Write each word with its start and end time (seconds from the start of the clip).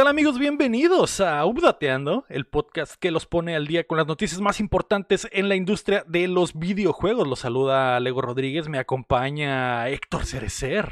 ¿Qué 0.00 0.04
tal 0.04 0.12
amigos? 0.12 0.38
Bienvenidos 0.38 1.20
a 1.20 1.44
Updateando, 1.44 2.24
el 2.30 2.46
podcast 2.46 2.94
que 2.94 3.10
los 3.10 3.26
pone 3.26 3.54
al 3.54 3.66
día 3.66 3.86
con 3.86 3.98
las 3.98 4.06
noticias 4.06 4.40
más 4.40 4.58
importantes 4.58 5.28
en 5.30 5.50
la 5.50 5.56
industria 5.56 6.04
de 6.08 6.26
los 6.26 6.58
videojuegos. 6.58 7.28
Los 7.28 7.40
saluda 7.40 8.00
Lego 8.00 8.22
Rodríguez, 8.22 8.66
me 8.66 8.78
acompaña 8.78 9.86
Héctor 9.90 10.24
Cerecer. 10.24 10.90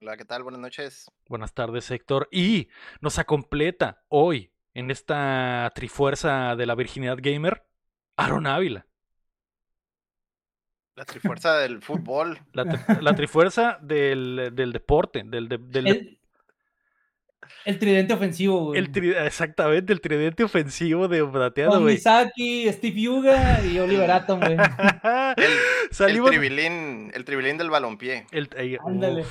Hola, 0.00 0.16
¿qué 0.16 0.24
tal? 0.24 0.42
Buenas 0.42 0.58
noches. 0.62 1.10
Buenas 1.28 1.52
tardes 1.52 1.90
Héctor. 1.90 2.26
Y 2.32 2.70
nos 3.02 3.18
acompleta 3.18 4.02
hoy 4.08 4.50
en 4.72 4.90
esta 4.90 5.70
trifuerza 5.74 6.56
de 6.56 6.64
la 6.64 6.74
virginidad 6.74 7.18
gamer, 7.20 7.66
Aaron 8.16 8.46
Ávila. 8.46 8.86
La 10.94 11.04
trifuerza 11.04 11.58
del 11.58 11.82
fútbol. 11.82 12.38
La, 12.54 12.64
trifuerza 13.14 13.78
del, 13.82 14.54
deporte, 14.54 15.24
del, 15.26 15.46
del, 15.50 15.86
el 15.86 16.18
tridente 17.78 18.14
ofensivo, 18.14 18.64
güey. 18.66 18.84
exactamente, 19.24 19.92
el 19.92 20.00
tridente 20.00 20.44
ofensivo 20.44 21.08
de 21.08 21.22
Brateado, 21.22 21.80
güey. 21.80 21.94
Misaki, 21.94 22.70
Steve 22.72 23.00
Yuga 23.00 23.60
y 23.64 23.78
Oliver 23.78 24.10
Atom, 24.10 24.40
güey. 24.40 24.56
el, 25.36 25.52
Salimos... 25.90 26.30
el, 26.30 26.38
tribilín, 26.38 27.10
el 27.14 27.24
tribilín 27.24 27.58
del 27.58 27.70
balompié. 27.70 28.26
El, 28.30 28.48
Ándale. 28.84 29.24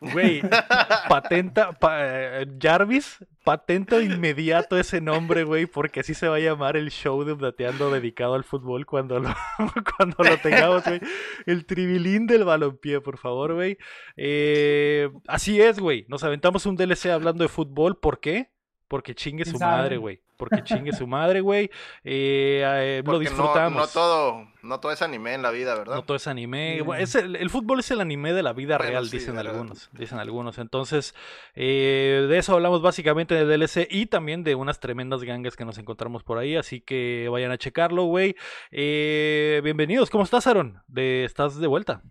Güey, 0.00 0.40
patenta, 1.10 1.76
eh, 1.82 2.46
Jarvis, 2.58 3.18
patenta 3.44 3.98
de 3.98 4.06
inmediato 4.06 4.78
ese 4.78 5.02
nombre, 5.02 5.44
güey, 5.44 5.66
porque 5.66 6.00
así 6.00 6.14
se 6.14 6.26
va 6.26 6.36
a 6.36 6.40
llamar 6.40 6.78
el 6.78 6.90
show 6.90 7.22
de 7.22 7.32
Updateando 7.32 7.90
dedicado 7.90 8.34
al 8.34 8.44
fútbol 8.44 8.86
cuando 8.86 9.20
lo, 9.20 9.28
cuando 9.96 10.24
lo 10.24 10.38
tengamos, 10.38 10.84
güey. 10.84 11.00
El 11.44 11.66
tribilín 11.66 12.26
del 12.26 12.44
balompié, 12.44 13.02
por 13.02 13.18
favor, 13.18 13.54
güey. 13.54 13.76
Eh, 14.16 15.10
así 15.28 15.60
es, 15.60 15.78
güey. 15.78 16.06
Nos 16.08 16.24
aventamos 16.24 16.64
un 16.64 16.76
DLC 16.76 17.06
hablando 17.06 17.44
de 17.44 17.48
fútbol, 17.48 17.98
¿por 17.98 18.20
qué? 18.20 18.50
Porque 18.88 19.14
chingue 19.14 19.44
su 19.44 19.58
madre, 19.58 19.98
güey. 19.98 20.22
Porque 20.40 20.64
chingue 20.64 20.92
su 20.94 21.06
madre, 21.06 21.42
güey. 21.42 21.70
Eh, 22.02 22.64
eh, 22.64 23.02
lo 23.04 23.18
disfrutamos. 23.18 23.78
No, 23.78 23.86
todo, 23.86 24.48
no 24.62 24.80
todo 24.80 24.90
es 24.90 25.02
anime 25.02 25.34
en 25.34 25.42
la 25.42 25.50
vida, 25.50 25.74
¿verdad? 25.74 25.96
No 25.96 26.02
todo 26.02 26.16
es 26.16 26.26
anime. 26.26 26.82
es 26.98 27.14
el, 27.14 27.50
fútbol 27.50 27.80
es 27.80 27.90
el 27.90 28.00
anime 28.00 28.32
de 28.32 28.42
la 28.42 28.54
vida 28.54 28.78
real, 28.78 29.10
dicen 29.10 29.36
algunos. 29.36 29.90
Dicen 29.92 30.18
algunos. 30.18 30.56
Entonces, 30.56 31.14
eh, 31.54 32.26
de 32.26 32.38
eso 32.38 32.54
hablamos 32.54 32.80
básicamente 32.80 33.34
de 33.34 33.44
DLC 33.44 33.86
y 33.90 34.06
también 34.06 34.42
de 34.42 34.54
unas 34.54 34.80
tremendas 34.80 35.22
gangas 35.22 35.56
que 35.56 35.66
nos 35.66 35.76
encontramos 35.76 36.24
por 36.24 36.38
ahí. 36.38 36.56
Así 36.56 36.80
que 36.80 37.28
vayan 37.30 37.52
a 37.52 37.58
checarlo, 37.58 38.04
güey. 38.04 38.34
bienvenidos. 38.70 40.08
¿Cómo 40.08 40.24
estás, 40.24 40.46
Aaron? 40.46 40.82
De, 40.88 41.24
¿Estás 41.24 41.60
de 41.60 41.66
vuelta? 41.66 42.02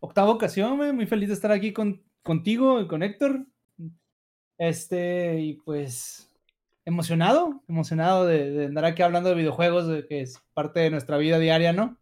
Octava 0.00 0.30
ocasión, 0.30 0.78
güey. 0.78 0.92
Muy 0.94 1.04
feliz 1.04 1.28
de 1.28 1.34
estar 1.34 1.52
aquí 1.52 1.74
con, 1.74 2.02
contigo 2.22 2.80
y 2.80 2.86
con 2.86 3.02
Héctor. 3.02 3.44
Este, 4.56 5.38
y 5.38 5.52
pues 5.54 6.25
emocionado, 6.86 7.62
emocionado 7.68 8.24
de, 8.24 8.66
andar 8.66 8.86
aquí 8.86 9.02
hablando 9.02 9.28
de 9.28 9.34
videojuegos, 9.34 9.86
de 9.86 10.06
que 10.06 10.22
es 10.22 10.42
parte 10.54 10.80
de 10.80 10.90
nuestra 10.90 11.18
vida 11.18 11.38
diaria, 11.38 11.74
¿no? 11.74 11.98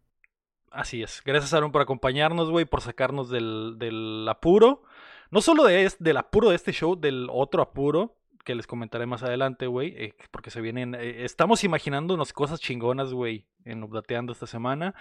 Así 0.71 1.03
es. 1.03 1.21
Gracias, 1.25 1.53
Aaron, 1.53 1.71
por 1.71 1.81
acompañarnos, 1.81 2.49
güey, 2.49 2.65
por 2.65 2.81
sacarnos 2.81 3.29
del, 3.29 4.25
apuro. 4.29 4.83
No 5.31 5.41
solo 5.41 5.63
de, 5.63 5.91
del 5.99 6.17
apuro 6.17 6.49
de 6.49 6.55
este 6.55 6.71
show, 6.71 6.95
del 6.95 7.27
otro 7.31 7.61
apuro, 7.61 8.17
que 8.43 8.55
les 8.55 8.67
comentaré 8.67 9.05
más 9.07 9.23
adelante, 9.23 9.67
güey, 9.67 9.93
eh, 9.97 10.13
porque 10.31 10.51
se 10.51 10.61
vienen, 10.61 10.93
eh, 10.93 11.25
estamos 11.25 11.63
imaginándonos 11.63 12.31
cosas 12.31 12.59
chingonas, 12.59 13.11
güey, 13.11 13.47
en 13.63 13.83
Updateando 13.83 14.33
esta 14.33 14.47
semana. 14.47 14.93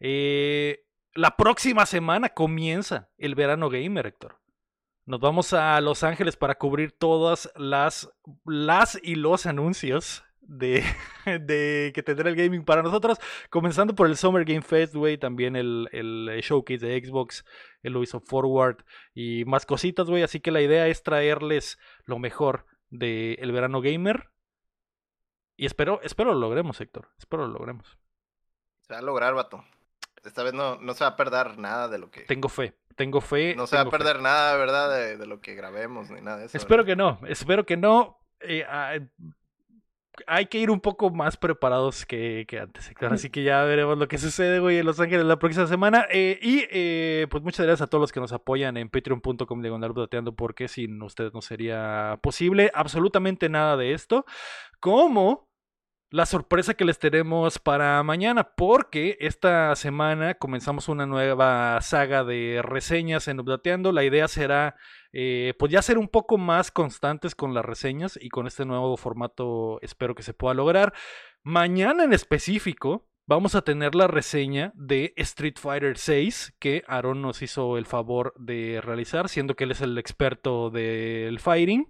Eh, 0.00 0.84
la 1.14 1.36
próxima 1.36 1.86
semana 1.86 2.28
comienza 2.28 3.08
el 3.16 3.34
verano 3.34 3.70
gamer, 3.70 4.06
Héctor. 4.06 4.39
Nos 5.10 5.18
vamos 5.18 5.52
a 5.54 5.80
Los 5.80 6.04
Ángeles 6.04 6.36
para 6.36 6.54
cubrir 6.54 6.92
todas 6.92 7.50
las, 7.56 8.08
las 8.44 8.96
y 9.02 9.16
los 9.16 9.44
anuncios 9.44 10.22
de, 10.40 10.84
de, 11.26 11.90
que 11.92 12.04
tendrá 12.04 12.30
el 12.30 12.36
gaming 12.36 12.64
para 12.64 12.84
nosotros. 12.84 13.18
Comenzando 13.50 13.96
por 13.96 14.06
el 14.06 14.16
Summer 14.16 14.44
Game 14.44 14.62
Fest, 14.62 14.94
güey. 14.94 15.18
También 15.18 15.56
el, 15.56 15.88
el, 15.90 16.40
showcase 16.42 16.86
de 16.86 17.04
Xbox, 17.04 17.44
el 17.82 17.96
Ubisoft 17.96 18.28
Forward 18.28 18.84
y 19.12 19.44
más 19.46 19.66
cositas, 19.66 20.08
güey. 20.08 20.22
Así 20.22 20.38
que 20.38 20.52
la 20.52 20.60
idea 20.60 20.86
es 20.86 21.02
traerles 21.02 21.76
lo 22.04 22.20
mejor 22.20 22.66
del 22.90 23.50
verano 23.50 23.80
gamer. 23.80 24.30
Y 25.56 25.66
espero, 25.66 26.00
espero 26.04 26.34
lo 26.34 26.38
logremos, 26.38 26.80
Héctor. 26.80 27.08
Espero 27.18 27.48
lo 27.48 27.54
logremos. 27.54 27.98
Se 28.82 28.92
va 28.92 29.00
a 29.00 29.02
lograr, 29.02 29.34
vato. 29.34 29.64
Esta 30.22 30.44
vez 30.44 30.54
no, 30.54 30.76
no 30.76 30.94
se 30.94 31.02
va 31.02 31.10
a 31.10 31.16
perder 31.16 31.58
nada 31.58 31.88
de 31.88 31.98
lo 31.98 32.12
que. 32.12 32.20
Tengo 32.20 32.48
fe. 32.48 32.76
Tengo 33.00 33.22
fe. 33.22 33.54
No 33.56 33.66
se 33.66 33.76
va 33.76 33.82
a 33.82 33.88
perder 33.88 34.20
nada, 34.20 34.58
¿verdad? 34.58 35.16
De, 35.16 35.26
lo 35.26 35.40
que 35.40 35.54
grabemos 35.54 36.10
ni 36.10 36.20
nada 36.20 36.36
de 36.36 36.44
eso. 36.44 36.58
Espero 36.58 36.84
que 36.84 36.96
no, 36.96 37.18
espero 37.26 37.64
que 37.64 37.78
no. 37.78 38.18
Eh, 38.40 38.62
hay 40.26 40.46
que 40.46 40.58
ir 40.58 40.70
un 40.70 40.80
poco 40.80 41.08
más 41.08 41.38
preparados 41.38 42.04
que, 42.04 42.46
antes, 42.60 42.92
Así 43.00 43.30
que 43.30 43.42
ya 43.42 43.64
veremos 43.64 43.96
lo 43.96 44.06
que 44.06 44.18
sucede, 44.18 44.60
güey, 44.60 44.76
en 44.76 44.84
Los 44.84 45.00
Ángeles 45.00 45.24
la 45.24 45.38
próxima 45.38 45.66
semana. 45.66 46.06
Eh, 46.10 46.38
y 46.42 46.66
eh, 46.70 47.26
pues 47.30 47.42
muchas 47.42 47.64
gracias 47.64 47.86
a 47.86 47.88
todos 47.88 48.02
los 48.02 48.12
que 48.12 48.20
nos 48.20 48.34
apoyan 48.34 48.76
en 48.76 48.90
patreon.com 48.90 49.62
diagonal 49.62 49.94
porque 50.36 50.68
sin 50.68 51.00
ustedes 51.00 51.32
no 51.32 51.40
sería 51.40 52.18
posible 52.22 52.70
absolutamente 52.74 53.48
nada 53.48 53.78
de 53.78 53.94
esto. 53.94 54.26
¿Cómo? 54.78 55.49
La 56.10 56.26
sorpresa 56.26 56.74
que 56.74 56.84
les 56.84 56.98
tenemos 56.98 57.60
para 57.60 58.02
mañana, 58.02 58.54
porque 58.56 59.16
esta 59.20 59.74
semana 59.76 60.34
comenzamos 60.34 60.88
una 60.88 61.06
nueva 61.06 61.80
saga 61.82 62.24
de 62.24 62.60
reseñas 62.64 63.28
en 63.28 63.38
Updateando. 63.38 63.92
La 63.92 64.02
idea 64.02 64.26
será, 64.26 64.74
eh, 65.12 65.54
pues 65.56 65.70
ya 65.70 65.82
ser 65.82 65.98
un 65.98 66.08
poco 66.08 66.36
más 66.36 66.72
constantes 66.72 67.36
con 67.36 67.54
las 67.54 67.64
reseñas 67.64 68.18
y 68.20 68.28
con 68.28 68.48
este 68.48 68.64
nuevo 68.64 68.96
formato 68.96 69.78
espero 69.82 70.16
que 70.16 70.24
se 70.24 70.34
pueda 70.34 70.54
lograr. 70.54 70.92
Mañana 71.44 72.02
en 72.02 72.12
específico 72.12 73.08
vamos 73.26 73.54
a 73.54 73.62
tener 73.62 73.94
la 73.94 74.08
reseña 74.08 74.72
de 74.74 75.14
Street 75.16 75.58
Fighter 75.60 75.94
VI 75.94 76.52
que 76.58 76.82
Aaron 76.88 77.22
nos 77.22 77.40
hizo 77.40 77.78
el 77.78 77.86
favor 77.86 78.34
de 78.36 78.80
realizar, 78.82 79.28
siendo 79.28 79.54
que 79.54 79.62
él 79.62 79.70
es 79.70 79.80
el 79.80 79.96
experto 79.96 80.70
del 80.70 81.38
fighting. 81.38 81.86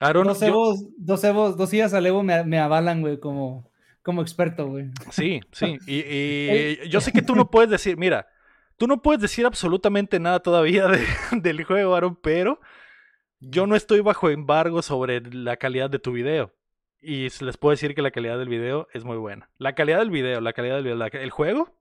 Aaron, 0.00 0.26
dos 0.26 0.42
Evos, 0.42 0.80
dos 0.96 1.22
dos 1.56 1.70
días 1.70 1.94
al 1.94 2.06
Evo 2.06 2.22
me, 2.22 2.58
avalan, 2.58 3.00
güey, 3.00 3.18
como, 3.18 3.70
como 4.02 4.22
experto, 4.22 4.66
güey. 4.68 4.90
Sí, 5.10 5.40
sí. 5.52 5.78
Y, 5.86 6.88
yo 6.88 7.00
sé 7.00 7.12
que 7.12 7.22
tú 7.22 7.34
no 7.34 7.50
puedes 7.50 7.70
decir, 7.70 7.96
mira, 7.96 8.28
tú 8.76 8.86
no 8.86 9.02
puedes 9.02 9.20
decir 9.20 9.46
absolutamente 9.46 10.18
nada 10.20 10.40
todavía 10.40 10.86
del 11.32 11.64
juego, 11.64 11.94
Aaron, 11.94 12.16
pero 12.16 12.60
yo 13.40 13.66
no 13.66 13.76
estoy 13.76 14.00
bajo 14.00 14.30
embargo 14.30 14.82
sobre 14.82 15.20
la 15.20 15.56
calidad 15.56 15.90
de 15.90 15.98
tu 15.98 16.12
video. 16.12 16.52
Y 17.00 17.28
les 17.44 17.58
puedo 17.58 17.72
decir 17.72 17.94
que 17.94 18.00
la 18.00 18.10
calidad 18.10 18.38
del 18.38 18.48
video 18.48 18.88
es 18.94 19.04
muy 19.04 19.18
buena. 19.18 19.50
La 19.58 19.74
calidad 19.74 19.98
del 19.98 20.10
video, 20.10 20.40
la 20.40 20.54
calidad 20.54 20.76
del 20.76 20.84
video, 20.84 21.04
el 21.04 21.30
juego, 21.30 21.76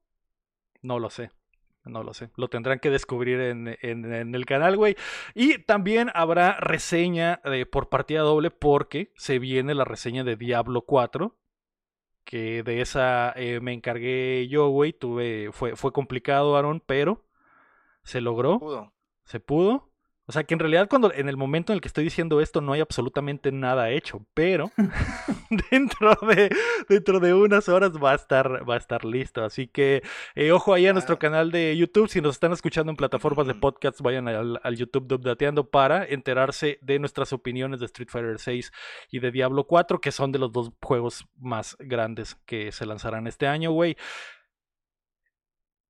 no 0.82 1.00
lo 1.00 1.10
sé. 1.10 1.32
No 1.86 2.04
lo 2.04 2.14
sé. 2.14 2.30
Lo 2.36 2.48
tendrán 2.50 2.80
que 2.80 2.90
descubrir 2.90 3.40
en, 3.42 3.68
el 4.36 4.46
canal, 4.46 4.78
güey. 4.78 4.96
Y 5.36 5.60
también 5.60 6.10
habrá 6.14 6.58
reseña 6.60 7.42
de, 7.44 7.66
por 7.66 7.90
partida 7.90 8.22
doble 8.22 8.52
porque 8.52 9.12
se 9.16 9.40
viene 9.40 9.74
la 9.76 9.84
reseña 9.84 10.24
de 10.24 10.36
Diablo 10.36 10.84
4. 10.84 11.36
Que 12.24 12.64
de 12.64 12.80
esa 12.80 13.34
eh, 13.36 13.60
me 13.60 13.74
encargué 13.74 14.48
yo, 14.48 14.70
güey. 14.70 14.94
Tuve, 14.94 15.50
fue, 15.52 15.76
fue 15.76 15.92
complicado, 15.92 16.56
Aaron, 16.56 16.82
pero 16.86 17.26
se 18.04 18.22
logró. 18.22 18.94
Se 19.26 19.40
pudo. 19.40 19.93
O 20.26 20.32
sea 20.32 20.46
que 20.46 20.54
en 20.54 20.60
realidad 20.60 20.88
cuando 20.90 21.14
en 21.14 21.28
el 21.28 21.36
momento 21.36 21.74
en 21.74 21.76
el 21.76 21.82
que 21.82 21.88
estoy 21.88 22.06
diciendo 22.06 22.40
esto 22.40 22.62
no 22.62 22.74
hay 22.74 22.82
absolutamente 22.82 23.52
nada 23.52 23.90
hecho, 23.92 24.26
pero 24.34 24.72
dentro 25.72 26.18
de 26.28 26.50
dentro 26.88 27.20
de 27.20 27.34
unas 27.34 27.68
horas 27.68 27.92
va 28.02 28.12
a 28.12 28.16
estar 28.16 28.68
va 28.68 28.76
a 28.76 28.78
estar 28.78 29.04
listo, 29.04 29.44
así 29.44 29.68
que 29.68 30.02
eh, 30.36 30.52
ojo 30.52 30.74
ahí 30.74 30.88
a 30.88 30.94
nuestro 30.94 31.20
canal 31.20 31.52
de 31.52 31.76
YouTube, 31.76 32.10
si 32.10 32.22
nos 32.22 32.36
están 32.36 32.54
escuchando 32.54 32.90
en 32.92 32.96
plataformas 32.96 33.48
de 33.48 33.56
podcast 33.56 34.02
vayan 34.02 34.28
al, 34.28 34.76
YouTube 34.76 35.08
de 35.08 35.16
Updateando 35.16 35.70
para 35.70 36.06
enterarse 36.06 36.80
de 36.82 37.00
nuestras 37.00 37.34
opiniones 37.34 37.80
de 37.80 37.86
Street 37.88 38.10
Fighter 38.10 38.40
6 38.40 38.72
y 39.12 39.20
de 39.20 39.32
Diablo 39.32 39.66
4, 39.66 40.00
que 40.02 40.12
son 40.12 40.32
de 40.32 40.40
los 40.40 40.52
dos 40.52 40.72
juegos 40.82 41.28
más 41.38 41.76
grandes 41.80 42.36
que 42.46 42.72
se 42.72 42.86
lanzarán 42.86 43.28
este 43.28 43.48
año, 43.48 43.72
güey. 43.72 43.98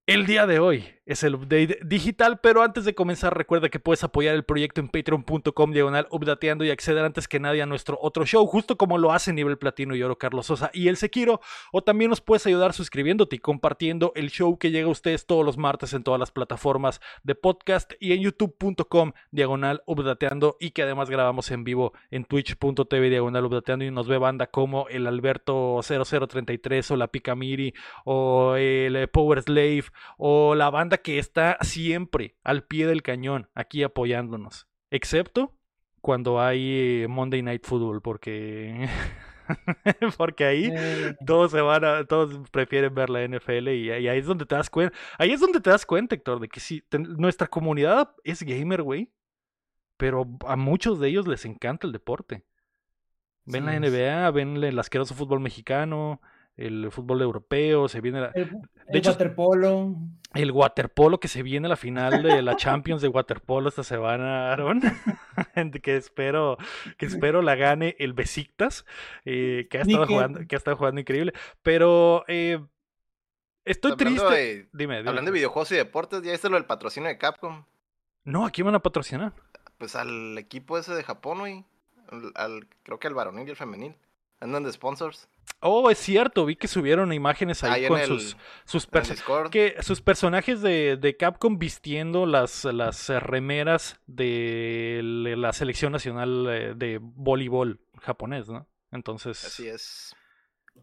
El 0.06 0.26
día 0.26 0.46
de 0.46 0.60
hoy 0.60 0.84
es 1.06 1.24
el 1.24 1.36
update 1.36 1.80
digital, 1.84 2.40
pero 2.42 2.62
antes 2.62 2.84
de 2.84 2.96
comenzar 2.96 3.38
recuerda 3.38 3.70
que 3.70 3.80
puedes 3.80 4.04
apoyar 4.04 4.36
el 4.36 4.44
proyecto 4.44 4.82
en 4.82 4.90
patreon.com 4.90 5.72
diagonal 5.72 6.08
updateando 6.12 6.64
y 6.66 6.72
acceder 6.72 7.04
antes 7.06 7.30
que 7.30 7.40
nadie 7.40 7.62
a 7.62 7.66
nuestro 7.66 7.98
otro 8.02 8.26
show, 8.26 8.46
justo 8.46 8.78
como 8.78 8.98
lo 8.98 9.14
hace 9.14 9.32
Nivel 9.32 9.58
Platino 9.58 9.96
y 9.96 10.04
Oro 10.04 10.18
Carlos 10.18 10.48
Sosa 10.48 10.72
y 10.74 10.90
el 10.90 10.98
Sequiro, 10.98 11.40
o 11.72 11.84
también 11.84 12.10
nos 12.10 12.20
puedes 12.20 12.46
ayudar 12.46 12.74
suscribiéndote 12.74 13.38
y 13.38 13.40
compartiendo 13.40 14.12
el 14.16 14.30
show 14.30 14.58
que 14.58 14.72
llega 14.72 14.88
a 14.88 14.92
ustedes 14.92 15.26
todos 15.26 15.46
los 15.46 15.58
martes 15.58 15.94
en 15.94 16.04
todas 16.04 16.20
las 16.20 16.32
plataformas 16.32 17.00
de 17.24 17.36
podcast 17.36 17.94
y 18.00 18.12
en 18.12 18.22
youtube.com 18.22 19.14
diagonal 19.32 19.84
updateando 19.86 20.58
y 20.60 20.72
que 20.72 20.84
además 20.84 21.10
grabamos 21.10 21.50
en 21.52 21.64
vivo 21.64 21.94
en 22.12 22.26
twitch.tv 22.26 23.10
diagonal 23.10 23.46
updateando 23.46 23.86
y 23.86 23.92
nos 23.92 24.10
ve 24.10 24.18
banda 24.18 24.48
como 24.48 24.88
el 24.90 25.08
Alberto 25.08 25.80
0033 25.82 26.92
o 26.92 26.98
la 26.98 27.08
Picamiri 27.08 27.74
o 28.04 28.56
el 28.58 29.08
Power 29.10 29.42
Slave 29.42 29.93
o 30.18 30.56
la 30.56 30.70
banda 30.70 30.98
que 30.98 31.20
está 31.20 31.58
siempre 31.62 32.38
al 32.44 32.64
pie 32.66 32.88
del 32.88 33.02
cañón, 33.04 33.50
aquí 33.56 33.84
apoyándonos. 33.84 34.68
Excepto 34.92 35.56
cuando 36.02 36.42
hay 36.42 37.06
Monday 37.08 37.42
Night 37.42 37.66
Football, 37.66 38.02
porque 38.02 38.90
porque 40.18 40.46
ahí 40.46 40.74
Eh, 40.76 41.16
todos 41.26 41.52
se 41.52 41.62
van 41.62 41.84
a, 41.86 42.06
todos 42.06 42.50
prefieren 42.52 42.94
ver 42.96 43.10
la 43.10 43.24
NFL 43.24 43.70
y, 43.70 43.88
y 43.88 44.08
ahí 44.08 44.18
es 44.20 44.26
donde 44.26 44.46
te 44.46 44.56
das 44.56 44.70
cuenta, 44.70 44.96
ahí 45.18 45.32
es 45.32 45.40
donde 45.40 45.60
te 45.62 45.70
das 45.70 45.86
cuenta, 45.86 46.16
Héctor, 46.16 46.40
de 46.40 46.50
que 46.50 46.60
sí, 46.60 46.82
ten- 46.90 47.16
nuestra 47.18 47.48
comunidad 47.48 48.16
es 48.24 48.44
gamer, 48.44 48.82
güey, 48.84 49.12
pero 49.98 50.28
a 50.48 50.56
muchos 50.56 51.00
de 51.00 51.10
ellos 51.10 51.28
les 51.28 51.46
encanta 51.46 51.88
el 51.88 51.94
deporte. 51.94 52.46
Ven 53.46 53.66
Sí 53.66 53.72
la. 53.72 53.76
NBA, 53.80 54.32
ven 54.32 54.64
el 54.64 54.80
asqueroso 54.80 55.16
fútbol 55.16 55.40
mexicano, 55.40 56.22
el 56.58 56.92
fútbol 56.92 57.22
europeo, 57.22 57.88
se 57.90 58.02
viene 58.02 58.22
la- 58.22 58.32
el, 58.36 58.50
de 58.52 58.58
el 58.90 58.96
hecho- 58.98 59.12
waterpolo. 59.12 59.96
el 60.36 60.52
waterpolo 60.52 61.20
que 61.20 61.28
se 61.28 61.42
viene 61.44 61.68
la 61.68 61.76
final 61.76 62.22
de 62.24 62.42
la 62.42 62.56
Champions 62.56 63.02
de 63.02 63.08
waterpolo 63.08 63.70
esta 63.70 63.84
semana, 63.84 64.52
Aaron, 64.52 64.82
que 65.84 65.96
espero 65.96 66.58
que 66.98 67.06
espero 67.08 67.42
la 67.42 67.56
gane 67.56 67.96
el 68.00 68.14
Besiktas, 68.14 68.86
eh, 69.26 69.68
que 69.70 69.80
ha 69.80 69.82
estado 69.82 70.06
jugando 70.08 70.42
que 70.48 70.56
ha 70.56 70.58
estado 70.58 70.78
jugando 70.78 71.02
increíble, 71.02 71.34
pero 71.64 72.24
eh, 72.28 72.60
estoy 73.66 73.94
Hablando 73.94 74.28
triste. 74.28 74.36
de- 74.46 74.70
Dime, 74.74 74.98
dime. 74.98 75.10
Hablando 75.10 75.32
de 75.32 75.36
videojuegos 75.36 75.72
y 75.72 75.76
deportes, 75.76 76.22
¿ya 76.22 76.32
viste 76.32 76.50
lo 76.50 76.56
del 76.56 76.66
patrocinio 76.66 77.10
de 77.10 77.18
Capcom? 77.18 77.66
No, 78.26 78.46
aquí 78.46 78.62
van 78.62 78.76
a 78.76 78.80
patrocinar. 78.82 79.34
Pues 79.78 79.96
al 79.96 80.38
equipo 80.38 80.78
ese 80.78 80.94
de 80.94 81.04
Japón, 81.04 81.40
güey. 81.40 81.66
Al, 82.10 82.32
al- 82.36 82.68
creo 82.84 83.00
que 83.00 83.08
al 83.08 83.14
varonil 83.16 83.48
y 83.48 83.52
el 83.52 83.58
femenil. 83.58 83.96
Andan 84.40 84.64
de 84.64 84.72
sponsors. 84.72 85.28
Oh, 85.66 85.90
es 85.90 85.98
cierto, 85.98 86.46
vi 86.46 86.56
que 86.58 86.68
subieron 86.68 87.14
imágenes 87.14 87.64
ahí, 87.64 87.88
con 87.88 88.00
el, 88.00 88.08
sus 88.08 88.38
sus 88.66 88.90
perso- 88.90 89.50
que 89.50 89.76
sus 89.82 90.02
personajes 90.02 90.62
de, 90.62 90.98
de 90.98 91.16
Capcom 91.16 91.58
vistiendo 91.58 92.26
las, 92.26 92.66
las 92.66 93.08
remeras 93.10 94.00
de 94.06 95.00
la 95.38 95.54
selección 95.54 95.94
nacional 95.94 96.48
eh, 96.50 96.74
de 96.76 97.00
voleibol 97.02 97.80
japonés, 98.02 98.50
¿no? 98.50 98.68
Entonces, 98.92 99.44
Así 99.46 99.68
es. 99.68 100.14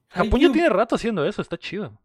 Japón 0.08 0.40
ya 0.40 0.50
tiene 0.52 0.68
rato 0.70 0.94
haciendo 0.94 1.24
eso, 1.26 1.42
está 1.42 1.58
chido. 1.58 2.00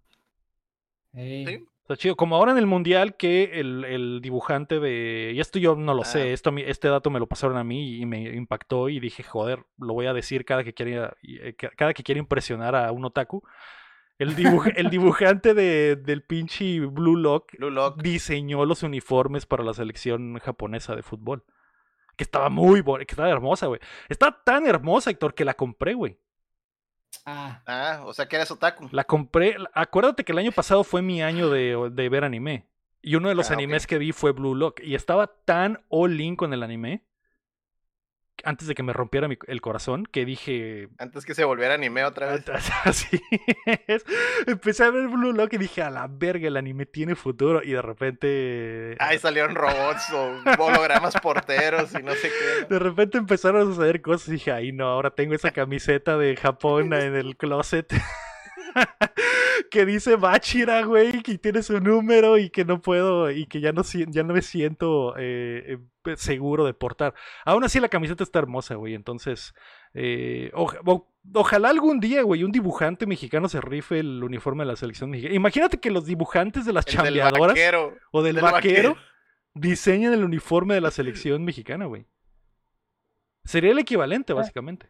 Sí. 1.13 1.65
Está 1.87 1.97
chido. 1.97 2.15
Como 2.15 2.35
ahora 2.35 2.51
en 2.51 2.57
el 2.57 2.65
mundial 2.65 3.15
que 3.15 3.59
el, 3.59 3.85
el 3.85 4.19
dibujante 4.21 4.79
de. 4.79 5.33
Y 5.35 5.39
esto 5.39 5.59
yo 5.59 5.75
no 5.75 5.93
lo 5.93 6.01
Ah. 6.01 6.05
sé, 6.05 6.33
esto, 6.33 6.49
a 6.49 6.51
mí- 6.51 6.63
este 6.65 6.87
dato 6.87 7.11
me 7.11 7.19
lo 7.19 7.27
pasaron 7.27 7.57
a 7.57 7.63
mí 7.63 7.97
y 8.01 8.05
me 8.07 8.23
impactó 8.35 8.89
y 8.89 8.99
dije, 8.99 9.21
joder, 9.21 9.63
lo 9.77 9.93
voy 9.93 10.07
a 10.07 10.13
decir 10.13 10.45
cada 10.45 10.63
que 10.63 10.73
quiera, 10.73 11.15
eh, 11.21 11.53
ca- 11.55 11.69
cada 11.75 11.93
que 11.93 12.01
quiera 12.01 12.17
impresionar 12.17 12.75
a 12.75 12.91
un 12.91 13.05
otaku. 13.05 13.43
El, 14.17 14.35
dibuj- 14.35 14.73
el 14.77 14.89
dibujante 14.89 15.53
de, 15.53 15.95
del 15.97 16.23
pinche 16.23 16.79
Blue 16.79 17.17
Lock 17.17 17.51
Blue 17.59 17.69
Lock. 17.69 18.01
diseñó 18.01 18.65
los 18.65 18.81
uniformes 18.81 19.45
para 19.45 19.63
la 19.63 19.73
selección 19.75 20.39
japonesa 20.39 20.95
de 20.95 21.03
fútbol. 21.03 21.43
Que 22.17 22.23
estaba 22.23 22.49
muy 22.49 22.81
bonita, 22.81 23.05
que 23.05 23.11
estaba 23.11 23.29
hermosa, 23.29 23.67
güey. 23.67 23.81
Está 24.09 24.41
tan 24.43 24.65
hermosa, 24.65 25.11
Héctor, 25.11 25.35
que 25.35 25.43
la 25.45 25.53
compré, 25.53 25.93
güey. 25.93 26.17
Ah, 27.25 27.61
Ah, 27.65 28.01
o 28.05 28.13
sea 28.13 28.27
que 28.27 28.35
eres 28.35 28.51
otaku. 28.51 28.87
La 28.91 29.03
compré. 29.03 29.55
Acuérdate 29.73 30.23
que 30.23 30.31
el 30.31 30.37
año 30.37 30.51
pasado 30.51 30.83
fue 30.83 31.01
mi 31.01 31.21
año 31.21 31.49
de, 31.49 31.89
de 31.91 32.09
ver 32.09 32.23
anime. 32.23 32.67
Y 33.01 33.15
uno 33.15 33.29
de 33.29 33.35
los 33.35 33.51
Ah, 33.51 33.53
animes 33.53 33.85
que 33.87 33.97
vi 33.99 34.11
fue 34.11 34.31
Blue 34.31 34.55
Lock. 34.55 34.81
Y 34.83 34.95
estaba 34.95 35.27
tan 35.27 35.83
all 35.89 36.19
in 36.19 36.35
con 36.35 36.53
el 36.53 36.63
anime. 36.63 37.03
Antes 38.43 38.67
de 38.67 38.75
que 38.75 38.83
me 38.83 38.93
rompiera 38.93 39.27
mi- 39.27 39.37
el 39.47 39.61
corazón. 39.61 40.05
Que 40.11 40.25
dije. 40.25 40.89
Antes 40.99 41.25
que 41.25 41.33
se 41.33 41.43
volviera 41.45 41.73
anime 41.75 42.03
otra 42.03 42.27
vez. 42.33 42.43
Así 42.83 43.19
es. 43.87 44.05
Empecé 44.45 44.83
a 44.83 44.91
ver 44.91 45.07
Blue 45.07 45.33
Lock 45.33 45.53
y 45.53 45.57
dije, 45.57 45.81
a 45.81 45.89
la 45.89 46.07
verga, 46.07 46.47
el 46.47 46.57
anime 46.57 46.85
tiene 46.85 47.15
futuro. 47.15 47.61
Y 47.63 47.71
de 47.71 47.81
repente. 47.81 48.95
Ahí 48.99 49.17
salieron 49.19 49.55
robots 49.55 50.11
o 50.13 50.35
hologramas 50.59 51.15
porteros 51.21 51.93
y 51.99 52.03
no 52.03 52.13
sé 52.13 52.29
qué. 52.29 52.65
De 52.73 52.79
repente 52.79 53.17
empezaron 53.17 53.61
a 53.61 53.65
suceder 53.65 54.01
cosas 54.01 54.27
y 54.29 54.31
dije, 54.33 54.51
ay 54.51 54.71
no, 54.71 54.87
ahora 54.87 55.11
tengo 55.11 55.33
esa 55.33 55.51
camiseta 55.51 56.17
de 56.17 56.35
Japón 56.35 56.93
en 56.93 57.15
el 57.15 57.37
closet. 57.37 57.91
que 59.71 59.85
dice 59.85 60.15
Bachira, 60.15 60.83
güey, 60.85 61.21
que 61.23 61.37
tiene 61.37 61.63
su 61.63 61.79
número 61.79 62.37
y 62.37 62.49
que 62.49 62.65
no 62.65 62.81
puedo, 62.81 63.29
y 63.31 63.45
que 63.45 63.61
ya 63.61 63.71
no, 63.71 63.83
ya 63.83 64.23
no 64.23 64.33
me 64.33 64.41
siento 64.41 65.15
eh, 65.17 65.77
eh, 66.05 66.15
seguro 66.17 66.65
de 66.65 66.73
portar. 66.73 67.13
Aún 67.45 67.63
así 67.63 67.79
la 67.79 67.89
camiseta 67.89 68.23
está 68.23 68.39
hermosa, 68.39 68.75
güey, 68.75 68.93
entonces, 68.95 69.53
eh, 69.93 70.51
o- 70.53 71.07
ojalá 71.33 71.69
algún 71.69 71.99
día, 71.99 72.21
güey, 72.23 72.43
un 72.43 72.51
dibujante 72.51 73.05
mexicano 73.05 73.49
se 73.49 73.61
rife 73.61 73.99
el 73.99 74.23
uniforme 74.23 74.63
de 74.63 74.67
la 74.71 74.75
selección 74.75 75.09
mexicana. 75.09 75.35
Imagínate 75.35 75.79
que 75.79 75.91
los 75.91 76.05
dibujantes 76.05 76.65
de 76.65 76.73
las 76.73 76.85
chambeadoras 77.31 77.55
o 78.11 78.21
del, 78.23 78.35
del 78.35 78.43
vaquero, 78.43 78.89
vaquero. 78.89 78.97
diseñan 79.53 80.13
el 80.13 80.23
uniforme 80.23 80.73
de 80.75 80.81
la 80.81 80.91
selección 80.91 81.43
mexicana, 81.43 81.85
güey. 81.85 82.05
Sería 83.43 83.71
el 83.71 83.79
equivalente, 83.79 84.33
básicamente. 84.33 84.89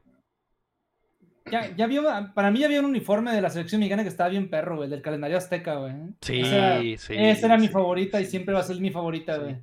Ya, 1.49 1.75
ya 1.75 1.87
vio, 1.87 2.03
para 2.33 2.51
mí 2.51 2.59
ya 2.59 2.65
había 2.65 2.79
un 2.79 2.85
uniforme 2.87 3.31
de 3.33 3.41
la 3.41 3.49
selección 3.49 3.79
mexicana 3.79 4.03
que 4.03 4.09
estaba 4.09 4.29
bien 4.29 4.49
perro, 4.49 4.77
güey, 4.77 4.89
del 4.89 5.01
calendario 5.01 5.37
azteca, 5.37 5.75
güey. 5.75 5.93
Sí, 6.21 6.41
Esa, 6.41 6.79
sí. 6.81 7.13
esa 7.15 7.45
era 7.47 7.57
mi 7.57 7.67
sí, 7.67 7.73
favorita 7.73 8.19
y 8.21 8.25
siempre 8.25 8.53
va 8.53 8.61
a 8.61 8.63
ser 8.63 8.77
mi 8.79 8.91
favorita, 8.91 9.35
Sí. 9.35 9.41
güey. 9.41 9.55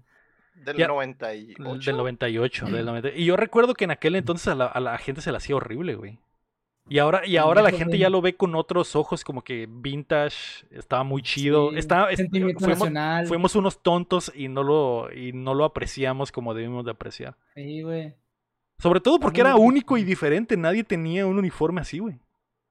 Del 0.54 0.76
Ya- 0.76 0.86
98. 0.86 1.62
Del 1.84 1.96
98, 1.96 2.66
del 2.66 2.86
90. 2.86 3.08
Y 3.16 3.24
yo 3.24 3.36
recuerdo 3.36 3.74
que 3.74 3.84
en 3.84 3.90
aquel 3.90 4.14
entonces 4.14 4.46
a 4.48 4.54
la, 4.54 4.66
a 4.66 4.78
la 4.80 4.96
gente 4.98 5.20
se 5.20 5.32
la 5.32 5.38
hacía 5.38 5.56
horrible, 5.56 5.96
güey. 5.96 6.18
Y 6.88 6.98
ahora, 6.98 7.26
y 7.26 7.36
ahora 7.36 7.62
la 7.62 7.70
gente 7.70 7.96
ya 7.96 8.10
lo 8.10 8.20
ve 8.20 8.34
con 8.36 8.54
otros 8.56 8.96
ojos, 8.96 9.22
como 9.24 9.42
que 9.42 9.66
vintage, 9.70 10.66
estaba 10.72 11.04
muy 11.04 11.22
chido. 11.22 11.70
Sí, 11.70 11.78
estaba, 11.78 12.10
es- 12.10 12.16
sentimiento 12.18 12.58
fuimos, 12.60 12.78
nacional. 12.80 13.26
fuimos 13.26 13.54
unos 13.56 13.82
tontos 13.82 14.32
y 14.34 14.48
no 14.48 14.62
lo, 14.64 15.08
y 15.12 15.32
no 15.32 15.54
lo 15.54 15.64
apreciamos 15.64 16.32
como 16.32 16.54
debimos 16.54 16.84
de 16.84 16.90
apreciar. 16.90 17.36
Sí, 17.54 17.82
güey. 17.82 18.14
Sobre 18.82 19.00
todo 19.00 19.20
porque 19.20 19.40
era 19.40 19.54
único 19.54 19.96
y 19.96 20.02
diferente. 20.02 20.56
Nadie 20.56 20.82
tenía 20.82 21.24
un 21.24 21.38
uniforme 21.38 21.80
así, 21.80 22.00
güey. 22.00 22.18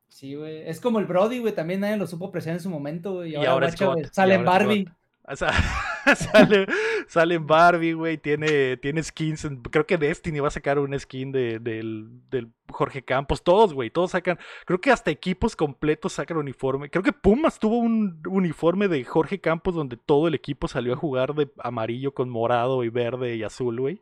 Sí, 0.10 0.36
güey. 0.36 0.68
Es 0.68 0.82
como 0.82 1.00
el 1.00 1.06
Brody, 1.06 1.40
güey. 1.40 1.56
También 1.56 1.80
nadie 1.80 1.96
lo 1.96 2.06
supo 2.06 2.28
apreciar 2.28 2.56
en 2.56 2.60
su 2.62 2.70
momento, 2.70 3.14
güey. 3.14 3.30
Y 3.30 3.34
Y 3.34 3.46
ahora, 3.46 3.72
güey, 3.72 4.02
y 4.02 4.06
Sale 4.12 4.34
en 4.34 4.40
ahora 4.42 4.52
Barbie. 4.52 4.90
O 5.24 5.36
sea, 5.38 5.52
sale, 6.16 6.66
sale 7.08 7.36
en 7.36 7.48
Barbie, 7.48 7.94
güey. 7.94 8.18
Tiene, 8.18 8.76
tiene 8.76 9.02
skins. 9.04 9.46
en- 9.46 9.62
creo 9.62 9.88
que 9.88 9.98
Destiny 9.98 10.42
va 10.42 10.50
a 10.50 10.52
sacar 10.52 10.80
un 10.80 11.00
skin 11.00 11.32
de, 11.32 11.60
del, 11.60 12.10
del 12.30 12.50
Jorge 12.70 13.04
Campos. 13.04 13.42
Todos, 13.42 13.74
güey. 13.74 13.90
Todos 13.90 14.12
sacan. 14.12 14.38
Creo 14.66 14.82
que 14.82 14.92
hasta 14.92 15.12
equipos 15.12 15.56
completos 15.56 16.12
sacan 16.12 16.36
uniforme. 16.36 16.90
Creo 16.90 17.04
que 17.04 17.14
Pumas 17.14 17.58
tuvo 17.58 17.78
un 17.78 18.22
uniforme 18.28 18.90
de 18.90 19.06
Jorge 19.06 19.40
Campos 19.40 19.76
donde 19.76 19.96
todo 19.96 20.28
el 20.28 20.34
equipo 20.36 20.68
salió 20.68 20.92
a 20.92 20.98
jugar 20.98 21.36
de 21.36 21.50
amarillo 21.60 22.14
con 22.14 22.30
morado 22.30 22.84
y 22.84 22.90
verde 22.90 23.38
y 23.38 23.44
azul, 23.44 23.80
güey. 23.80 24.02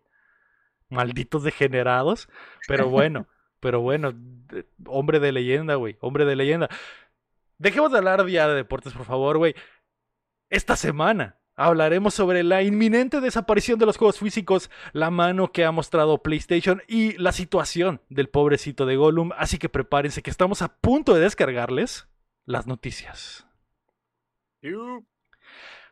Malditos 0.90 1.44
degenerados. 1.44 2.30
Pero 2.68 2.90
bueno, 2.90 3.28
pero 3.60 3.82
bueno. 3.82 4.14
Hombre 4.86 5.20
de 5.20 5.32
leyenda, 5.32 5.76
güey. 5.76 5.98
Hombre 6.02 6.26
de 6.26 6.36
leyenda. 6.36 6.70
Dejemos 7.58 7.92
de 7.92 7.98
hablar 7.98 8.26
ya 8.28 8.48
de 8.48 8.56
deportes, 8.56 8.94
por 8.94 9.06
favor, 9.06 9.38
güey. 9.38 9.56
Esta 10.50 10.76
semana 10.76 11.40
hablaremos 11.56 12.14
sobre 12.14 12.42
la 12.42 12.64
inminente 12.64 13.20
desaparición 13.20 13.78
de 13.78 13.86
los 13.86 13.98
juegos 13.98 14.18
físicos, 14.18 14.72
la 14.94 15.12
mano 15.12 15.52
que 15.52 15.66
ha 15.66 15.72
mostrado 15.72 16.24
PlayStation 16.24 16.82
y 16.88 17.18
la 17.18 17.34
situación 17.34 18.02
del 18.10 18.30
pobrecito 18.30 18.86
de 18.86 18.96
Gollum. 18.96 19.32
Así 19.38 19.58
que 19.58 19.68
prepárense 19.68 20.24
que 20.24 20.30
estamos 20.30 20.62
a 20.62 20.78
punto 20.80 21.14
de 21.14 21.22
descargarles 21.22 22.08
las 22.46 22.66
noticias. 22.66 23.46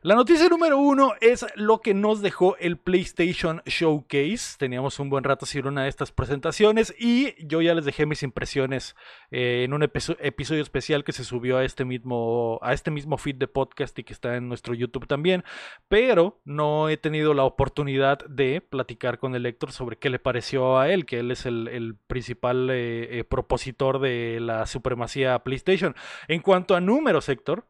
La 0.04 0.14
noticia 0.14 0.48
número 0.48 0.78
uno 0.78 1.14
es 1.22 1.44
lo 1.56 1.82
que 1.82 1.96
nos 1.96 2.22
dejó 2.22 2.56
el 2.58 2.78
PlayStation 2.78 3.64
Showcase. 3.66 4.56
Teníamos 4.60 5.00
un 5.00 5.10
buen 5.10 5.24
rato 5.24 5.48
sin 5.48 5.66
una 5.66 5.84
de 5.84 5.90
estas 5.90 6.12
presentaciones 6.12 6.94
y 7.00 7.34
yo 7.44 7.64
ya 7.64 7.74
les 7.74 7.84
dejé 7.84 8.06
mis 8.06 8.22
impresiones 8.22 8.96
eh, 9.32 9.64
en 9.64 9.74
un 9.74 9.82
episo- 9.82 10.16
episodio 10.20 10.62
especial 10.62 11.04
que 11.04 11.14
se 11.14 11.24
subió 11.24 11.58
a 11.58 11.66
este 11.66 11.84
mismo 11.84 12.60
a 12.62 12.74
este 12.74 12.92
mismo 12.92 13.18
feed 13.18 13.38
de 13.38 13.48
podcast 13.48 13.98
y 13.98 14.04
que 14.04 14.14
está 14.14 14.36
en 14.36 14.48
nuestro 14.48 14.76
YouTube 14.76 15.08
también. 15.08 15.44
Pero 15.88 16.40
no 16.46 16.90
he 16.90 16.98
tenido 16.98 17.34
la 17.34 17.44
oportunidad 17.44 18.20
de 18.28 18.62
platicar 18.62 19.18
con 19.18 19.34
el 19.34 19.48
Héctor 19.48 19.72
sobre 19.72 19.98
qué 19.98 20.12
le 20.12 20.20
pareció 20.20 20.78
a 20.78 20.90
él, 20.90 21.08
que 21.08 21.20
él 21.20 21.32
es 21.32 21.48
el, 21.48 21.68
el 21.70 21.96
principal 21.96 22.70
eh, 22.70 23.18
eh, 23.20 23.24
propositor 23.24 24.00
de 24.00 24.38
la 24.42 24.68
supremacía 24.68 25.40
PlayStation. 25.40 25.96
En 26.28 26.42
cuanto 26.44 26.76
a 26.76 26.82
números, 26.82 27.30
Héctor, 27.30 27.66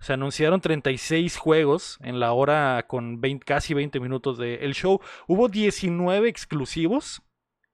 se 0.00 0.12
anunciaron 0.12 0.60
36 0.60 1.36
juegos 1.36 1.98
en 2.02 2.20
la 2.20 2.32
hora 2.32 2.86
con 2.86 3.20
20 3.20 3.44
casi 3.44 3.74
20 3.74 4.00
minutos 4.00 4.38
del 4.38 4.74
show. 4.74 5.00
Hubo 5.26 5.48
19 5.48 6.28
exclusivos 6.28 7.22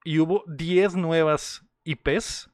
y 0.04 0.18
hubo 0.18 0.44
10 0.46 0.96
nuevas 0.96 1.64
IPs, 1.84 2.50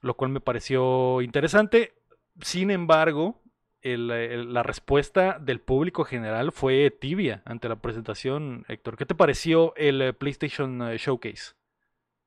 lo 0.00 0.14
cual 0.14 0.30
me 0.30 0.40
pareció 0.40 1.22
interesante. 1.22 1.94
Sin 2.40 2.70
embargo, 2.70 3.42
la 3.82 4.62
respuesta 4.62 5.38
del 5.40 5.60
público 5.60 6.04
general 6.04 6.52
fue 6.52 6.90
tibia 6.90 7.42
ante 7.44 7.68
la 7.68 7.76
presentación, 7.76 8.64
Héctor. 8.68 8.96
¿Qué 8.96 9.06
te 9.06 9.14
pareció 9.14 9.74
el 9.76 10.02
eh, 10.02 10.12
PlayStation 10.12 10.82
eh, 10.82 10.98
Showcase? 10.98 11.54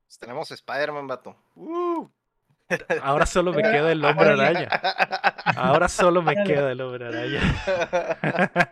Pues 0.05 0.19
tenemos 0.19 0.51
Spider-Man, 0.51 1.07
vato. 1.07 1.35
Uh. 1.55 2.09
Ahora 3.01 3.25
solo 3.25 3.53
me 3.53 3.61
queda 3.61 3.91
el 3.91 4.03
hombre 4.03 4.29
araña. 4.29 4.67
Ahora 5.55 5.87
solo 5.87 6.21
me 6.21 6.35
queda 6.43 6.71
el 6.71 6.81
hombre 6.81 7.07
araña. 7.07 7.41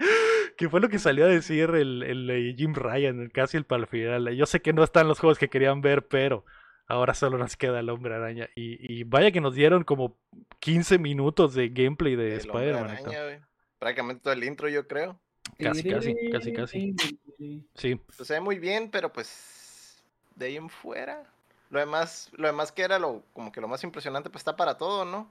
que 0.58 0.70
fue 0.70 0.80
lo 0.80 0.90
que 0.90 1.00
salió 1.00 1.26
a 1.26 1.30
decir 1.30 1.70
el, 1.72 2.04
el 2.04 2.56
Jim 2.58 2.74
Ryan 2.74 3.30
casi 3.30 3.58
el 3.58 3.66
para 3.66 3.82
el 3.82 3.88
final. 3.88 4.36
Yo 4.36 4.46
sé 4.46 4.62
que 4.62 4.74
no 4.74 4.84
están 4.84 5.08
los 5.08 5.20
juegos 5.20 5.38
que 5.38 5.50
querían 5.50 5.82
ver, 5.82 6.08
pero 6.08 6.46
ahora 6.88 7.14
solo 7.14 7.38
nos 7.38 7.56
queda 7.56 7.80
el 7.80 7.90
hombre 7.90 8.16
araña. 8.16 8.50
Y, 8.56 8.78
y 8.94 9.04
vaya 9.04 9.32
que 9.32 9.42
nos 9.42 9.56
dieron 9.56 9.84
como 9.84 10.18
15 10.60 11.00
minutos 11.00 11.54
de 11.54 11.70
gameplay 11.70 12.16
de 12.16 12.36
Spider-Man. 12.36 12.98
Prácticamente 13.78 14.24
todo 14.24 14.34
el 14.34 14.44
intro, 14.44 14.68
yo 14.68 14.88
creo. 14.88 15.20
Casi, 15.58 15.90
casi, 15.90 16.16
casi, 16.32 16.54
casi. 16.54 16.96
Sí, 17.76 17.96
Pues 17.96 18.28
se 18.28 18.34
ve 18.34 18.40
muy 18.42 18.60
bien, 18.60 18.90
pero 18.92 19.12
pues 19.12 20.04
de 20.36 20.48
ahí 20.48 20.58
en 20.58 20.70
fuera. 20.70 21.24
Lo 21.70 21.80
demás, 21.80 22.30
lo 22.34 22.48
demás 22.48 22.72
que 22.72 22.82
era 22.82 22.98
lo, 23.00 23.24
como 23.34 23.52
que 23.52 23.62
lo 23.62 23.68
más 23.68 23.84
impresionante, 23.84 24.30
pues 24.30 24.42
está 24.42 24.56
para 24.56 24.78
todo, 24.78 25.06
¿no? 25.06 25.30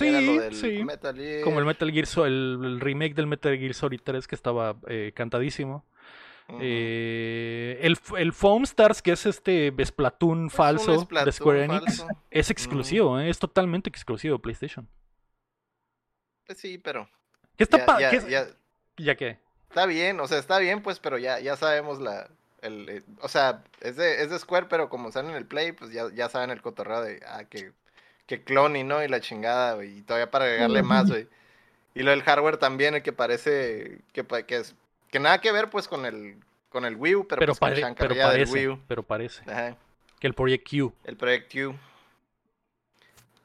Era 0.00 0.20
lo 0.20 0.32
sí, 0.32 0.38
del 0.38 0.54
sí. 0.54 0.84
Metal 0.84 1.14
Gear. 1.16 1.44
Como 1.44 1.58
el 1.58 1.64
Metal 1.66 1.90
Gear 1.92 2.06
Solid, 2.06 2.32
el, 2.32 2.64
el 2.64 2.80
remake 2.80 3.14
del 3.14 3.26
Metal 3.26 3.56
Gear 3.56 3.74
Solid 3.74 4.00
3 4.02 4.26
que 4.26 4.34
estaba 4.34 4.76
eh, 4.88 5.12
cantadísimo. 5.14 5.84
Eh, 6.60 7.78
el, 7.82 7.98
el 8.18 8.32
Foam 8.32 8.62
Stars, 8.64 9.02
que 9.02 9.12
es 9.12 9.26
este 9.26 9.72
Splatoon 9.84 10.46
Es 10.46 10.52
falso 10.52 10.92
de 10.92 10.98
Splatoon 10.98 11.32
Square 11.32 11.64
Enix, 11.64 11.84
falso. 11.84 12.08
es 12.30 12.50
exclusivo, 12.50 13.18
eh, 13.20 13.28
es 13.28 13.38
totalmente 13.38 13.90
exclusivo 13.90 14.36
de 14.36 14.42
PlayStation. 14.42 14.88
Pues 16.46 16.58
sí, 16.58 16.78
pero. 16.78 17.08
¿Qué 17.56 17.64
está 17.64 17.84
ya, 17.98 17.98
ya- 17.98 18.10
qué 18.10 18.16
es- 18.16 18.28
ya- 18.28 18.46
¿Ya 18.98 19.14
qué? 19.16 19.38
está 19.68 19.86
bien, 19.86 20.18
o 20.20 20.26
sea, 20.28 20.38
está 20.38 20.58
bien, 20.58 20.82
pues, 20.82 20.98
pero 21.00 21.18
ya, 21.18 21.38
ya 21.40 21.56
sabemos 21.56 22.00
la. 22.00 22.28
El, 22.62 22.88
eh, 22.88 23.02
o 23.20 23.28
sea, 23.28 23.62
es 23.80 23.96
de, 23.96 24.22
es 24.22 24.30
de 24.30 24.38
Square, 24.38 24.66
pero 24.68 24.88
como 24.88 25.12
salen 25.12 25.32
en 25.32 25.36
el 25.36 25.46
Play, 25.46 25.72
pues 25.72 25.92
ya, 25.92 26.10
ya 26.14 26.28
saben 26.28 26.50
el 26.50 26.62
cotorreo 26.62 27.02
de. 27.02 27.20
Ah, 27.26 27.44
que, 27.44 27.72
que 28.26 28.42
cloni, 28.42 28.82
¿no? 28.82 29.02
Y 29.04 29.08
la 29.08 29.20
chingada, 29.20 29.74
güey. 29.74 29.98
Y 29.98 30.02
todavía 30.02 30.30
para 30.30 30.46
agregarle 30.46 30.82
más, 30.82 31.08
güey. 31.08 31.28
Y 31.94 32.02
lo 32.02 32.10
del 32.10 32.22
hardware 32.22 32.56
también, 32.56 32.94
el 32.94 33.02
que 33.02 33.12
parece. 33.12 34.00
Que, 34.12 34.24
que 34.24 34.56
es. 34.56 34.74
Que 35.10 35.20
nada 35.20 35.40
que 35.40 35.52
ver, 35.52 35.70
pues, 35.70 35.88
con 35.88 36.06
el. 36.06 36.36
Con 36.68 36.84
el 36.84 36.96
Wii 36.96 37.14
U, 37.14 37.26
pero, 37.26 37.40
Pero, 37.40 37.54
pues 37.54 37.80
con 37.80 37.94
pero 37.94 38.14
del 38.14 38.18
Wii 38.18 38.46
parece, 38.46 38.68
U. 38.68 38.80
pero 38.86 39.02
parece. 39.02 39.42
Ajá. 39.50 39.76
Que 40.20 40.26
el 40.26 40.34
Project 40.34 40.68
Q. 40.68 40.92
El 41.04 41.16
Project 41.16 41.52
Q. 41.52 41.74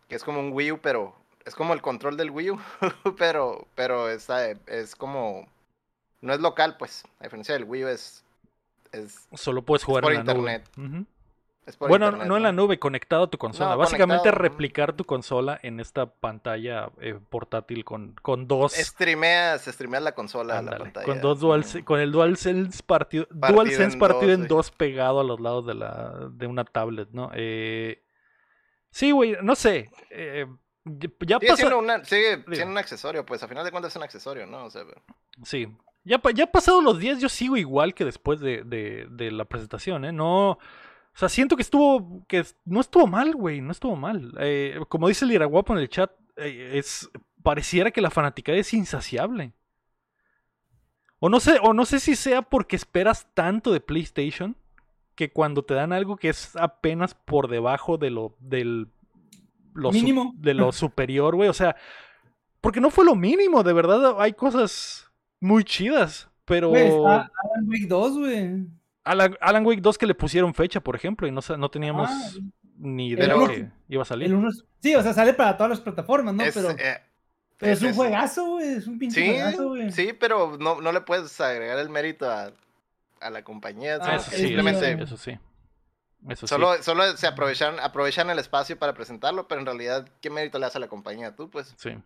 Que 0.09 0.15
es 0.15 0.23
como 0.23 0.39
un 0.39 0.51
Wii 0.51 0.73
U, 0.73 0.79
pero 0.81 1.15
es 1.45 1.55
como 1.55 1.73
el 1.73 1.81
control 1.81 2.17
del 2.17 2.31
Wii 2.31 2.51
U, 2.51 2.59
pero 3.17 3.67
pero 3.75 4.09
está, 4.09 4.49
es 4.49 4.95
como 4.95 5.47
no 6.21 6.33
es 6.33 6.39
local, 6.39 6.77
pues. 6.77 7.03
A 7.19 7.23
diferencia 7.23 7.53
del 7.53 7.63
Wii 7.65 7.85
U 7.85 7.87
es 7.87 8.23
es, 8.91 9.27
Solo 9.33 9.63
puedes 9.63 9.83
jugar 9.83 10.03
por 10.03 10.13
en 10.13 10.25
la 10.25 10.33
nube. 10.33 10.53
internet. 10.55 11.07
Es 11.65 11.77
por 11.77 11.89
Bueno, 11.89 12.07
internet, 12.07 12.27
no 12.27 12.37
en 12.37 12.43
la 12.43 12.51
nube, 12.51 12.79
conectado 12.79 13.23
a 13.25 13.29
tu 13.29 13.37
consola. 13.37 13.71
No, 13.71 13.77
Básicamente 13.77 14.23
conectado, 14.23 14.41
replicar 14.49 14.93
tu 14.93 15.03
consola 15.05 15.59
en 15.61 15.79
esta 15.79 16.07
pantalla 16.07 16.89
eh, 16.99 17.19
portátil 17.29 17.85
con, 17.85 18.15
con 18.21 18.47
dos. 18.47 18.73
Streameas, 18.73 19.65
streameas 19.65 20.01
la 20.03 20.13
consola 20.13 20.57
a 20.57 20.61
la 20.63 20.77
pantalla. 20.79 21.05
con 21.05 21.21
dos 21.21 21.39
dual, 21.39 21.61
Ujú. 21.61 21.83
con 21.85 21.99
el 21.99 22.11
DualSense 22.11 22.81
partido, 22.83 23.27
Partido 23.27 23.53
DualSense 23.63 23.93
en 23.93 23.99
partido 23.99 24.31
dos, 24.31 24.39
en 24.41 24.47
dos 24.47 24.71
pegado 24.71 25.19
a 25.19 25.23
los 25.23 25.39
lados 25.39 25.67
de 25.67 25.75
la 25.75 26.29
de 26.31 26.47
una 26.47 26.65
tablet, 26.65 27.09
¿no? 27.11 27.29
Eh, 27.35 28.03
sí, 28.89 29.11
güey, 29.11 29.37
no 29.43 29.53
sé. 29.55 29.91
eh, 30.09 30.47
ya 30.83 31.37
Sigue 31.37 31.47
pasa- 31.47 31.55
siendo, 31.57 31.77
una- 31.77 32.03
sigue 32.05 32.37
Digo. 32.37 32.55
siendo 32.55 32.71
un 32.71 32.77
accesorio, 32.79 33.23
pues 33.23 33.43
a 33.43 33.47
final 33.47 33.63
de 33.63 33.69
cuentas 33.69 33.91
es 33.91 33.95
un 33.97 34.03
accesorio, 34.03 34.47
¿no? 34.47 34.65
O 34.65 34.69
sea, 34.71 34.83
pero- 34.83 35.03
Sí. 35.43 35.67
Ya, 36.03 36.19
ya 36.33 36.47
pasados 36.47 36.83
los 36.83 36.97
días, 36.99 37.19
yo 37.19 37.29
sigo 37.29 37.57
igual 37.57 37.93
que 37.93 38.05
después 38.05 38.39
de, 38.39 38.63
de- 38.63 39.07
de 39.11 39.31
la 39.31 39.45
presentación, 39.45 40.05
¿eh? 40.05 40.11
No. 40.11 40.51
O 40.51 40.59
sea, 41.13 41.29
siento 41.29 41.55
que 41.55 41.61
estuvo. 41.61 42.25
que 42.27 42.43
no 42.65 42.79
estuvo 42.81 43.05
mal, 43.07 43.35
güey. 43.35 43.61
No 43.61 43.71
estuvo 43.71 43.95
mal. 43.95 44.33
Eh, 44.39 44.79
como 44.89 45.07
dice 45.07 45.25
el 45.25 45.31
Iraguapo 45.33 45.73
en 45.73 45.79
el 45.79 45.89
chat, 45.89 46.11
eh, 46.37 46.71
es. 46.75 47.09
Pareciera 47.43 47.91
que 47.91 48.01
la 48.01 48.09
fanaticada 48.11 48.57
es 48.57 48.73
insaciable. 48.73 49.53
O 51.19 51.29
no 51.29 51.39
sé, 51.39 51.59
o 51.61 51.73
no 51.73 51.85
sé 51.85 51.99
si 51.99 52.15
sea 52.15 52.41
porque 52.41 52.75
esperas 52.75 53.27
tanto 53.35 53.71
de 53.71 53.79
PlayStation 53.81 54.55
que 55.15 55.31
cuando 55.31 55.63
te 55.63 55.73
dan 55.75 55.93
algo 55.93 56.17
que 56.17 56.29
es 56.29 56.55
apenas 56.55 57.13
por 57.13 57.47
debajo 57.47 57.97
de 57.97 58.09
lo 58.09 58.35
del 58.39 58.87
lo 59.73 59.91
su- 59.91 59.99
Mínimo. 59.99 60.33
de 60.37 60.53
lo 60.55 60.71
superior, 60.71 61.35
güey, 61.35 61.49
o 61.49 61.53
sea, 61.53 61.75
porque 62.59 62.81
no 62.81 62.89
fue 62.89 63.05
lo 63.05 63.15
mínimo, 63.15 63.61
de 63.63 63.73
verdad 63.73 64.15
hay 64.19 64.33
cosas 64.33 65.10
muy 65.41 65.65
chidas, 65.65 66.29
pero 66.45 66.69
Güey, 66.69 66.87
está 66.87 67.29
Alan 67.43 67.67
Wake 67.67 67.87
2, 67.87 68.17
güey. 68.17 68.67
Alan, 69.03 69.35
Alan 69.41 69.65
Wake 69.65 69.81
2 69.81 69.97
que 69.97 70.05
le 70.05 70.15
pusieron 70.15 70.53
fecha, 70.53 70.79
por 70.79 70.95
ejemplo, 70.95 71.27
y 71.27 71.31
no, 71.31 71.41
no 71.57 71.69
teníamos 71.69 72.09
Ah, 72.09 72.31
ni 72.77 73.09
idea 73.09 73.33
que 73.47 73.67
iba 73.89 74.03
a 74.03 74.05
salir. 74.05 74.27
el 74.27 74.35
uno 74.35 74.49
es- 74.49 74.63
sí, 74.79 74.95
o 74.95 75.01
sea, 75.03 75.13
sale 75.13 75.33
para 75.33 75.57
todas 75.57 75.71
las 75.71 75.81
plataformas, 75.81 76.33
¿no? 76.35 76.43
es, 76.43 76.53
pero, 76.53 76.69
eh, 76.71 77.01
pero 77.57 77.73
es 77.73 77.81
un 77.81 77.93
juegazo, 77.93 78.45
güey. 78.51 78.69
Es 78.75 78.87
un 78.87 78.97
pinche 78.99 79.21
Sí, 79.21 79.27
juegazo, 79.27 79.67
güey. 79.69 79.91
sí, 79.91 80.13
pero 80.17 80.57
no, 80.59 80.79
no 80.81 80.91
le 80.91 81.01
puedes 81.01 81.39
agregar 81.41 81.77
el 81.79 81.89
mérito 81.89 82.29
a, 82.29 82.51
a 83.19 83.29
la 83.29 83.43
compañía. 83.43 83.97
Ah, 84.01 84.15
eso 84.15 84.29
es 84.31 84.37
sí, 84.37 84.43
simplemente 84.47 84.91
eso 85.03 85.17
sí. 85.17 85.37
Eso 86.29 86.45
sí. 86.45 86.49
Solo, 86.53 86.81
solo 86.83 87.17
se 87.17 87.25
aprovechan, 87.25 87.79
aprovechan 87.79 88.29
el 88.29 88.37
espacio 88.37 88.77
para 88.77 88.93
presentarlo, 88.93 89.47
pero 89.47 89.59
en 89.61 89.65
realidad, 89.65 90.07
¿qué 90.21 90.29
mérito 90.29 90.59
le 90.59 90.65
das 90.67 90.75
a 90.75 90.79
la 90.79 90.87
compañía 90.87 91.35
tú, 91.35 91.49
pues? 91.49 91.73
Sí. 91.77 91.97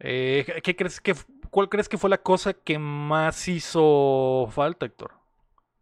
Eh, 0.00 0.42
¿qué- 0.44 0.62
¿qué 0.62 0.74
crees 0.76 1.00
que, 1.00 1.14
¿Cuál 1.52 1.68
crees 1.68 1.86
que 1.86 1.98
fue 1.98 2.08
la 2.08 2.16
cosa 2.22 2.54
que 2.54 2.78
más 2.78 3.46
hizo 3.46 4.48
falta, 4.50 4.86
Héctor? 4.86 5.12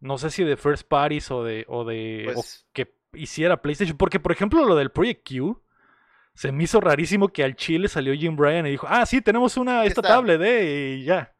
No 0.01 0.17
sé 0.17 0.29
si 0.29 0.43
de 0.43 0.57
First 0.57 0.85
Parties 0.85 1.31
o 1.31 1.45
de, 1.45 1.63
o 1.69 1.85
de 1.85 2.25
o 2.31 2.33
Pues- 2.33 2.65
que 2.73 2.93
hiciera 3.13 3.61
PlayStation. 3.61 3.97
Porque, 3.97 4.19
por 4.19 4.33
ejemplo, 4.33 4.65
lo 4.65 4.75
del 4.75 4.91
Project 4.91 5.25
Q 5.29 5.61
se 6.33 6.51
me 6.51 6.65
hizo 6.65 6.81
rarísimo 6.81 7.29
que 7.29 7.45
al 7.45 7.55
Chile 7.55 7.87
salió 7.87 8.13
Jim 8.13 8.35
Bryan 8.35 8.67
y 8.67 8.71
dijo, 8.71 8.85
ah, 8.89 9.05
sí, 9.05 9.21
tenemos 9.21 9.55
una 9.55 9.85
esta 9.85 10.01
está. 10.01 10.09
tablet, 10.15 10.41
eh, 10.41 10.97
y 10.99 11.05
ya. 11.05 11.33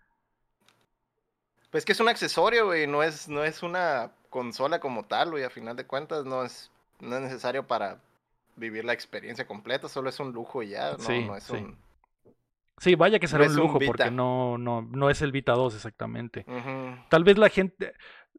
Pues 1.69 1.83
que 1.83 1.91
es 1.91 1.99
un 1.99 2.07
accesorio, 2.07 2.67
güey, 2.67 2.87
no 2.87 3.03
es, 3.03 3.27
no 3.27 3.43
es 3.43 3.63
una 3.63 4.11
consola 4.29 4.79
como 4.79 5.05
tal, 5.05 5.31
güey, 5.31 5.43
a 5.43 5.49
final 5.49 5.75
de 5.75 5.85
cuentas 5.85 6.23
no 6.25 6.43
es, 6.45 6.71
no 7.01 7.17
es 7.17 7.21
necesario 7.21 7.67
para 7.67 7.99
vivir 8.55 8.85
la 8.85 8.93
experiencia 8.93 9.45
completa, 9.45 9.89
solo 9.89 10.09
es 10.09 10.19
un 10.21 10.31
lujo 10.31 10.63
y 10.63 10.69
ya, 10.69 10.93
no, 10.93 10.99
Sí, 10.99 11.23
no 11.25 11.35
es 11.35 11.43
sí. 11.43 11.53
un... 11.53 11.77
Sí, 12.81 12.95
vaya 12.95 13.19
que 13.19 13.27
será 13.27 13.45
No 13.45 13.51
un 13.51 13.57
lujo 13.57 13.79
porque 13.79 14.09
no, 14.09 14.57
no, 14.57 14.81
no 14.81 15.11
es 15.11 15.21
el 15.21 15.31
Vita 15.31 15.51
2 15.51 15.75
exactamente. 15.75 16.47
Tal 17.09 17.23
vez 17.23 17.37
la 17.37 17.49
gente, 17.49 17.93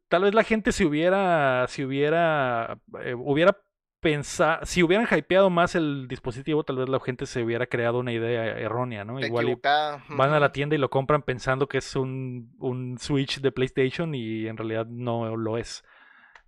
tal 0.09 0.25
vez 0.25 0.35
la 0.35 0.43
gente 0.43 0.73
si 0.73 0.85
hubiera, 0.85 1.65
si 1.69 1.85
hubiera, 1.85 2.77
eh, 3.05 3.15
hubiera 3.15 3.57
pensado, 4.01 4.67
si 4.67 4.83
hubieran 4.83 5.07
hypeado 5.17 5.49
más 5.49 5.77
el 5.77 6.09
dispositivo, 6.09 6.65
tal 6.65 6.79
vez 6.79 6.89
la 6.89 6.99
gente 6.99 7.27
se 7.27 7.45
hubiera 7.45 7.69
creado 7.69 8.01
una 8.01 8.13
idea 8.13 8.45
errónea, 8.59 9.05
¿no? 9.05 9.21
Igual 9.21 9.61
van 10.09 10.33
a 10.33 10.41
la 10.41 10.51
tienda 10.51 10.75
y 10.75 10.79
lo 10.81 10.91
compran 10.91 11.23
pensando 11.23 11.69
que 11.69 11.79
es 11.79 11.95
un, 11.95 12.53
un 12.59 12.99
Switch 12.99 13.41
de 13.41 13.53
PlayStation 13.53 14.13
y 14.13 14.49
en 14.49 14.57
realidad 14.57 14.87
no 14.87 15.37
lo 15.37 15.57
es. 15.57 15.85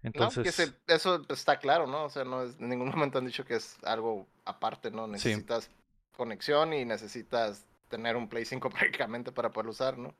No, 0.02 0.08
Entonces, 0.08 0.74
eso 0.88 1.22
está 1.28 1.60
claro, 1.60 1.86
¿no? 1.86 2.06
O 2.06 2.10
sea, 2.10 2.24
no 2.24 2.42
es, 2.42 2.58
en 2.58 2.70
ningún 2.70 2.88
momento 2.88 3.18
han 3.18 3.26
dicho 3.26 3.44
que 3.44 3.54
es 3.54 3.78
algo 3.84 4.26
aparte, 4.44 4.90
¿no? 4.90 5.06
Necesitas 5.06 5.70
conexión 6.16 6.72
y 6.72 6.84
necesitas 6.84 7.68
tener 7.96 8.16
un 8.16 8.28
Play 8.28 8.44
5 8.44 8.70
prácticamente 8.70 9.32
para 9.32 9.50
poderlo 9.52 9.72
usar, 9.72 9.98
¿no? 9.98 10.14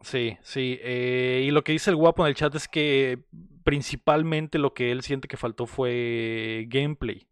Sí, 0.00 0.36
sí. 0.42 0.78
eh, 0.82 1.44
y 1.46 1.50
lo 1.50 1.64
que 1.64 1.72
dice 1.72 1.90
el 1.90 1.96
guapo 1.96 2.22
en 2.24 2.28
el 2.28 2.34
chat 2.34 2.54
es 2.54 2.68
que 2.68 3.20
principalmente 3.62 4.58
lo 4.58 4.74
que 4.74 4.90
él 4.92 5.02
siente 5.02 5.28
que 5.28 5.36
faltó 5.38 5.66
fue 5.66 6.66
gameplay. 6.68 7.26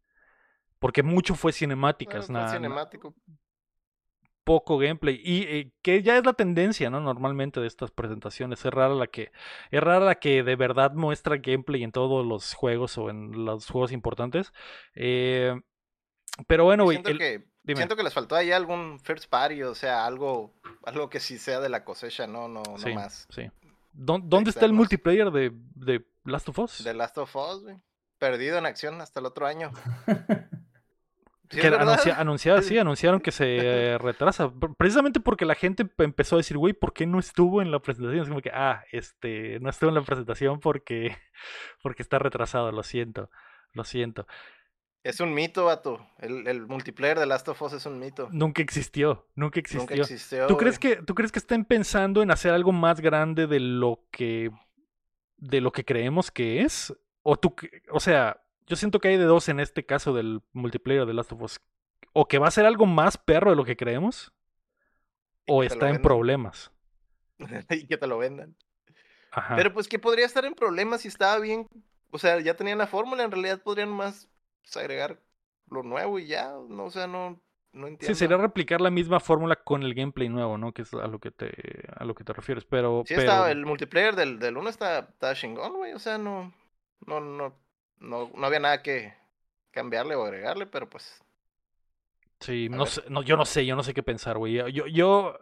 Porque 0.79 1.03
mucho 1.03 1.35
fue 1.35 1.53
cinemáticas, 1.53 2.31
nada, 2.31 2.47
na- 2.47 2.53
cinemático. 2.57 3.15
poco 4.45 4.79
gameplay. 4.79 5.21
Y 5.23 5.43
eh, 5.43 5.73
que 5.83 6.03
ya 6.03 6.17
es 6.19 6.25
la 6.25 6.33
tendencia, 6.33 6.91
¿no? 6.91 7.01
Normalmente 7.01 7.61
de 7.61 7.67
estas 7.67 7.91
presentaciones. 7.91 8.65
Es 8.65 8.73
rara 8.73 8.95
la 8.95 9.07
que, 9.07 9.31
es 9.71 9.81
rara 9.81 10.05
la 10.05 10.17
que 10.17 10.43
de 10.43 10.57
verdad 10.57 10.93
muestra 10.95 11.37
gameplay 11.37 11.83
en 11.85 11.93
todos 11.93 12.27
los 12.27 12.55
juegos 12.55 12.99
o 12.99 13.11
en 13.11 13.45
los 13.45 13.67
juegos 13.69 13.93
importantes. 13.93 14.53
Eh, 14.95 15.55
pero 16.47 16.65
bueno, 16.65 16.85
güey. 16.85 16.97
siento, 16.97 17.11
el- 17.11 17.19
que, 17.19 17.45
dime. 17.63 17.77
siento 17.79 17.97
que 17.97 18.03
les 18.03 18.15
faltó 18.15 18.35
ahí 18.37 18.53
algún 18.53 18.99
first 19.01 19.29
party, 19.29 19.63
o 19.63 19.75
sea, 19.75 20.05
algo, 20.07 20.53
algo 20.85 21.09
que 21.11 21.21
sí 21.21 21.39
sea 21.39 21.61
de 21.61 21.69
la 21.69 21.85
cosecha, 21.85 22.27
no, 22.27 22.49
no, 22.49 22.63
no 22.63 22.79
sí, 22.79 22.93
más. 22.95 23.27
sí. 23.31 23.51
¿Dó- 23.93 24.21
¿Dónde 24.23 24.51
está 24.51 24.65
el 24.65 24.73
multiplayer 24.73 25.31
de, 25.31 25.53
de 25.75 26.05
Last 26.25 26.49
of 26.49 26.59
Us? 26.61 26.81
The 26.83 26.95
Last 26.95 27.19
of 27.19 27.35
Us, 27.37 27.63
güey. 27.63 27.77
Perdido 28.19 28.57
en 28.57 28.65
acción 28.67 29.01
hasta 29.01 29.21
el 29.21 29.27
otro 29.27 29.47
año. 29.47 29.71
Sí, 31.51 31.61
Que 31.61 31.67
es 31.67 31.71
verdad. 31.71 31.87
anuncia- 31.93 32.19
anunciaron, 32.19 32.63
sí, 32.63 32.79
anunciaron 32.79 33.21
que 33.21 33.31
se 33.31 33.59
eh, 33.59 33.99
retrasa. 33.99 34.51
Pre- 34.51 34.71
Precisamente 34.79 35.21
porque 35.21 35.45
la 35.45 35.55
gente 35.55 35.85
pe- 35.85 36.05
empezó 36.05 36.37
a 36.37 36.39
decir, 36.39 36.57
güey, 36.57 36.73
¿por 36.73 36.95
qué 36.95 37.05
no 37.05 37.19
estuvo 37.19 37.61
en 37.61 37.71
la 37.71 37.79
presentación? 37.81 38.23
Es 38.23 38.29
como 38.31 38.41
que, 38.41 38.51
ah, 38.55 38.83
este, 38.91 39.61
no 39.61 39.69
estuvo 39.69 39.91
en 39.91 39.97
la 39.97 40.01
presentación 40.03 40.61
porque, 40.61 41.15
porque 41.83 42.03
está 42.03 42.19
retrasado, 42.19 42.73
lo 42.73 42.83
siento, 42.83 43.29
lo 43.75 43.85
siento. 43.85 44.27
Es 45.05 45.19
un 45.19 45.35
mito, 45.35 45.65
vato. 45.65 46.07
El, 46.19 46.47
el 46.47 46.67
multiplayer 46.67 47.19
de 47.19 47.27
Last 47.27 47.49
of 47.49 47.61
Us 47.61 47.73
es 47.73 47.87
un 47.87 47.99
mito. 47.99 48.29
Nunca 48.31 48.63
existió, 48.63 49.27
nunca 49.35 49.61
Nunca 49.75 49.95
existió. 49.95 50.03
existió. 50.03 50.47
¿Tú 50.47 50.57
crees 50.57 50.79
que, 50.79 50.97
tú 50.97 51.15
crees 51.15 51.33
que 51.33 51.41
estén 51.41 51.65
pensando 51.65 52.23
en 52.23 52.31
hacer 52.31 52.53
algo 52.53 52.71
más 52.73 53.01
grande 53.01 53.47
de 53.49 53.59
lo 53.59 54.05
que, 54.13 54.51
de 55.39 55.61
lo 55.61 55.73
que 55.73 55.85
creemos 55.85 56.31
que 56.31 56.63
es? 56.63 56.95
O 57.23 57.37
tú, 57.37 57.55
o 57.91 57.99
sea, 57.99 58.45
yo 58.67 58.77
siento 58.77 59.01
que 59.01 59.09
hay 59.09 59.17
de 59.17 59.25
dos 59.25 59.49
en 59.49 59.59
este 59.59 59.85
caso 59.85 60.15
del 60.15 60.41
multiplayer 60.53 61.05
de 61.05 61.15
Last 61.15 61.33
of 61.33 61.43
Us. 61.43 61.61
O 62.13 62.29
que 62.29 62.39
va 62.39 62.47
a 62.47 62.53
ser 62.53 62.67
algo 62.67 62.87
más 62.87 63.19
perro 63.19 63.51
de 63.51 63.57
lo 63.57 63.65
que 63.65 63.77
creemos, 63.77 64.33
Y 65.47 65.53
o 65.53 65.61
que 65.61 65.67
está 65.67 65.89
en 65.91 66.01
problemas. 66.01 66.71
y 67.71 67.87
que 67.87 67.97
te 67.97 68.07
lo 68.07 68.19
vendan. 68.19 68.55
Ajá. 69.33 69.57
Pero 69.57 69.73
pues 69.73 69.89
que 69.89 69.99
podría 69.99 70.27
estar 70.27 70.45
en 70.45 70.55
problemas 70.55 71.01
si 71.01 71.09
estaba 71.09 71.39
bien. 71.41 71.67
O 72.11 72.19
sea, 72.19 72.39
ya 72.41 72.55
tenían 72.55 72.79
la 72.79 72.87
fórmula, 72.87 73.25
en 73.25 73.31
realidad 73.31 73.63
podrían 73.63 73.89
más 73.89 74.29
pues, 74.63 74.77
agregar 74.77 75.21
lo 75.69 75.83
nuevo 75.83 76.19
y 76.19 76.27
ya. 76.27 76.53
No, 76.69 76.87
o 76.87 76.91
sea, 76.91 77.07
no, 77.07 77.41
no 77.73 77.87
entiendo. 77.89 77.99
Sí, 78.01 78.15
sería 78.17 78.37
replicar 78.37 78.81
la 78.81 78.91
misma 78.91 79.21
fórmula 79.21 79.57
con 79.57 79.83
el 79.85 79.95
gameplay 79.95 80.29
nuevo, 80.29 80.59
¿no? 80.59 80.73
Que 80.73 80.83
es 80.83 80.93
a 80.95 81.07
lo 81.07 81.21
que 81.21 81.31
te, 81.31 81.53
a 81.97 82.05
lo 82.05 82.15
que 82.15 82.25
te 82.25 82.33
refieres. 82.33 82.65
Pero, 82.65 83.05
Sí, 83.05 83.15
pero 83.15 83.21
estaba, 83.21 83.51
el 83.51 83.65
multiplayer 83.67 84.15
del, 84.17 84.39
del 84.39 84.57
1 84.57 84.71
está, 84.71 85.01
está 85.01 85.35
chingón, 85.35 85.75
güey. 85.77 85.93
O 85.93 85.99
sea, 85.99 86.19
no, 86.19 86.53
no, 87.07 87.21
no, 87.21 87.59
no, 87.99 88.31
no 88.35 88.47
había 88.47 88.61
nada 88.61 88.83
que 88.83 89.15
cambiarle 89.73 90.15
o 90.17 90.25
agregarle, 90.25 90.67
pero 90.67 90.89
pues. 90.89 91.23
sí, 92.41 92.69
no 92.69 92.87
sé, 92.87 93.03
no, 93.09 93.23
yo 93.23 93.37
no 93.37 93.45
sé, 93.45 93.65
yo 93.67 93.77
no 93.77 93.83
sé 93.83 93.95
qué 93.95 94.03
pensar, 94.03 94.39
güey. 94.39 94.55
Yo, 94.73 94.87
yo, 94.87 95.39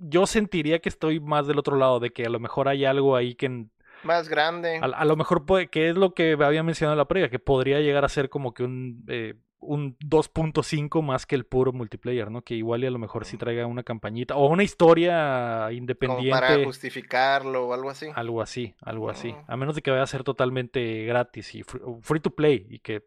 yo 0.00 0.26
sentiría 0.26 0.80
que 0.80 0.88
estoy 0.88 1.20
más 1.20 1.46
del 1.46 1.58
otro 1.58 1.76
lado, 1.76 2.00
de 2.00 2.12
que 2.12 2.26
a 2.26 2.30
lo 2.30 2.40
mejor 2.40 2.68
hay 2.68 2.84
algo 2.84 3.16
ahí 3.16 3.34
que 3.34 3.66
Más 4.02 4.28
grande. 4.28 4.78
a, 4.80 4.84
a 4.86 5.04
lo 5.04 5.16
mejor 5.16 5.46
puede, 5.46 5.68
que 5.68 5.88
es 5.88 5.96
lo 5.96 6.14
que 6.14 6.32
había 6.40 6.62
mencionado 6.62 6.94
en 6.94 6.98
la 6.98 7.08
previa, 7.08 7.30
que 7.30 7.38
podría 7.38 7.80
llegar 7.80 8.04
a 8.04 8.08
ser 8.08 8.28
como 8.28 8.54
que 8.54 8.62
un, 8.62 9.04
eh, 9.08 9.34
un 9.58 9.96
2.5 9.98 11.02
más 11.02 11.26
que 11.26 11.34
el 11.34 11.44
puro 11.44 11.72
multiplayer, 11.72 12.30
¿no? 12.30 12.42
Que 12.42 12.54
igual 12.54 12.84
y 12.84 12.86
a 12.86 12.90
lo 12.90 12.98
mejor 12.98 13.24
sí 13.24 13.36
traiga 13.36 13.66
una 13.66 13.82
campañita 13.82 14.36
o 14.36 14.46
una 14.48 14.62
historia 14.62 15.62
Como 15.64 15.70
independiente. 15.72 16.30
para 16.30 16.64
justificarlo 16.64 17.66
o 17.68 17.74
algo 17.74 17.90
así. 17.90 18.06
Algo 18.14 18.42
así, 18.42 18.74
algo 18.80 19.10
así. 19.10 19.34
A 19.48 19.56
menos 19.56 19.74
de 19.74 19.82
que 19.82 19.90
vaya 19.90 20.02
a 20.04 20.06
ser 20.06 20.22
totalmente 20.24 21.04
gratis 21.04 21.54
y 21.54 21.62
free, 21.62 21.80
free 22.02 22.20
to 22.20 22.30
play 22.30 22.66
y 22.70 22.78
que, 22.78 23.02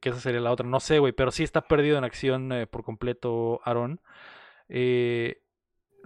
que 0.00 0.10
esa 0.10 0.20
sería 0.20 0.40
la 0.40 0.52
otra. 0.52 0.66
No 0.66 0.78
sé, 0.80 0.98
güey, 1.00 1.12
pero 1.12 1.30
sí 1.32 1.42
está 1.42 1.62
perdido 1.62 1.98
en 1.98 2.04
acción 2.04 2.52
eh, 2.52 2.66
por 2.66 2.84
completo 2.84 3.60
Aaron. 3.64 4.00
Eh, 4.68 5.42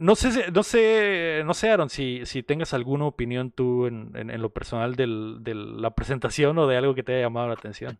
no 0.00 0.14
sé, 0.14 0.32
si- 0.32 0.50
no 0.52 0.62
sé, 0.62 1.42
no 1.44 1.52
sé, 1.52 1.68
Aaron, 1.68 1.90
si, 1.90 2.24
si 2.24 2.42
tengas 2.42 2.72
alguna 2.72 3.04
opinión 3.04 3.50
tú 3.50 3.86
en, 3.86 4.10
en- 4.16 4.30
en 4.30 4.40
lo 4.40 4.50
personal 4.52 4.96
del- 4.96 5.38
de 5.42 5.54
la 5.54 5.94
presentación 5.94 6.56
o 6.58 6.66
de 6.66 6.76
algo 6.78 6.94
que 6.94 7.02
te 7.02 7.12
haya 7.12 7.22
llamado 7.26 7.48
la 7.48 7.54
atención. 7.54 7.98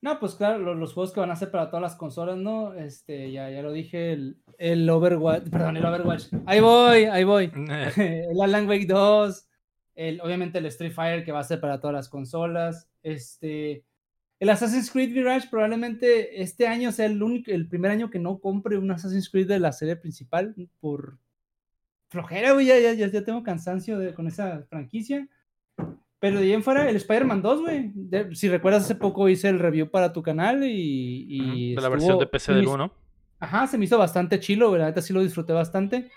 No, 0.00 0.18
pues 0.18 0.34
claro, 0.34 0.58
lo- 0.58 0.74
los, 0.74 0.94
juegos 0.94 1.12
que 1.12 1.20
van 1.20 1.30
a 1.30 1.34
hacer 1.34 1.50
para 1.52 1.70
todas 1.70 1.82
las 1.82 1.96
consolas, 1.96 2.36
¿no? 2.36 2.74
Este, 2.74 3.30
ya, 3.30 3.50
ya 3.50 3.62
lo 3.62 3.72
dije, 3.72 4.12
el, 4.12 4.36
el 4.58 4.90
Overwatch, 4.90 5.48
perdón, 5.48 5.76
el 5.76 5.84
Overwatch. 5.86 6.24
Ahí 6.46 6.60
voy, 6.60 7.04
ahí 7.04 7.24
voy. 7.24 7.52
el 7.96 8.40
Alan 8.42 8.68
Wake 8.68 8.86
2, 8.86 9.48
el, 9.94 10.20
obviamente 10.20 10.58
el 10.58 10.66
Street 10.66 10.92
Fighter 10.92 11.24
que 11.24 11.32
va 11.32 11.40
a 11.40 11.44
ser 11.44 11.60
para 11.60 11.80
todas 11.80 11.94
las 11.94 12.08
consolas. 12.08 12.88
Este, 13.02 13.84
el 14.40 14.50
Assassin's 14.50 14.90
Creed 14.90 15.10
Mirage 15.12 15.48
probablemente 15.50 16.42
este 16.42 16.66
año 16.66 16.90
sea 16.92 17.06
el, 17.06 17.22
único, 17.22 17.50
el 17.50 17.68
primer 17.68 17.90
año 17.92 18.10
que 18.10 18.18
no 18.20 18.38
compre 18.38 18.76
un 18.78 18.90
Assassin's 18.90 19.30
Creed 19.30 19.48
de 19.48 19.58
la 19.60 19.72
serie 19.72 19.96
principal 19.96 20.54
por 20.80 21.18
flojera, 22.08 22.52
güey, 22.52 22.66
ya, 22.66 22.78
ya, 22.78 22.92
ya, 22.94 23.06
ya 23.08 23.24
tengo 23.24 23.42
cansancio 23.42 23.98
de, 23.98 24.14
con 24.14 24.26
esa 24.26 24.62
franquicia. 24.68 25.28
Pero 26.20 26.40
de 26.40 26.46
ahí 26.46 26.52
en 26.52 26.62
fuera, 26.64 26.88
el 26.90 26.96
Spider-Man 26.96 27.42
2, 27.42 27.60
güey. 27.60 27.92
Si 28.34 28.48
recuerdas, 28.48 28.84
hace 28.84 28.96
poco 28.96 29.28
hice 29.28 29.48
el 29.48 29.58
review 29.60 29.88
para 29.90 30.12
tu 30.12 30.22
canal 30.22 30.64
y. 30.64 31.26
y 31.28 31.74
de 31.76 31.80
la 31.80 31.88
versión 31.88 32.18
de 32.18 32.26
PC 32.26 32.54
del 32.54 32.64
hizo- 32.64 32.74
1. 32.74 32.92
Ajá, 33.40 33.66
se 33.68 33.78
me 33.78 33.84
hizo 33.84 33.96
bastante 33.98 34.40
chilo, 34.40 34.68
güey, 34.70 34.80
la 34.80 34.86
neta 34.88 35.00
sí 35.00 35.12
lo 35.12 35.22
disfruté 35.22 35.52
bastante. 35.52 36.10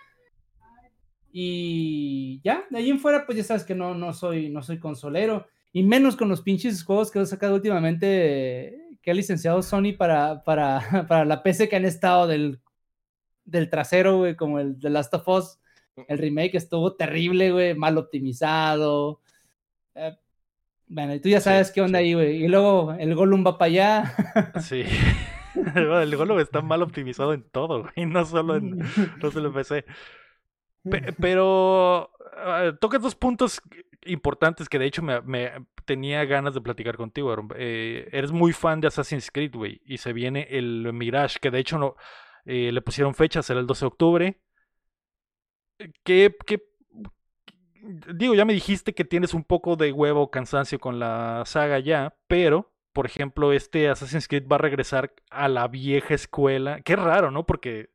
Y 1.32 2.42
ya, 2.44 2.64
de 2.70 2.80
ahí 2.80 2.90
en 2.90 3.00
fuera, 3.00 3.26
pues 3.26 3.38
ya 3.38 3.44
sabes 3.44 3.64
que 3.64 3.76
no, 3.76 3.94
no, 3.96 4.14
soy, 4.14 4.50
no 4.50 4.62
soy 4.64 4.80
consolero. 4.80 5.48
Y 5.72 5.84
menos 5.84 6.16
con 6.18 6.28
los 6.30 6.42
pinches 6.42 6.84
juegos 6.84 7.12
que 7.12 7.20
he 7.22 7.26
sacado 7.26 7.56
últimamente, 7.56 8.98
que 9.02 9.12
ha 9.12 9.14
licenciado 9.14 9.62
Sony 9.62 9.94
para, 9.98 10.44
para, 10.44 10.82
para 11.08 11.26
la 11.26 11.44
PC 11.44 11.70
que 11.70 11.76
han 11.78 11.86
estado 11.86 12.28
del, 12.28 12.60
del 13.46 13.70
trasero, 13.70 14.18
güey, 14.18 14.36
como 14.36 14.60
el 14.60 14.80
de 14.80 14.90
Last 14.90 15.14
of 15.14 15.28
Us. 15.28 15.60
El 16.08 16.18
remake 16.18 16.56
estuvo 16.58 16.94
terrible, 16.96 17.52
güey, 17.52 17.76
mal 17.76 17.98
optimizado. 17.98 19.22
Eh, 19.96 20.16
bueno, 20.88 21.16
y 21.16 21.20
tú 21.20 21.30
ya 21.30 21.40
Sí, 21.40 21.46
sabes 21.46 21.72
qué 21.72 21.82
onda 21.82 22.00
sí. 22.00 22.06
ahí, 22.06 22.14
güey. 22.14 22.44
Y 22.44 22.48
luego 22.48 22.94
el 23.00 23.16
Gollum 23.16 23.46
va 23.46 23.58
para 23.58 23.68
allá. 23.68 24.16
Sí. 24.62 24.84
el 25.76 26.16
Golem 26.16 26.40
está 26.40 26.62
mal 26.62 26.82
optimizado 26.82 27.34
en 27.34 27.44
todo, 27.44 27.84
güey, 27.84 28.06
no 28.06 28.26
solo 28.26 28.56
en, 28.56 28.78
no 29.22 29.32
solo 29.32 29.48
en 29.50 29.54
PC. 29.54 29.86
Pe- 30.90 31.14
pero 31.20 32.10
ah, 32.38 32.72
tocas 32.80 33.02
dos 33.02 33.16
puntos 33.16 33.62
importantes 34.06 34.68
que 34.70 34.80
de 34.80 34.86
hecho 34.86 35.04
me, 35.04 35.22
me 35.22 35.52
tenía 35.86 36.26
ganas 36.26 36.54
de 36.54 36.62
platicar 36.62 36.98
contigo. 36.98 37.36
Eh, 37.56 38.08
eres 38.12 38.32
muy 38.32 38.54
fan 38.54 38.82
de 38.82 38.88
Assassin's 38.88 39.30
Creed, 39.32 39.54
güey, 39.54 39.82
y 39.86 39.98
se 39.98 40.14
viene 40.14 40.48
el 40.50 40.92
Mirage, 40.94 41.40
que 41.40 41.52
de 41.52 41.60
hecho 41.60 41.78
no 41.78 41.96
eh, 42.46 42.72
le 42.72 42.82
pusieron 42.82 43.14
fecha, 43.14 43.44
será 43.44 43.60
el 43.60 43.68
12 43.68 43.82
de 43.82 43.88
octubre. 43.88 44.42
¿Qué, 46.04 46.36
digo, 48.14 48.36
ya 48.36 48.46
me 48.46 48.54
dijiste 48.54 48.94
que 48.94 49.06
tienes 49.06 49.34
un 49.34 49.44
poco 49.44 49.76
de 49.76 49.92
huevo 49.92 50.22
o 50.22 50.32
cansancio 50.32 50.80
con 50.80 51.00
la 51.00 51.44
saga 51.46 51.80
ya, 51.80 52.16
pero, 52.28 52.72
por 52.94 53.06
ejemplo, 53.06 53.54
este 53.54 53.90
Assassin's 53.90 54.28
Creed 54.28 54.48
va 54.48 54.56
a 54.56 54.60
regresar 54.60 55.14
a 55.30 55.48
la 55.48 55.68
vieja 55.68 56.14
escuela. 56.14 56.82
Qué 56.82 56.96
raro, 56.96 57.32
¿no? 57.32 57.46
Porque 57.46 57.90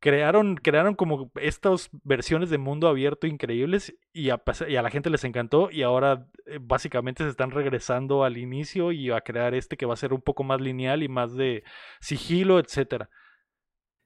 crearon, 0.00 0.56
crearon 0.56 0.94
como 0.94 1.30
estas 1.40 1.90
versiones 2.04 2.50
de 2.50 2.58
mundo 2.58 2.88
abierto 2.88 3.26
increíbles 3.26 3.96
y 4.12 4.30
a, 4.30 4.40
y 4.68 4.76
a 4.76 4.82
la 4.82 4.90
gente 4.90 5.10
les 5.10 5.24
encantó 5.24 5.70
y 5.70 5.82
ahora 5.82 6.28
eh, 6.46 6.58
básicamente 6.60 7.24
se 7.24 7.30
están 7.30 7.50
regresando 7.50 8.22
al 8.24 8.36
inicio 8.36 8.92
y 8.92 9.10
a 9.10 9.20
crear 9.20 9.54
este 9.54 9.76
que 9.76 9.86
va 9.86 9.94
a 9.94 9.96
ser 9.98 10.12
un 10.12 10.22
poco 10.22 10.44
más 10.44 10.60
lineal 10.60 11.02
y 11.02 11.08
más 11.08 11.34
de 11.34 11.64
sigilo, 12.00 12.58
etcétera. 12.58 13.10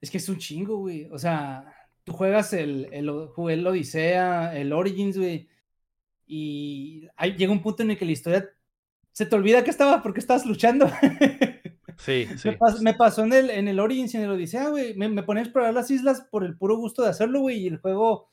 Es 0.00 0.10
que 0.10 0.18
es 0.18 0.28
un 0.28 0.38
chingo, 0.38 0.78
güey. 0.78 1.06
O 1.12 1.18
sea, 1.18 1.64
tú 2.04 2.12
juegas 2.12 2.52
el, 2.52 2.88
el, 2.92 3.10
jugué 3.28 3.54
el 3.54 3.66
Odisea, 3.66 4.56
el 4.58 4.72
Origins, 4.72 5.16
güey. 5.18 5.48
Y 6.26 7.08
llega 7.36 7.52
un 7.52 7.62
punto 7.62 7.82
en 7.82 7.90
el 7.90 7.98
que 7.98 8.04
la 8.06 8.12
historia 8.12 8.48
se 9.12 9.26
te 9.26 9.36
olvida 9.36 9.62
que 9.64 9.70
estaba 9.70 10.02
porque 10.02 10.20
estabas 10.20 10.46
luchando. 10.46 10.88
Sí, 11.98 12.26
sí. 12.38 12.48
Me, 12.48 12.58
pas- 12.58 12.80
me 12.80 12.94
pasó 12.94 13.22
en 13.24 13.32
el, 13.32 13.50
en 13.50 13.68
el 13.68 13.78
Origins 13.80 14.14
y 14.14 14.16
en 14.16 14.22
el 14.24 14.30
Odisea, 14.30 14.68
güey. 14.68 14.94
Me, 14.94 15.08
me 15.08 15.22
ponía 15.22 15.42
a 15.42 15.44
explorar 15.44 15.74
las 15.74 15.90
islas 15.90 16.22
por 16.30 16.44
el 16.44 16.56
puro 16.56 16.76
gusto 16.76 17.02
de 17.02 17.10
hacerlo, 17.10 17.40
güey. 17.40 17.58
Y 17.60 17.66
el 17.66 17.78
juego 17.78 18.30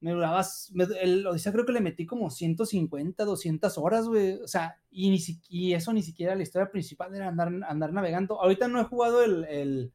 me 0.00 0.10
duraba. 0.12 0.44
me- 0.74 0.84
el 1.00 1.26
Odisea 1.26 1.52
creo 1.52 1.64
que 1.64 1.72
le 1.72 1.80
metí 1.80 2.04
como 2.04 2.30
150, 2.30 3.24
200 3.24 3.78
horas, 3.78 4.06
güey. 4.06 4.34
O 4.42 4.48
sea, 4.48 4.76
y, 4.90 5.08
ni 5.10 5.18
si- 5.18 5.40
y 5.48 5.72
eso 5.72 5.92
ni 5.94 6.02
siquiera 6.02 6.34
la 6.34 6.42
historia 6.42 6.70
principal 6.70 7.14
era 7.14 7.28
andar, 7.28 7.50
andar 7.66 7.92
navegando. 7.92 8.40
Ahorita 8.42 8.68
no 8.68 8.80
he 8.80 8.84
jugado 8.84 9.22
el, 9.24 9.44
el 9.44 9.92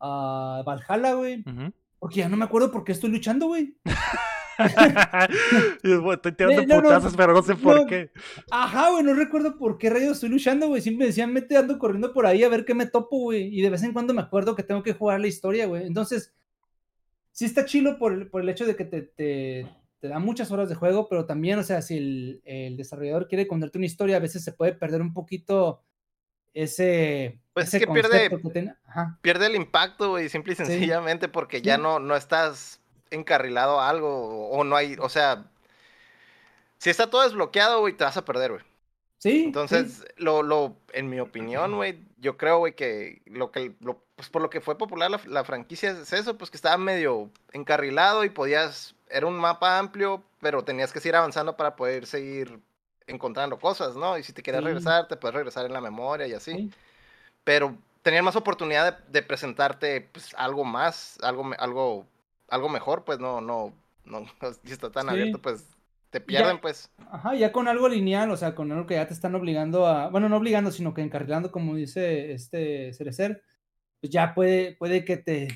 ah, 0.00 0.62
Valhalla, 0.66 1.12
güey. 1.14 1.40
Ujú. 1.46 1.72
Porque 1.98 2.20
ya 2.20 2.28
no 2.28 2.36
me 2.36 2.44
acuerdo 2.44 2.70
por 2.70 2.84
qué 2.84 2.92
estoy 2.92 3.10
luchando, 3.10 3.46
güey. 3.46 3.76
Estoy 5.82 6.32
tirando 6.32 6.62
no, 6.62 6.76
no, 6.76 6.82
putazos, 6.82 7.16
pero 7.16 7.32
no 7.32 7.42
sé 7.42 7.54
por 7.56 7.86
qué. 7.86 8.10
Ajá, 8.50 8.90
güey, 8.90 9.04
no 9.04 9.14
recuerdo 9.14 9.58
por 9.58 9.78
qué 9.78 9.90
rayos 9.90 10.12
estoy 10.12 10.30
luchando, 10.30 10.68
güey. 10.68 10.80
Siempre 10.80 11.04
me 11.04 11.06
decían, 11.08 11.32
mete 11.32 11.56
ando 11.56 11.78
corriendo 11.78 12.12
por 12.12 12.26
ahí 12.26 12.42
a 12.42 12.48
ver 12.48 12.64
qué 12.64 12.74
me 12.74 12.86
topo, 12.86 13.18
güey. 13.18 13.56
Y 13.56 13.60
de 13.60 13.70
vez 13.70 13.82
en 13.82 13.92
cuando 13.92 14.14
me 14.14 14.22
acuerdo 14.22 14.56
que 14.56 14.62
tengo 14.62 14.82
que 14.82 14.94
jugar 14.94 15.20
la 15.20 15.26
historia, 15.26 15.66
güey. 15.66 15.86
Entonces, 15.86 16.32
sí 17.32 17.44
está 17.44 17.64
chilo 17.64 17.98
por 17.98 18.12
el, 18.12 18.28
por 18.28 18.40
el 18.40 18.48
hecho 18.48 18.66
de 18.66 18.76
que 18.76 18.84
te, 18.84 19.02
te, 19.02 19.66
te 20.00 20.08
da 20.08 20.18
muchas 20.18 20.50
horas 20.50 20.68
de 20.68 20.74
juego, 20.74 21.08
pero 21.08 21.26
también, 21.26 21.58
o 21.58 21.62
sea, 21.62 21.82
si 21.82 21.98
el, 21.98 22.40
el 22.44 22.76
desarrollador 22.76 23.28
quiere 23.28 23.46
contarte 23.46 23.78
una 23.78 23.86
historia, 23.86 24.16
a 24.16 24.20
veces 24.20 24.42
se 24.42 24.52
puede 24.52 24.72
perder 24.72 25.02
un 25.02 25.12
poquito 25.12 25.82
ese. 26.56 27.38
Pues 27.52 27.72
es 27.72 27.80
que 27.80 27.86
pierde- 27.88 28.28
que. 28.30 28.72
Pierde 29.22 29.46
el 29.46 29.54
impacto, 29.54 30.10
güey, 30.10 30.28
simple 30.28 30.52
y 30.54 30.56
Sí. 30.56 30.64
sencillamente 30.64 31.28
porque 31.28 31.62
ya 31.62 31.76
Sí. 31.76 31.82
no, 31.82 31.98
no 32.00 32.16
estás 32.16 32.80
encarrilado 33.10 33.80
a 33.80 33.88
algo 33.88 34.48
o, 34.50 34.64
no 34.64 34.74
hay, 34.76 34.96
o 35.00 35.08
sea, 35.08 35.44
si 36.78 36.90
está 36.90 37.08
todo 37.08 37.22
desbloqueado, 37.22 37.80
güey, 37.80 37.94
te 37.94 38.04
vas 38.04 38.16
a 38.16 38.24
perder, 38.24 38.50
güey. 38.52 38.62
Sí. 39.18 39.30
sí. 39.30 39.44
Entonces, 39.44 40.04
lo, 40.16 40.42
lo, 40.42 40.76
en 40.92 41.08
mi 41.08 41.20
opinión, 41.20 41.74
güey, 41.76 41.98
yo 42.18 42.36
creo, 42.36 42.58
güey, 42.58 42.74
que 42.74 43.22
lo 43.26 43.50
que, 43.50 43.72
lo- 43.80 44.02
pues 44.16 44.28
por 44.28 44.42
lo 44.42 44.50
que 44.50 44.60
fue 44.60 44.76
popular 44.78 45.10
la, 45.10 45.20
la 45.26 45.44
franquicia 45.44 45.90
es 45.90 46.12
eso, 46.12 46.36
pues 46.36 46.50
que 46.50 46.56
estaba 46.56 46.76
medio 46.76 47.30
encarrilado 47.52 48.24
y 48.24 48.30
podías, 48.30 48.94
era 49.08 49.26
un 49.26 49.38
mapa 49.38 49.78
amplio, 49.78 50.22
pero 50.40 50.64
tenías 50.64 50.92
que 50.92 51.00
seguir 51.00 51.16
avanzando 51.16 51.56
para 51.56 51.76
poder 51.76 52.06
seguir 52.06 52.58
encontrando 53.06 53.58
cosas, 53.58 53.96
¿no? 53.96 54.18
Y 54.18 54.22
si 54.22 54.32
te 54.32 54.42
querías 54.42 54.62
Sí. 54.62 54.66
regresar, 54.66 55.08
te 55.08 55.16
puedes 55.16 55.34
regresar 55.34 55.66
en 55.66 55.72
la 55.72 55.80
memoria 55.80 56.26
y 56.26 56.32
así. 56.32 56.52
Sí. 56.52 56.70
Pero 57.44 57.76
tenían 58.02 58.24
más 58.24 58.36
oportunidad 58.36 58.98
de, 58.98 59.12
de 59.12 59.22
presentarte, 59.22 60.00
pues, 60.12 60.34
algo 60.36 60.64
más, 60.64 61.18
algo, 61.22 61.50
algo, 61.58 62.06
algo 62.48 62.68
mejor, 62.68 63.04
pues, 63.04 63.18
no, 63.18 63.40
no, 63.40 63.72
no, 64.04 64.24
si 64.64 64.72
está 64.72 64.90
tan 64.90 65.04
Sí. 65.06 65.10
abierto, 65.12 65.40
pues, 65.40 65.64
te 66.10 66.18
Y 66.18 66.20
ya- 66.20 66.26
pierden, 66.26 66.60
pues. 66.60 66.90
Ajá, 67.10 67.34
ya 67.34 67.52
con 67.52 67.68
algo 67.68 67.88
lineal, 67.88 68.30
o 68.30 68.36
sea, 68.36 68.54
con 68.54 68.70
algo 68.72 68.86
que 68.86 68.94
ya 68.94 69.06
te 69.06 69.14
están 69.14 69.34
obligando 69.34 69.86
a, 69.86 70.08
bueno, 70.08 70.28
no 70.28 70.36
obligando, 70.36 70.70
sino 70.70 70.94
que 70.94 71.02
encarrilando, 71.02 71.50
como 71.52 71.74
dice 71.74 72.32
este 72.32 72.92
Cerecer, 72.92 73.42
pues 74.00 74.10
ya 74.12 74.34
puede, 74.34 74.76
puede 74.76 75.04
que 75.04 75.16
te 75.16 75.48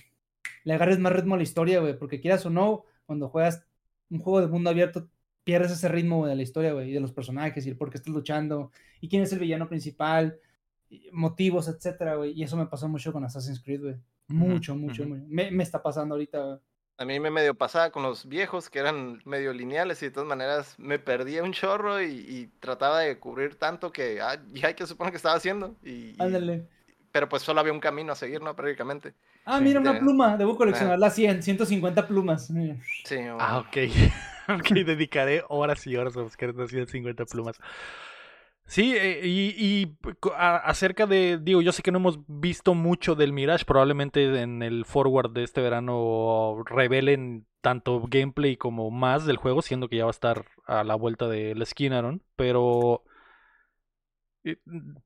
le 0.64 0.74
agarres 0.74 0.98
más 0.98 1.12
ritmo 1.12 1.34
a 1.34 1.38
la 1.38 1.42
historia, 1.44 1.80
güey, 1.80 1.98
porque 1.98 2.20
quieras 2.20 2.44
o 2.46 2.50
no, 2.50 2.84
cuando 3.06 3.28
juegas 3.28 3.64
un 4.10 4.18
juego 4.20 4.40
de 4.40 4.48
mundo 4.48 4.70
abierto, 4.70 5.08
pierdes 5.44 5.72
ese 5.72 5.88
ritmo 5.88 6.26
de 6.26 6.36
la 6.36 6.42
historia, 6.42 6.72
güey, 6.72 6.90
y 6.90 6.92
de 6.92 7.00
los 7.00 7.12
personajes, 7.12 7.66
y 7.66 7.70
el 7.70 7.76
por 7.76 7.90
qué 7.90 7.96
estás 7.96 8.12
luchando, 8.12 8.70
y 9.00 9.08
quién 9.08 9.22
es 9.22 9.32
el 9.32 9.38
villano 9.38 9.68
principal, 9.68 10.38
motivos, 11.12 11.68
etcétera, 11.68 12.16
güey. 12.16 12.32
Y 12.32 12.42
eso 12.42 12.56
me 12.56 12.66
pasó 12.66 12.88
mucho 12.88 13.12
con 13.12 13.24
Assassin's 13.24 13.62
Creed, 13.62 13.80
güey. 13.82 13.96
Mucho, 14.28 14.76
mucho, 14.76 15.04
Me, 15.06 15.50
me, 15.50 15.62
está 15.62 15.82
pasando 15.82 16.14
ahorita, 16.14 16.60
A 16.98 17.04
mí 17.04 17.18
me 17.18 17.30
medio 17.30 17.52
pasaba 17.52 17.90
con 17.90 18.04
los 18.04 18.26
viejos 18.26 18.70
que 18.70 18.78
eran 18.78 19.20
medio 19.24 19.52
lineales 19.52 20.00
y 20.02 20.06
de 20.06 20.12
todas 20.12 20.28
maneras 20.28 20.76
me 20.78 21.00
perdía 21.00 21.42
un 21.42 21.52
chorro 21.52 22.00
y, 22.00 22.48
trataba 22.60 23.00
de 23.00 23.18
cubrir 23.18 23.56
tanto 23.56 23.90
que 23.90 24.20
ah, 24.20 24.40
ya 24.52 24.72
que 24.74 24.86
supone 24.86 25.10
que 25.10 25.16
estaba 25.16 25.34
haciendo. 25.34 25.74
Y, 25.82 26.14
Ándale. 26.18 26.68
pero 27.10 27.28
pues 27.28 27.42
solo 27.42 27.58
había 27.58 27.72
un 27.72 27.80
camino 27.80 28.12
a 28.12 28.16
seguir, 28.16 28.40
¿no? 28.40 28.54
Prácticamente. 28.54 29.14
Ah, 29.44 29.58
mira, 29.60 29.80
una 29.80 29.98
pluma. 29.98 30.36
Debo 30.36 30.56
coleccionar 30.56 30.98
las 30.98 31.14
100, 31.14 31.42
150 31.42 32.06
plumas. 32.06 32.46
Sí. 33.04 33.16
Ah, 33.38 33.58
ok. 33.58 33.76
ok, 34.58 34.68
dedicaré 34.84 35.42
horas 35.48 35.86
y 35.86 35.96
horas 35.96 36.16
a 36.16 36.22
buscar 36.22 36.52
150 36.54 37.24
plumas. 37.26 37.58
Sí, 38.66 38.94
eh, 38.96 39.20
y, 39.24 39.96
acerca 40.36 41.06
de, 41.06 41.38
digo, 41.42 41.60
yo 41.60 41.72
sé 41.72 41.82
que 41.82 41.90
no 41.90 41.98
hemos 41.98 42.20
visto 42.28 42.74
mucho 42.74 43.16
del 43.16 43.32
Mirage, 43.32 43.64
probablemente 43.64 44.40
en 44.42 44.62
el 44.62 44.84
forward 44.84 45.32
de 45.32 45.42
este 45.42 45.60
verano 45.60 46.62
revelen 46.66 47.46
tanto 47.62 48.02
gameplay 48.08 48.56
como 48.56 48.90
más 48.92 49.26
del 49.26 49.38
juego, 49.38 49.60
siendo 49.60 49.88
que 49.88 49.96
ya 49.96 50.04
va 50.04 50.10
a 50.10 50.12
estar 50.12 50.46
a 50.66 50.84
la 50.84 50.94
vuelta 50.94 51.26
del 51.28 51.60
esquina, 51.62 52.16
pero 52.36 53.02
eh, 54.44 54.58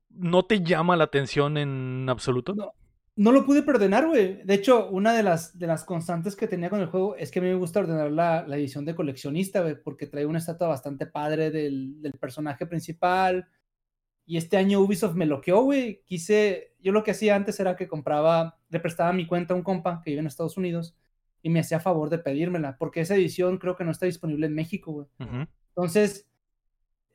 ¿no 0.09 0.43
te 0.43 0.61
llama 0.61 0.95
la 0.95 1.05
atención 1.05 1.57
en 1.57 2.07
absoluto? 2.07 2.53
No, 2.53 2.73
no 3.17 3.31
lo 3.31 3.45
pude 3.45 3.63
perdonar, 3.63 4.07
güey. 4.07 4.43
De 4.43 4.53
hecho, 4.53 4.89
una 4.89 5.13
de 5.13 5.23
las, 5.23 5.57
de 5.57 5.67
las 5.67 5.85
constantes 5.85 6.35
que 6.35 6.47
tenía 6.47 6.69
con 6.69 6.81
el 6.81 6.87
juego 6.87 7.15
es 7.15 7.31
que 7.31 7.39
a 7.39 7.41
mí 7.41 7.47
me 7.47 7.55
gusta 7.55 7.79
ordenar 7.79 8.11
la, 8.11 8.45
la 8.45 8.57
edición 8.57 8.83
de 8.83 8.95
coleccionista, 8.95 9.61
güey, 9.61 9.81
porque 9.81 10.07
trae 10.07 10.25
una 10.25 10.39
estatua 10.39 10.67
bastante 10.67 11.05
padre 11.05 11.49
del, 11.49 12.01
del, 12.01 12.13
personaje 12.13 12.65
principal. 12.65 13.47
Y 14.25 14.37
este 14.37 14.57
año 14.57 14.81
Ubisoft 14.81 15.15
me 15.15 15.25
loqueó, 15.25 15.61
güey. 15.61 16.01
Quise, 16.05 16.73
yo 16.79 16.91
lo 16.91 17.03
que 17.03 17.11
hacía 17.11 17.35
antes 17.35 17.59
era 17.59 17.77
que 17.77 17.87
compraba, 17.87 18.59
le 18.69 18.79
prestaba 18.81 19.13
mi 19.13 19.25
cuenta 19.27 19.53
a 19.53 19.57
un 19.57 19.63
compa 19.63 20.01
que 20.03 20.09
vive 20.09 20.19
en 20.19 20.27
Estados 20.27 20.57
Unidos 20.57 20.97
y 21.41 21.49
me 21.49 21.59
hacía 21.59 21.79
favor 21.79 22.09
de 22.09 22.17
pedírmela, 22.17 22.75
porque 22.77 23.01
esa 23.01 23.15
edición 23.15 23.59
creo 23.59 23.75
que 23.75 23.83
no 23.83 23.91
está 23.91 24.07
disponible 24.07 24.47
en 24.47 24.55
México, 24.55 24.91
güey. 24.91 25.07
Entonces, 25.69 26.27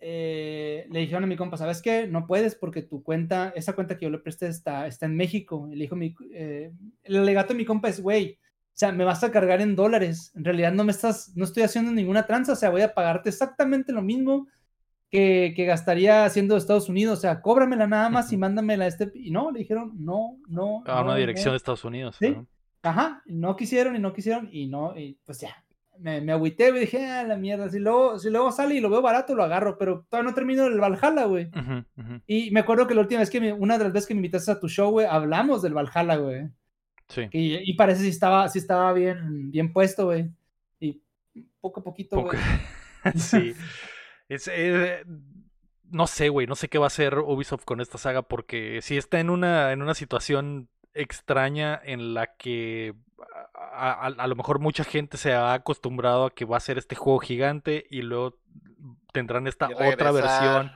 eh, 0.01 0.87
le 0.91 1.01
dijeron 1.01 1.25
a 1.25 1.27
mi 1.27 1.37
compa, 1.37 1.57
¿sabes 1.57 1.83
qué? 1.83 2.07
No 2.07 2.27
puedes 2.27 2.55
porque 2.55 2.83
tu 2.83 3.03
cuenta, 3.03 3.53
esa 3.55 3.75
cuenta 3.75 3.99
que 3.99 4.07
yo 4.07 4.11
le 4.11 4.19
presté 4.19 4.49
está, 4.49 4.87
está 4.87 5.07
en 5.07 5.17
México. 5.17 5.69
Y 5.71 5.77
le 5.77 5.85
dijo 5.85 5.97
mi, 5.97 6.15
eh, 6.33 6.73
el 7.05 7.17
alegato 7.17 7.53
de 7.53 7.59
mi 7.59 7.65
compa 7.65 7.89
es, 7.89 8.01
güey, 8.01 8.39
o 8.43 8.79
sea, 8.81 8.93
me 8.93 9.05
vas 9.05 9.23
a 9.23 9.31
cargar 9.31 9.61
en 9.61 9.77
dólares. 9.77 10.33
En 10.35 10.45
realidad 10.45 10.73
no 10.73 10.85
me 10.85 10.93
estás, 10.93 11.33
no 11.37 11.45
estoy 11.45 11.65
haciendo 11.65 11.93
ninguna 11.93 12.27
tranza, 12.27 12.53
o 12.53 12.57
sea, 12.57 12.71
voy 12.71 12.83
a 12.83 12.95
pagarte 12.95 13.29
exactamente 13.29 13.93
lo 13.93 14.03
mismo 14.03 14.49
que, 15.11 15.53
que 15.55 15.65
gastaría 15.67 16.25
haciendo 16.25 16.57
Estados 16.57 16.89
Unidos. 16.89 17.19
O 17.19 17.21
sea, 17.21 17.43
cóbramela 17.43 17.87
nada 17.87 18.09
más 18.09 18.33
y 18.33 18.39
mándamela 18.39 18.85
a 18.85 18.89
este. 18.89 19.11
Y 19.15 19.31
no, 19.31 19.51
le 19.51 19.59
dijeron, 19.61 19.93
no, 19.99 20.39
no. 20.49 20.83
A 20.87 21.03
una 21.03 21.17
dirección 21.17 21.53
de 21.53 21.57
Estados 21.59 21.85
Unidos. 21.85 22.17
¿Sí? 22.19 22.37
Ajá, 22.83 23.23
no 23.27 23.57
quisieron 23.57 23.95
y 23.95 23.99
no 23.99 24.13
quisieron 24.13 24.49
y 24.51 24.67
no, 24.67 24.97
y 24.97 25.19
pues 25.25 25.41
ya, 25.41 25.63
me, 26.01 26.21
me 26.21 26.33
agüité, 26.33 26.71
güey, 26.71 26.83
dije, 26.83 27.07
ah, 27.07 27.25
la 27.25 27.37
mierda, 27.37 27.69
si 27.69 27.79
luego, 27.79 28.19
si 28.19 28.31
luego 28.31 28.51
sale 28.51 28.75
y 28.75 28.81
lo 28.81 28.91
veo 28.91 29.03
barato, 29.03 29.35
lo 29.35 29.45
agarro, 29.45 29.77
pero 29.79 30.07
todavía 30.09 30.31
no 30.31 30.35
termino 30.35 30.67
el 30.67 30.81
Valhalla, 30.81 31.25
güey. 31.25 31.51
Y 32.27 32.51
me 32.51 32.61
acuerdo 32.61 32.87
que 32.87 32.95
la 32.95 33.03
última 33.03 33.21
vez 33.21 33.31
que, 33.31 33.41
me, 33.41 33.53
una 33.53 33.79
de 33.79 33.85
las 33.85 33.93
veces 33.93 34.09
que 34.09 34.15
me 34.15 34.19
invitaste 34.19 34.51
a 34.51 34.61
tu 34.61 34.69
show, 34.69 34.91
güey, 34.91 35.07
hablamos 35.07 35.63
del 35.63 35.75
Valhalla, 35.75 36.17
güey. 36.17 36.49
Sí. 37.09 37.23
Y, 37.33 37.71
y 37.71 37.75
parece 37.75 38.03
si 38.03 38.09
estaba, 38.09 38.49
si 38.49 38.59
estaba 38.59 38.93
bien, 38.93 39.51
bien 39.51 39.73
puesto, 39.73 40.07
güey. 40.07 40.31
Y 40.79 41.03
poco 41.61 41.81
a 41.81 41.85
poquito, 41.85 42.21
güey. 42.21 42.39
sí. 43.17 43.55
Es, 44.29 44.49
eh, 44.53 45.05
no 45.91 46.07
sé, 46.07 46.29
güey, 46.29 46.47
no 46.47 46.55
sé 46.55 46.69
qué 46.69 46.79
va 46.79 46.87
a 46.87 46.89
hacer 46.89 47.19
Ubisoft 47.19 47.65
con 47.65 47.81
esta 47.81 47.99
saga 47.99 48.23
porque 48.23 48.81
si 48.83 48.97
está 48.97 49.21
en 49.21 49.29
una, 49.29 49.73
en 49.73 49.83
una 49.83 49.95
situación 49.95 50.69
extraña 50.94 51.81
en 51.85 52.14
la 52.14 52.35
que 52.37 52.94
a, 53.55 54.26
lo 54.26 54.37
mejor 54.37 54.59
mucha 54.59 54.85
gente 54.85 55.16
se 55.16 55.33
ha 55.33 55.53
acostumbrado 55.53 56.26
a 56.26 56.35
que 56.35 56.44
va 56.44 56.57
a 56.57 56.61
ser 56.61 56.79
este 56.79 56.96
juego 56.96 57.18
gigante 57.18 57.87
y 57.90 58.03
luego 58.03 58.38
tendrán 59.12 59.46
esta 59.46 59.68
otra 59.68 60.11
versión 60.12 60.72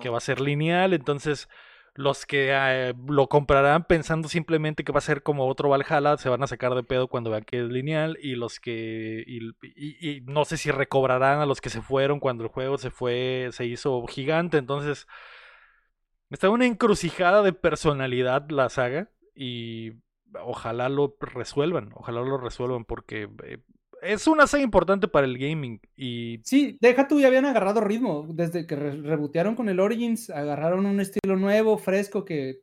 que 0.00 0.08
va 0.08 0.18
a 0.18 0.22
ser 0.22 0.40
lineal. 0.40 0.92
Entonces, 0.92 1.48
los 1.94 2.26
que 2.26 2.50
eh, 2.52 2.94
lo 3.08 3.28
comprarán 3.28 3.84
pensando 3.84 4.28
simplemente 4.28 4.84
que 4.84 4.92
va 4.92 4.98
a 4.98 5.02
ser 5.02 5.22
como 5.22 5.48
otro 5.48 5.68
Valhalla 5.68 6.16
se 6.16 6.28
van 6.28 6.42
a 6.42 6.46
sacar 6.46 6.74
de 6.74 6.84
pedo 6.84 7.08
cuando 7.08 7.30
vean 7.30 7.44
que 7.44 7.60
es 7.60 7.68
lineal. 7.68 8.16
Y 8.22 8.36
los 8.36 8.60
que. 8.60 9.24
Y, 9.26 10.20
no 10.22 10.44
sé 10.44 10.56
si 10.56 10.70
recobrarán 10.70 11.40
a 11.40 11.46
los 11.46 11.60
que 11.60 11.70
se 11.70 11.82
fueron 11.82 12.20
cuando 12.20 12.44
el 12.44 12.50
juego 12.50 12.78
se 12.78 12.90
fue. 12.90 13.48
se 13.52 13.66
hizo 13.66 14.06
gigante. 14.06 14.58
Entonces. 14.58 15.06
Está 16.30 16.50
una 16.50 16.66
encrucijada 16.66 17.42
de 17.42 17.54
personalidad 17.54 18.50
la 18.50 18.68
saga. 18.68 19.08
Y 19.40 19.92
ojalá 20.42 20.88
lo 20.88 21.16
resuelvan, 21.20 21.90
ojalá 21.94 22.22
lo 22.22 22.38
resuelvan 22.38 22.84
porque 22.84 23.28
eh, 23.44 23.58
es 24.02 24.26
una 24.26 24.48
saga 24.48 24.64
importante 24.64 25.06
para 25.06 25.28
el 25.28 25.38
gaming 25.38 25.80
y... 25.96 26.40
Sí, 26.42 26.76
deja 26.80 27.06
tú, 27.06 27.20
ya 27.20 27.28
habían 27.28 27.44
agarrado 27.44 27.80
ritmo, 27.80 28.26
desde 28.28 28.66
que 28.66 28.74
rebotearon 28.74 29.54
con 29.54 29.68
el 29.68 29.78
Origins, 29.78 30.28
agarraron 30.30 30.86
un 30.86 30.98
estilo 30.98 31.36
nuevo, 31.36 31.78
fresco, 31.78 32.24
que 32.24 32.62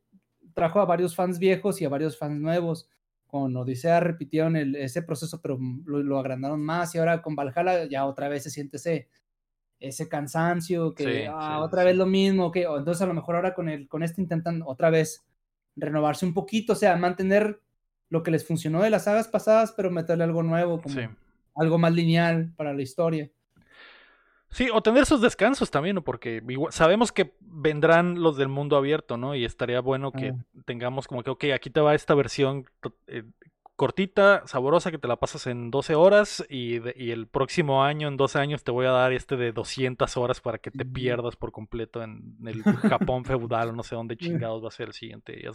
trajo 0.54 0.82
a 0.82 0.86
varios 0.86 1.16
fans 1.16 1.40
viejos 1.40 1.80
y 1.80 1.86
a 1.86 1.90
varios 1.90 2.18
fans 2.18 2.42
nuevos. 2.42 2.90
Con 3.26 3.56
Odisea 3.56 4.02
repitieron 4.02 4.58
el, 4.58 4.76
ese 4.76 5.02
proceso, 5.02 5.42
pero 5.42 5.58
lo, 5.86 6.20
agrandaron 6.20 6.62
más 6.62 6.94
y 6.94 6.98
ahora 6.98 7.22
con 7.22 7.38
Valhalla 7.38 7.86
ya 7.86 8.06
otra 8.06 8.28
vez 8.28 8.44
se 8.44 8.50
siente 8.50 8.76
ese, 8.76 9.08
ese 9.80 10.10
cansancio, 10.10 10.94
que 10.94 11.28
ah, 11.28 11.62
otra 11.62 11.86
vez 11.86 11.96
lo 11.96 12.06
mismo, 12.06 12.52
que 12.52 12.64
entonces 12.64 13.02
a 13.02 13.06
lo 13.06 13.14
mejor 13.14 13.36
ahora 13.36 13.54
con, 13.54 13.70
el, 13.70 13.88
con 13.88 14.04
este 14.04 14.22
intentan 14.22 14.62
otra 14.66 14.90
vez 14.90 15.26
renovarse 15.76 16.26
un 16.26 16.34
poquito, 16.34 16.74
o 16.74 16.76
sea, 16.76 16.96
mantener 16.96 17.62
lo 18.10 18.24
que 18.24 18.32
les 18.32 18.46
funcionó 18.46 18.82
de 18.82 18.90
las 18.90 19.06
sagas 19.06 19.28
pasadas, 19.28 19.74
pero 19.76 19.92
meterle 19.92 20.24
algo 20.24 20.44
nuevo, 20.44 20.82
como 20.82 20.96
algo 21.56 21.78
más 21.78 21.94
lineal 21.94 22.54
para 22.56 22.74
la 22.74 22.82
historia. 22.82 23.30
Sí, 24.50 24.70
o 24.74 24.82
tener 24.82 25.06
sus 25.06 25.20
descansos 25.20 25.70
también, 25.70 25.96
¿no? 25.96 26.04
Porque 26.04 26.42
sabemos 26.70 27.12
que 27.12 27.36
vendrán 27.42 28.22
los 28.22 28.38
del 28.38 28.48
mundo 28.48 28.78
abierto, 28.78 29.18
¿no? 29.18 29.36
Y 29.36 29.44
estaría 29.44 29.82
bueno 29.82 30.12
que 30.14 30.30
ah. 30.30 30.62
tengamos 30.66 31.08
como 31.08 31.24
que, 31.24 31.30
ok, 31.30 31.46
aquí 31.54 31.70
te 31.70 31.82
va 31.82 31.94
esta 31.94 32.16
versión 32.16 32.66
eh, 33.08 33.24
cortita, 33.76 34.44
saborosa, 34.46 34.92
que 34.92 34.98
te 34.98 35.08
la 35.08 35.18
pasas 35.18 35.48
en 35.48 35.70
12 35.70 35.96
horas 35.96 36.46
y, 36.50 36.76
el 36.76 37.28
próximo 37.28 37.84
año, 37.84 38.08
en 38.08 38.18
12 38.18 38.40
años, 38.40 38.64
te 38.64 38.72
voy 38.72 38.86
a 38.86 38.92
dar 38.92 39.12
este 39.12 39.36
de 39.36 39.52
200 39.52 40.18
horas 40.18 40.40
para 40.40 40.58
que 40.60 40.72
te 40.72 40.86
pierdas 40.86 41.36
por 41.36 41.52
completo 41.52 42.02
en 42.02 42.38
el 42.46 42.64
Japón 43.14 43.26
feudal 43.26 43.70
o 43.70 43.72
no 43.74 43.84
sé 43.84 43.96
dónde 43.96 44.18
chingados 44.18 44.64
va 44.64 44.70
a 44.70 44.72
ser 44.72 44.88
el 44.88 44.94
siguiente. 44.94 45.46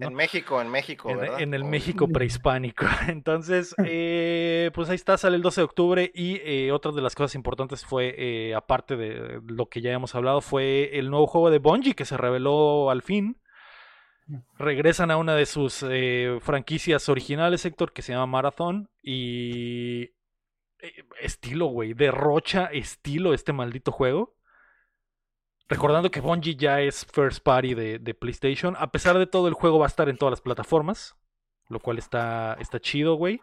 En 0.00 0.14
México, 0.14 0.60
en 0.60 0.68
México, 0.68 1.14
¿verdad? 1.14 1.40
En, 1.40 1.54
el 1.54 1.64
México 1.64 2.08
prehispánico. 2.08 2.86
Entonces, 3.08 3.74
eh, 3.84 4.70
pues 4.74 4.88
ahí 4.88 4.96
está, 4.96 5.18
sale 5.18 5.36
el 5.36 5.42
12 5.42 5.60
de 5.60 5.64
octubre 5.64 6.12
y 6.14 6.40
eh, 6.44 6.72
otra 6.72 6.92
de 6.92 7.02
las 7.02 7.14
cosas 7.14 7.34
importantes 7.34 7.84
fue, 7.84 8.14
eh, 8.16 8.54
aparte 8.54 8.96
de 8.96 9.40
lo 9.46 9.66
que 9.66 9.80
ya 9.80 9.92
hemos 9.92 10.14
hablado, 10.14 10.40
fue 10.40 10.98
el 10.98 11.10
nuevo 11.10 11.26
juego 11.26 11.50
de 11.50 11.58
Bungie 11.58 11.94
que 11.94 12.04
se 12.04 12.16
reveló 12.16 12.90
al 12.90 13.02
fin 13.02 13.36
regresan 14.58 15.10
a 15.10 15.16
una 15.16 15.34
de 15.34 15.46
sus 15.46 15.84
eh, 15.88 16.38
franquicias 16.40 17.08
originales, 17.08 17.64
Héctor, 17.64 17.92
que 17.92 18.02
se 18.02 18.12
llama 18.12 18.26
Marathon. 18.26 18.88
Y. 19.02 20.12
Eh, 20.80 21.04
estilo, 21.20 21.66
güey. 21.66 21.94
Derrocha 21.94 22.66
estilo 22.66 23.34
este 23.34 23.52
maldito 23.52 23.92
juego. 23.92 24.34
Recordando 25.68 26.10
que 26.10 26.20
Bungie 26.20 26.56
ya 26.56 26.80
es 26.80 27.06
first 27.06 27.42
party 27.42 27.74
de, 27.74 28.14
PlayStation. 28.14 28.76
A 28.78 28.90
pesar 28.90 29.18
de 29.18 29.26
todo, 29.26 29.48
el 29.48 29.54
juego 29.54 29.78
va 29.78 29.86
a 29.86 29.88
estar 29.88 30.08
en 30.08 30.18
todas 30.18 30.32
las 30.32 30.40
plataformas. 30.40 31.16
Lo 31.68 31.80
cual 31.80 31.98
está, 31.98 32.56
está 32.60 32.78
chido, 32.78 33.14
güey. 33.14 33.40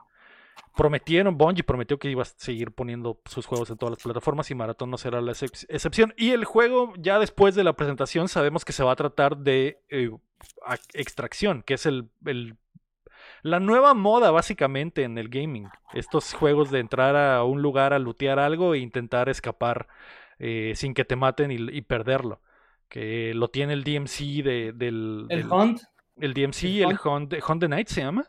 Prometieron, 0.75 1.37
Bungie 1.37 1.63
prometió 1.63 1.99
que 1.99 2.09
iba 2.09 2.21
a 2.21 2.25
seguir 2.25 2.71
poniendo 2.71 3.19
sus 3.25 3.45
juegos 3.45 3.69
en 3.69 3.77
todas 3.77 3.91
las 3.97 4.03
plataformas 4.03 4.49
y 4.51 4.55
Marathon 4.55 4.89
no 4.89 4.97
será 4.97 5.19
la 5.21 5.33
excepción. 5.33 6.13
Y 6.15 6.31
el 6.31 6.45
juego, 6.45 6.93
ya 6.97 7.19
después 7.19 7.55
de 7.55 7.65
la 7.65 7.73
presentación, 7.73 8.29
sabemos 8.29 8.63
que 8.63 8.71
se 8.71 8.83
va 8.83 8.93
a 8.93 8.95
tratar 8.95 9.37
de 9.37 9.81
eh, 9.89 10.11
extracción, 10.93 11.61
que 11.63 11.73
es 11.73 11.85
el, 11.85 12.09
la 13.43 13.59
nueva 13.59 13.93
moda 13.93 14.31
básicamente 14.31 15.03
en 15.03 15.17
el 15.17 15.27
gaming. 15.27 15.67
Estos 15.93 16.33
juegos 16.33 16.71
de 16.71 16.79
entrar 16.79 17.17
a 17.17 17.43
un 17.43 17.61
lugar 17.61 17.93
a 17.93 17.99
lootear 17.99 18.39
algo 18.39 18.73
e 18.73 18.79
intentar 18.79 19.27
escapar 19.27 19.87
eh, 20.39 20.71
sin 20.75 20.93
que 20.93 21.05
te 21.05 21.17
maten 21.17 21.51
y, 21.51 21.81
perderlo. 21.81 22.41
Que 22.87 23.33
lo 23.33 23.49
tiene 23.49 23.73
el 23.73 23.83
DMC 23.83 24.43
de, 24.43 24.73
del... 24.73 25.25
El 25.29 25.51
Hunt. 25.51 25.81
El 26.17 26.33
DMC, 26.33 26.63
el, 26.81 26.99
Hunt, 27.03 27.33
Hunt 27.47 27.61
the 27.61 27.67
Night 27.67 27.87
se 27.87 28.01
llama. 28.01 28.25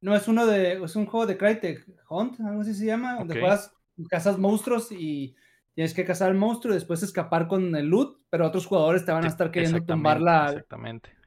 No, 0.00 0.14
es 0.14 0.28
uno 0.28 0.46
de. 0.46 0.82
Es 0.82 0.96
un 0.96 1.06
juego 1.06 1.26
de 1.26 1.36
Crytek. 1.36 1.86
Hunt, 2.08 2.40
algo 2.40 2.62
así 2.62 2.74
se 2.74 2.86
llama. 2.86 3.16
Donde 3.16 3.38
juegas, 3.38 3.72
cazas 4.08 4.38
monstruos 4.38 4.92
y 4.92 5.34
tienes 5.74 5.94
que 5.94 6.04
cazar 6.04 6.30
al 6.30 6.36
monstruo 6.36 6.72
y 6.72 6.76
después 6.76 7.02
escapar 7.02 7.48
con 7.48 7.74
el 7.76 7.86
loot, 7.86 8.18
pero 8.30 8.46
otros 8.46 8.66
jugadores 8.66 9.04
te 9.04 9.12
van 9.12 9.24
a 9.24 9.28
estar 9.28 9.50
queriendo 9.50 9.82
tumbar 9.82 10.20
la. 10.20 10.46
Exactamente. 10.46 11.18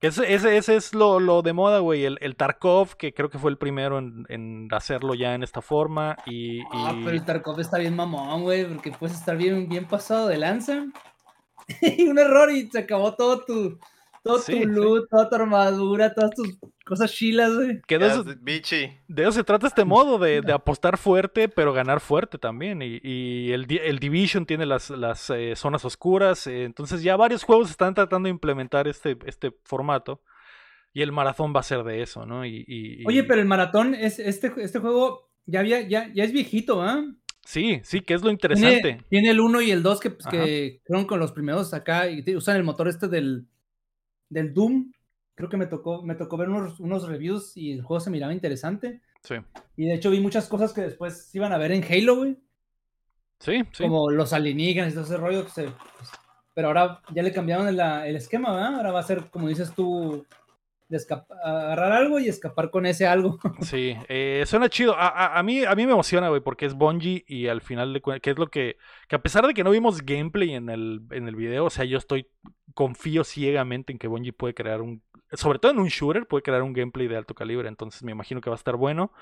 Ese, 0.00 0.32
ese, 0.32 0.56
ese 0.56 0.76
es 0.76 0.94
lo, 0.94 1.20
lo, 1.20 1.42
de 1.42 1.52
moda, 1.52 1.80
güey. 1.80 2.04
El, 2.04 2.16
el, 2.22 2.34
Tarkov, 2.34 2.96
que 2.96 3.12
creo 3.12 3.28
que 3.28 3.38
fue 3.38 3.50
el 3.50 3.58
primero 3.58 3.98
en, 3.98 4.24
en 4.30 4.68
hacerlo 4.72 5.14
ya 5.14 5.34
en 5.34 5.42
esta 5.42 5.60
forma. 5.60 6.16
Y, 6.24 6.60
Ah, 6.72 6.94
pero 7.04 7.10
el 7.10 7.24
Tarkov 7.24 7.60
está 7.60 7.76
bien 7.76 7.94
mamón, 7.94 8.42
güey, 8.42 8.64
porque 8.64 8.92
puedes 8.92 9.16
estar 9.16 9.36
bien, 9.36 9.68
bien 9.68 9.86
pasado 9.86 10.28
de 10.28 10.38
lanza. 10.38 10.86
y 11.82 12.08
un 12.08 12.18
error 12.18 12.50
y 12.50 12.70
se 12.70 12.78
acabó 12.78 13.14
todo 13.14 13.44
tu, 13.44 13.78
todo 14.22 14.38
sí, 14.38 14.60
tu 14.60 14.68
loot, 14.68 15.02
sí. 15.02 15.08
toda 15.10 15.28
tu 15.28 15.34
armadura, 15.36 16.14
todas 16.14 16.30
tus 16.32 16.58
cosas 16.84 17.12
chilas, 17.12 17.54
güey. 17.54 17.80
Que 17.86 17.98
de, 17.98 18.06
eso, 18.08 18.24
de 18.24 19.22
eso 19.22 19.32
se 19.32 19.44
trata 19.44 19.66
este 19.66 19.84
modo, 19.84 20.18
de, 20.18 20.42
de, 20.46 20.52
apostar 20.52 20.98
fuerte, 20.98 21.48
pero 21.48 21.72
ganar 21.72 22.00
fuerte 22.00 22.38
también. 22.38 22.82
Y, 22.82 23.00
y 23.02 23.52
el, 23.52 23.66
el, 23.82 23.98
Division 23.98 24.46
tiene 24.46 24.66
las, 24.66 24.90
las 24.90 25.30
eh, 25.30 25.54
zonas 25.56 25.84
oscuras. 25.84 26.46
Eh, 26.46 26.64
entonces 26.64 27.02
ya 27.02 27.16
varios 27.16 27.44
juegos 27.44 27.70
están 27.70 27.94
tratando 27.94 28.26
de 28.26 28.30
implementar 28.30 28.88
este, 28.88 29.16
este 29.26 29.52
formato. 29.64 30.22
Y 30.92 31.02
el 31.02 31.12
maratón 31.12 31.54
va 31.54 31.60
a 31.60 31.64
ser 31.64 31.84
de 31.84 32.02
eso, 32.02 32.26
¿no? 32.26 32.44
Y, 32.44 32.64
y, 32.66 33.06
Oye, 33.06 33.22
pero 33.22 33.40
el 33.40 33.46
maratón, 33.46 33.94
es, 33.94 34.18
este, 34.18 34.52
este 34.56 34.80
juego 34.80 35.30
ya, 35.46 35.60
había, 35.60 35.82
ya, 35.82 36.12
ya 36.12 36.24
es 36.24 36.32
viejito, 36.32 36.82
¿ah? 36.82 37.04
¿eh? 37.06 37.14
Sí, 37.44 37.80
sí, 37.84 38.00
que 38.00 38.14
es 38.14 38.22
lo 38.22 38.30
interesante. 38.30 38.82
Tiene, 38.82 39.04
tiene 39.08 39.30
el 39.30 39.40
1 39.40 39.62
y 39.62 39.70
el 39.70 39.82
2 39.82 40.00
que, 40.00 40.10
pues, 40.10 40.26
que 40.26 40.82
fueron 40.84 41.06
con 41.06 41.20
los 41.20 41.32
primeros 41.32 41.72
acá 41.72 42.10
y 42.10 42.22
usan 42.34 42.56
el 42.56 42.64
motor 42.64 42.88
este 42.88 43.08
del, 43.08 43.46
del 44.30 44.54
Doom. 44.54 44.92
Creo 45.34 45.50
que 45.50 45.58
me 45.58 45.66
tocó, 45.66 46.02
me 46.02 46.14
tocó 46.14 46.38
ver 46.38 46.48
unos, 46.48 46.80
unos 46.80 47.06
reviews 47.06 47.56
y 47.56 47.72
el 47.72 47.82
juego 47.82 48.00
se 48.00 48.10
miraba 48.10 48.32
interesante. 48.32 49.02
Sí. 49.22 49.34
Y 49.76 49.86
de 49.86 49.94
hecho 49.94 50.10
vi 50.10 50.20
muchas 50.20 50.48
cosas 50.48 50.72
que 50.72 50.80
después 50.80 51.26
se 51.26 51.36
iban 51.36 51.52
a 51.52 51.58
ver 51.58 51.72
en 51.72 51.84
Halo, 51.84 52.16
güey. 52.16 52.38
Sí, 53.38 53.62
sí. 53.72 53.82
Como 53.82 54.10
los 54.10 54.32
alienígenas 54.32 54.92
y 54.92 54.94
todo 54.94 55.04
ese 55.04 55.16
rollo. 55.16 55.44
Que 55.44 55.50
se, 55.50 55.62
pues, 55.64 56.10
pero 56.54 56.68
ahora 56.68 57.00
ya 57.14 57.22
le 57.22 57.32
cambiaron 57.32 57.68
el, 57.68 57.80
el 57.80 58.16
esquema, 58.16 58.52
¿verdad? 58.54 58.76
Ahora 58.76 58.92
va 58.92 59.00
a 59.00 59.04
ser, 59.04 59.30
como 59.30 59.48
dices 59.48 59.72
tú, 59.74 60.24
de 60.90 60.98
agarrar 61.44 61.92
algo 61.92 62.18
y 62.18 62.28
escapar 62.28 62.70
con 62.70 62.84
ese 62.84 63.06
algo. 63.06 63.38
Sí, 63.62 63.96
eh, 64.08 64.42
suena 64.46 64.68
chido. 64.68 64.94
A, 64.94 65.08
a, 65.08 65.38
a, 65.38 65.42
mí, 65.42 65.64
a 65.64 65.74
mí 65.74 65.86
me 65.86 65.92
emociona, 65.92 66.28
güey, 66.28 66.40
porque 66.40 66.66
es 66.66 66.74
Bungie 66.74 67.24
y 67.26 67.46
al 67.46 67.60
final 67.60 67.92
de 67.92 68.00
cuentas, 68.00 68.22
que 68.22 68.30
es 68.30 68.38
lo 68.38 68.48
que, 68.48 68.76
que 69.08 69.16
a 69.16 69.22
pesar 69.22 69.46
de 69.46 69.54
que 69.54 69.64
no 69.64 69.70
vimos 69.70 70.04
gameplay 70.04 70.54
en 70.54 70.68
el, 70.68 71.02
en 71.10 71.28
el 71.28 71.36
video, 71.36 71.66
o 71.66 71.70
sea, 71.70 71.84
yo 71.84 71.98
estoy, 71.98 72.26
confío 72.74 73.24
ciegamente 73.24 73.92
en 73.92 73.98
que 73.98 74.08
Bungie 74.08 74.32
puede 74.32 74.54
crear 74.54 74.80
un, 74.80 75.02
sobre 75.32 75.58
todo 75.58 75.72
en 75.72 75.78
un 75.78 75.88
shooter, 75.88 76.26
puede 76.26 76.42
crear 76.42 76.62
un 76.62 76.72
gameplay 76.72 77.08
de 77.08 77.16
alto 77.16 77.34
calibre, 77.34 77.68
entonces 77.68 78.02
me 78.02 78.12
imagino 78.12 78.40
que 78.40 78.50
va 78.50 78.56
a 78.56 78.58
estar 78.58 78.76
bueno. 78.76 79.12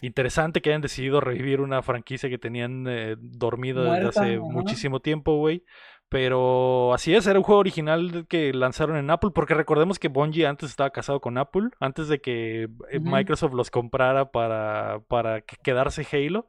Interesante 0.00 0.62
que 0.62 0.70
hayan 0.70 0.82
decidido 0.82 1.20
revivir 1.20 1.60
una 1.60 1.82
franquicia 1.82 2.28
que 2.28 2.38
tenían 2.38 2.86
eh, 2.88 3.16
dormido 3.18 3.82
desde 3.84 4.08
hace 4.08 4.36
¿no? 4.36 4.44
muchísimo 4.44 5.00
tiempo, 5.00 5.36
güey. 5.38 5.64
Pero 6.08 6.94
así 6.94 7.14
es, 7.14 7.26
era 7.26 7.38
un 7.38 7.44
juego 7.44 7.60
original 7.60 8.26
que 8.28 8.54
lanzaron 8.54 8.96
en 8.96 9.10
Apple, 9.10 9.30
porque 9.34 9.54
recordemos 9.54 9.98
que 9.98 10.08
Bungie 10.08 10.46
antes 10.46 10.70
estaba 10.70 10.90
casado 10.90 11.20
con 11.20 11.36
Apple, 11.36 11.68
antes 11.80 12.08
de 12.08 12.20
que 12.20 12.68
uh 12.68 12.84
-huh. 12.84 13.00
Microsoft 13.00 13.52
los 13.52 13.70
comprara 13.70 14.30
para, 14.30 15.00
para 15.08 15.42
quedarse 15.42 16.06
Halo. 16.10 16.46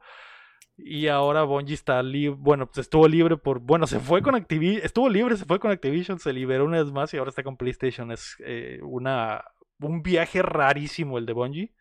Y 0.76 1.08
ahora 1.08 1.42
Bungie 1.42 1.74
está 1.74 2.02
libre, 2.02 2.36
bueno, 2.40 2.66
pues 2.66 2.78
estuvo 2.78 3.06
libre 3.06 3.36
por, 3.36 3.60
bueno, 3.60 3.86
se 3.86 4.00
fue 4.00 4.22
con 4.22 4.34
Activision, 4.34 4.82
estuvo 4.84 5.10
libre, 5.10 5.36
se 5.36 5.44
fue 5.44 5.58
con 5.60 5.70
Activision, 5.70 6.18
se 6.18 6.32
liberó 6.32 6.64
una 6.64 6.82
vez 6.82 6.90
más 6.90 7.12
y 7.12 7.18
ahora 7.18 7.28
está 7.28 7.42
con 7.42 7.58
PlayStation. 7.58 8.12
Es 8.12 8.36
eh, 8.40 8.80
una, 8.82 9.44
un 9.80 10.02
viaje 10.02 10.40
rarísimo 10.42 11.18
el 11.18 11.26
de 11.26 11.32
Bungie. 11.34 11.72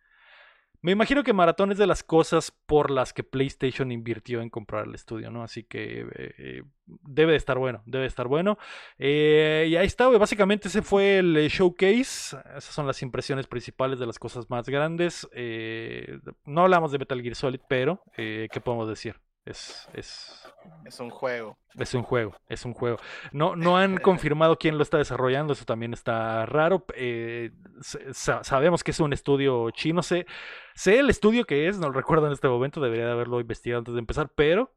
Me 0.82 0.94
imagino 0.94 1.24
que 1.24 1.34
Maratón 1.34 1.72
es 1.72 1.78
de 1.78 1.88
las 1.88 2.04
cosas 2.04 2.52
por 2.66 2.90
las 2.90 3.12
que 3.12 3.24
PlayStation 3.24 3.92
invirtió 3.92 4.42
en 4.42 4.50
comprar 4.50 4.86
el 4.88 4.96
estudio, 4.96 5.30
¿no? 5.30 5.44
Así 5.44 5.64
que 5.64 6.08
eh, 6.16 6.64
debe 6.86 7.34
de 7.34 7.38
estar 7.38 7.58
bueno, 7.58 7.84
debe 7.86 8.04
de 8.04 8.08
estar 8.08 8.28
bueno. 8.28 8.58
Eh, 8.98 9.68
y 9.70 9.76
ahí 9.76 9.86
está. 9.86 10.08
Básicamente 10.08 10.70
ese 10.70 10.82
fue 10.82 11.20
el 11.20 11.36
showcase. 11.50 12.38
Esas 12.56 12.74
son 12.74 12.88
las 12.88 13.02
impresiones 13.02 13.48
principales 13.48 14.00
de 14.00 14.06
las 14.06 14.20
cosas 14.20 14.50
más 14.50 14.70
grandes. 14.70 15.28
Eh, 15.34 16.20
no 16.46 16.62
hablamos 16.62 16.94
de 16.94 17.00
Metal 17.00 17.22
Gear 17.22 17.36
Solid, 17.36 17.62
pero 17.68 18.02
¿qué 18.16 18.62
podemos 18.64 18.88
decir? 18.88 19.20
Es, 19.50 19.90
es, 19.94 20.48
es, 20.86 21.00
un 21.00 21.10
juego. 21.10 21.58
Es 21.76 21.96
un 21.96 22.04
juego, 22.04 22.36
es 22.48 22.66
un 22.66 22.74
juego. 22.74 22.98
No, 23.32 23.56
no 23.56 23.78
han 23.78 23.98
confirmado 24.02 24.58
quién 24.58 24.78
lo 24.78 24.84
está 24.84 25.00
desarrollando, 25.00 25.54
eso 25.54 25.66
también 25.66 25.92
está 25.92 26.46
raro. 26.46 26.86
Eh, 26.94 27.52
sabemos 27.82 28.84
que 28.84 28.92
es 28.92 29.00
un 29.00 29.12
estudio 29.12 29.72
chino, 29.72 30.04
sé, 30.04 30.28
sé 30.76 31.00
el 31.00 31.10
estudio 31.10 31.46
que 31.46 31.68
es, 31.68 31.80
no 31.80 31.88
lo 31.88 31.94
recuerdo 31.94 32.28
en 32.28 32.34
este 32.34 32.48
momento, 32.48 32.80
debería 32.80 33.08
de 33.08 33.12
haberlo 33.12 33.40
investigado 33.40 33.80
antes 33.80 33.96
de 33.96 34.00
empezar, 34.00 34.30
pero 34.36 34.72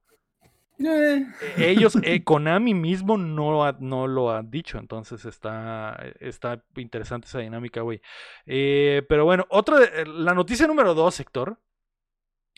eh. 0.78 1.26
ellos, 1.58 1.96
eh, 2.02 2.22
Konami 2.24 2.74
mismo 2.74 3.16
no, 3.18 3.64
ha, 3.64 3.76
no 3.78 4.06
lo 4.06 4.30
ha 4.30 4.42
dicho, 4.42 4.78
entonces 4.78 5.24
está, 5.24 5.98
está 6.20 6.62
interesante 6.76 7.26
esa 7.26 7.40
dinámica, 7.40 7.82
güey. 7.82 8.00
Eh, 8.46 9.02
pero 9.08 9.24
bueno, 9.24 9.46
otra, 9.50 9.78
la 10.06 10.34
noticia 10.34 10.66
número 10.66 10.94
dos, 10.94 11.14
sector, 11.14 11.58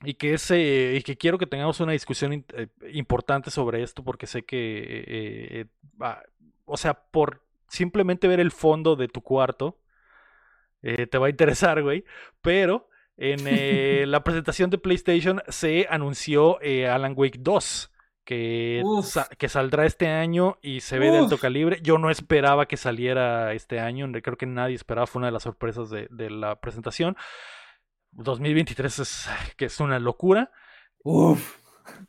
y 0.05 0.15
que, 0.15 0.35
es, 0.35 0.51
eh, 0.51 0.95
y 0.97 1.03
que 1.03 1.17
quiero 1.17 1.39
que 1.39 1.47
tengamos 1.47 1.81
una 1.81 1.93
discusión 1.93 2.33
eh, 2.33 2.69
importante 2.93 3.51
sobre 3.51 3.83
esto 3.83 4.03
porque 4.05 4.27
sé 4.27 4.45
que, 4.45 5.05
eh, 5.07 5.67
o 6.65 6.77
sea, 6.77 6.95
por 6.95 7.43
simplemente 7.69 8.29
ver 8.29 8.41
el 8.41 8.51
fondo 8.51 8.97
de 8.97 9.09
tu 9.09 9.21
cuarto, 9.23 9.79
te 10.83 11.17
va 11.17 11.29
a 11.29 11.31
interesar, 11.31 11.83
güey, 11.83 12.05
pero 12.43 12.91
en 13.17 13.41
la 14.11 14.23
presentación 14.23 14.69
de 14.69 14.77
PlayStation 14.77 15.43
se 15.49 15.87
anunció 15.89 16.59
Alan 16.61 17.15
Wake 17.17 17.39
2. 17.41 17.91
Que, 18.27 18.83
sa 19.03 19.29
que, 19.37 19.51
saldrá 19.51 19.85
este 19.85 20.09
año 20.09 20.57
y 20.63 20.81
se 20.81 20.99
ve 20.99 21.09
Uf. 21.09 21.13
de 21.13 21.19
alto 21.19 21.37
calibre. 21.37 21.81
Yo 21.83 21.99
no 21.99 22.09
esperaba 22.09 22.65
que 22.65 22.79
saliera 22.79 23.53
este 23.53 23.81
año, 23.81 24.11
creo 24.23 24.39
que 24.39 24.47
nadie 24.47 24.75
esperaba, 24.75 25.07
fue 25.07 25.21
una 25.21 25.27
de 25.27 25.33
las 25.33 25.43
sorpresas 25.43 25.91
de, 25.91 26.09
de 26.11 26.31
la 26.31 26.59
presentación. 26.59 27.19
2023 28.17 28.99
es 28.99 29.29
que 29.57 29.67
es 29.67 29.81
una 29.81 29.99
locura. 29.99 30.51
Uf. 31.03 31.65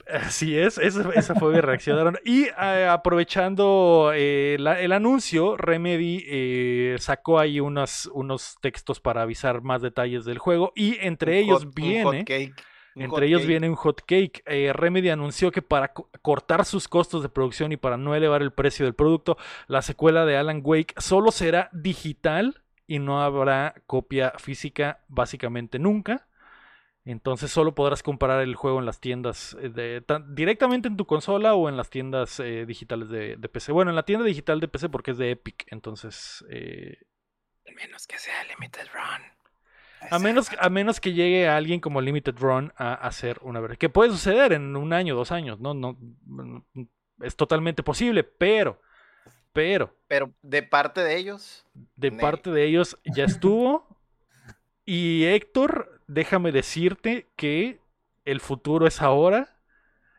Así 0.10 0.58
es, 0.58 0.78
esa, 0.78 1.10
esa 1.12 1.36
fue 1.36 1.54
mi 1.54 1.60
reacción. 1.60 2.18
Y 2.24 2.46
eh, 2.46 2.88
aprovechando 2.89 4.12
eh, 4.13 4.56
la, 4.60 4.80
el 4.80 4.91
anuncio, 4.91 5.58
Remedy 5.58 6.24
eh, 6.28 6.96
sacó 7.00 7.39
ahí 7.39 7.60
unos, 7.60 8.10
unos 8.13 8.56
textos 8.62 9.00
para 9.00 9.24
avisar 9.24 9.62
más 9.63 9.82
detalles 9.82 10.24
del 10.24 10.38
juego. 10.38 10.72
Y 10.76 10.98
entre 11.02 11.34
un 11.34 11.38
ellos 11.44 11.65
hot, 11.65 11.76
viene. 11.76 12.26
Entre 12.98 13.26
ellos 13.26 13.41
cake. 13.41 13.48
viene 13.50 13.70
un 13.70 13.76
hot 13.76 14.02
cake. 14.06 14.44
Eh, 14.46 14.72
Remedy 14.74 15.10
anunció 15.10 15.52
que 15.52 15.62
para 15.62 15.89
co 15.89 16.10
cortar 16.22 16.63
sus 16.63 16.88
costos 16.88 17.22
de 17.22 17.30
producción 17.30 17.72
y 17.72 17.78
para 17.78 17.98
no 17.98 18.15
elevar 18.15 18.41
el 18.41 18.52
precio 18.52 18.86
del 18.86 18.96
producto, 18.96 19.38
la 19.68 19.82
secuela 19.82 20.26
de 20.26 20.38
Alan 20.38 20.62
Wake 20.63 20.96
solo 20.98 21.32
será 21.32 21.70
digital 21.74 22.63
y 22.88 23.00
no 23.00 23.21
habrá 23.21 23.76
copia 23.88 24.34
física 24.38 25.04
básicamente 25.08 25.80
nunca. 25.80 26.28
Entonces 27.04 27.52
solo 27.52 27.76
podrás 27.76 28.02
comprar 28.02 28.41
el 28.41 28.56
juego 28.56 28.80
en 28.80 28.86
las 28.86 29.00
tiendas 29.00 29.56
eh, 29.62 30.02
directamente 30.30 30.88
en 30.88 30.98
tu 30.98 31.06
consola 31.06 31.54
o 31.54 31.69
en 31.69 31.78
las 31.78 31.91
tiendas 31.91 32.39
eh, 32.39 32.65
digitales 32.65 33.10
de, 33.10 33.36
de, 33.38 33.50
PC. 33.50 33.71
Bueno, 33.71 33.91
en 33.91 33.95
la 33.95 34.04
tienda 34.04 34.26
digital 34.26 34.60
de 34.60 34.67
PC 34.67 34.89
porque 34.89 35.12
es 35.12 35.17
de 35.17 35.32
Epic, 35.32 35.65
entonces... 35.67 36.43
Eh, 36.50 36.98
menos 37.76 38.08
que 38.08 38.17
sea 38.17 38.43
Limited 38.45 38.88
Run. 38.93 40.10
A 40.12 40.19
menos, 40.19 40.50
a 40.60 40.69
menos 40.69 41.00
que 41.00 41.13
llegue 41.13 41.48
alguien 41.48 41.80
como 41.80 42.02
Limited 42.02 42.36
Run 42.38 42.74
a 42.78 42.93
hacer 42.93 43.39
una 43.41 43.60
verdad. 43.60 43.78
Que 43.78 43.89
puede 43.89 44.12
suceder 44.12 44.54
en 44.54 44.76
un 44.76 44.93
año, 44.93 45.15
dos 45.15 45.32
años, 45.32 45.60
¿no? 45.60 45.74
no 45.74 45.98
es 47.21 47.36
totalmente 47.36 47.84
posible, 47.84 48.24
pero 48.24 48.82
pero. 49.56 49.96
Pero 50.10 50.34
de 50.41 50.63
parte 50.63 51.02
de 51.02 51.15
ellos. 51.15 51.65
De 51.96 52.12
parte 52.12 52.52
de 52.52 52.65
ellos 52.65 53.00
ya 53.06 53.24
estuvo. 53.24 53.88
y 54.86 55.24
Héctor, 55.24 56.02
déjame 56.08 56.52
decirte 56.52 57.30
que 57.38 57.80
el 58.26 58.41
futuro 58.41 58.86
es 58.86 59.02
ahora. 59.02 59.56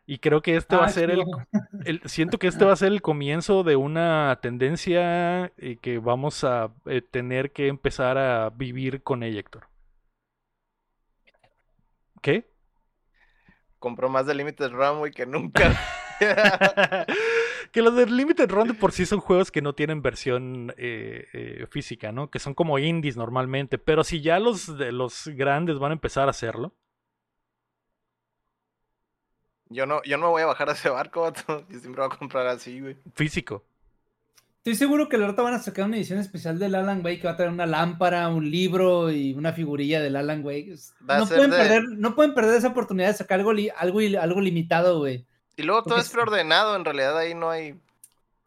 Y 0.07 0.17
creo 0.17 0.41
que 0.41 0.55
este 0.55 0.75
ah, 0.75 0.79
va 0.79 0.85
a 0.85 0.89
ser 0.89 1.11
el, 1.11 1.21
el, 1.85 2.01
Siento 2.05 2.39
que 2.39 2.47
este 2.47 2.65
va 2.65 2.73
a 2.73 2.77
ser 2.77 2.91
el 2.91 3.03
comienzo 3.03 3.63
de 3.63 3.75
una 3.75 4.39
tendencia 4.41 5.51
eh, 5.57 5.77
que 5.79 5.99
vamos 5.99 6.43
a 6.43 6.71
eh, 6.87 7.01
tener 7.01 7.51
que 7.51 7.67
empezar 7.67 8.17
a 8.17 8.49
vivir 8.49 9.03
con 9.03 9.21
ella, 9.21 9.39
Héctor. 9.39 9.67
¿Qué? 12.23 12.49
Compró 13.77 14.09
más 14.09 14.25
de 14.25 14.33
Limited 14.33 14.71
Runway 14.71 15.11
que 15.11 15.27
nunca. 15.27 15.79
que 17.71 17.81
los 17.81 17.95
de 17.95 18.05
Limited 18.05 18.49
Run 18.49 18.67
de 18.67 18.73
por 18.73 18.91
sí 18.91 19.05
son 19.05 19.19
juegos 19.19 19.51
que 19.51 19.61
no 19.61 19.73
tienen 19.73 20.01
versión 20.01 20.73
eh, 20.77 21.27
eh, 21.33 21.65
física, 21.69 22.11
¿no? 22.11 22.29
Que 22.29 22.39
son 22.39 22.53
como 22.53 22.79
indies 22.79 23.17
normalmente. 23.17 23.77
Pero 23.77 24.03
si 24.03 24.21
ya 24.21 24.39
los 24.39 24.77
de 24.77 24.91
los 24.91 25.27
grandes 25.27 25.79
van 25.79 25.91
a 25.91 25.93
empezar 25.93 26.27
a 26.27 26.31
hacerlo. 26.31 26.73
Yo 29.69 29.85
no, 29.85 30.01
yo 30.03 30.17
no 30.17 30.27
me 30.27 30.31
voy 30.31 30.41
a 30.43 30.47
bajar 30.47 30.69
a 30.69 30.73
ese 30.73 30.89
barco, 30.89 31.21
vato. 31.21 31.65
Yo 31.69 31.79
siempre 31.79 32.01
voy 32.01 32.13
a 32.13 32.17
comprar 32.17 32.47
así, 32.47 32.79
güey. 32.79 32.97
Físico. 33.13 33.65
Estoy 34.57 34.75
seguro 34.75 35.07
que 35.07 35.15
ahorita 35.15 35.41
van 35.41 35.53
a 35.53 35.59
sacar 35.59 35.85
una 35.85 35.95
edición 35.95 36.19
especial 36.19 36.59
del 36.59 36.75
Alan 36.75 36.99
Wake 37.03 37.21
que 37.21 37.27
va 37.27 37.33
a 37.33 37.37
traer 37.37 37.51
una 37.51 37.65
lámpara, 37.65 38.27
un 38.27 38.51
libro 38.51 39.11
y 39.11 39.33
una 39.33 39.53
figurilla 39.53 40.01
del 40.01 40.17
Alan 40.17 40.43
Wake. 40.43 40.75
No 41.01 41.25
pueden, 41.25 41.51
de... 41.51 41.57
perder, 41.57 41.83
no 41.97 42.15
pueden 42.15 42.33
perder 42.33 42.57
esa 42.57 42.67
oportunidad 42.67 43.07
de 43.07 43.13
sacar 43.13 43.39
algo, 43.39 43.51
algo, 43.77 43.99
algo 44.19 44.41
limitado, 44.41 44.99
güey. 44.99 45.25
Y 45.57 45.63
luego 45.63 45.81
todo 45.83 45.95
Porque 45.95 46.05
es 46.05 46.09
preordenado, 46.11 46.75
en 46.75 46.85
realidad 46.85 47.17
ahí 47.17 47.33
no 47.33 47.49
hay. 47.49 47.75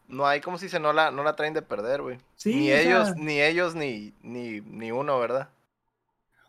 no 0.09 0.27
hay 0.27 0.41
como 0.41 0.57
si 0.59 0.69
se 0.69 0.81
no 0.81 0.93
la, 0.93 1.11
no 1.11 1.23
la 1.23 1.37
traen 1.37 1.53
de 1.55 1.63
perder, 1.63 2.01
güey. 2.03 2.19
Sí, 2.37 2.55
ni 2.55 2.73
o 2.73 2.77
sea- 2.77 2.81
ellos, 2.83 3.17
ni 3.17 3.41
ellos, 3.43 3.75
ni, 3.75 4.15
ni, 4.23 4.61
ni 4.63 4.91
uno, 4.93 5.19
¿verdad? 5.21 5.49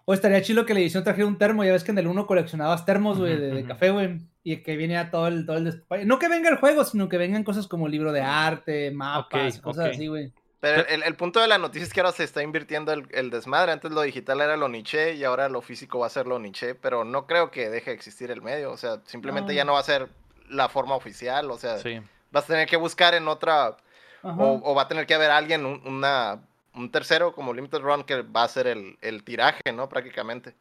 O 0.06 0.13
estaría 0.13 0.41
chido 0.41 0.65
que 0.65 0.74
la 0.74 0.80
edición 0.80 1.04
trajera 1.04 1.28
un 1.28 1.38
termo. 1.38 1.63
Ya 1.63 1.71
ves 1.74 1.84
que 1.84 1.91
en 1.91 1.97
el 1.97 2.08
1 2.08 2.26
coleccionabas 2.28 2.86
termos, 2.86 3.19
güey, 3.19 3.38
de, 3.38 3.63
café, 3.65 3.91
güey. 3.91 4.19
Y 4.43 4.58
que 4.58 4.76
viniera 4.76 5.12
todo 5.12 5.28
el, 5.28 5.45
todo 5.45 5.58
el. 5.58 5.84
No 6.08 6.17
que 6.19 6.28
venga 6.28 6.50
el 6.50 6.58
juego, 6.58 6.84
sino 6.84 7.08
que 7.08 7.17
vengan 7.17 7.43
cosas 7.43 7.67
como 7.67 7.88
libro 7.88 8.12
de 8.12 8.21
arte, 8.21 8.89
mapas, 8.91 9.60
cosas 9.60 9.91
así, 9.91 10.08
güey. 10.08 10.32
Pero 10.60 10.86
el, 10.88 11.02
el 11.04 11.15
punto 11.15 11.39
de 11.39 11.47
la 11.47 11.58
noticia 11.58 11.86
es 11.88 11.93
que 11.93 12.02
ahora 12.02 12.12
se 12.12 12.24
está 12.24 12.43
invirtiendo 12.43 12.91
el, 12.93 13.08
el 13.12 13.30
desmadre. 13.32 13.71
Antes 13.71 13.91
lo 13.91 14.02
digital 14.02 14.41
era 14.41 14.58
lo 14.58 14.69
niche 14.69 15.13
y 15.15 15.24
ahora 15.24 15.50
lo 15.50 15.62
físico 15.62 16.00
va 16.00 16.08
a 16.08 16.12
ser 16.12 16.28
lo 16.28 16.38
niche. 16.39 16.76
Pero 16.76 17.04
no 17.04 17.26
creo 17.26 17.50
que 17.52 17.69
deje 17.69 17.91
de 17.91 17.95
existir 17.95 18.30
el 18.32 18.41
medio. 18.41 18.71
O 18.71 18.78
sea, 18.78 19.02
simplemente 19.06 19.54
No. 19.54 19.58
ya 19.58 19.65
no 19.65 19.74
va 19.74 19.80
a 19.80 19.84
ser 19.84 20.08
la 20.52 20.70
forma 20.70 20.96
oficial. 20.96 21.50
O 21.52 21.58
sea, 21.58 21.78
Sí. 21.80 22.00
vas 22.32 22.44
a 22.46 22.48
tener 22.48 22.68
que 22.68 22.78
buscar 22.78 23.14
en 23.16 23.28
otra. 23.28 23.78
O, 24.24 24.62
o 24.64 24.76
va 24.76 24.84
a 24.84 24.88
tener 24.88 25.08
que 25.08 25.16
haber 25.16 25.32
alguien, 25.32 25.66
un, 25.66 25.82
una, 25.86 26.40
un 26.76 26.92
tercero 26.92 27.34
como 27.34 27.54
Limited 27.56 27.80
Run 27.80 28.04
que 28.04 28.22
va 28.22 28.44
a 28.44 28.48
ser 28.48 28.68
el, 28.68 28.96
el 29.02 29.24
tiraje, 29.24 29.72
¿no? 29.74 29.90
Prácticamente. 29.90 30.54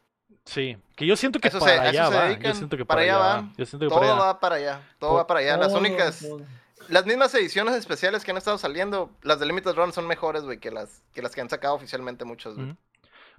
Sí, 0.47 0.79
que 0.97 1.05
yo 1.07 1.15
siento 1.15 1.39
que 1.41 1.49
Eso 1.49 1.61
se- 1.61 1.67
para 1.67 1.83
a 1.83 1.89
allá 1.91 2.03
eso 2.05 2.11
se 2.13 2.17
va. 2.19 2.33
Yo 2.39 2.55
siento 2.55 2.77
que 2.79 2.85
para 2.87 3.01
para, 3.03 3.03
allá 3.03 3.33
allá 3.35 3.43
va. 3.43 3.53
Yo 3.59 3.67
siento 3.67 3.85
que 3.85 3.89
Todo 3.91 4.01
para 4.01 4.13
allá. 4.13 4.21
va 4.23 4.41
para 4.41 4.55
allá. 4.57 4.81
Todo 4.99 5.11
Por- 5.11 5.19
va 5.21 5.27
para 5.27 5.41
allá. 5.41 5.57
Las 5.59 5.69
Todo, 5.69 5.79
únicas. 5.81 6.21
todo. 6.21 6.41
Las 6.89 7.05
mismas 7.05 7.35
ediciones 7.35 7.75
especiales 7.75 8.25
que 8.25 8.31
han 8.31 8.39
estado 8.39 8.57
saliendo, 8.57 9.11
las 9.23 9.39
de 9.39 9.45
Limited 9.47 9.75
Run 9.75 9.93
son 9.93 10.07
mejores, 10.07 10.43
güey, 10.45 10.59
que 10.59 10.71
las, 10.71 11.03
que 11.13 11.21
las 11.21 11.35
que 11.35 11.43
han 11.43 11.51
sacado 11.51 11.75
oficialmente 11.75 12.25
muchos, 12.25 12.57
güey. 12.57 12.75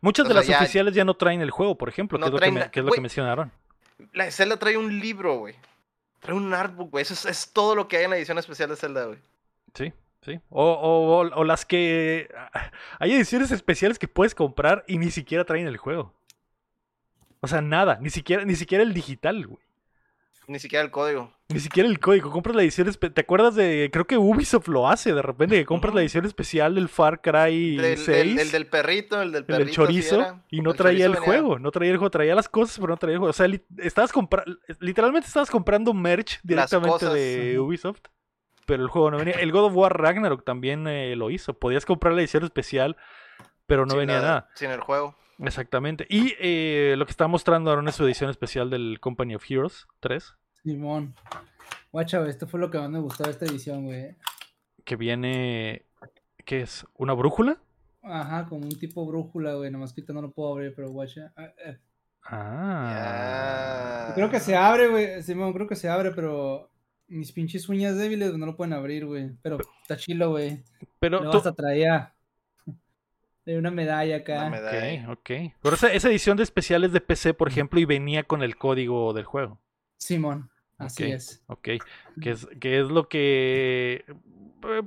Muchas 0.02 0.26
O 0.26 0.30
de 0.30 0.34
sea, 0.36 0.40
las 0.42 0.48
ya- 0.48 0.58
oficiales 0.60 0.94
ya 0.94 1.04
no 1.04 1.16
traen 1.16 1.42
el 1.42 1.50
juego, 1.50 1.76
por 1.76 1.90
ejemplo, 1.90 2.20
No 2.20 2.26
que 2.26 2.30
es 2.30 2.34
lo, 2.34 2.40
que, 2.40 2.52
me- 2.52 2.70
es 2.72 2.86
lo 2.86 2.92
que 2.92 3.02
mencionaron. 3.02 3.52
La 4.14 4.30
Zelda 4.32 4.58
trae 4.58 4.78
un 4.78 5.00
libro, 5.00 5.40
güey. 5.40 5.56
Trae 6.22 6.36
un 6.36 6.54
artbook, 6.54 6.92
güey. 6.92 7.02
Eso 7.02 7.14
es, 7.14 7.26
es 7.26 7.52
todo 7.52 7.76
lo 7.76 7.88
que 7.90 7.98
hay 7.98 8.06
en 8.06 8.12
la 8.12 8.18
edición 8.18 8.38
especial 8.38 8.70
de 8.70 8.78
Zelda, 8.78 9.06
güey. 9.06 9.20
Sí, 9.74 9.92
sí. 10.22 10.40
O, 10.50 10.64
o- 10.72 11.18
o- 11.40 11.44
las 11.44 11.66
que. 11.66 12.34
Hay 13.00 13.14
ediciones 13.14 13.52
especiales 13.52 14.00
que 14.00 14.08
puedes 14.08 14.34
comprar 14.36 14.86
y 14.88 14.98
ni 14.98 15.12
siquiera 15.12 15.44
traen 15.44 15.68
el 15.68 15.78
juego. 15.78 16.14
O 17.42 17.48
sea, 17.48 17.60
nada. 17.62 17.98
Ni 18.00 18.10
siquiera, 18.10 18.46
ni 18.46 18.56
siquiera 18.56 18.84
el 18.84 18.94
digital, 18.94 19.46
güey. 19.48 19.60
Ni 20.48 20.60
siquiera 20.60 20.84
el 20.84 20.92
código. 20.92 21.32
Ni 21.50 21.60
siquiera 21.60 21.88
el 21.88 22.00
código. 22.00 22.32
Compras 22.32 22.56
la 22.56 22.64
edición 22.64 22.88
especial. 22.90 23.14
¿Te 23.14 23.22
acuerdas 23.22 23.56
de.? 23.56 23.90
Creo 23.94 24.06
que 24.06 24.18
Ubisoft 24.18 24.68
lo 24.68 24.90
hace 24.90 25.14
de 25.14 25.22
repente. 25.22 25.56
Que 25.56 25.66
compras 25.66 25.94
la 25.94 26.02
edición 26.02 26.26
especial 26.26 26.76
del 26.76 26.90
Far 26.90 27.22
Cry 27.22 27.78
Del- 27.78 27.98
6. 27.98 28.10
el, 28.10 28.40
el 28.40 28.52
del 28.52 28.68
perrito, 28.68 29.22
el 29.22 29.32
del 29.32 29.42
el 29.42 29.46
perrito. 29.46 29.60
del 29.66 29.70
sí 29.70 29.76
chorizo 29.76 30.16
era. 30.22 30.44
y 30.50 30.62
no 30.62 30.72
El 30.72 30.78
traía 30.78 31.06
el 31.06 31.16
juego, 31.16 31.60
no 31.60 31.72
traía 31.72 31.92
el 31.92 31.98
juego, 31.98 32.10
traía 32.10 32.36
las 32.36 32.50
cosas, 32.50 32.78
pero 32.80 32.90
no 32.90 32.98
traía 32.98 33.14
el 33.14 33.20
juego. 33.20 33.30
O 33.30 33.34
sea, 33.34 33.48
li- 33.48 33.64
estabas 33.78 34.12
comprando, 34.12 34.58
literalmente 34.80 35.28
estabas 35.28 35.50
comprando 35.52 35.94
merch 35.94 36.40
directamente 36.44 37.06
de. 37.06 37.60
Ubisoft, 37.60 38.02
pero 38.66 38.84
el 38.84 38.90
juego 38.90 39.12
no 39.12 39.18
venía. 39.18 39.36
El 39.36 39.52
God 39.52 39.66
of 39.66 39.74
War 39.76 39.98
Ragnarok 40.02 40.44
también 40.44 40.88
eh, 40.88 41.16
lo 41.16 41.30
hizo. 41.30 41.54
Podías 41.54 41.86
comprar 41.86 42.14
la 42.14 42.22
edición 42.22 42.44
especial, 42.44 42.98
pero 43.68 43.86
no 43.86 43.92
sin 43.92 44.00
venía 44.00 44.16
la- 44.16 44.22
nada. 44.22 44.50
Sin 44.56 44.72
el 44.72 44.80
juego. 44.80 45.16
Exactamente. 45.42 46.06
Y 46.10 46.34
eh, 46.40 46.96
lo 46.98 47.06
que 47.06 47.12
está 47.12 47.28
mostrando 47.28 47.70
ahora 47.72 47.88
es 47.90 47.96
su 47.96 48.06
edición 48.06 48.30
especial 48.30 48.70
del 48.70 49.00
Company 49.00 49.36
of 49.36 49.44
Heroes 49.50 49.88
3, 50.00 50.36
Simón. 50.64 51.16
Guacha, 51.92 52.20
güey, 52.20 52.30
esto 52.30 52.48
fue 52.48 52.60
lo 52.60 52.70
que 52.72 52.78
más 52.78 52.90
me 52.90 53.00
gustó 53.00 53.24
de 53.24 53.32
esta 53.32 53.46
edición, 53.46 53.86
güey. 53.86 54.16
que 54.86 54.96
viene, 54.96 55.86
¿qué 56.46 56.62
es? 56.62 56.86
¿Una 56.96 57.14
brújula? 57.14 57.58
Ajá, 58.04 58.46
como 58.48 58.64
un 58.66 58.80
tipo 58.80 59.06
brújula, 59.06 59.54
güey. 59.56 59.70
Nomás 59.72 59.94
que 59.94 60.04
no 60.14 60.22
lo 60.22 60.32
puedo 60.32 60.54
abrir, 60.54 60.74
pero 60.76 60.90
guacha. 60.90 61.34
Ah, 61.36 61.52
eh. 61.66 61.78
Ah. 62.24 64.12
Creo 64.16 64.30
que 64.30 64.40
se 64.40 64.56
abre, 64.56 64.88
güey. 64.88 65.22
Simón, 65.24 65.54
creo 65.54 65.68
que 65.68 65.76
se 65.76 65.90
abre, 65.90 66.12
pero 66.12 66.70
mis 67.08 67.32
pinches 67.32 67.68
uñas 67.70 67.98
débiles 67.98 68.34
no 68.38 68.46
lo 68.46 68.56
pueden 68.56 68.74
abrir, 68.74 69.06
güey. 69.06 69.32
Pero 69.42 69.58
está 69.82 69.98
chilo, 69.98 70.32
güey. 70.32 70.64
Pero 71.00 71.18
Luego 71.18 71.32
tú- 71.32 71.38
hasta 71.38 71.54
traía 71.54 72.14
de 73.46 73.58
una 73.58 73.72
medalla 73.72 74.18
acá. 74.18 74.42
Una 74.48 74.50
medalla. 74.50 75.04
Ok, 75.12 75.20
ok. 75.20 75.54
Pero 75.62 75.76
esa, 75.76 75.92
esa 75.94 76.10
edición 76.10 76.38
de 76.38 76.44
especiales 76.44 76.92
de 76.92 77.02
PC, 77.02 77.34
por 77.34 77.48
ejemplo, 77.48 77.80
y 77.80 77.86
venía 77.86 78.24
con 78.24 78.44
el 78.44 78.56
código 78.58 79.14
del 79.14 79.26
juego. 79.26 79.60
Simón, 79.98 80.50
así 80.78 81.04
Ok. 81.04 81.10
es. 81.10 81.44
Ok. 81.48 81.70
Que 82.22 82.32
es, 82.32 82.48
que 82.60 82.80
es 82.80 82.88
lo 82.90 83.08
que. 83.10 84.06
eh, 84.68 84.84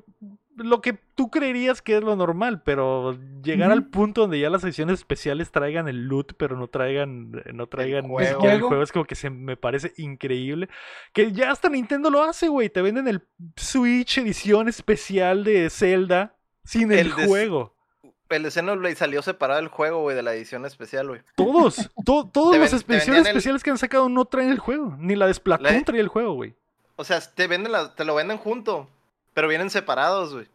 Lo 0.57 0.81
que 0.81 0.93
tú 1.17 1.31
creerías 1.33 1.83
que 1.83 1.97
es 1.97 2.03
lo 2.05 2.15
normal, 2.15 2.63
pero 2.63 3.19
llegar 3.43 3.73
al 3.73 3.87
punto 3.89 4.21
donde 4.21 4.39
ya 4.39 4.51
las 4.51 4.63
ediciones 4.63 5.01
especiales 5.01 5.51
traigan 5.51 5.89
el 5.89 6.07
loot, 6.07 6.35
pero 6.37 6.57
no 6.57 6.69
traigan, 6.69 7.33
eh, 7.45 7.53
no 7.53 7.67
traigan 7.67 8.05
ni 8.05 8.11
juego. 8.11 8.35
siquiera 8.35 8.55
el 8.55 8.61
¿Juego? 8.63 8.83
es 8.85 8.93
como 8.93 9.05
que 9.05 9.17
se 9.17 9.31
me 9.31 9.57
parece 9.57 9.93
increíble. 9.97 10.69
Que 11.13 11.33
ya 11.33 11.51
hasta 11.51 11.69
Nintendo 11.69 12.09
lo 12.09 12.23
hace, 12.23 12.47
güey. 12.47 12.69
Te 12.71 12.83
venden 12.83 13.09
el 13.09 13.23
Switch 13.57 14.19
edición 14.19 14.69
especial 14.69 15.43
de 15.43 15.71
Zelda 15.71 16.37
sin 16.63 16.93
el, 16.93 16.99
El 17.01 17.13
juego. 17.13 17.74
El 18.37 18.43
de 18.43 18.51
Xenoblade 18.51 18.95
salió 18.97 19.23
separado 19.23 19.61
del 19.61 19.69
juego, 19.69 20.01
güey, 20.03 20.17
de 20.17 20.23
la 20.23 20.35
edición 20.35 20.65
especial, 20.67 21.09
güey. 21.09 21.21
Todos, 21.37 21.91
to- 22.05 22.29
todas 22.33 22.59
las 22.61 22.73
ediciones 22.73 23.23
el- 23.23 23.27
especiales 23.29 23.63
que 23.63 23.71
han 23.71 23.79
sacado 23.79 24.09
no 24.09 24.25
traen 24.25 24.51
el 24.51 24.59
juego. 24.59 24.97
Ni 24.99 25.15
la 25.17 25.27
de 25.27 25.35
Splatoon 25.35 25.73
La- 25.73 25.85
traía 25.85 26.03
el 26.03 26.09
juego, 26.09 26.35
güey. 26.35 26.55
O 26.97 27.05
sea, 27.05 27.21
te 27.21 27.47
venden 27.47 27.73
la- 27.73 27.95
te 27.95 28.05
lo 28.05 28.15
venden 28.15 28.39
junto, 28.39 28.89
pero 29.33 29.49
vienen 29.49 29.71
separados, 29.71 30.33
güey. 30.35 30.47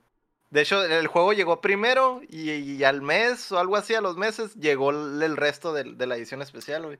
De 0.52 0.62
hecho, 0.62 0.84
el 0.84 1.06
juego 1.08 1.34
llegó 1.34 1.62
primero 1.62 2.22
y, 2.28 2.50
y 2.52 2.84
al 2.84 3.02
mes 3.04 3.52
o 3.52 3.60
algo 3.60 3.76
así, 3.76 3.94
a 3.94 4.02
los 4.02 4.18
meses, 4.18 4.56
llegó 4.56 4.89
el, 4.89 5.22
el 5.22 5.38
resto 5.38 5.74
del- 5.74 5.98
de, 5.98 6.08
la 6.08 6.15
edición 6.18 6.42
especial, 6.42 6.86
güey. 6.86 6.98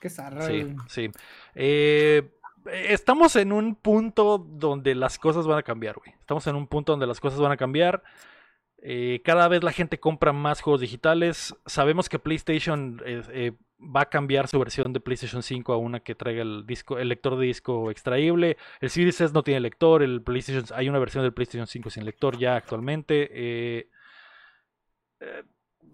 Qué 0.00 0.10
zarra, 0.10 0.46
Sí, 0.46 0.62
güey. 0.62 0.76
sí. 0.88 1.10
Eh, 1.54 2.30
estamos 2.66 3.36
en 3.36 3.52
un 3.52 3.74
punto 3.74 4.38
donde 4.38 4.94
las 4.94 5.18
cosas 5.18 5.46
van 5.46 5.58
a 5.58 5.62
cambiar, 5.62 5.96
güey. 5.96 6.14
Estamos 6.20 6.46
en 6.46 6.56
un 6.56 6.66
punto 6.66 6.92
donde 6.92 7.06
las 7.06 7.20
cosas 7.20 7.40
van 7.40 7.52
a 7.52 7.56
cambiar. 7.56 8.02
Eh, 8.86 9.22
cada 9.24 9.48
vez 9.48 9.64
la 9.64 9.72
gente 9.72 9.98
compra 9.98 10.34
más 10.34 10.60
juegos 10.60 10.82
digitales. 10.82 11.56
Sabemos 11.64 12.10
que 12.10 12.18
PlayStation 12.18 13.00
eh, 13.06 13.22
eh, 13.30 13.52
va 13.80 14.02
a 14.02 14.10
cambiar 14.10 14.46
su 14.46 14.58
versión 14.58 14.92
de 14.92 15.00
PlayStation 15.00 15.42
5 15.42 15.72
a 15.72 15.78
una 15.78 16.00
que 16.00 16.14
traiga 16.14 16.42
el 16.42 16.66
disco, 16.66 16.98
el 16.98 17.08
lector 17.08 17.38
de 17.38 17.46
disco 17.46 17.90
extraíble. 17.90 18.58
El 18.82 18.90
Series 18.90 19.22
S 19.22 19.32
no 19.32 19.42
tiene 19.42 19.60
lector. 19.60 20.02
El 20.02 20.20
PlayStation, 20.20 20.64
hay 20.76 20.90
una 20.90 20.98
versión 20.98 21.24
del 21.24 21.32
PlayStation 21.32 21.66
5 21.66 21.88
sin 21.88 22.04
lector 22.04 22.38
ya 22.38 22.56
actualmente. 22.56 23.88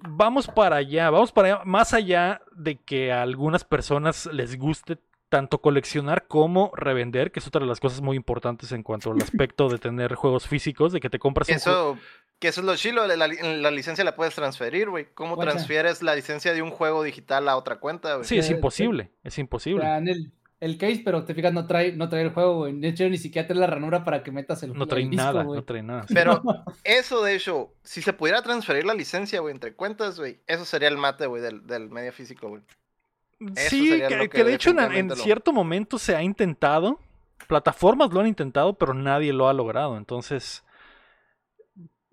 Vamos 0.08 0.48
para 0.48 0.76
allá, 0.76 1.10
vamos 1.10 1.30
para 1.30 1.48
allá, 1.48 1.64
más 1.64 1.94
allá 1.94 2.40
de 2.56 2.76
que 2.76 3.12
a 3.12 3.22
algunas 3.22 3.64
personas 3.64 4.26
les 4.32 4.58
guste 4.58 4.98
tanto 5.30 5.62
coleccionar 5.62 6.26
como 6.26 6.70
revender, 6.76 7.32
que 7.32 7.38
es 7.40 7.46
otra 7.46 7.62
de 7.62 7.66
las 7.66 7.80
cosas 7.80 8.02
muy 8.02 8.16
importantes 8.16 8.70
en 8.72 8.82
cuanto 8.82 9.10
al 9.12 9.18
aspecto 9.22 9.70
de 9.70 9.78
tener 9.78 10.14
juegos 10.14 10.46
físicos, 10.46 10.92
de 10.92 11.00
que 11.00 11.08
te 11.08 11.18
compras 11.18 11.48
un 11.48 11.58
juego. 11.58 11.92
Eso, 11.94 11.98
que 12.38 12.48
eso 12.48 12.60
es 12.60 12.66
lo 12.66 12.76
chilo, 12.76 13.06
la, 13.06 13.16
la- 13.16 13.70
licencia 13.70 14.04
la 14.04 14.16
puedes 14.16 14.34
transferir, 14.34 14.90
güey. 14.90 15.06
¿Cómo 15.14 15.36
Guacha. 15.36 15.52
transfieres 15.52 16.02
la 16.02 16.14
licencia 16.14 16.52
de 16.52 16.60
un 16.62 16.70
juego 16.70 17.02
digital 17.02 17.48
a 17.48 17.56
otra 17.56 17.76
cuenta, 17.80 18.14
güey? 18.16 18.26
Sí, 18.26 18.36
es 18.38 18.50
imposible, 18.50 19.12
es 19.24 19.38
imposible. 19.38 19.84
el, 20.06 20.32
el 20.58 20.76
case, 20.78 21.02
pero 21.04 21.24
te 21.24 21.34
fijas, 21.34 21.52
no 21.52 21.66
trae, 21.66 21.92
no 21.92 22.08
trae 22.08 22.22
el 22.22 22.30
juego, 22.30 22.56
güey. 22.58 22.78
De 22.80 22.88
hecho, 22.88 23.08
ni 23.08 23.16
siquiera 23.18 23.46
trae 23.46 23.58
la 23.60 23.66
ranura 23.66 24.04
para 24.04 24.22
que 24.22 24.32
metas 24.32 24.62
el 24.62 24.72
No 24.74 24.86
trae 24.86 25.02
disco, 25.06 25.16
nada, 25.16 25.42
güey. 25.44 25.58
no 25.60 25.64
trae 25.64 25.82
nada. 25.82 26.04
Pero 26.12 26.42
eso, 26.84 27.22
de 27.22 27.34
hecho, 27.36 27.74
si 27.82 28.02
se 28.02 28.12
pudiera 28.12 28.42
transferir 28.42 28.84
la 28.84 28.94
licencia, 28.94 29.40
güey, 29.40 29.54
entre 29.54 29.74
cuentas, 29.74 30.18
güey, 30.18 30.40
eso 30.46 30.64
sería 30.64 30.88
el 30.88 30.96
mate, 30.98 31.26
güey, 31.26 31.40
del, 31.42 31.66
del 31.66 31.88
medio 31.90 32.12
físico, 32.12 32.48
güey. 32.48 32.62
Eso 33.40 33.70
Sí, 33.70 33.88
que, 34.06 34.16
lo 34.16 34.22
que 34.24 34.28
que 34.28 34.44
de 34.44 34.54
hecho 34.54 34.70
en, 34.70 34.78
en 34.78 34.84
definitivamente 34.84 35.16
lo- 35.16 35.22
cierto 35.22 35.52
momento 35.52 35.98
se 35.98 36.14
ha 36.14 36.22
intentado, 36.22 36.98
plataformas 37.48 38.12
lo 38.12 38.20
han 38.20 38.26
intentado, 38.26 38.74
pero 38.74 38.92
nadie 38.94 39.32
lo 39.32 39.48
ha 39.48 39.52
logrado. 39.54 39.96
Entonces, 39.96 40.62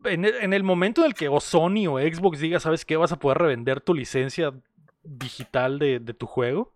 en 0.04 0.26
el, 0.26 0.36
en 0.36 0.54
el 0.54 0.64
momento 0.64 1.02
en 1.02 1.08
el 1.08 1.14
que 1.14 1.28
o 1.30 1.40
Sony 1.40 1.88
o 1.90 2.00
Xbox 2.00 2.40
diga, 2.40 2.60
¿sabes 2.60 2.86
qué? 2.86 2.96
Vas 2.98 3.12
a 3.12 3.20
poder 3.20 3.40
revender 3.40 3.82
tu 3.82 3.94
licencia 3.94 4.54
digital 5.04 5.80
de, 5.80 6.00
de 6.00 6.14
tu 6.14 6.28
juego. 6.28 6.74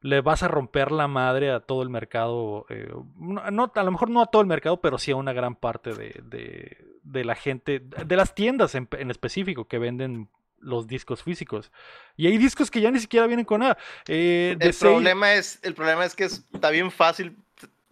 Le 0.00 0.20
vas 0.20 0.42
a 0.44 0.48
romper 0.48 0.92
la 0.92 1.08
madre 1.08 1.50
a 1.50 1.60
todo 1.60 1.82
el 1.82 1.88
mercado. 1.90 2.64
eh, 2.70 2.88
no, 3.18 3.50
no- 3.50 3.72
a 3.74 3.82
lo 3.82 3.90
mejor 3.90 4.10
no 4.10 4.22
a 4.22 4.26
todo 4.26 4.40
el 4.42 4.48
mercado, 4.48 4.80
pero 4.80 4.96
sí 4.98 5.10
a 5.10 5.16
una 5.16 5.32
gran 5.32 5.56
parte 5.56 5.92
de, 5.92 6.20
de- 6.24 6.76
de 7.02 7.24
la 7.24 7.34
gente, 7.34 7.80
de 7.80 8.16
las 8.16 8.34
tiendas 8.34 8.74
en, 8.74 8.88
en 8.92 9.10
específico 9.10 9.66
que 9.66 9.78
venden 9.78 10.28
los 10.60 10.86
discos 10.86 11.22
físicos. 11.22 11.70
Y 12.16 12.26
hay 12.26 12.38
discos 12.38 12.70
que 12.70 12.80
ya 12.80 12.90
ni 12.90 12.98
siquiera 12.98 13.26
vienen 13.26 13.44
con 13.44 13.60
nada. 13.60 13.78
Eh, 14.06 14.56
El 14.60 14.74
problema, 14.74 15.34
es, 15.34 15.58
el 15.62 15.74
problema 15.74 16.04
es 16.04 16.14
que 16.14 16.24
es- 16.24 16.44
está 16.52 16.70
bien 16.70 16.90
fácil 16.90 17.36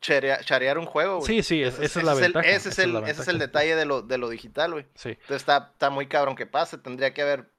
charea- 0.00 0.40
charear 0.44 0.78
un 0.78 0.86
juego. 0.86 1.20
Sí, 1.22 1.42
sí, 1.42 1.62
es- 1.62 1.78
esa 1.78 2.00
es 2.00 2.04
la 2.04 2.14
ventaja. 2.14 2.46
ese 2.48 2.68
es 2.68 2.78
el, 2.78 2.96
ese 3.06 3.22
es 3.22 3.28
el 3.28 3.38
detalle 3.38 3.74
de 3.76 3.84
lo, 3.86 4.02
de 4.02 4.18
lo 4.18 4.28
digital, 4.28 4.72
güey. 4.72 4.86
Sí. 4.94 5.10
Entonces 5.10 5.36
está, 5.42 5.70
está 5.72 5.90
muy 5.90 6.06
cabrón 6.06 6.36
que 6.36 6.46
pase. 6.46 6.78
Tendría 6.78 7.12
que 7.14 7.22
haber 7.22 7.50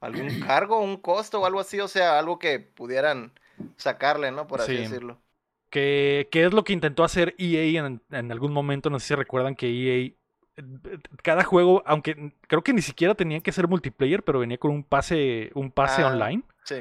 algún 0.00 0.28
cargo, 0.40 0.80
un 0.80 0.96
costo 0.96 1.40
o 1.40 1.46
algo 1.46 1.60
así, 1.60 1.80
o 1.80 1.88
sea, 1.88 2.18
algo 2.18 2.38
que 2.38 2.58
pudieran 2.60 3.32
sacarle, 3.76 4.30
¿no? 4.32 4.46
Por 4.46 4.60
así 4.60 4.76
Sí. 4.76 4.82
decirlo. 4.82 5.18
Que, 5.70 6.28
que 6.30 6.44
es 6.44 6.52
lo 6.52 6.62
que 6.62 6.72
intentó 6.72 7.02
hacer 7.04 7.34
EA 7.36 7.84
en, 7.84 8.00
en 8.12 8.30
algún 8.32 8.52
momento. 8.52 8.90
No 8.90 9.00
sé 9.00 9.08
si 9.08 9.14
recuerdan 9.14 9.54
que 9.56 9.66
EA. 9.68 10.12
Cada 11.22 11.42
juego, 11.44 11.82
aunque 11.86 12.32
creo 12.46 12.62
que 12.62 12.72
ni 12.72 12.82
siquiera 12.82 13.14
tenía 13.14 13.40
que 13.40 13.52
ser 13.52 13.66
multiplayer, 13.68 14.22
pero 14.22 14.38
venía 14.38 14.58
con 14.58 14.70
un 14.70 14.84
pase, 14.84 15.50
un 15.54 15.70
pase 15.70 16.02
Ah, 16.02 16.08
online. 16.08 16.42
Sí. 16.64 16.76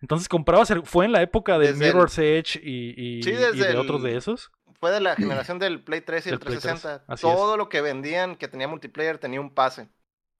Entonces 0.00 0.28
comprabas, 0.28 0.70
el- 0.70 0.84
fue 0.84 1.04
en 1.04 1.12
la 1.12 1.22
época 1.22 1.58
de 1.58 1.68
Desde 1.72 1.88
el- 1.88 1.94
Mirror's 1.94 2.18
Edge 2.18 2.60
y, 2.62 3.18
y- 3.18 3.22
Sí, 3.22 3.30
y 3.30 3.32
desde 3.34 3.64
de 3.64 3.70
el- 3.72 3.76
otros 3.78 4.02
de 4.02 4.16
esos. 4.16 4.50
fue 4.80 4.90
de 4.90 5.00
la 5.00 5.14
generación 5.46 5.58
del 5.58 5.82
Play 5.82 6.00
3 6.00 6.26
y 6.26 6.28
el 6.30 6.32
Del 6.38 6.40
Play 6.40 6.58
3, 6.58 6.62
360. 6.62 7.12
así 7.12 7.26
es. 7.26 7.32
Todo 7.34 7.56
lo 7.56 7.68
que 7.68 7.80
vendían 7.80 8.36
que 8.36 8.48
tenía 8.48 8.68
multiplayer 8.68 9.18
tenía 9.18 9.40
un 9.40 9.54
pase. 9.54 9.88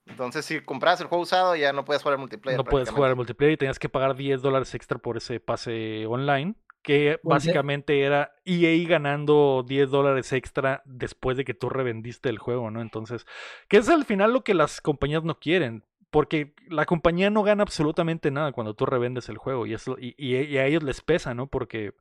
Entonces, 0.07 0.45
si 0.45 0.61
comprabas 0.61 1.01
el 1.01 1.07
juego 1.07 1.23
usado, 1.23 1.55
ya 1.55 1.73
no 1.73 1.85
puedes 1.85 2.03
jugar 2.03 2.19
multiplayer. 2.19 2.59
no 2.59 2.65
puedes 2.65 2.91
jugar 2.91 3.11
al 3.11 3.17
multiplayer 3.17 3.53
y 3.53 3.57
tenías 3.57 3.79
que 3.79 3.89
pagar 3.89 4.17
10 4.17 4.43
dólares 4.43 4.75
extra 4.75 4.99
por 4.99 5.17
ese 5.17 5.39
pase 5.39 6.07
online. 6.07 6.57
Que 6.83 7.21
básicamente 7.23 8.01
era 8.03 8.35
EA 8.45 8.89
ganando 8.89 9.65
10 9.67 9.89
dólares 9.91 10.33
extra 10.33 10.83
después 10.85 11.37
de 11.37 11.45
que 11.45 11.55
tú 11.55 11.69
revendiste 11.69 12.29
el 12.29 12.39
juego, 12.39 12.71
¿no? 12.73 12.81
Entonces, 12.81 13.25
que 13.69 13.77
es 13.77 13.89
al 13.89 14.05
final 14.05 14.33
lo 14.33 14.43
que 14.43 14.55
las 14.55 14.81
compañías 14.81 15.23
no 15.23 15.39
quieren. 15.39 15.85
Porque 16.11 16.55
la 16.69 16.85
compañía 16.85 17.31
no 17.31 17.43
gana 17.43 17.63
absolutamente 17.63 18.31
nada 18.31 18.53
cuando 18.53 18.75
tú 18.75 18.85
revendes 18.85 19.29
el 19.31 19.39
juego. 19.39 19.65
Y, 19.67 19.73
eso, 19.75 19.97
y, 19.99 20.15
y- 20.19 20.37
y 20.37 20.59
a 20.59 20.67
ellos 20.67 20.83
les 20.83 21.01
pesa, 21.01 21.33
¿no? 21.35 21.47
Porque 21.47 21.95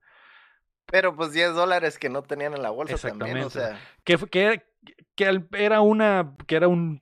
Pero 0.88 1.16
pues 1.16 1.32
10 1.32 1.54
dólares 1.54 1.98
que 1.98 2.10
no 2.10 2.22
tenían 2.24 2.54
en 2.54 2.62
la 2.62 2.72
bolsa 2.72 2.98
también, 2.98 3.38
o 3.40 3.50
sea. 3.50 3.80
que, 4.04 4.18
que, 4.18 4.64
que 5.16 5.44
era 5.54 5.80
una 5.82 6.36
que 6.48 6.56
era 6.56 6.68
un 6.68 7.02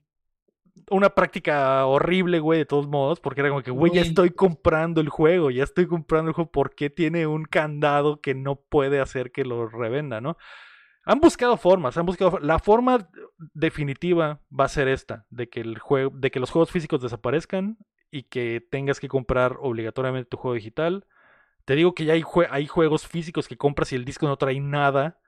una 0.90 1.10
práctica 1.12 1.86
horrible, 1.86 2.40
güey, 2.40 2.60
de 2.60 2.66
todos 2.66 2.88
modos, 2.88 3.20
porque 3.20 3.42
era 3.42 3.50
como 3.50 3.62
que, 3.62 3.72
güey, 3.72 3.92
ya 3.94 4.02
estoy 4.02 4.30
comprando 4.32 5.02
el 5.02 5.10
juego, 5.10 5.52
ya 5.52 5.64
estoy 5.64 5.86
comprando 5.88 6.30
el 6.30 6.36
juego, 6.36 6.52
¿por 6.52 6.76
qué 6.76 6.90
tiene 6.90 7.28
un 7.28 7.46
candado 7.46 8.22
que 8.22 8.34
no 8.36 8.56
puede 8.56 9.00
hacer 9.00 9.32
que 9.32 9.46
lo 9.46 9.68
revenda, 9.68 10.22
no? 10.22 10.38
Han 11.06 11.20
buscado 11.20 11.58
formas, 11.58 11.98
han 11.98 12.06
buscado 12.06 12.40
la 12.40 12.60
forma 12.60 13.10
definitiva 13.54 14.42
va 14.58 14.66
a 14.66 14.70
ser 14.70 14.88
esta, 14.88 15.26
de 15.30 15.50
que 15.50 15.62
el 15.62 15.80
juego, 15.80 16.12
de 16.16 16.32
que 16.32 16.40
los 16.40 16.52
juegos 16.52 16.72
físicos 16.72 17.02
desaparezcan 17.02 17.78
y 18.12 18.24
que 18.24 18.66
tengas 18.70 19.00
que 19.00 19.08
comprar 19.08 19.58
obligatoriamente 19.60 20.30
tu 20.30 20.38
juego 20.38 20.56
digital. 20.56 21.06
Te 21.66 21.76
digo 21.76 21.94
que 21.94 22.06
ya 22.06 22.14
hay, 22.14 22.22
jue- 22.22 22.48
hay 22.50 22.68
juegos 22.68 23.08
físicos 23.08 23.48
que 23.48 23.58
compras 23.58 23.92
y 23.92 23.96
el 23.96 24.06
disco 24.06 24.28
no 24.28 24.38
trae 24.38 24.60
nada. 24.60 25.20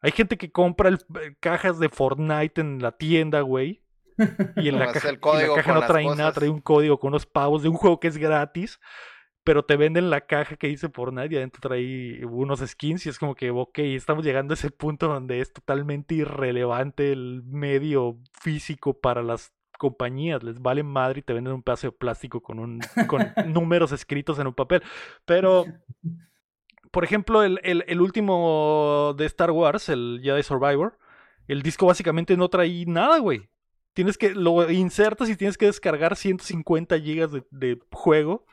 Hay 0.00 0.12
gente 0.12 0.36
que 0.36 0.50
compra 0.50 0.88
el- 0.88 0.98
eh, 1.20 1.34
cajas 1.40 1.78
de 1.78 1.88
Fortnite 1.88 2.60
en 2.60 2.80
la 2.80 2.92
tienda, 2.92 3.40
güey. 3.40 3.82
Y 4.56 4.68
en 4.68 4.78
la 4.78 4.86
caja, 4.94 5.08
el 5.08 5.14
y 5.14 5.16
la 5.16 5.20
código 5.20 5.54
caja 5.56 5.72
no 5.74 5.80
trae 5.86 6.04
nada, 6.18 6.32
trae 6.32 6.48
un 6.48 6.60
código 6.60 6.98
con 6.98 7.08
unos 7.08 7.26
pavos 7.26 7.62
de 7.62 7.68
un 7.68 7.76
juego 7.76 8.00
que 8.00 8.08
es 8.08 8.16
gratis. 8.18 8.80
Pero 9.44 9.64
te 9.64 9.76
venden 9.76 10.08
la 10.08 10.20
caja 10.20 10.54
que 10.56 10.68
dice 10.68 10.88
Fortnite 10.88 11.34
y 11.34 11.36
adentro 11.38 11.60
trae 11.60 12.24
unos 12.26 12.60
skins. 12.60 13.06
Y 13.06 13.08
es 13.08 13.18
como 13.18 13.34
que, 13.34 13.50
ok, 13.50 13.78
estamos 13.80 14.24
llegando 14.24 14.52
a 14.52 14.54
ese 14.54 14.70
punto 14.70 15.08
donde 15.08 15.40
es 15.40 15.52
totalmente 15.52 16.14
irrelevante 16.14 17.10
el 17.12 17.42
medio 17.44 18.18
físico 18.40 19.00
para 19.00 19.22
las 19.22 19.52
compañías. 19.78 20.44
Les 20.44 20.60
vale 20.62 20.84
madre 20.84 21.18
y 21.20 21.22
te 21.22 21.32
venden 21.32 21.54
un 21.54 21.62
pedazo 21.64 21.88
de 21.88 21.92
plástico 21.92 22.40
con, 22.40 22.60
un, 22.60 22.80
con 23.08 23.32
números 23.52 23.90
escritos 23.90 24.38
en 24.38 24.46
un 24.46 24.54
papel. 24.54 24.80
Pero 25.24 25.64
por 26.90 27.04
ejemplo, 27.04 27.42
el, 27.42 27.58
el- 27.64 27.84
el 27.88 28.00
último 28.00 29.14
de 29.16 29.24
Star 29.26 29.50
Wars, 29.50 29.88
el 29.88 30.20
Jedi 30.22 30.42
Survivor, 30.42 30.98
el 31.48 31.62
disco 31.62 31.86
básicamente 31.86 32.36
no 32.36 32.48
trae 32.48 32.84
nada, 32.86 33.18
güey. 33.18 33.48
Tienes 33.94 34.16
que, 34.18 34.34
lo 34.34 34.70
insertas 34.70 35.28
y 35.28 35.36
tienes 35.36 35.58
que 35.58 35.66
descargar 35.66 36.16
150 36.16 36.98
gigas 37.00 37.30
de, 37.32 37.44
de 37.50 37.78
juego 37.92 38.46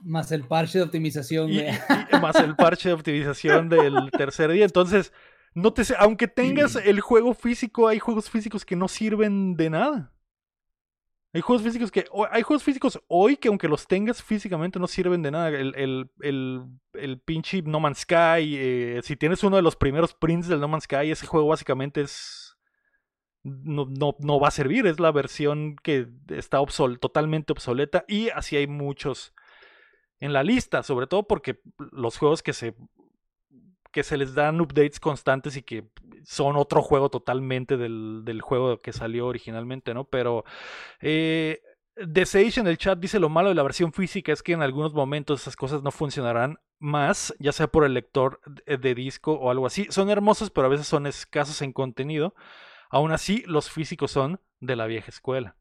Más 0.00 0.32
el 0.32 0.44
parche 0.44 0.78
de 0.78 0.84
optimización, 0.84 1.50
y, 1.50 1.62
güey. 1.62 1.68
y- 2.12 2.18
más 2.20 2.36
el 2.36 2.56
parche 2.56 2.88
de 2.88 2.94
optimización 2.94 3.68
del 3.68 4.10
tercer 4.16 4.50
día. 4.50 4.64
Entonces, 4.64 5.12
no 5.54 5.72
te, 5.72 5.82
aunque 5.98 6.26
tengas 6.28 6.76
el 6.76 7.00
juego 7.00 7.34
físico, 7.34 7.86
hay 7.86 7.98
juegos 8.00 8.28
físicos 8.30 8.64
que 8.64 8.74
no 8.76 8.88
sirven 8.88 9.54
de 9.56 9.70
nada. 9.70 10.12
Hay 11.34 11.40
juegos 11.40 11.62
físicos 11.64 11.90
que 11.90 12.04
hay 12.30 12.42
juegos 12.42 12.62
físicos 12.62 13.00
hoy 13.08 13.38
que 13.38 13.48
aunque 13.48 13.66
los 13.66 13.86
tengas 13.86 14.22
físicamente 14.22 14.78
no 14.78 14.86
sirven 14.86 15.22
de 15.22 15.30
nada. 15.30 15.48
El, 15.48 15.74
el, 15.76 16.10
el, 16.20 16.62
el 16.92 17.20
pinche 17.20 17.62
No 17.62 17.80
Man's 17.80 18.00
Sky, 18.00 18.54
eh, 18.56 19.00
si 19.02 19.16
tienes 19.16 19.42
uno 19.42 19.56
de 19.56 19.62
los 19.62 19.74
primeros 19.76 20.12
prints 20.12 20.46
del 20.48 20.60
No 20.60 20.68
Man's 20.68 20.84
Sky, 20.84 21.10
ese 21.10 21.26
juego 21.26 21.46
básicamente 21.48 22.02
es 22.02 22.51
no, 23.42 23.86
no, 23.86 24.16
no 24.18 24.40
va 24.40 24.48
a 24.48 24.52
servir. 24.52 24.86
Es 24.86 25.00
la 25.00 25.12
versión 25.12 25.76
que 25.76 26.08
está 26.28 26.60
obsol 26.60 26.98
totalmente 26.98 27.52
obsoleta. 27.52 28.04
Y 28.08 28.30
así 28.30 28.56
hay 28.56 28.66
muchos 28.66 29.34
en 30.20 30.32
la 30.32 30.42
lista. 30.42 30.82
Sobre 30.82 31.06
todo 31.06 31.24
porque 31.26 31.60
los 31.78 32.18
juegos 32.18 32.42
que 32.42 32.52
se. 32.52 32.74
que 33.92 34.02
se 34.02 34.16
les 34.16 34.34
dan 34.34 34.60
updates 34.60 35.00
constantes 35.00 35.56
y 35.56 35.62
que 35.62 35.88
son 36.24 36.56
otro 36.56 36.82
juego 36.82 37.10
totalmente 37.10 37.76
del, 37.76 38.22
del 38.24 38.40
juego 38.40 38.78
que 38.78 38.92
salió 38.92 39.26
originalmente, 39.26 39.94
¿no? 39.94 40.04
Pero. 40.04 40.44
Eh, 41.00 41.60
The 41.94 42.24
Sage 42.24 42.58
en 42.58 42.66
el 42.66 42.78
chat 42.78 42.98
dice 42.98 43.20
lo 43.20 43.28
malo 43.28 43.50
de 43.50 43.54
la 43.54 43.62
versión 43.62 43.92
física 43.92 44.32
es 44.32 44.42
que 44.42 44.52
en 44.52 44.62
algunos 44.62 44.94
momentos 44.94 45.42
esas 45.42 45.56
cosas 45.56 45.82
no 45.82 45.90
funcionarán 45.90 46.58
más, 46.78 47.34
ya 47.38 47.52
sea 47.52 47.66
por 47.66 47.84
el 47.84 47.92
lector 47.92 48.40
de 48.46 48.78
de 48.78 48.94
disco 48.94 49.32
o 49.34 49.50
algo 49.50 49.66
así. 49.66 49.86
Son 49.90 50.08
hermosos, 50.08 50.50
pero 50.50 50.68
a 50.68 50.70
veces 50.70 50.86
son 50.86 51.06
escasos 51.06 51.60
en 51.60 51.72
contenido. 51.72 52.34
Aún 52.92 53.10
así, 53.10 53.42
los 53.46 53.70
físicos 53.70 54.10
son 54.12 54.38
de 54.60 54.76
la 54.76 54.86
vieja 54.86 55.08
escuela. 55.08 55.56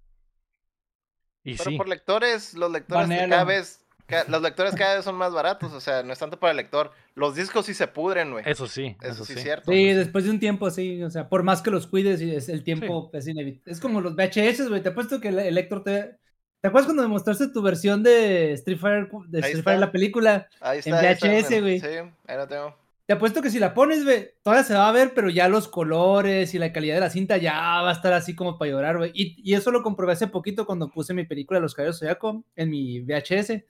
Y 1.44 1.56
Pero 1.56 1.70
sí, 1.72 1.78
por 1.78 1.88
lectores, 1.88 2.54
los 2.54 2.72
lectores 2.72 3.08
cada 3.08 3.44
vez. 3.46 3.84
los 4.28 4.42
lectores 4.42 4.76
cada 4.76 4.96
vez 4.96 5.06
son 5.06 5.16
más 5.16 5.34
baratos, 5.34 5.72
o 5.72 5.80
sea, 5.80 6.04
no 6.04 6.12
es 6.14 6.20
tanto 6.20 6.38
para 6.40 6.52
el 6.52 6.58
lector. 6.58 6.92
Los 7.16 7.36
discos 7.36 7.66
sí 7.66 7.74
se 7.74 7.88
pudren, 7.88 8.32
güey. 8.32 8.44
eso 8.48 8.68
sí, 8.68 8.96
Eso, 9.02 9.14
eso 9.14 9.26
sí 9.26 9.34
sí. 9.34 9.40
es 9.40 9.44
cierto. 9.44 9.72
Sí, 9.72 9.86
después 9.94 10.26
de 10.26 10.30
un 10.30 10.40
tiempo, 10.40 10.70
sí, 10.70 11.02
o 11.02 11.10
sea, 11.10 11.30
por 11.30 11.44
más 11.44 11.62
que 11.62 11.72
los 11.72 11.88
cuides, 11.88 12.22
y 12.22 12.36
es- 12.36 12.50
el 12.50 12.64
tiempo 12.64 13.10
es 13.14 13.28
inevitable. 13.28 13.72
Es 13.72 13.80
como 13.80 14.02
los 14.02 14.14
VHS, 14.16 14.68
güey, 14.68 14.84
te 14.84 14.90
apuesto 14.90 15.20
que 15.22 15.30
el 15.30 15.40
el 15.40 15.58
Héctor 15.58 15.84
te... 15.84 16.18
¿Te 16.60 16.68
acuerdas 16.68 16.86
cuando 16.86 17.02
me 17.02 17.10
mostraste 17.10 17.48
tu 17.48 17.64
versión 17.64 18.04
de 18.04 18.52
Street 18.52 18.78
Fighter, 18.78 19.10
de 19.30 19.40
Street 19.40 19.64
Fighter, 19.64 19.80
la 19.80 19.92
película? 19.92 20.48
Ahí 20.60 20.80
en 20.86 20.94
está. 20.94 21.12
está, 21.12 21.28
VHS, 21.28 21.62
güey. 21.62 21.80
Sí, 21.80 21.88
ahí 22.28 22.38
lo 22.38 22.48
tengo. 22.48 22.76
Te 23.06 23.14
apuesto 23.14 23.42
que 23.42 23.50
si 23.50 23.60
la 23.60 23.74
pones, 23.74 24.04
güey, 24.04 24.30
todavía 24.42 24.64
se 24.64 24.74
va 24.74 24.88
a 24.88 24.92
ver, 24.94 25.14
pero 25.14 25.30
ya 25.30 25.50
los 25.50 25.68
colores 25.68 26.54
y 26.54 26.60
la 26.60 26.72
calidad 26.72 26.96
de 26.96 27.02
la 27.02 27.10
cinta 27.10 27.38
ya 27.38 27.54
va 27.54 27.90
a 27.90 27.94
estar 27.94 28.14
así 28.14 28.36
como 28.36 28.58
para 28.58 28.72
llorar, 28.72 28.98
güey. 28.98 29.12
Y, 29.14 29.36
y 29.44 29.56
eso 29.56 29.72
lo 29.72 29.84
comprobé 29.84 30.14
hace 30.14 30.28
poquito 30.28 30.66
cuando 30.66 30.90
puse 30.90 31.14
mi 31.14 31.26
película 31.26 31.60
Los 31.60 31.74
Caballeros 31.74 32.00
Zodiaco 32.00 32.44
en 32.56 32.70
mi 32.70 33.02
VHS. 33.02 33.64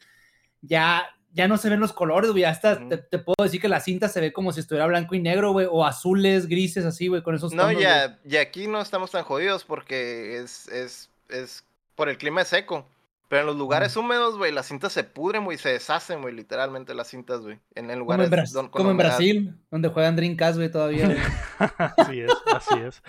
Ya, 0.62 1.08
ya 1.34 1.48
no 1.48 1.58
se 1.58 1.70
ven 1.70 1.80
los 1.80 1.94
colores, 1.94 2.32
güey. 2.32 2.44
Hasta 2.44 2.74
Ujú. 2.74 2.90
te, 2.90 2.98
te 2.98 3.20
puedo 3.20 3.44
decir 3.44 3.62
que 3.62 3.68
la 3.70 3.80
cinta 3.80 4.10
se 4.10 4.22
ve 4.22 4.34
como 4.34 4.52
si 4.52 4.60
estuviera 4.60 4.86
blanco 4.86 5.16
y 5.16 5.20
negro, 5.22 5.54
güey, 5.54 5.68
o 5.70 5.86
azules, 5.86 6.48
grises, 6.48 6.86
así, 6.86 7.08
güey, 7.08 7.24
con 7.24 7.34
esos 7.34 7.54
No, 7.54 7.64
tonos, 7.68 7.82
ya, 7.82 8.20
y 8.24 8.36
aquí 8.36 8.68
no 8.68 8.82
estamos 8.82 9.12
tan 9.12 9.24
jodidos 9.24 9.64
porque 9.64 10.38
es, 10.38 10.68
es, 10.68 11.10
es 11.30 11.64
por 11.96 12.10
el 12.10 12.18
clima 12.18 12.42
es 12.42 12.50
seco. 12.50 12.86
Pero 13.32 13.42
en 13.44 13.48
los 13.48 13.56
lugares 13.56 13.96
húmedos, 13.96 14.38
güey, 14.38 14.52
las 14.52 14.66
cintas 14.68 14.92
se 14.92 15.06
pudren, 15.06 15.46
güey, 15.46 15.58
se 15.58 15.70
deshacen, 15.70 16.22
güey, 16.22 16.36
literalmente 16.36 16.94
las 16.94 17.08
cintas, 17.08 17.40
güey. 17.40 17.60
En, 17.76 17.90
en 17.90 18.00
Como 18.06 18.18
lugares 18.22 18.50
en, 18.50 18.54
don- 18.54 18.68
como 18.68 18.92
en. 18.92 18.98
Brasil, 18.98 19.56
donde 19.72 19.88
juegan 19.88 20.18
Dreamcast, 20.18 20.58
güey, 20.58 20.70
todavía. 20.70 21.06
güey. 21.06 21.18
así 21.78 22.20
es, 22.20 22.32
así 22.54 22.80
es. 22.86 23.02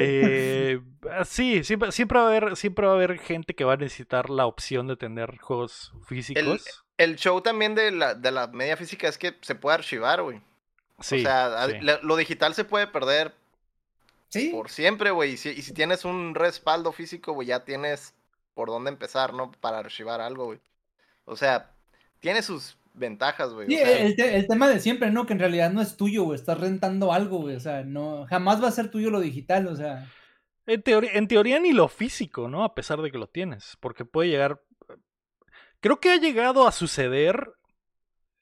Eh, 0.00 0.80
sí, 1.24 1.62
siempre, 1.62 1.92
siempre, 1.92 2.18
va 2.18 2.24
a 2.24 2.28
haber, 2.28 2.56
siempre 2.56 2.86
va 2.86 2.92
a 2.94 2.96
haber 2.96 3.20
gente 3.20 3.54
que 3.54 3.62
va 3.62 3.74
a 3.74 3.76
necesitar 3.76 4.30
la 4.30 4.46
opción 4.46 4.88
de 4.88 4.96
tener 4.96 5.38
juegos 5.38 5.92
físicos. 6.08 6.64
El 6.98 7.14
show 7.14 7.40
también 7.40 7.76
de 7.76 7.92
la, 7.92 8.14
de 8.16 8.32
la 8.32 8.48
media 8.48 8.76
física 8.76 9.06
es 9.06 9.16
que 9.16 9.36
se 9.42 9.54
puede 9.54 9.74
archivar, 9.76 10.22
güey. 10.22 10.40
sí, 10.98 11.20
o 11.20 11.22
sea, 11.22 11.62
a- 11.62 11.68
sí. 11.68 11.74
la- 11.82 12.00
lo 12.02 12.16
digital 12.16 12.54
se 12.54 12.64
puede 12.64 12.88
perder 12.88 13.32
Sí. 14.28 14.48
por 14.48 14.70
siempre, 14.70 15.12
güey. 15.12 15.34
Y 15.34 15.36
si, 15.36 15.50
y 15.50 15.62
si 15.62 15.72
tienes 15.72 16.04
un 16.04 16.34
respaldo 16.34 16.90
físico, 16.90 17.32
güey, 17.32 17.46
ya 17.46 17.64
tienes 17.64 18.14
por 18.54 18.68
dónde 18.68 18.90
empezar, 18.90 19.32
¿no? 19.34 19.50
Para 19.52 19.78
archivar 19.78 20.20
algo, 20.20 20.46
güey. 20.46 20.60
O 21.24 21.36
sea, 21.36 21.70
tiene 22.20 22.42
sus 22.42 22.76
ventajas, 22.94 23.52
güey. 23.52 23.66
o 23.66 23.70
Sí, 23.70 23.76
sea, 23.76 23.98
el, 24.02 24.16
te- 24.16 24.36
el 24.36 24.46
tema 24.46 24.68
de 24.68 24.80
siempre, 24.80 25.10
¿no? 25.10 25.24
Que 25.26 25.32
en 25.32 25.38
realidad 25.38 25.70
no 25.70 25.80
es 25.80 25.96
tuyo, 25.96 26.24
güey. 26.24 26.38
Estás 26.38 26.60
rentando 26.60 27.12
algo, 27.12 27.38
güey. 27.38 27.56
O 27.56 27.60
sea, 27.60 27.82
no, 27.84 28.26
jamás 28.26 28.62
va 28.62 28.68
a 28.68 28.72
ser 28.72 28.90
tuyo 28.90 29.10
lo 29.10 29.20
digital, 29.20 29.66
o 29.68 29.76
sea. 29.76 30.08
En 30.66 30.82
teoría, 30.82 31.10
en 31.14 31.26
teoría 31.28 31.58
ni 31.58 31.72
lo 31.72 31.88
físico, 31.88 32.48
¿no? 32.48 32.64
A 32.64 32.74
pesar 32.74 33.00
de 33.02 33.10
que 33.10 33.18
lo 33.18 33.26
tienes. 33.28 33.76
Porque 33.80 34.04
puede 34.04 34.28
llegar. 34.28 34.62
Creo 35.80 35.98
que 36.00 36.10
ha 36.10 36.16
llegado 36.16 36.66
a 36.68 36.72
suceder. 36.72 37.52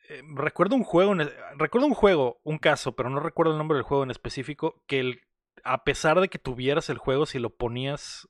eh, 0.09 0.23
recuerdo 0.35 0.75
un 0.77 0.85
juego. 0.85 1.13
en- 1.13 1.31
recuerdo 1.57 1.87
un 1.87 1.95
juego, 1.95 2.41
un 2.43 2.59
caso, 2.59 2.97
pero 2.97 3.09
no 3.11 3.21
recuerdo 3.21 3.53
el 3.53 3.59
nombre 3.59 3.77
del 3.77 3.85
juego 3.85 4.03
en 4.03 4.11
específico. 4.11 4.83
Que 4.87 5.01
el, 5.01 5.21
a 5.65 5.85
pesar 5.85 6.21
de 6.21 6.29
que 6.29 6.39
tuvieras 6.39 6.91
el 6.91 6.99
juego, 6.99 7.27
si 7.27 7.39
lo 7.39 7.51
ponías, 7.57 8.29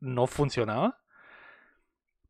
no 0.00 0.26
funcionaba. 0.26 1.01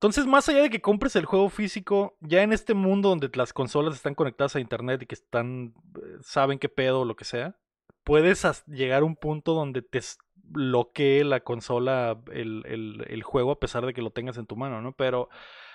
Entonces, 0.02 0.26
más 0.26 0.48
allá 0.48 0.62
de 0.62 0.70
que 0.70 0.80
compres 0.80 1.14
el 1.14 1.26
juego 1.26 1.48
físico, 1.48 2.16
ya 2.18 2.42
en 2.42 2.52
este 2.52 2.74
mundo 2.74 3.10
donde 3.10 3.30
las 3.34 3.52
consolas 3.52 3.94
están 3.94 4.16
conectadas 4.16 4.56
a 4.56 4.60
internet 4.60 5.00
y 5.02 5.06
que 5.06 5.14
están. 5.14 5.74
eh, 5.96 6.00
saben 6.24 6.58
qué 6.58 6.68
pedo 6.68 7.02
o 7.02 7.04
lo 7.04 7.14
que 7.14 7.24
sea, 7.24 7.54
puedes 8.02 8.44
llegar 8.66 9.02
a 9.02 9.04
un 9.04 9.14
punto 9.14 9.54
donde 9.54 9.80
te 9.80 10.00
bloquee 10.34 11.22
la 11.22 11.38
consola 11.38 12.18
el, 12.32 12.64
el- 12.66 13.06
el 13.08 13.22
juego 13.22 13.52
a 13.52 13.60
pesar 13.60 13.86
de 13.86 13.94
que 13.94 14.02
lo 14.02 14.10
tengas 14.10 14.38
en 14.38 14.46
tu 14.46 14.56
mano, 14.56 14.82
¿no? 14.82 14.90
Pero 14.90 15.28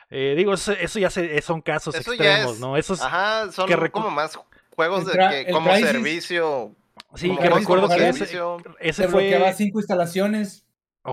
eh, 0.10 0.34
digo, 0.36 0.54
eso, 0.54 0.74
eso 0.74 1.00
ya 1.00 1.10
se- 1.10 1.42
son 1.42 1.62
casos 1.62 1.96
Eso 1.96 2.12
extremos, 2.12 2.56
es- 2.56 2.60
¿no? 2.60 2.76
Esos 2.76 3.02
Ajá, 3.02 3.50
son 3.54 3.66
que 3.70 3.92
como 3.92 4.12
más 4.12 4.38
juegos 4.76 5.06
de 5.06 5.46
que 5.46 5.52
como 5.54 5.72
Crysis- 5.72 5.86
servicio. 5.88 6.76
sí, 7.16 7.30
como 7.30 7.40
que 7.40 7.50
recuerdo 7.50 7.88
que 7.88 8.10
ese, 8.10 8.38
ese 8.82 9.04
te 9.04 9.08
bloqueaba 9.08 9.46
fue 9.46 9.54
cinco 9.54 9.80
instalaciones. 9.80 10.67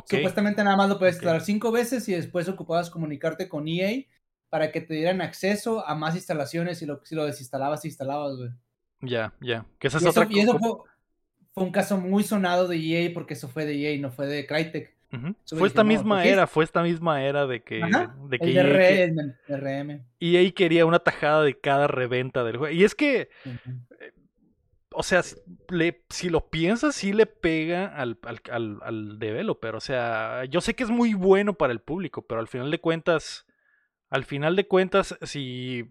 Supuestamente 0.07 0.65
nada 0.65 0.77
más 0.77 0.89
lo 0.89 0.99
puedes 0.99 1.17
instalar 1.17 1.41
cinco 1.43 1.71
veces 1.71 2.09
y 2.09 2.13
después 2.13 2.49
ocupabas 2.49 2.91
comunicarte 2.91 3.49
con 3.49 3.69
EA 3.69 4.05
para 4.49 4.71
que 4.73 4.81
te 4.81 4.95
dieran 4.95 5.21
acceso 5.21 5.87
a 5.87 5.95
más 5.95 6.15
instalaciones 6.15 6.81
y 6.83 6.87
lo, 6.87 7.01
si 7.05 7.15
lo 7.15 7.25
desinstalabas, 7.25 7.85
instalabas, 7.85 8.37
güey. 8.37 8.51
ya, 9.01 9.35
ya, 9.41 9.67
que 9.79 9.89
esa 9.89 9.99
es 9.99 10.05
Y 10.05 10.09
eso, 10.09 10.21
otra 10.21 10.33
y 10.33 10.41
eso 10.41 10.59
fue, 10.59 10.71
fue 11.53 11.65
un 11.65 11.73
caso 11.73 11.99
muy 11.99 12.23
sonado 12.25 12.69
de 12.69 12.77
EA 12.77 13.13
porque 13.13 13.35
eso 13.35 13.49
fue 13.49 13.67
de 13.67 13.75
EA, 13.75 14.01
no 14.01 14.11
fue 14.11 14.27
de 14.27 14.47
Crytek. 14.47 14.95
Fue 15.47 15.69
esta 15.69 15.85
misma 15.85 16.25
era, 16.25 16.47
fue 16.47 16.65
esta 16.65 16.83
misma 16.83 17.23
era 17.23 17.47
de 17.47 17.63
que, 17.63 17.81
de 18.29 18.39
que 18.39 18.59
el 18.59 18.77
EA, 20.21 20.43
EA 20.43 20.53
quería 20.53 20.87
una 20.87 20.99
tajada 20.99 21.43
de 21.43 21.59
cada 21.59 21.87
reventa 21.87 22.45
del 22.45 22.57
juego. 22.57 22.75
Y 22.75 22.85
es 22.85 22.95
que, 22.95 23.29
o 24.95 25.03
sea, 25.03 25.23
si 25.23 26.29
lo 26.31 26.49
piensas, 26.49 26.95
sí 26.95 27.13
le 27.13 27.27
pega 27.27 27.87
al, 27.87 28.19
al, 28.51 28.79
al, 28.83 29.19
developer. 29.19 29.75
O 29.75 29.81
sea, 29.81 30.45
yo 30.47 30.61
sé 30.61 30.75
que 30.75 30.85
es 30.85 30.91
muy 30.91 31.15
bueno 31.15 31.55
para 31.55 31.73
el 31.73 31.81
público, 31.81 32.23
pero 32.23 32.41
al 32.41 32.49
final 32.49 32.71
de 32.71 32.81
cuentas, 32.81 33.47
al 34.11 34.25
final 34.25 34.57
de 34.57 34.67
cuentas, 34.67 35.17
si 35.23 35.91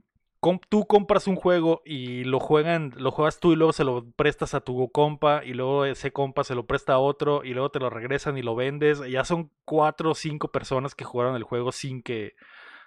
tú 0.69 0.85
compras 0.85 1.27
un 1.27 1.35
juego 1.35 1.81
y 1.85 2.25
lo 2.25 2.39
juegan, 2.39 2.93
lo 2.97 3.11
juegas 3.11 3.39
tú 3.39 3.53
y 3.53 3.55
luego 3.55 3.73
se 3.73 3.83
lo 3.83 4.11
prestas 4.11 4.53
a 4.53 4.61
tu 4.61 4.89
compa 4.91 5.43
y 5.45 5.53
luego 5.53 5.85
ese 5.85 6.11
compa 6.11 6.43
se 6.43 6.55
lo 6.55 6.65
presta 6.65 6.93
a 6.93 6.99
otro 6.99 7.43
y 7.43 7.53
luego 7.53 7.71
te 7.71 7.79
lo 7.79 7.89
regresan 7.89 8.37
y 8.37 8.41
lo 8.41 8.55
vendes. 8.55 9.01
Ya 9.09 9.23
son 9.23 9.51
cuatro 9.65 10.11
o 10.11 10.15
cinco 10.15 10.51
personas 10.51 10.95
que 10.95 11.05
jugaron 11.05 11.35
el 11.35 11.43
juego 11.43 11.71
sin 11.71 12.01
que 12.03 12.33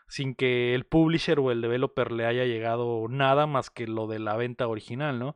sin 0.08 0.34
que 0.34 0.74
el 0.74 0.84
publisher 0.84 1.40
o 1.40 1.50
el 1.50 1.60
developer 1.60 2.12
le 2.12 2.26
haya 2.26 2.44
llegado 2.44 3.06
nada 3.08 3.46
más 3.46 3.70
que 3.70 3.86
lo 3.88 4.06
de 4.06 4.20
la 4.20 4.36
venta 4.36 4.68
original, 4.68 5.18
¿no? 5.18 5.34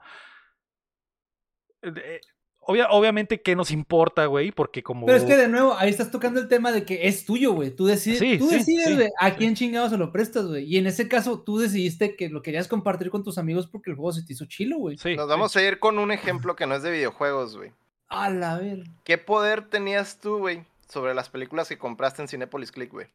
Eh, 1.82 2.20
obviamente, 2.66 3.40
¿qué 3.40 3.56
nos 3.56 3.70
importa, 3.70 4.26
güey? 4.26 4.52
Porque 4.52 4.82
como. 4.82 5.06
Pero 5.06 5.18
es 5.18 5.24
que 5.24 5.36
de 5.36 5.48
nuevo, 5.48 5.74
ahí 5.76 5.90
estás 5.90 6.10
tocando 6.10 6.40
el 6.40 6.48
tema 6.48 6.72
de 6.72 6.84
que 6.84 7.08
es 7.08 7.24
tuyo, 7.24 7.52
güey. 7.52 7.70
Tú 7.70 7.86
decides, 7.86 8.38
tú 8.38 8.48
decides 8.48 9.10
a 9.18 9.34
quién 9.34 9.54
chingados 9.54 9.90
se 9.90 9.96
lo 9.96 10.12
prestas, 10.12 10.46
güey. 10.46 10.64
Y 10.64 10.78
en 10.78 10.86
ese 10.86 11.08
caso, 11.08 11.40
tú 11.40 11.58
decidiste 11.58 12.16
que 12.16 12.28
lo 12.28 12.42
querías 12.42 12.68
compartir 12.68 13.10
con 13.10 13.24
tus 13.24 13.38
amigos 13.38 13.66
porque 13.66 13.90
el 13.90 13.96
juego 13.96 14.12
se 14.12 14.22
te 14.22 14.32
hizo 14.32 14.46
chilo, 14.46 14.78
güey. 14.78 14.96
Nos 15.16 15.28
vamos 15.28 15.56
a 15.56 15.62
ir 15.62 15.78
con 15.78 15.98
un 15.98 16.12
ejemplo 16.12 16.56
que 16.56 16.66
no 16.66 16.74
es 16.74 16.82
de 16.82 16.90
videojuegos, 16.90 17.56
güey. 17.56 17.72
A 18.08 18.28
la 18.30 18.58
ver. 18.58 18.84
¿Qué 19.04 19.18
poder 19.18 19.68
tenías 19.68 20.18
tú, 20.18 20.38
güey, 20.38 20.64
sobre 20.88 21.14
las 21.14 21.28
películas 21.28 21.68
que 21.68 21.78
compraste 21.78 22.22
en 22.22 22.28
Cinepolis 22.28 22.72
Click, 22.72 22.90
güey? 22.90 23.06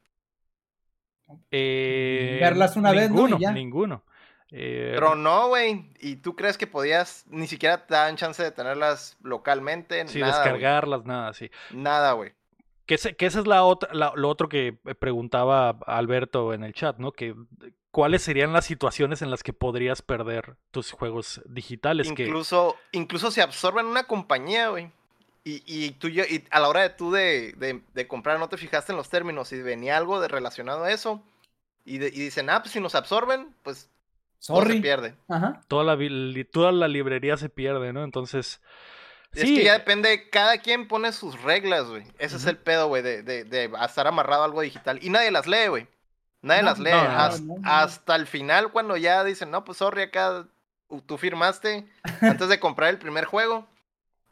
Eh, 1.51 2.37
Verlas 2.39 2.75
una 2.77 2.91
vez, 2.91 3.11
¿no? 3.11 3.27
Ninguno. 3.51 4.03
Eh, 4.57 4.91
Pero 4.93 5.15
no, 5.15 5.49
güey. 5.49 5.83
¿Y 5.99 6.15
tú 6.15 6.33
crees 6.33 6.57
que 6.57 6.65
podías, 6.65 7.25
ni 7.27 7.45
siquiera 7.45 7.85
te 7.85 7.93
dan 7.93 8.15
chance 8.15 8.41
de 8.41 8.51
tenerlas 8.51 9.17
localmente? 9.21 10.07
Sí, 10.07 10.19
descargarlas, 10.19 11.03
nada, 11.03 11.33
sí. 11.33 11.51
Nada, 11.71 12.13
güey. 12.13 12.31
Que, 12.85 12.95
que 12.95 13.25
esa 13.25 13.41
es 13.41 13.47
la 13.47 13.65
otra, 13.65 13.93
lo 13.93 14.29
otro 14.29 14.47
que 14.47 14.77
preguntaba 14.97 15.77
Alberto 15.85 16.53
en 16.53 16.63
el 16.63 16.71
chat, 16.71 16.99
¿no? 16.99 17.11
Que 17.11 17.35
cuáles 17.91 18.21
serían 18.21 18.53
las 18.53 18.63
situaciones 18.63 19.21
en 19.21 19.29
las 19.29 19.43
que 19.43 19.51
podrías 19.51 20.01
perder 20.01 20.55
tus 20.71 20.93
juegos 20.93 21.41
digitales. 21.47 22.07
Incluso, 22.07 22.77
incluso 22.93 23.31
se 23.31 23.41
absorben 23.41 23.87
en 23.87 23.91
una 23.91 24.05
compañía, 24.05 24.69
güey. 24.69 24.89
Y, 25.43 25.63
y, 25.65 25.91
tú, 25.91 26.07
y 26.07 26.45
a 26.49 26.59
la 26.61 26.69
hora 26.69 26.81
de 26.83 26.91
tú 26.91 27.11
de, 27.11 27.81
de, 27.93 28.07
comprar 28.07 28.39
no 28.39 28.47
te 28.47 28.55
fijaste 28.55 28.93
en 28.93 28.97
los 28.97 29.09
términos 29.09 29.51
y 29.51 29.61
venía 29.61 29.97
algo 29.97 30.21
de 30.21 30.29
relacionado 30.29 30.85
a 30.85 30.91
eso. 30.91 31.21
Y, 31.83 31.95
y 31.95 32.09
dicen, 32.09 32.49
ah, 32.49 32.61
pues 32.61 32.71
si 32.71 32.79
nos 32.79 32.95
absorben, 32.95 33.53
pues 33.61 33.89
Sorry. 34.39 34.75
se 34.75 34.81
pierde. 34.81 35.15
Toda 35.67 35.83
la, 35.83 35.97
toda 36.51 36.71
la 36.71 36.87
librería 36.87 37.37
se 37.37 37.49
pierde, 37.49 37.93
¿no? 37.93 38.03
Entonces. 38.03 38.61
Es 39.33 39.43
que 39.43 39.63
ya 39.63 39.73
depende, 39.73 40.29
cada 40.29 40.59
quien 40.59 40.87
pone 40.87 41.11
sus 41.11 41.41
reglas, 41.41 41.87
güey. 41.87 42.03
Ese 42.19 42.37
es 42.37 42.45
el 42.45 42.57
pedo, 42.57 42.87
güey, 42.87 43.03
de, 43.03 43.21
de, 43.23 43.71
estar 43.83 44.07
amarrado 44.07 44.43
a 44.43 44.45
algo 44.45 44.61
digital. 44.61 44.99
Y 45.01 45.09
nadie 45.09 45.31
las 45.31 45.45
lee, 45.45 45.67
güey. 45.67 45.87
Nadie 46.41 46.63
las 46.63 46.79
lee. 46.79 46.91
hasta, 47.63 48.15
el 48.15 48.27
final, 48.27 48.71
cuando 48.71 48.95
ya 48.95 49.23
dicen, 49.23 49.51
no, 49.51 49.65
pues 49.65 49.79
sorry, 49.79 50.03
acá 50.03 50.47
tú 51.05 51.17
firmaste 51.17 51.85
antes 52.21 52.47
de 52.47 52.59
comprar 52.59 52.91
el 52.91 52.99
primer 52.99 53.25
juego. 53.25 53.67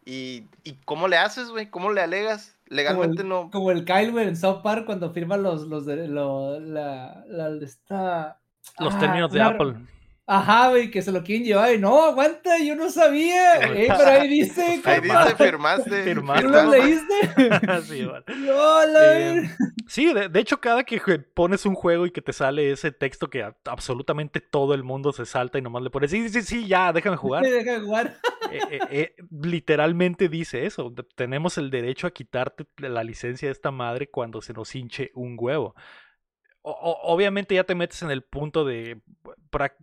¿Y, 0.06 0.47
y 0.64 0.74
cómo 0.86 1.08
le 1.08 1.18
haces, 1.18 1.49
güey? 1.49 1.70
¿Cómo 1.70 1.91
le 1.91 2.01
alegas? 2.01 2.58
Legalmente 2.68 3.24
no. 3.24 3.49
Como 3.51 3.72
el 3.72 3.86
Kyle, 3.86 4.12
güey, 4.12 4.28
en 4.28 4.36
South 4.36 4.62
Park 4.62 4.86
cuando 4.86 5.12
firma 5.12 5.38
los, 5.38 5.64
los 5.64 5.86
de, 5.86 6.08
lo, 6.08 6.60
la, 6.60 7.24
la, 7.28 7.49
esta... 7.64 8.39
Los 8.80 8.97
términos 8.99 9.32
de 9.32 9.41
Apple. 9.41 9.76
Ajá, 10.26 10.70
güey, 10.70 10.89
que 10.89 11.01
se 11.01 11.11
lo 11.11 11.22
quieren 11.22 11.43
llevar. 11.43 11.74
Y 11.74 11.80
no, 11.80 12.01
aguanta, 12.01 12.57
yo 12.59 12.76
no 12.76 12.89
sabía. 12.89 13.53
Eh, 13.74 13.88
pero 13.88 14.09
ahí 14.09 14.28
dice. 14.28 14.82
Ahí 14.84 15.01
dice, 15.01 15.36
firmaste. 15.36 16.03
¿Firmaste? 16.03 16.43
¿Tú 16.43 16.49
lo 16.49 16.70
leíste? 16.70 17.14
sí, 17.84 18.05
vale. 18.05 18.24
eh, 18.28 19.49
sí 19.88 20.14
de, 20.14 20.39
hecho, 20.39 20.59
cada 20.61 20.84
que 20.84 20.99
pones 21.34 21.66
un 21.66 21.74
juego 21.74 22.05
y 22.05 22.11
que 22.11 22.22
te 22.22 22.34
sale 22.34 22.72
ese 22.72 22.91
texto 22.91 23.30
que 23.30 23.43
absolutamente 23.66 24.41
todo 24.41 24.74
el 24.74 24.84
mundo 24.84 25.11
se 25.11 25.26
salta 25.26 25.57
y 25.57 25.61
nomás 25.61 25.82
le 25.82 25.89
pones, 25.89 26.11
sí, 26.11 26.30
sí, 26.30 26.41
sí, 26.43 26.68
ya, 26.68 26.93
déjame 26.93 27.18
jugar. 27.18 27.43
Sí, 27.43 27.51
déjame 27.51 27.80
jugar. 27.86 28.18
Eh, 28.51 28.80
eh, 28.91 29.16
literalmente 29.41 30.30
dice 30.30 30.66
eso. 30.66 30.93
Tenemos 31.16 31.57
el 31.57 31.72
derecho 31.72 32.05
a 32.05 32.11
quitarte 32.11 32.66
la 32.78 33.03
licencia 33.03 33.47
de 33.47 33.53
esta 33.53 33.72
madre 33.72 34.09
cuando 34.09 34.41
se 34.41 34.53
nos 34.53 34.76
hinche 34.76 35.11
un 35.16 35.36
huevo 35.39 35.76
obviamente 36.64 37.55
ya 37.55 37.66
te 37.66 37.76
metes 37.76 38.01
en 38.01 38.11
el 38.11 38.24
punto 38.24 38.64
de 38.64 39.01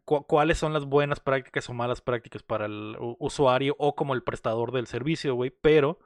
cuáles 0.05 0.59
son 0.59 0.72
las 0.72 0.87
buenas 0.87 1.20
prácticas 1.20 1.68
o 1.68 1.74
malas 1.74 2.01
prácticas 2.01 2.43
para 2.43 2.66
el 2.66 2.97
usuario 3.18 3.76
o 3.78 3.95
como 3.95 4.14
el 4.14 4.22
prestador 4.22 4.72
del 4.72 4.87
servicio, 4.87 5.35
güey, 5.35 5.51
pero 5.51 5.99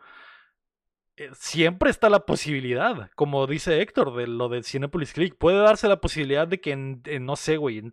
eh, 1.17 1.31
siempre 1.33 1.91
está 1.91 2.11
la 2.11 2.27
posibilidad, 2.27 3.09
como 3.15 3.47
dice 3.47 3.81
Héctor, 3.81 4.17
de 4.17 4.27
lo 4.27 4.49
de 4.49 4.65
Cinepolis 4.65 5.13
Click, 5.13 5.37
puede 5.37 5.59
darse 5.59 5.87
la 5.87 6.01
posibilidad 6.01 6.49
de 6.49 6.61
que 6.61 6.73
en, 6.73 7.03
no 7.21 7.37
sé, 7.37 7.57
güey, 7.57 7.93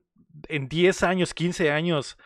en, 0.49 0.67
10 0.67 1.03
años, 1.03 1.35
15 1.35 1.71
años, 1.71 2.17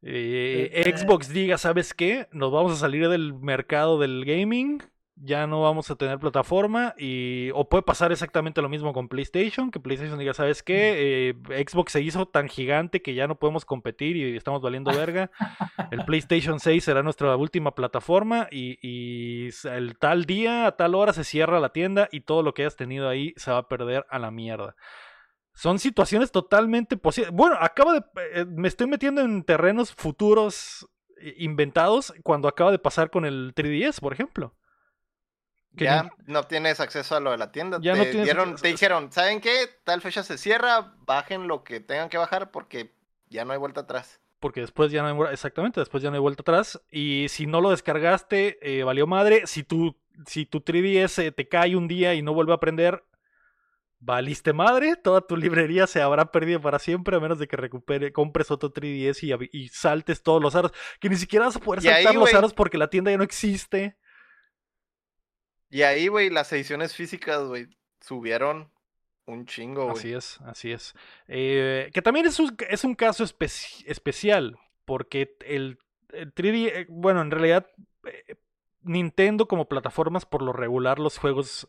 eh, 0.00 0.90
Xbox 0.96 1.28
diga, 1.28 1.58
¿sabes 1.58 1.92
qué? 1.92 2.28
Nos 2.32 2.50
vamos 2.50 2.72
a 2.72 2.76
salir 2.76 3.08
del 3.08 3.34
mercado 3.34 3.98
del 4.00 4.24
gaming 4.24 4.82
ya 5.16 5.46
no 5.46 5.62
vamos 5.62 5.90
a 5.90 5.96
tener 5.96 6.18
plataforma 6.18 6.94
y 6.96 7.50
o 7.54 7.68
puede 7.68 7.82
pasar 7.82 8.12
exactamente 8.12 8.62
lo 8.62 8.68
mismo 8.68 8.92
con 8.92 9.08
PlayStation, 9.08 9.70
que 9.70 9.78
PlayStation 9.78 10.18
diga, 10.18 10.34
¿sabes 10.34 10.62
qué? 10.62 11.30
Eh, 11.30 11.64
Xbox 11.66 11.92
se 11.92 12.00
hizo 12.00 12.26
tan 12.26 12.48
gigante 12.48 13.02
que 13.02 13.14
ya 13.14 13.26
no 13.26 13.38
podemos 13.38 13.64
competir 13.64 14.16
y 14.16 14.36
estamos 14.36 14.62
valiendo 14.62 14.90
verga. 14.96 15.30
El 15.90 16.04
PlayStation 16.04 16.60
6 16.60 16.82
será 16.82 17.02
nuestra 17.02 17.36
última 17.36 17.74
plataforma 17.74 18.48
y, 18.50 18.78
y, 18.82 19.50
el 19.64 19.98
tal 19.98 20.24
día, 20.24 20.66
a 20.66 20.76
tal 20.76 20.94
hora 20.94 21.12
se 21.12 21.24
cierra 21.24 21.60
la 21.60 21.72
tienda 21.72 22.08
y 22.10 22.22
todo 22.22 22.42
lo 22.42 22.54
que 22.54 22.62
hayas 22.62 22.76
tenido 22.76 23.08
ahí 23.08 23.34
se 23.36 23.50
va 23.50 23.58
a 23.58 23.68
perder 23.68 24.06
a 24.10 24.18
la 24.18 24.30
mierda. 24.30 24.74
Son 25.54 25.78
situaciones 25.78 26.32
totalmente 26.32 26.96
posibles. 26.96 27.32
Bueno, 27.32 27.56
acaba 27.60 27.92
de... 27.92 28.04
Eh, 28.34 28.46
me 28.46 28.68
estoy 28.68 28.86
metiendo 28.86 29.20
en 29.20 29.44
terrenos 29.44 29.92
futuros 29.92 30.88
eh, 31.18 31.34
inventados 31.38 32.14
cuando 32.22 32.48
acaba 32.48 32.70
de 32.70 32.78
pasar 32.78 33.10
con 33.10 33.26
el 33.26 33.54
3DS, 33.54 34.00
por 34.00 34.14
ejemplo 34.14 34.56
ya 35.74 36.10
no 36.26 36.44
tienes 36.44 36.80
acceso 36.80 37.16
a 37.16 37.20
lo 37.20 37.30
de 37.30 37.38
la 37.38 37.52
tienda. 37.52 37.78
Ya 37.80 37.94
te, 37.94 38.22
dieron, 38.22 38.56
te 38.56 38.68
dijeron, 38.68 39.10
¿saben 39.12 39.40
qué? 39.40 39.68
Tal 39.84 40.00
fecha 40.00 40.22
se 40.22 40.38
cierra, 40.38 40.94
bajen 41.06 41.48
lo 41.48 41.64
que 41.64 41.80
tengan 41.80 42.08
que 42.08 42.18
bajar 42.18 42.50
porque 42.50 42.94
ya 43.28 43.44
no 43.44 43.52
hay 43.52 43.58
vuelta 43.58 43.82
atrás. 43.82 44.20
Porque 44.40 44.60
después 44.60 44.90
ya 44.90 45.02
no 45.02 45.26
hay, 45.26 45.32
exactamente, 45.32 45.80
después 45.80 46.02
ya 46.02 46.10
no 46.10 46.16
hay 46.16 46.20
vuelta 46.20 46.42
atrás. 46.42 46.80
Y 46.90 47.26
si 47.28 47.46
no 47.46 47.60
lo 47.60 47.70
descargaste, 47.70 48.58
eh, 48.60 48.82
valió 48.82 49.06
madre. 49.06 49.46
Si 49.46 49.62
tu, 49.62 49.96
si 50.26 50.46
tu 50.46 50.60
3DS 50.60 51.34
te 51.34 51.48
cae 51.48 51.76
un 51.76 51.88
día 51.88 52.14
y 52.14 52.22
no 52.22 52.34
vuelve 52.34 52.52
a 52.52 52.58
prender, 52.58 53.04
valiste 54.02 54.52
madre. 54.52 54.96
Toda 54.96 55.20
tu 55.22 55.36
librería 55.36 55.86
se 55.86 56.02
habrá 56.02 56.32
perdido 56.32 56.60
para 56.60 56.78
siempre, 56.78 57.16
a 57.16 57.20
menos 57.20 57.38
de 57.38 57.46
que 57.46 57.56
recupere, 57.56 58.12
compres 58.12 58.50
otro 58.50 58.72
3DS 58.72 59.48
y, 59.52 59.68
saltes 59.68 60.22
todos 60.22 60.42
los 60.42 60.54
aros. 60.54 60.72
Que 61.00 61.08
ni 61.08 61.16
siquiera 61.16 61.46
vas 61.46 61.56
a 61.56 61.60
poder 61.60 61.82
saltar 61.82 62.14
los 62.14 62.34
aros 62.34 62.52
porque 62.52 62.78
la 62.78 62.90
tienda 62.90 63.10
ya 63.10 63.16
no 63.16 63.24
existe. 63.24 63.96
Y 65.72 65.84
ahí, 65.84 66.08
güey, 66.08 66.28
las 66.28 66.52
ediciones 66.52 66.94
físicas, 66.94 67.42
güey, 67.44 67.66
subieron 68.02 68.70
un 69.24 69.46
chingo, 69.46 69.84
güey. 69.84 69.96
Así 69.96 70.12
es, 70.12 70.38
así 70.42 70.70
es. 70.70 70.94
Eh, 71.28 71.90
que 71.94 72.02
también 72.02 72.26
es 72.26 72.38
un, 72.38 72.54
es 72.68 72.84
un 72.84 72.94
caso 72.94 73.24
especial, 73.24 74.58
porque 74.84 75.34
el, 75.46 75.78
3D, 76.10 76.66
eh, 76.66 76.86
bueno, 76.90 77.22
en 77.22 77.30
realidad, 77.30 77.68
eh, 78.04 78.34
Nintendo 78.82 79.48
como 79.48 79.66
plataformas, 79.66 80.26
por 80.26 80.42
lo 80.42 80.52
regular, 80.52 80.98
los 80.98 81.16
juegos, 81.16 81.66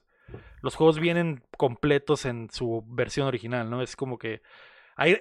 los 0.61 0.75
juegos 0.75 0.99
vienen 0.99 1.41
completos 1.55 2.25
en 2.25 2.49
su 2.51 2.83
versión 2.85 3.25
original, 3.25 3.69
¿no? 3.69 3.81
Es 3.81 3.95
como 3.95 4.17
que 4.17 4.41
hay, 4.97 5.17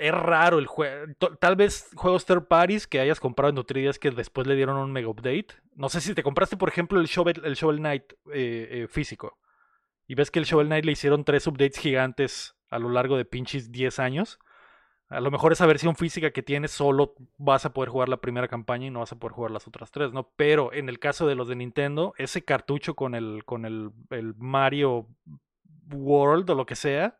es 0.00 0.12
raro 0.12 0.58
el 0.58 0.66
juego. 0.66 1.12
Tal 1.38 1.56
vez 1.56 1.90
juegos 1.94 2.24
third 2.24 2.46
parties 2.46 2.86
que 2.86 3.00
hayas 3.00 3.20
comprado 3.20 3.50
en 3.50 3.64
3 3.64 3.98
que 3.98 4.10
después 4.10 4.46
le 4.46 4.56
dieron 4.56 4.76
un 4.76 4.90
mega 4.90 5.08
update. 5.08 5.48
No 5.74 5.88
sé 5.88 6.00
si 6.00 6.14
te 6.14 6.22
compraste, 6.22 6.56
por 6.56 6.68
ejemplo, 6.68 7.00
el 7.00 7.06
Shovel, 7.06 7.42
el 7.44 7.56
Knight 7.56 8.12
eh, 8.32 8.68
eh, 8.70 8.86
físico. 8.88 9.38
Y 10.06 10.14
ves 10.14 10.30
que 10.30 10.38
el 10.38 10.46
Shovel 10.46 10.66
Knight 10.66 10.84
le 10.84 10.92
hicieron 10.92 11.24
tres 11.24 11.46
updates 11.46 11.78
gigantes 11.78 12.56
a 12.70 12.78
lo 12.78 12.88
largo 12.88 13.16
de 13.16 13.24
pinches 13.24 13.70
10 13.70 13.98
años. 13.98 14.38
A 15.08 15.20
lo 15.20 15.30
mejor 15.30 15.52
esa 15.52 15.66
versión 15.66 15.96
física 15.96 16.30
que 16.30 16.42
tienes 16.42 16.70
solo 16.70 17.14
vas 17.36 17.66
a 17.66 17.72
poder 17.72 17.90
jugar 17.90 18.08
la 18.08 18.20
primera 18.20 18.48
campaña 18.48 18.86
y 18.86 18.90
no 18.90 19.00
vas 19.00 19.12
a 19.12 19.18
poder 19.18 19.34
jugar 19.34 19.50
las 19.50 19.66
otras 19.66 19.90
tres, 19.90 20.12
¿no? 20.12 20.30
Pero 20.36 20.72
en 20.72 20.88
el 20.88 20.98
caso 20.98 21.26
de 21.26 21.34
los 21.34 21.48
de 21.48 21.56
Nintendo, 21.56 22.14
ese 22.16 22.42
cartucho 22.42 22.94
con 22.94 23.14
el, 23.14 23.44
con 23.44 23.66
el, 23.66 23.90
el 24.10 24.34
Mario 24.36 25.08
World 25.92 26.48
o 26.50 26.54
lo 26.54 26.64
que 26.64 26.76
sea, 26.76 27.18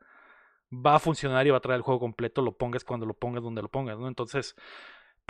va 0.72 0.94
a 0.94 0.98
funcionar 0.98 1.46
y 1.46 1.50
va 1.50 1.58
a 1.58 1.60
traer 1.60 1.78
el 1.78 1.82
juego 1.82 2.00
completo, 2.00 2.42
lo 2.42 2.52
pongas 2.52 2.84
cuando 2.84 3.06
lo 3.06 3.14
pongas, 3.14 3.42
donde 3.42 3.62
lo 3.62 3.68
pongas, 3.68 3.98
¿no? 3.98 4.08
Entonces, 4.08 4.54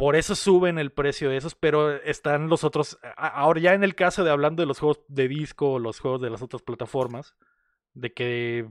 Por 0.01 0.17
eso 0.17 0.35
suben 0.35 0.79
el 0.79 0.93
precio 0.93 1.29
de 1.29 1.37
esos, 1.37 1.55
pero 1.55 1.95
están 1.95 2.49
los 2.49 2.65
otros. 2.65 2.99
Ahora, 3.19 3.61
ya 3.61 3.75
en 3.75 3.85
el 3.85 3.95
caso 3.95 4.25
de 4.25 4.31
hablando 4.31 4.63
de 4.63 4.67
los 4.67 4.79
juegos 4.79 5.01
de 5.09 5.29
disco 5.29 5.73
o 5.73 5.79
los 5.79 6.01
juegos 6.01 6.23
de 6.23 6.31
las 6.31 6.41
otras 6.41 6.63
plataformas, 6.63 7.37
de 7.93 8.11
que 8.15 8.67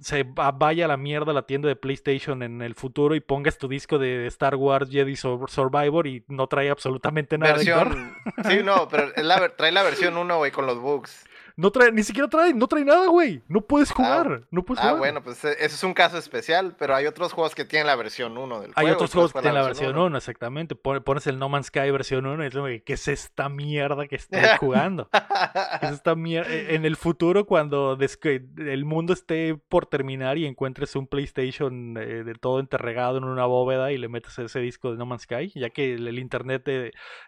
se 0.00 0.26
vaya 0.34 0.86
a 0.86 0.88
la 0.88 0.96
mierda 0.96 1.32
la 1.32 1.46
tienda 1.46 1.68
de 1.68 1.76
PlayStation 1.76 2.42
en 2.42 2.60
el 2.60 2.74
futuro 2.74 3.14
y 3.14 3.20
pongas 3.20 3.56
tu 3.56 3.68
disco 3.68 4.00
de 4.00 4.26
Star 4.26 4.56
Wars 4.56 4.90
Jedi 4.90 5.14
Survivor 5.14 6.08
y 6.08 6.24
no 6.26 6.48
trae 6.48 6.70
absolutamente 6.70 7.38
nada. 7.38 7.54
Versión... 7.54 8.16
Sí, 8.48 8.58
no, 8.64 8.88
pero 8.88 9.12
trae 9.56 9.70
la 9.70 9.84
versión 9.84 10.16
1, 10.16 10.38
güey, 10.38 10.50
con 10.50 10.66
los 10.66 10.80
bugs. 10.80 11.24
No 11.58 11.72
trae, 11.72 11.90
ni 11.90 12.04
siquiera 12.04 12.28
trae, 12.28 12.54
no 12.54 12.68
trae 12.68 12.84
nada, 12.84 13.08
güey. 13.08 13.42
No 13.48 13.62
puedes 13.62 13.90
ah, 13.90 13.94
jugar. 13.96 14.42
no 14.52 14.64
puedes 14.64 14.84
ah, 14.84 14.92
bueno, 14.92 15.24
pues 15.24 15.44
e, 15.44 15.54
ese 15.54 15.74
es 15.74 15.82
un 15.82 15.92
caso 15.92 16.16
especial, 16.16 16.76
pero 16.78 16.94
hay 16.94 17.06
otros 17.06 17.32
juegos 17.32 17.56
que 17.56 17.64
tienen 17.64 17.88
la 17.88 17.96
versión 17.96 18.38
1 18.38 18.60
del 18.60 18.72
juego. 18.72 18.74
Hay 18.76 18.94
otros 18.94 19.12
juegos 19.12 19.32
que 19.32 19.40
tienen 19.40 19.60
la 19.60 19.66
versión 19.66 19.98
1, 19.98 20.16
exactamente. 20.16 20.76
Pones 20.76 21.26
el 21.26 21.40
No 21.40 21.48
Man's 21.48 21.66
Sky 21.66 21.90
versión 21.90 22.26
1 22.26 22.44
y 22.44 22.48
dices, 22.48 22.82
¿qué 22.86 22.92
es 22.92 23.08
esta 23.08 23.48
mierda 23.48 24.06
que 24.06 24.14
estoy 24.14 24.38
jugando? 24.60 25.08
¿Qué 25.10 25.86
es 25.86 25.92
esta 25.94 26.14
mierda? 26.14 26.48
E, 26.48 26.76
en 26.76 26.84
el 26.84 26.94
futuro, 26.94 27.44
cuando 27.44 27.98
el 27.98 28.84
mundo 28.84 29.12
esté 29.12 29.56
por 29.56 29.86
terminar 29.86 30.38
y 30.38 30.46
encuentres 30.46 30.94
un 30.94 31.08
PlayStation 31.08 31.96
eh, 31.98 32.22
de 32.22 32.34
todo 32.36 32.60
enterregado 32.60 33.18
en 33.18 33.24
una 33.24 33.46
bóveda 33.46 33.90
y 33.90 33.98
le 33.98 34.06
metes 34.06 34.38
ese 34.38 34.60
disco 34.60 34.92
de 34.92 34.96
No 34.96 35.06
Man's 35.06 35.22
Sky, 35.22 35.50
ya 35.56 35.70
que 35.70 35.94
el, 35.94 36.20
internet, 36.20 36.70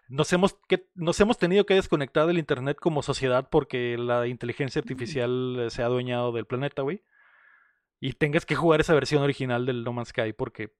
nos, 0.07 0.31
hemos, 0.31 0.57
que, 0.69 0.87
nos 0.95 1.19
hemos 1.19 1.37
tenido 1.37 1.65
que 1.65 1.73
desconectar 1.73 2.27
del 2.27 2.37
internet 2.37 2.77
como 2.79 3.03
sociedad 3.03 3.49
porque 3.51 3.97
la 3.97 4.20
inteligencia 4.27 4.79
artificial 4.79 5.67
se 5.69 5.81
ha 5.81 5.85
adueñado 5.85 6.31
del 6.31 6.45
planeta, 6.45 6.81
güey. 6.81 7.03
Y 7.99 8.13
tengas 8.13 8.45
que 8.45 8.55
jugar 8.55 8.81
esa 8.81 8.93
versión 8.93 9.21
original 9.21 9.65
del 9.65 9.83
No 9.83 9.93
Man's 9.93 10.09
Sky 10.09 10.33
porque 10.33 10.73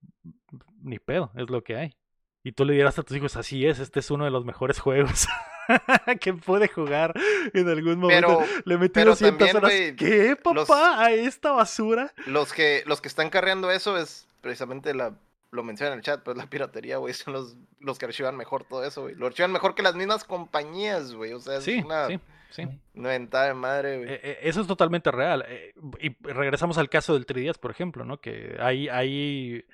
ni 0.81 0.99
pedo, 0.99 1.31
es 1.35 1.49
lo 1.49 1.63
que 1.63 1.75
hay. 1.75 1.97
Y 2.43 2.53
tú 2.53 2.65
le 2.65 2.73
dirás 2.73 2.97
a 2.97 3.03
tus 3.03 3.15
hijos, 3.15 3.35
así 3.35 3.67
es, 3.67 3.79
este 3.79 3.99
es 3.99 4.09
uno 4.09 4.25
de 4.25 4.31
los 4.31 4.43
mejores 4.43 4.79
juegos 4.79 5.27
que 6.19 6.33
puede 6.33 6.67
jugar 6.67 7.13
en 7.53 7.69
algún 7.69 7.99
momento. 7.99 8.43
le 8.65 8.77
metí 8.77 9.01
200 9.01 9.53
horas. 9.55 9.71
¿Qué, 9.95 10.35
papá? 10.41 11.05
¿A 11.05 11.11
esta 11.11 11.51
basura? 11.51 12.11
Los 12.25 12.51
que, 12.53 12.83
los 12.87 12.99
que 13.01 13.07
están 13.07 13.29
carreando 13.29 13.69
eso 13.69 13.97
es 13.97 14.27
precisamente 14.41 14.95
la 14.95 15.13
lo 15.51 15.63
menciona 15.63 15.91
en 15.91 15.99
el 15.99 16.03
chat, 16.03 16.23
pues 16.23 16.37
la 16.37 16.49
piratería, 16.49 16.97
güey, 16.97 17.13
son 17.13 17.33
los, 17.33 17.57
los 17.79 17.99
que 17.99 18.05
archivan 18.05 18.37
mejor 18.37 18.63
todo 18.63 18.85
eso, 18.85 19.01
güey. 19.03 19.15
Lo 19.15 19.27
archivan 19.27 19.51
mejor 19.51 19.75
que 19.75 19.83
las 19.83 19.95
mismas 19.95 20.23
compañías, 20.23 21.13
güey. 21.13 21.33
O 21.33 21.39
sea, 21.39 21.57
es 21.57 21.67
una... 21.67 22.07
sí. 22.07 22.19
Sí. 22.51 22.67
de 22.93 23.53
madre, 23.53 23.97
güey. 23.97 24.09
Eh, 24.09 24.19
eh, 24.23 24.39
eso 24.43 24.61
es 24.61 24.67
totalmente 24.67 25.09
real. 25.09 25.45
Eh, 25.47 25.73
y 25.99 26.15
regresamos 26.21 26.77
al 26.77 26.89
caso 26.89 27.13
del 27.13 27.25
3DS, 27.25 27.57
por 27.57 27.71
ejemplo, 27.71 28.05
¿no? 28.05 28.19
Que 28.19 28.57
hay, 28.59 28.89
hay. 28.89 29.65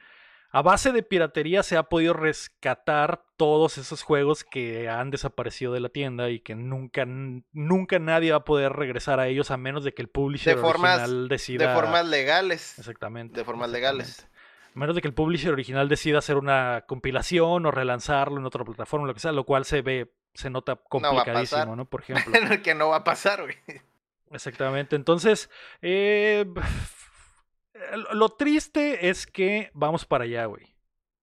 A 0.52 0.62
base 0.62 0.92
de 0.92 1.04
piratería 1.04 1.62
se 1.62 1.76
ha 1.76 1.84
podido 1.84 2.14
rescatar 2.14 3.22
todos 3.36 3.78
esos 3.78 4.02
juegos 4.02 4.44
que 4.44 4.88
han 4.88 5.12
desaparecido 5.12 5.74
de 5.74 5.82
la 5.82 5.90
tienda 5.90 6.30
y 6.30 6.40
que 6.40 6.56
nunca, 6.56 7.06
nunca 7.06 8.00
nadie 8.00 8.32
va 8.32 8.38
a 8.38 8.46
poder 8.46 8.72
regresar 8.72 9.20
a 9.20 9.28
ellos 9.28 9.52
a 9.52 9.58
menos 9.58 9.84
de 9.84 9.94
que 9.94 10.02
el 10.02 10.08
publisher 10.08 10.56
de 10.56 10.62
formas, 10.62 11.00
original 11.00 11.28
decida. 11.28 11.68
De 11.68 11.76
formas 11.76 12.06
legales. 12.06 12.80
Exactamente. 12.80 13.38
De 13.38 13.44
formas 13.44 13.70
legales. 13.72 14.28
A 14.74 14.80
menos 14.80 14.96
de 14.96 15.02
que 15.02 15.08
el 15.08 15.14
publisher 15.14 15.52
original 15.52 15.90
decida 15.90 16.20
hacer 16.20 16.38
una 16.38 16.86
compilación 16.88 17.66
o 17.66 17.72
relanzarlo 17.72 18.40
en 18.40 18.46
otra 18.46 18.64
plataforma, 18.64 19.08
lo 19.08 19.14
que 19.14 19.20
sea, 19.20 19.32
lo 19.34 19.44
cual 19.44 19.66
se 19.66 19.82
ve 19.82 20.14
se 20.38 20.52
nota 20.52 20.76
complicadísimo, 20.76 21.76
¿no? 21.76 21.86
Por 21.86 22.02
ejemplo. 22.08 22.32
que 22.62 22.76
no 22.76 22.90
va 22.90 22.98
a 22.98 23.04
pasar, 23.04 23.42
güey. 23.42 23.56
Exactamente. 24.32 24.96
Entonces, 24.96 25.50
eh, 25.82 26.46
lo 28.14 28.30
triste 28.30 29.10
es 29.10 29.26
que 29.26 29.72
vamos 29.74 30.06
para 30.06 30.26
allá, 30.26 30.46
güey. 30.46 30.76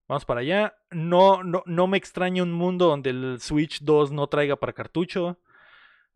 Vamos 0.08 0.24
para 0.24 0.40
allá. 0.40 0.76
No, 0.90 1.44
no, 1.44 1.62
no 1.64 1.86
me 1.86 1.96
extraña 1.96 2.42
un 2.42 2.52
mundo 2.52 2.88
donde 2.88 3.10
el 3.10 3.40
Switch 3.40 3.82
2 3.82 4.10
no 4.10 4.26
traiga 4.26 4.56
para 4.56 4.72
cartucho. 4.72 5.38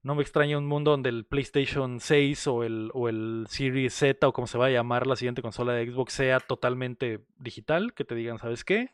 No 0.02 0.16
me 0.16 0.22
extraña 0.22 0.58
un 0.58 0.66
mundo 0.66 0.90
donde 0.90 1.08
el 1.08 1.24
PlayStation 1.24 2.00
6 2.00 2.46
o 2.48 2.64
el, 2.64 2.90
o 2.94 3.08
el 3.08 3.46
Series 3.48 3.94
Z 3.94 4.26
o 4.26 4.32
como 4.32 4.48
se 4.48 4.58
va 4.58 4.66
a 4.66 4.70
llamar 4.70 5.06
la 5.06 5.16
siguiente 5.16 5.42
consola 5.42 5.72
de 5.72 5.88
Xbox 5.88 6.14
sea 6.14 6.40
totalmente 6.40 7.24
digital. 7.38 7.94
Que 7.94 8.04
te 8.04 8.16
digan, 8.16 8.38
¿sabes 8.38 8.64
qué? 8.64 8.90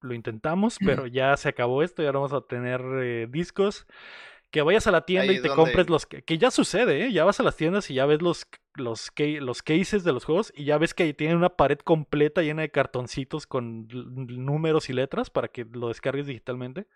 Lo 0.00 0.14
intentamos, 0.14 0.78
pero 0.84 1.06
ya 1.06 1.36
se 1.36 1.48
acabó 1.48 1.82
esto 1.82 2.02
y 2.02 2.06
ahora 2.06 2.20
vamos 2.20 2.32
a 2.32 2.46
tener 2.46 2.80
eh, 3.02 3.26
discos. 3.28 3.86
Que 4.50 4.62
vayas 4.62 4.86
a 4.86 4.90
la 4.90 5.04
tienda 5.04 5.30
y 5.30 5.42
te 5.42 5.50
compres 5.50 5.90
los 5.90 6.06
que, 6.06 6.22
que 6.22 6.38
ya 6.38 6.50
sucede, 6.50 7.04
¿eh? 7.04 7.12
ya 7.12 7.24
vas 7.24 7.38
a 7.38 7.42
las 7.42 7.54
tiendas 7.54 7.90
y 7.90 7.94
ya 7.94 8.06
ves 8.06 8.22
los, 8.22 8.46
los, 8.76 9.12
los 9.18 9.62
cases 9.62 10.04
de 10.04 10.12
los 10.14 10.24
juegos 10.24 10.54
y 10.56 10.64
ya 10.64 10.78
ves 10.78 10.94
que 10.94 11.12
tienen 11.12 11.36
una 11.36 11.50
pared 11.50 11.78
completa 11.80 12.40
llena 12.40 12.62
de 12.62 12.70
cartoncitos 12.70 13.46
con 13.46 13.88
números 13.88 14.88
y 14.88 14.94
letras 14.94 15.28
para 15.28 15.48
que 15.48 15.66
lo 15.70 15.88
descargues 15.88 16.26
digitalmente. 16.26 16.86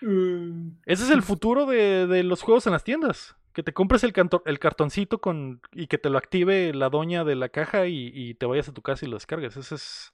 Mm. 0.00 0.78
Ese 0.84 1.04
es 1.04 1.10
el 1.10 1.22
futuro 1.22 1.66
de, 1.66 2.06
de, 2.06 2.22
los 2.22 2.42
juegos 2.42 2.66
en 2.66 2.72
las 2.72 2.84
tiendas. 2.84 3.36
Que 3.52 3.62
te 3.62 3.72
compres 3.72 4.04
el, 4.04 4.12
el 4.44 4.58
cartoncito 4.58 5.20
con, 5.20 5.62
y 5.72 5.86
que 5.86 5.96
te 5.96 6.10
lo 6.10 6.18
active 6.18 6.74
la 6.74 6.90
doña 6.90 7.24
de 7.24 7.36
la 7.36 7.48
caja 7.48 7.86
y, 7.86 8.10
y, 8.12 8.34
te 8.34 8.44
vayas 8.44 8.68
a 8.68 8.74
tu 8.74 8.82
casa 8.82 9.06
y 9.06 9.08
lo 9.08 9.16
descargues. 9.16 9.56
Ese 9.56 9.76
es, 9.76 10.12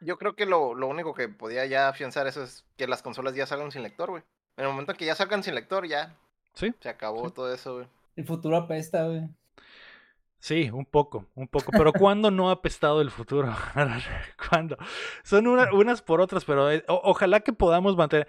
yo 0.00 0.18
creo 0.18 0.34
que 0.34 0.46
lo, 0.46 0.74
lo, 0.74 0.86
único 0.88 1.14
que 1.14 1.28
podía 1.28 1.66
ya 1.66 1.88
afianzar 1.88 2.26
eso 2.26 2.42
es 2.42 2.64
que 2.76 2.86
las 2.86 3.02
consolas 3.02 3.34
ya 3.34 3.46
salgan 3.46 3.70
sin 3.70 3.82
lector, 3.82 4.10
güey. 4.10 4.22
En 4.56 4.64
el 4.64 4.70
momento 4.70 4.92
en 4.92 4.98
que 4.98 5.06
ya 5.06 5.14
salgan 5.14 5.42
sin 5.42 5.54
lector, 5.54 5.86
ya. 5.86 6.16
Sí. 6.54 6.74
Se 6.80 6.88
acabó 6.88 7.30
todo 7.30 7.52
eso, 7.52 7.74
güey. 7.74 7.86
El 8.16 8.26
futuro 8.26 8.56
apesta, 8.56 9.06
güey. 9.06 9.28
Sí, 10.40 10.70
un 10.70 10.86
poco, 10.86 11.26
un 11.34 11.48
poco. 11.48 11.70
Pero 11.70 11.92
¿cuándo 11.92 12.30
no 12.30 12.48
ha 12.48 12.52
apestado 12.52 13.02
el 13.02 13.10
futuro? 13.10 13.54
¿Cuándo? 14.50 14.78
Son 15.22 15.46
unas 15.72 16.00
por 16.00 16.22
otras, 16.22 16.46
pero 16.46 16.70
eh, 16.70 16.82
ojalá 16.88 17.40
que 17.40 17.52
podamos 17.52 17.94
mantener. 17.94 18.26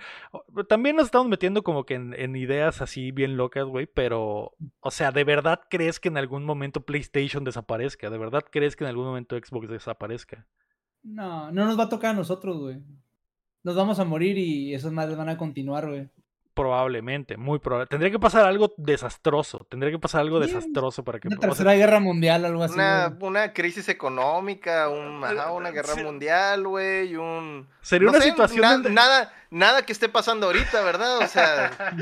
También 0.67 0.97
nos 0.97 1.05
estamos 1.05 1.29
metiendo 1.29 1.63
como 1.63 1.85
que 1.85 1.93
en, 1.93 2.13
en 2.13 2.35
ideas 2.35 2.81
así 2.81 3.11
bien 3.11 3.37
locas, 3.37 3.63
güey. 3.63 3.85
Pero, 3.85 4.53
o 4.81 4.91
sea, 4.91 5.11
¿de 5.11 5.23
verdad 5.23 5.61
crees 5.69 6.01
que 6.01 6.09
en 6.09 6.17
algún 6.17 6.43
momento 6.43 6.81
PlayStation 6.81 7.45
desaparezca? 7.45 8.09
¿De 8.09 8.17
verdad 8.17 8.43
crees 8.51 8.75
que 8.75 8.83
en 8.83 8.89
algún 8.89 9.05
momento 9.05 9.37
Xbox 9.37 9.69
desaparezca? 9.69 10.45
No, 11.03 11.51
no 11.51 11.65
nos 11.65 11.79
va 11.79 11.83
a 11.83 11.89
tocar 11.89 12.11
a 12.11 12.17
nosotros, 12.17 12.57
güey. 12.57 12.77
Nos 13.63 13.75
vamos 13.75 13.99
a 13.99 14.05
morir 14.05 14.37
y 14.37 14.73
esos 14.73 14.91
madres 14.91 15.17
van 15.17 15.29
a 15.29 15.37
continuar, 15.37 15.87
güey. 15.87 16.09
Probablemente, 16.53 17.37
muy 17.37 17.59
probable. 17.59 17.87
Tendría 17.87 18.11
que 18.11 18.19
pasar 18.19 18.45
algo 18.45 18.73
desastroso. 18.75 19.65
Tendría 19.69 19.89
que 19.89 19.99
pasar 19.99 20.21
algo 20.21 20.39
desastroso 20.39 21.01
para 21.03 21.19
que. 21.19 21.29
Una 21.29 21.37
tercera 21.37 21.73
guerra 21.75 22.01
mundial, 22.01 22.43
algo 22.43 22.63
así. 22.63 22.73
Una, 22.73 23.17
una 23.21 23.53
crisis 23.53 23.87
económica, 23.87 24.89
un, 24.89 25.23
una 25.23 25.71
guerra 25.71 25.95
mundial, 26.03 26.67
güey. 26.67 27.15
Un. 27.15 27.69
Sería 27.81 28.09
una 28.09 28.19
situación. 28.19 28.93
Nada, 28.93 29.31
nada 29.51 29.83
que 29.83 29.91
esté 29.91 30.09
pasando 30.09 30.47
ahorita, 30.47 30.81
¿verdad? 30.81 31.19
O 31.19 31.27
sea. 31.27 31.71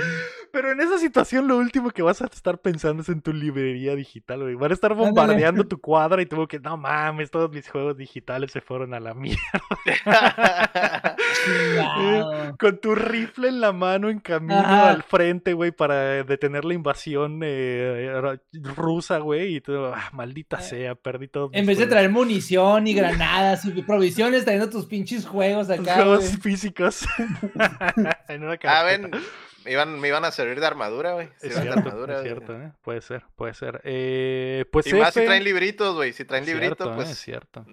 Pero 0.53 0.71
en 0.71 0.79
esa 0.79 0.97
situación 0.97 1.47
lo 1.47 1.57
último 1.57 1.89
que 1.89 2.01
vas 2.01 2.21
a 2.21 2.25
estar 2.25 2.59
pensando 2.59 3.03
es 3.03 3.09
en 3.09 3.21
tu 3.21 3.33
librería 3.33 3.95
digital, 3.95 4.41
güey. 4.41 4.55
Van 4.55 4.71
a 4.71 4.73
estar 4.73 4.93
bombardeando 4.93 5.67
tu 5.67 5.81
cuadra 5.81 6.21
y 6.21 6.25
tuvo 6.25 6.47
que, 6.47 6.59
no 6.59 6.77
mames, 6.77 7.29
todos 7.29 7.51
mis 7.51 7.69
juegos 7.69 7.97
digitales 7.97 8.51
se 8.51 8.61
fueron 8.61 8.93
a 8.93 8.99
la 8.99 9.13
mierda. 9.13 9.39
Con 12.59 12.79
tu 12.79 12.95
rifle 12.95 13.49
en 13.49 13.61
la 13.61 13.71
mano 13.71 14.09
en 14.09 14.19
camino 14.19 14.59
al 14.59 15.03
frente, 15.03 15.53
güey, 15.53 15.71
para 15.71 16.23
detener 16.23 16.65
la 16.65 16.73
invasión 16.73 17.41
eh, 17.43 18.39
rusa, 18.53 19.17
güey. 19.17 19.55
Y 19.55 19.61
todo, 19.61 19.93
ah, 19.93 20.09
maldita 20.13 20.59
eh, 20.59 20.63
sea, 20.63 20.95
perdí 20.95 21.27
todo. 21.27 21.49
En 21.53 21.65
vez 21.65 21.79
de 21.79 21.87
traer 21.87 22.09
munición 22.09 22.87
y 22.87 22.93
granadas 22.93 23.65
y 23.65 23.71
provisiones, 23.81 24.43
trayendo 24.43 24.69
tus 24.69 24.85
pinches 24.85 25.25
juegos 25.25 25.69
acá. 25.69 25.95
Juegos 25.95 26.37
físicos. 26.41 27.05
en 28.27 28.43
una 28.43 28.59
ah, 28.63 28.83
ven, 28.83 29.11
me 29.65 29.71
iban, 29.71 29.99
me 29.99 30.07
iban 30.07 30.25
a 30.25 30.31
servir 30.31 30.59
de 30.59 30.65
armadura, 30.65 31.13
güey. 31.13 31.29
Es 31.41 31.55
cierto, 31.55 32.53
¿eh? 32.53 32.71
Puede 32.81 33.01
ser, 33.01 33.25
puede 33.35 33.53
ser. 33.53 33.81
Eh, 33.83 34.65
pues 34.71 34.87
y 34.87 34.93
más 34.93 35.13
si 35.13 35.25
traen 35.25 35.43
libritos, 35.43 35.95
güey. 35.95 36.13
Si 36.13 36.25
traen 36.25 36.45
libritos, 36.45 36.87
¿eh? 36.87 36.91
pues... 36.95 37.09
Es 37.09 37.19
cierto. 37.19 37.65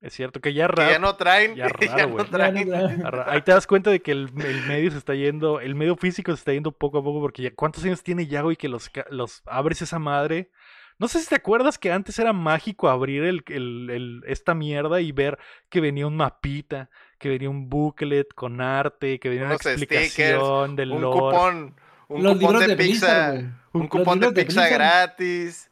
Es 0.00 0.14
cierto 0.14 0.40
que 0.40 0.54
ya 0.54 0.66
raro. 0.66 0.90
ya 0.92 0.98
no 0.98 1.16
traen. 1.16 1.54
Ya 1.54 1.68
raro, 1.68 3.30
Ahí 3.30 3.42
te 3.42 3.52
das 3.52 3.66
cuenta 3.66 3.90
de 3.90 4.00
que 4.00 4.12
el, 4.12 4.32
medio 4.32 4.90
se 4.90 4.98
está 4.98 5.14
yendo, 5.14 5.60
el 5.60 5.74
medio 5.74 5.96
físico 5.96 6.32
se 6.32 6.38
está 6.38 6.52
yendo 6.52 6.72
poco 6.72 6.98
a 6.98 7.04
poco 7.04 7.20
porque 7.20 7.42
ya, 7.42 7.54
¿cuántos 7.54 7.84
años 7.84 8.02
tiene 8.02 8.26
ya, 8.26 8.42
güey, 8.42 8.56
que 8.56 8.68
los, 8.68 8.90
los 9.10 9.42
abres 9.46 9.82
esa 9.82 9.98
madre? 9.98 10.50
No 10.98 11.08
sé 11.08 11.20
si 11.20 11.28
te 11.28 11.36
acuerdas 11.36 11.78
que 11.78 11.92
antes 11.92 12.18
era 12.18 12.32
mágico 12.32 12.88
abrir 12.88 13.24
el, 13.24 13.42
el, 13.48 14.22
esta 14.26 14.54
mierda 14.54 15.00
y 15.00 15.12
ver 15.12 15.38
que 15.70 15.80
venía 15.80 16.06
un 16.06 16.16
mapita, 16.16 16.90
que 17.20 17.28
venía 17.28 17.50
un 17.50 17.68
booklet 17.68 18.32
con 18.34 18.62
arte, 18.62 19.20
que 19.20 19.28
venía 19.28 19.44
una 19.44 19.54
explicación 19.54 20.74
del 20.74 20.90
un 20.90 21.02
lore. 21.02 21.20
Cupón, 21.20 21.74
un 22.08 22.38
cupón 22.38 22.66
de, 22.66 22.76
pizza, 22.76 23.60
un 23.74 23.88
cupón 23.88 24.20
de 24.20 24.32
pizza 24.32 24.68
gratis. 24.68 25.70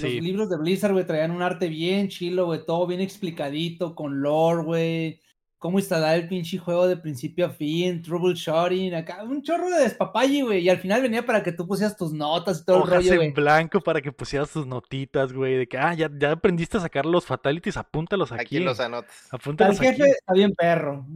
Los 0.00 0.10
libros 0.14 0.48
de 0.48 0.56
Blizzard, 0.56 0.92
güey, 0.92 1.06
traían 1.06 1.30
un 1.30 1.42
arte 1.42 1.68
bien 1.68 2.08
chilo, 2.08 2.46
güey, 2.46 2.64
todo 2.64 2.86
bien 2.86 3.02
explicadito, 3.02 3.94
con 3.94 4.22
lore, 4.22 4.62
güey, 4.62 5.20
cómo 5.62 5.78
instalar 5.78 6.16
el 6.16 6.26
pinche 6.26 6.58
juego 6.58 6.88
de 6.88 6.96
principio 6.96 7.46
a 7.46 7.50
fin, 7.50 8.02
troubleshooting, 8.02 8.94
acá, 8.96 9.22
un 9.22 9.42
chorro 9.44 9.70
de 9.70 9.84
despapalle, 9.84 10.42
güey. 10.42 10.58
Y 10.64 10.68
al 10.68 10.78
final 10.78 11.00
venía 11.00 11.24
para 11.24 11.40
que 11.44 11.52
tú 11.52 11.68
pusieras 11.68 11.96
tus 11.96 12.12
notas 12.12 12.60
y 12.60 12.64
todo 12.64 12.78
Hojas 12.80 12.94
el 12.94 12.96
rollo, 12.98 13.12
en 13.12 13.18
güey. 13.18 13.30
blanco 13.30 13.80
para 13.80 14.00
que 14.02 14.10
pusieras 14.10 14.50
tus 14.50 14.66
notitas, 14.66 15.32
güey. 15.32 15.56
De 15.56 15.68
que, 15.68 15.78
ah, 15.78 15.94
ya, 15.94 16.10
ya 16.18 16.32
aprendiste 16.32 16.78
a 16.78 16.80
sacar 16.80 17.06
los 17.06 17.24
fatalities, 17.24 17.76
apúntalos 17.76 18.32
aquí. 18.32 18.40
Aquí 18.42 18.58
los 18.58 18.80
anotas. 18.80 19.28
Al 19.30 19.38
Apúntalos 19.38 19.78
jefe 19.78 20.02
aquí. 20.02 20.10
está 20.10 20.32
bien 20.32 20.52
perro. 20.52 21.06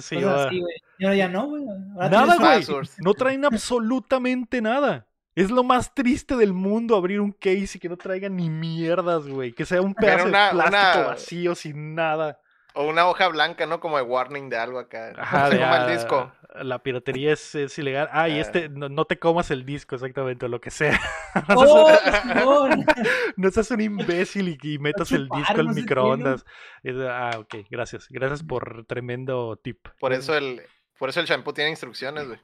Sí, 0.00 0.16
va. 0.22 0.46
así, 0.46 0.60
güey. 0.60 0.74
Y 1.00 1.04
ahora 1.04 1.16
ya 1.16 1.28
no, 1.28 1.48
güey. 1.48 1.64
Ahora 1.96 2.08
Nada, 2.08 2.36
güey. 2.36 2.64
No 2.98 3.12
traen 3.14 3.44
absolutamente 3.44 4.62
nada. 4.62 5.06
Es 5.34 5.50
lo 5.50 5.62
más 5.64 5.94
triste 5.94 6.34
del 6.36 6.54
mundo 6.54 6.96
abrir 6.96 7.20
un 7.20 7.32
case 7.32 7.72
y 7.74 7.78
que 7.78 7.88
no 7.90 7.96
traiga 7.98 8.28
ni 8.30 8.48
mierdas, 8.48 9.26
güey. 9.26 9.52
Que 9.52 9.66
sea 9.66 9.82
un 9.82 9.94
pedazo 9.94 10.28
una- 10.28 10.46
de 10.46 10.50
plástico 10.52 10.98
una- 11.00 11.06
vacío 11.08 11.54
sin 11.54 11.94
nada. 11.94 12.38
O 12.78 12.84
una 12.86 13.08
hoja 13.08 13.28
blanca, 13.28 13.64
¿no? 13.64 13.80
Como 13.80 13.96
de 13.96 14.02
warning 14.02 14.50
de 14.50 14.58
algo 14.58 14.78
acá. 14.78 15.12
Ajá, 15.16 15.48
no 15.50 15.56
coma 15.56 15.72
ah, 15.72 15.86
el 15.86 15.96
disco. 15.96 16.32
La 16.62 16.78
piratería 16.82 17.32
es, 17.32 17.54
es 17.54 17.78
ilegal. 17.78 18.08
Ah, 18.12 18.28
y 18.28 18.34
Ah. 18.34 18.40
este, 18.42 18.68
no, 18.68 18.88
no 18.90 19.06
te 19.06 19.18
comas 19.18 19.50
el 19.50 19.64
disco 19.64 19.94
exactamente, 19.94 20.44
o 20.44 20.48
lo 20.48 20.60
que 20.60 20.70
sea. 20.70 21.00
¡Oh, 21.56 21.90
Simón! 22.22 22.84
No 23.36 23.50
seas 23.50 23.70
un 23.70 23.80
imbécil 23.80 24.48
y, 24.48 24.58
y 24.74 24.78
metas 24.78 25.10
el 25.12 25.28
disco 25.28 25.52
al 25.52 25.56
no 25.58 25.62
¿no? 25.64 25.72
microondas. 25.74 26.44
Es- 26.82 26.96
ah, 27.00 27.30
ok, 27.38 27.54
gracias. 27.70 28.06
Gracias 28.10 28.42
por 28.42 28.84
tremendo 28.86 29.56
tip. 29.62 29.88
Por 29.98 30.12
eso 30.12 30.36
el, 30.36 30.62
por 30.98 31.08
eso 31.08 31.20
el 31.20 31.26
shampoo 31.26 31.52
tiene 31.54 31.70
instrucciones, 31.70 32.26
güey. 32.28 32.40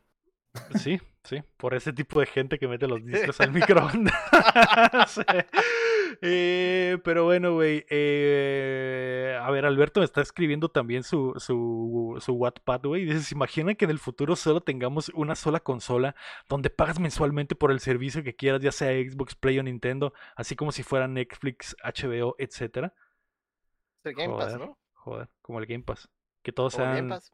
Sí, 0.78 1.00
sí, 1.24 1.42
por 1.56 1.74
ese 1.74 1.92
tipo 1.92 2.20
de 2.20 2.26
gente 2.26 2.58
que 2.58 2.68
mete 2.68 2.86
los 2.86 3.04
discos 3.06 3.40
al 3.40 3.52
microondas. 3.52 4.14
Sí. 5.08 5.22
Eh, 6.20 6.98
pero 7.04 7.24
bueno, 7.24 7.54
güey. 7.54 7.84
eh, 7.88 9.38
a 9.40 9.50
ver, 9.50 9.64
Alberto 9.64 10.00
me 10.00 10.04
está 10.04 10.20
escribiendo 10.20 10.68
también 10.68 11.02
su, 11.02 11.32
su, 11.38 12.16
su 12.20 12.34
Wattpad, 12.34 12.82
güey. 12.84 13.04
Dice, 13.06 13.22
¿se 13.22 13.34
imaginan 13.34 13.74
que 13.74 13.86
en 13.86 13.90
el 13.90 13.98
futuro 13.98 14.36
solo 14.36 14.60
tengamos 14.60 15.08
una 15.14 15.34
sola 15.34 15.60
consola 15.60 16.14
donde 16.48 16.70
pagas 16.70 17.00
mensualmente 17.00 17.54
por 17.54 17.72
el 17.72 17.80
servicio 17.80 18.22
que 18.22 18.36
quieras, 18.36 18.60
ya 18.60 18.72
sea 18.72 18.92
Xbox, 18.92 19.34
Play 19.34 19.58
o 19.58 19.62
Nintendo, 19.62 20.12
así 20.36 20.54
como 20.54 20.70
si 20.70 20.82
fuera 20.82 21.08
Netflix, 21.08 21.74
HBO, 21.82 22.36
etcétera? 22.38 22.94
El 24.04 24.14
Game 24.14 24.34
Pass, 24.36 24.52
Joder. 24.52 24.60
¿no? 24.60 24.78
Joder, 24.92 25.28
como 25.40 25.58
el 25.58 25.66
Game 25.66 25.84
Pass. 25.84 26.08
Que 26.42 26.52
todos 26.52 26.74
sean... 26.74 26.94
Game 26.94 27.08
Pass. 27.08 27.32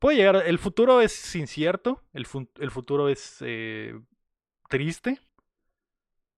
Puede 0.00 0.16
llegar, 0.16 0.42
el 0.46 0.58
futuro 0.58 1.00
es 1.00 1.36
incierto, 1.36 2.02
el, 2.12 2.26
fu- 2.26 2.48
el 2.58 2.70
futuro 2.72 3.08
es 3.08 3.36
eh, 3.42 3.94
triste. 4.68 5.20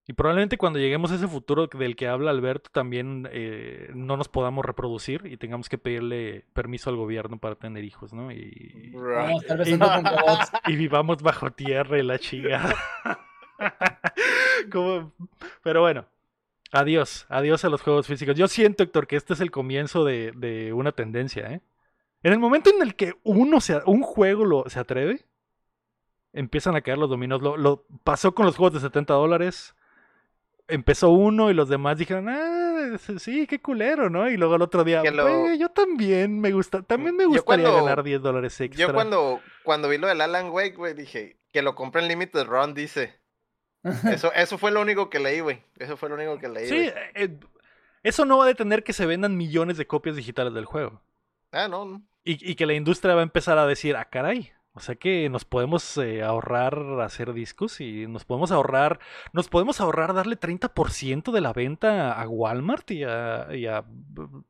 Y 0.09 0.15
probablemente 0.15 0.59
cuando 0.59 0.81
lleguemos 0.81 1.13
a 1.13 1.15
ese 1.15 1.29
futuro 1.29 1.69
del 1.69 1.95
que 1.95 2.09
habla 2.09 2.33
Alberto 2.33 2.71
también 2.73 3.29
eh, 3.31 3.89
no 3.95 4.17
nos 4.17 4.29
podamos 4.29 4.65
reproducir 4.65 5.23
y 5.27 5.37
tengamos 5.37 5.69
que 5.69 5.79
pedirle 5.79 6.45
permiso 6.55 6.91
al 6.91 6.97
gobierno 6.97 7.39
para 7.39 7.55
tener 7.55 7.85
hijos, 7.85 8.13
¿no? 8.13 8.33
Y, 8.33 8.91
Vamos 8.95 9.31
a 9.31 9.37
estar 9.43 9.57
y- 9.57 9.59
besando 9.61 9.87
con 9.87 10.05
robots. 10.05 10.51
y 10.67 10.75
vivamos 10.77 11.23
bajo 11.23 11.53
tierra 11.53 11.99
y 11.99 12.03
la 12.03 12.19
chingada. 12.19 12.75
Como- 14.73 15.13
Pero 15.63 15.81
bueno, 15.83 16.05
adiós, 16.73 17.27
adiós 17.29 17.65
a 17.65 17.69
los 17.69 17.83
juegos 17.83 18.07
físicos. 18.07 18.35
Yo 18.37 18.49
siento, 18.49 18.83
Héctor, 18.83 19.07
que 19.07 19.17
este 19.17 19.35
es 19.35 19.41
el 19.41 19.51
comienzo 19.53 20.05
de, 20.05 20.33
de 20.35 20.73
una 20.73 20.93
tendencia, 20.93 21.47
¿eh? 21.53 21.61
En 22.23 22.33
el 22.33 22.39
momento 22.39 22.71
en 22.71 22.81
el 22.83 22.95
que 22.95 23.15
uno 23.25 23.61
se, 23.61 23.81
un 23.87 24.03
juego 24.03 24.45
lo, 24.45 24.65
se 24.69 24.79
atreve, 24.79 25.25
empiezan 26.33 26.77
a 26.77 26.81
caer 26.81 26.99
los 26.99 27.11
dominos. 27.11 27.43
Lo, 27.43 27.57
lo 27.57 27.85
pasó 28.05 28.35
con 28.35 28.47
los 28.47 28.57
juegos 28.57 28.75
de 28.75 28.81
70 28.89 29.13
dólares. 29.15 29.75
Empezó 30.69 31.11
uno 31.11 31.51
y 31.51 31.55
los 31.55 31.69
demás 31.69 31.99
dijeron, 31.99 32.29
ah, 32.29 32.97
sí, 33.19 33.47
qué 33.47 33.61
culero, 33.61 34.09
¿no? 34.09 34.31
Y 34.31 34.37
luego 34.37 34.55
el 34.55 34.63
otro 34.63 34.85
día, 34.85 35.03
lo- 35.03 35.25
"Güey, 35.29 35.59
yo 35.59 35.69
también 35.71 36.41
me 36.41 36.53
gusta, 36.53 36.83
también 36.83 37.17
me 37.17 37.27
gustaría 37.27 37.65
cuando- 37.67 37.85
ganar 37.85 38.03
10 38.05 38.23
dólares 38.23 38.59
extra. 38.61 38.87
Yo 38.87 38.95
cuando, 38.95 39.41
cuando 39.65 39.89
vi 39.89 39.99
lo 39.99 40.07
del 40.07 40.21
Alan 40.21 40.51
Wake, 40.51 40.77
güey, 40.77 40.95
dije 40.95 41.37
que 41.53 41.61
lo 41.63 41.75
compré 41.75 42.03
en 42.03 42.09
Limited 42.09 42.45
Run, 42.47 42.73
dice. 42.75 43.19
Eso, 44.25 44.33
eso 44.33 44.59
fue 44.59 44.71
lo 44.71 44.81
único 44.81 45.11
que 45.11 45.19
leí, 45.19 45.41
güey. 45.41 45.61
Eso 45.77 45.97
fue 45.97 46.09
lo 46.09 46.15
único 46.15 46.39
que 46.39 46.49
leí. 46.49 46.69
Sí, 46.69 46.77
güey. 46.77 46.93
eh, 47.15 47.37
eso 48.05 48.25
no 48.25 48.39
va 48.39 48.45
a 48.45 48.47
detener 48.49 48.85
que 48.85 48.93
se 48.93 49.07
vendan 49.07 49.37
millones 49.37 49.77
de 49.77 49.87
copias 49.89 50.15
digitales 50.17 50.55
del 50.55 50.65
juego. 50.67 51.03
Ah, 51.51 51.67
no, 51.69 51.85
no. 51.85 52.03
Y, 52.25 52.55
que 52.55 52.67
la 52.67 52.75
industria 52.75 53.15
va 53.15 53.21
a 53.21 53.25
empezar 53.25 53.59
a 53.59 53.67
decir, 53.67 53.97
ah, 53.97 54.05
caray. 54.05 54.53
O 54.75 54.81
sea 54.81 54.95
que 54.95 55.29
nos 55.29 55.45
podemos 55.45 55.99
eh, 55.99 56.23
ahorrar 56.23 56.79
hacer 57.03 57.35
discos 57.35 57.81
y 57.81 58.07
nos 58.07 58.25
podemos 58.25 58.51
ahorrar, 58.53 59.01
nos 59.35 59.49
podemos 59.49 59.81
ahorrar 59.83 60.15
darle 60.15 60.37
30% 60.39 61.31
de 61.31 61.41
la 61.43 61.53
venta 61.53 62.13
a 62.13 62.27
Walmart 62.27 62.91
y 62.91 63.05
a, 63.05 63.85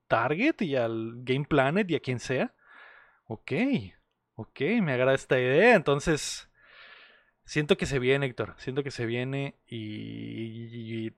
Target 0.06 0.62
y 0.62 0.76
al 0.76 1.14
Game 1.24 1.44
Planet 1.44 1.90
y 1.90 1.96
a 1.96 2.00
quien 2.00 2.20
sea. 2.20 2.54
Ok, 3.24 3.52
ok, 4.36 4.60
me 4.80 4.92
agrada 4.92 5.14
esta 5.14 5.40
idea. 5.40 5.74
Entonces, 5.74 6.48
siento 7.44 7.76
que 7.76 7.86
se 7.86 7.98
viene, 7.98 8.26
Héctor. 8.26 8.54
Siento 8.58 8.84
que 8.84 8.92
se 8.92 9.06
viene 9.06 9.56
y- 9.66 11.12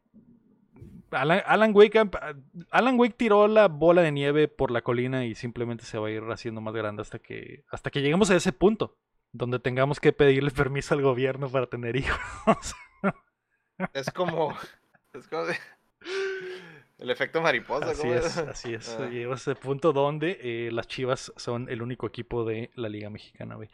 Alan, 1.15 1.43
Alan 1.47 1.73
Wake, 1.75 1.99
Alan 2.71 2.99
Wake 3.01 3.15
tiró 3.17 3.49
la 3.49 3.69
bola 3.69 4.03
de 4.03 4.13
nieve 4.13 4.49
por 4.49 4.71
la 4.71 4.83
colina 4.83 5.25
y 5.25 5.35
simplemente 5.35 5.85
se 5.85 5.99
va 5.99 6.09
a 6.09 6.11
ir 6.11 6.23
haciendo 6.31 6.61
más 6.61 6.75
grande 6.75 7.03
hasta 7.03 7.19
que, 7.19 7.65
hasta 7.71 7.91
que 7.91 8.01
lleguemos 8.03 8.31
a 8.31 8.37
ese 8.37 8.53
punto 8.53 8.97
donde 9.33 9.59
tengamos 9.59 9.99
que 10.01 10.13
pedirle 10.13 10.51
permiso 10.51 10.95
al 10.95 11.03
gobierno 11.03 11.49
para 11.49 11.67
tener 11.67 11.97
hijos. 11.97 12.19
Es 13.93 14.09
como. 14.13 14.57
Es 15.13 15.27
como. 15.27 15.47
de- 15.47 15.57
El 16.99 17.11
efecto 17.11 17.43
mariposa, 17.43 17.91
Así 17.91 18.03
¿cómo 18.03 18.15
es, 18.15 18.37
así 18.39 18.75
es. 18.75 18.97
Ah. 19.01 19.09
Llegamos 19.09 19.47
a 19.49 19.51
ese 19.51 19.61
punto 19.61 19.93
donde 19.93 20.39
eh, 20.41 20.71
las 20.71 20.87
Chivas 20.87 21.33
son 21.37 21.69
el 21.69 21.83
único 21.83 22.07
equipo 22.07 22.45
de 22.45 22.71
la 22.77 22.89
Liga 22.89 23.11
Mexicana, 23.11 23.57
güey. 23.57 23.69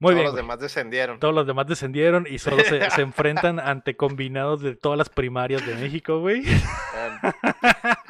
Muy 0.00 0.12
Todos 0.12 0.14
bien. 0.14 0.24
los 0.26 0.32
güey. 0.32 0.42
demás 0.42 0.58
descendieron. 0.60 1.18
Todos 1.18 1.34
los 1.34 1.46
demás 1.46 1.66
descendieron 1.66 2.26
y 2.30 2.38
solo 2.38 2.62
se, 2.64 2.88
se 2.90 3.02
enfrentan 3.02 3.58
ante 3.58 3.96
combinados 3.96 4.60
de 4.62 4.76
todas 4.76 4.96
las 4.96 5.08
primarias 5.08 5.66
de 5.66 5.74
México, 5.74 6.20
güey. 6.20 6.42
Ah, 6.94 7.34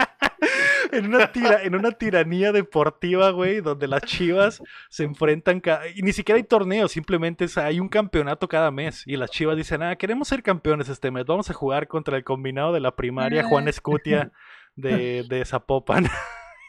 en, 0.92 1.06
una 1.14 1.32
tira, 1.32 1.62
en 1.62 1.74
una 1.74 1.92
tiranía 1.92 2.52
deportiva, 2.52 3.30
güey, 3.30 3.60
donde 3.60 3.88
las 3.88 4.02
chivas 4.02 4.62
se 4.90 5.04
enfrentan. 5.04 5.62
Y 5.94 6.02
ni 6.02 6.12
siquiera 6.12 6.36
hay 6.36 6.44
torneos, 6.44 6.92
simplemente 6.92 7.44
es- 7.46 7.58
hay 7.58 7.80
un 7.80 7.88
campeonato 7.88 8.48
cada 8.48 8.70
mes. 8.70 9.02
Y 9.06 9.16
las 9.16 9.30
chivas 9.30 9.56
dicen, 9.56 9.82
ah, 9.82 9.96
queremos 9.96 10.28
ser 10.28 10.42
campeones 10.42 10.88
este 10.88 11.10
mes. 11.10 11.24
Vamos 11.26 11.48
a 11.50 11.54
jugar 11.54 11.88
contra 11.88 12.16
el 12.16 12.24
combinado 12.24 12.72
de 12.72 12.80
la 12.80 12.94
primaria 12.94 13.44
Juan 13.44 13.66
Escutia 13.68 14.30
de, 14.76 15.24
de 15.28 15.44
Zapopan. 15.44 16.06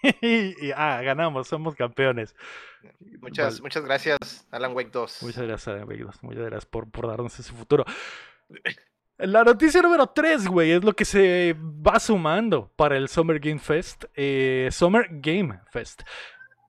y, 0.22 0.68
y, 0.68 0.72
ah, 0.76 1.02
ganamos, 1.02 1.48
somos 1.48 1.76
campeones. 1.76 2.36
Muchas, 3.22 3.54
Vale. 3.56 3.62
muchas 3.64 3.84
gracias, 3.84 4.48
Alan 4.52 4.74
Wake 4.74 4.92
2. 4.92 5.24
Muchas 5.24 5.44
gracias, 5.44 5.82
amigos. 5.82 6.16
Muchas 6.22 6.44
gracias 6.46 6.66
por, 6.66 6.90
por 6.90 7.08
darnos 7.08 7.38
ese 7.40 7.52
futuro. 7.54 7.86
La 9.18 9.44
noticia 9.44 9.82
número 9.82 10.08
3, 10.08 10.48
güey, 10.48 10.72
es 10.72 10.84
lo 10.84 10.94
que 10.96 11.04
se 11.04 11.54
va 11.60 12.00
sumando 12.00 12.72
para 12.78 12.96
el 12.96 13.10
Summer 13.10 13.38
Game 13.40 13.60
Fest. 13.60 14.06
eh, 14.16 14.70
Summer 14.72 15.08
Game 15.12 15.60
Fest. 15.72 16.04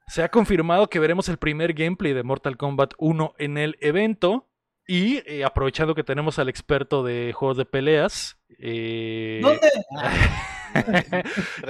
Se 0.08 0.24
ha 0.24 0.28
confirmado 0.28 0.88
que 0.90 0.98
veremos 0.98 1.28
el 1.28 1.36
primer 1.36 1.72
gameplay 1.74 2.12
de 2.12 2.24
Mortal 2.24 2.56
Kombat 2.56 2.94
1 2.98 3.34
en 3.38 3.56
el 3.56 3.76
evento. 3.80 4.48
Y 4.88 5.18
eh, 5.30 5.44
aprovechando 5.44 5.94
que 5.94 6.02
tenemos 6.02 6.40
al 6.40 6.48
experto 6.48 7.04
de 7.04 7.32
juegos 7.32 7.56
de 7.56 7.64
peleas. 7.66 8.36
eh, 8.58 9.38
¿Dónde? 9.40 9.70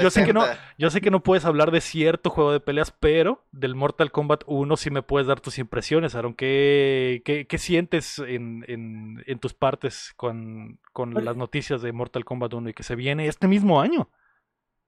yo 0.01 0.11
sé 0.11 0.25
que 0.25 0.33
no, 0.33 0.45
yo 0.79 0.91
sé 0.91 1.01
que 1.01 1.11
no 1.11 1.23
puedes 1.23 1.45
hablar 1.45 1.71
de 1.71 1.81
cierto 1.81 2.31
juego 2.31 2.53
de 2.53 2.61
peleas, 2.61 2.91
pero 2.99 3.45
del 3.53 3.75
Mortal 3.75 4.13
Kombat 4.13 4.43
1 4.47 4.77
sí 4.77 4.91
me 4.91 5.03
puedes 5.03 5.27
dar 5.27 5.41
tus 5.41 5.59
impresiones, 5.59 6.15
Aaron. 6.15 6.35
¿Qué, 6.35 7.23
qué, 7.25 7.47
qué 7.47 7.59
sientes 7.59 8.19
en, 8.19 8.65
en- 8.69 9.23
en 9.27 9.39
tus 9.39 9.55
partes 9.55 10.13
con, 10.17 10.79
con 10.93 11.25
las 11.25 11.37
noticias 11.37 11.83
de 11.83 11.93
Mortal 11.93 12.25
Kombat 12.25 12.55
1 12.55 12.71
y 12.71 12.75
que 12.75 12.83
se 12.83 12.97
viene 12.97 13.27
este 13.27 13.49
mismo 13.49 13.81
año? 13.81 14.11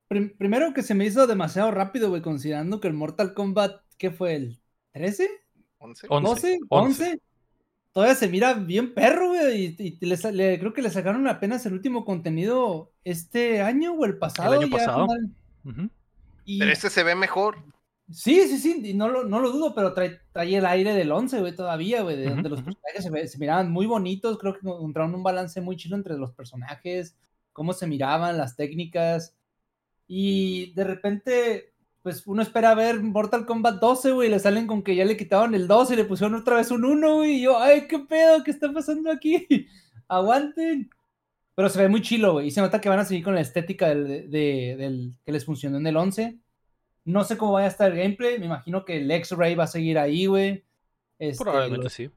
Prim- 0.09 0.37
primero 0.37 0.73
que 0.75 0.83
se 0.83 0.95
me 0.95 1.07
hizo 1.07 1.27
demasiado 1.27 1.71
rápido, 1.71 2.11
güey, 2.11 2.23
considerando 2.23 2.81
que 2.81 2.89
el 2.89 2.95
Mortal 2.95 3.35
Kombat, 3.35 3.83
¿qué 3.99 4.11
fue? 4.11 4.35
¿El 4.37 4.61
13? 4.93 5.29
¿Once? 5.79 6.07
Once, 6.11 6.59
¿12? 6.59 6.59
once. 6.69 7.05
¿11? 7.15 7.21
Todavía 7.93 8.15
se 8.15 8.29
mira 8.29 8.55
bien 8.55 8.95
perro, 8.95 9.29
güey. 9.29 9.77
Y, 9.79 9.99
le- 10.07 10.59
creo 10.59 10.73
que 10.73 10.83
le 10.83 10.91
sacaron 10.91 11.27
apenas 11.29 11.65
el 11.67 11.75
último 11.75 12.05
contenido 12.05 12.91
este 13.05 13.61
año 13.61 13.93
o 13.93 14.05
el 14.05 14.17
pasado. 14.19 14.53
año 14.61 14.67
ya, 14.69 14.77
pasado. 14.77 15.07
Y- 16.45 16.59
Pero 16.59 16.73
este 16.73 16.91
se 16.91 17.03
ve 17.03 17.15
mejor. 17.15 17.59
Sí, 18.11 18.43
sí, 18.49 18.59
sí, 18.59 18.81
y 18.85 18.95
no 18.95 19.09
lo, 19.09 19.25
no 19.25 19.41
lo 19.41 19.51
dudo, 19.51 19.75
pero 19.75 19.95
trae, 19.95 20.21
trae 20.33 20.57
el 20.57 20.67
aire 20.67 20.93
del 20.93 21.13
11, 21.13 21.41
güey, 21.41 21.55
todavía, 21.55 22.03
güey, 22.03 22.17
de 22.17 22.29
donde 22.29 22.49
los 22.51 22.61
personajes 22.61 23.05
se, 23.05 23.29
se 23.29 23.39
miraban 23.39 23.71
muy 23.71 23.87
bonitos, 23.87 24.39
creo 24.39 24.53
que 24.55 24.59
encontraron 24.69 25.15
un 25.15 25.23
balance 25.23 25.61
muy 25.63 25.77
chido 25.77 25.97
entre 25.97 26.19
los 26.19 26.33
personajes, 26.33 27.17
cómo 27.53 27.73
se 27.73 27.87
miraban, 27.87 28.37
las 28.37 28.57
técnicas, 28.57 29.35
y 30.07 30.73
de 30.75 30.85
repente, 30.85 31.72
pues 32.03 32.27
uno 32.27 32.43
espera 32.43 32.75
ver 32.75 33.01
Mortal 33.03 33.47
Kombat 33.47 33.81
12, 33.81 34.11
güey, 34.13 34.29
le 34.29 34.39
salen 34.39 34.67
con 34.67 34.83
que 34.83 34.97
ya 34.97 35.05
le 35.05 35.17
quitaron 35.17 35.55
el 35.55 35.69
2 35.69 35.93
y 35.93 35.97
le 35.97 36.05
pusieron 36.05 36.35
otra 36.35 36.57
vez 36.57 36.71
un 36.71 36.85
1, 36.85 37.15
güey, 37.17 37.37
y 37.37 37.43
yo, 37.43 37.59
ay, 37.59 37.87
qué 37.89 37.99
pedo, 38.01 38.43
¿qué 38.45 38.51
está 38.51 38.73
pasando 38.73 39.11
aquí? 39.11 39.47
Aguanten. 40.09 40.91
Pero 41.55 41.69
se 41.69 41.81
ve 41.81 41.89
muy 41.89 42.01
chilo, 42.03 42.33
güey, 42.35 42.49
y 42.49 42.51
se 42.51 42.61
nota 42.61 42.81
que 42.81 42.89
van 42.89 42.99
a 42.99 43.05
seguir 43.05 43.23
con 43.25 43.35
la 43.35 43.41
estética 43.43 43.89
del, 43.91 44.31
de- 44.31 44.75
del 44.79 45.13
que 45.25 45.33
les 45.33 45.45
funcionó 45.45 45.77
en 45.79 45.87
el 45.87 45.97
11. 45.97 46.39
No 47.05 47.25
sé 47.25 47.37
cómo 47.37 47.53
vaya 47.53 47.67
a 47.67 47.71
estar 47.71 47.91
el 47.93 47.99
gameplay. 47.99 48.39
Me 48.39 48.47
imagino 48.47 48.85
que 48.85 48.97
el 48.99 49.11
X-Ray 49.11 49.55
va 49.55 49.65
a 49.65 49.69
seguir 49.69 49.99
ahí, 49.99 50.27
güey. 50.27 50.65
Este, 51.19 51.45
Probablemente 51.45 51.85
los- 51.85 51.93
sí. 51.93 52.11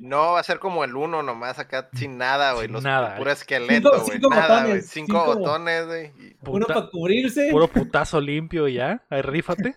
No, 0.00 0.32
va 0.32 0.40
a 0.40 0.42
ser 0.44 0.58
como 0.58 0.84
el 0.84 0.94
uno 0.94 1.22
nomás 1.22 1.58
acá 1.58 1.88
sin 1.94 2.16
nada, 2.18 2.52
güey. 2.52 2.66
Sin 2.66 2.72
los 2.74 2.82
nada, 2.84 3.16
puro 3.16 3.30
esqueleto, 3.30 3.90
Cinco- 3.90 4.04
güey. 4.04 4.10
cinco 4.12 4.28
Nada, 4.30 4.46
güey. 4.46 4.62
botones, 4.62 4.86
Cinco, 4.90 5.06
cinco- 5.24 5.38
botones, 5.38 5.86
güey. 5.86 6.12
Uno 6.46 6.66
para 6.66 6.86
cubrirse. 6.88 7.48
puro 7.50 7.68
putazo 7.72 8.20
limpio 8.20 8.68
y 8.68 8.74
ya. 8.74 9.02
Ahí 9.10 9.22
rífate. 9.22 9.76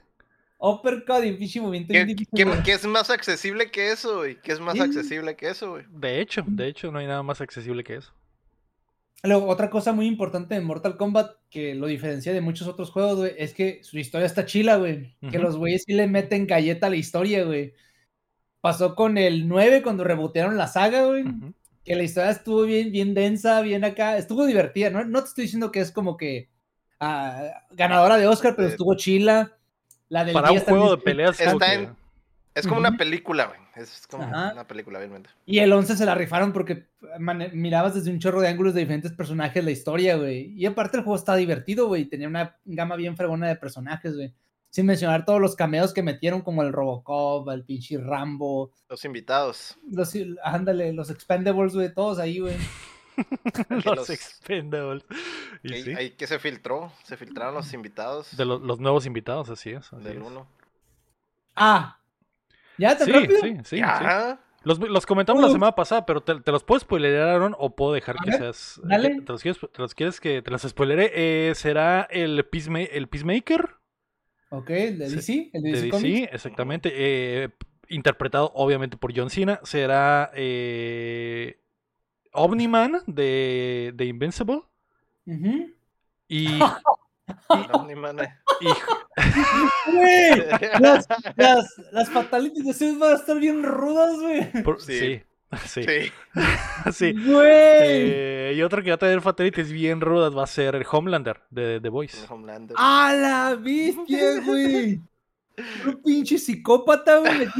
Uppercut 0.60 1.24
y 1.26 1.34
pinche 1.34 1.60
movimiento 1.60 1.92
¿Qué, 1.92 2.16
qué- 2.16 2.62
qué 2.64 2.72
es 2.72 2.86
más 2.86 3.10
accesible 3.10 3.70
que 3.70 3.92
eso, 3.92 4.20
güey? 4.20 4.40
¿Qué 4.42 4.54
es 4.54 4.60
más 4.62 4.76
Sí. 4.76 4.80
accesible 4.82 5.36
que 5.36 5.50
eso, 5.50 5.72
güey? 5.72 5.86
De 5.90 6.22
hecho, 6.22 6.44
de 6.48 6.68
hecho, 6.68 6.92
no 6.92 7.00
hay 7.00 7.08
nada 7.08 7.22
más 7.24 7.42
accesible 7.42 7.84
que 7.84 7.96
eso. 7.96 8.14
Luego, 9.24 9.48
otra 9.48 9.70
cosa 9.70 9.94
muy 9.94 10.06
importante 10.06 10.54
de 10.56 10.62
Mortal 10.62 10.98
Kombat 10.98 11.32
que 11.50 11.76
lo 11.76 11.88
diferencia 11.88 12.34
de 12.34 12.42
muchos 12.42 12.68
otros 12.68 12.92
juegos, 12.92 13.18
güey, 13.18 13.34
es 13.38 13.54
que 13.54 13.80
su 13.84 13.98
historia 13.98 14.26
está 14.26 14.46
chila, 14.46 14.76
güey. 14.78 15.16
Que 15.32 15.40
los 15.40 15.56
güeyes 15.58 15.84
sí 15.86 15.94
le 15.94 16.08
meten 16.08 16.46
galleta 16.46 16.88
a 16.88 16.90
la 16.90 16.98
historia, 16.98 17.44
güey. 17.46 17.74
Pasó 18.64 18.96
con 18.96 19.18
el 19.18 19.50
9 19.50 19.82
cuando 19.84 20.06
rebotearon 20.06 20.56
la 20.56 20.68
saga, 20.68 21.04
güey. 21.04 21.26
Que 21.84 21.98
la 21.98 22.04
historia 22.04 22.32
estuvo 22.32 22.62
bien, 22.62 22.94
bien 22.94 23.14
densa, 23.14 23.60
bien 23.60 23.84
acá. 23.84 24.16
Estuvo 24.16 24.46
divertida, 24.46 24.90
¿no? 24.90 25.04
No 25.04 25.20
te 25.22 25.28
estoy 25.28 25.42
diciendo 25.44 25.70
que 25.70 25.82
es 25.82 25.92
como 25.92 26.16
que 26.16 26.50
ah, 27.02 27.66
ganadora 27.72 28.16
de 28.18 28.26
Oscar, 28.26 28.56
pero 28.56 28.70
estuvo 28.70 28.96
chila. 28.96 29.58
La 30.08 30.24
del 30.24 30.34
Para 30.34 30.48
un 30.48 30.54
10 30.54 30.64
juego 30.64 30.96
de 30.96 31.02
peleas. 31.04 31.42
Está 31.42 31.74
en- 31.74 31.94
Es 32.56 32.66
como 32.66 32.80
una 32.80 32.96
película, 32.96 33.48
güey. 33.48 33.60
Es 33.76 34.08
como 34.08 34.24
Ajá. 34.24 34.54
una 34.54 34.66
película, 34.66 34.98
obviamente. 34.98 35.30
Y 35.46 35.60
el 35.60 35.74
11 35.74 35.98
se 35.98 36.06
la 36.06 36.16
rifaron 36.16 36.54
porque 36.54 36.88
mirabas 37.52 37.96
desde 37.96 38.12
un 38.12 38.20
chorro 38.20 38.40
de 38.40 38.48
ángulos 38.48 38.74
de 38.76 38.80
diferentes 38.80 39.12
personajes 39.12 39.62
la 39.62 39.72
historia, 39.72 40.16
güey. 40.16 40.54
Y 40.56 40.66
aparte 40.66 40.96
el 40.96 41.04
juego 41.04 41.18
está 41.18 41.36
divertido, 41.36 41.88
güey. 41.88 42.06
Tenía 42.06 42.30
una 42.30 42.56
gama 42.64 42.96
bien 42.96 43.18
fregona 43.18 43.50
de 43.50 43.58
personajes, 43.58 44.16
güey. 44.16 44.34
Sin 44.74 44.88
mencionar 44.88 45.24
todos 45.24 45.40
los 45.40 45.56
cameos 45.56 45.94
que 45.94 46.02
metieron, 46.02 46.42
como 46.42 46.64
el 46.64 46.74
Robocop, 46.74 47.48
el 47.50 47.64
pinche 47.64 48.00
Rambo. 48.00 48.72
Los 48.90 49.06
invitados. 49.06 49.78
Los, 49.88 50.12
ándale, 50.44 50.92
los 50.94 51.12
Expendables, 51.12 51.76
güey, 51.76 51.94
todos 51.94 52.18
ahí, 52.18 52.40
güey. 52.40 52.56
los, 53.70 53.86
los- 53.86 54.10
Expendables. 54.10 55.06
Y 55.62 55.74
Ahí, 55.76 55.84
sí, 55.84 55.92
ahí 55.94 56.10
que 56.12 56.26
se 56.26 56.40
filtró. 56.40 56.92
Se 57.04 57.18
filtraron 57.18 57.54
los 57.54 57.72
invitados 57.72 58.36
de 58.36 58.46
lo- 58.46 58.58
los 58.58 58.80
nuevos 58.80 59.06
invitados, 59.06 59.52
así 59.52 59.70
es. 59.70 59.94
así 59.94 60.04
del 60.04 60.18
es. 60.18 60.24
uno. 60.24 60.48
Ah, 61.56 62.00
¿ya 62.80 62.98
tan 62.98 63.06
Sí, 63.06 63.12
rápido? 63.14 63.40
sí, 63.42 63.54
sí, 63.66 63.78
sí. 63.78 63.82
Los, 64.64 64.80
los 64.80 65.06
comentamos 65.06 65.44
la 65.44 65.50
semana 65.52 65.76
pasada, 65.76 66.04
pero 66.06 66.22
te, 66.24 66.40
te 66.42 66.52
los 66.52 66.64
puedo 66.64 66.80
spoilear, 66.80 67.30
Aaron, 67.30 67.56
o 67.60 67.76
puedo 67.76 67.94
dejar 67.94 68.16
que 68.16 68.32
ver, 68.32 68.40
seas. 68.40 68.82
dale. 68.84 69.18
que- 69.18 69.22
¿Te 69.22 69.32
los 69.34 69.42
quieres, 69.44 69.62
te 69.72 69.82
los 69.84 69.94
quieres 69.94 70.20
que 70.20 70.42
te 70.42 70.50
los 70.50 70.64
spoileré? 70.64 71.12
Eh, 71.14 71.54
será 71.54 72.08
el, 72.10 72.44
Peacema- 72.50 72.90
el 72.92 73.08
Peacemaker 73.08 73.76
Ok, 74.56 74.70
el 74.70 75.00
de 75.00 75.10
DC, 75.10 75.50
el 75.52 75.62
de 75.64 75.70
de 75.70 75.76
DC, 75.76 75.86
DC, 75.88 75.90
Comics. 75.90 76.30
exactamente. 76.34 76.92
eh, 76.94 77.50
interpretado 77.90 78.52
obviamente 78.54 78.98
por 78.98 79.12
John 79.18 79.30
Cena. 79.32 79.60
Será 79.64 80.30
eh, 80.36 81.60
Omni-Man 82.34 83.02
de, 83.08 83.92
de 83.96 84.06
Invincible. 84.06 84.62
Y, 85.26 86.48
ni 87.88 87.96
madre. 87.96 88.30
y- 88.62 89.92
Güey, 89.92 90.32
las, 90.80 91.08
las, 91.36 91.68
las 91.92 92.10
fatalities 92.10 92.66
de 92.66 92.72
ese 92.72 92.96
van 92.98 93.14
a 93.14 93.16
estar 93.16 93.40
bien 93.40 93.64
rudas, 93.64 94.20
güey. 94.20 94.64
por- 94.64 94.82
Sí. 94.82 95.00
sí, 95.00 95.22
sí, 95.66 95.84
Sí. 95.84 96.12
sí. 96.94 97.14
Güey. 97.14 97.42
Eh, 97.46 98.54
y 98.56 98.62
otro 98.62 98.82
que 98.84 98.90
va 98.90 98.96
a 98.96 99.00
tener 99.00 99.22
fatalities 99.22 99.72
bien 99.72 100.02
rudas 100.02 100.36
va 100.36 100.44
a 100.44 100.48
ser 100.48 100.76
el 100.76 100.86
Homelander 100.90 101.42
de 101.50 101.80
The 101.80 101.90
Voice. 101.90 102.26
Homelander. 102.30 102.76
¡A 102.80 103.14
la 103.14 103.56
bestia, 103.56 104.42
güey! 104.42 105.00
Un 105.86 106.02
pinche 106.04 106.38
psicópata, 106.38 107.18
güey. 107.20 107.48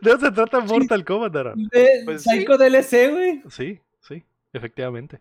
¿De 0.00 0.10
dónde 0.10 0.26
se 0.26 0.32
trata 0.32 0.60
Mortal 0.60 1.04
Kombat, 1.04 1.32
de 1.32 2.02
Pues 2.04 2.22
sí. 2.22 2.30
Psycho 2.30 2.56
DLC, 2.56 3.10
güey. 3.10 3.42
Sí, 3.50 3.80
sí, 4.00 4.24
efectivamente. 4.52 5.20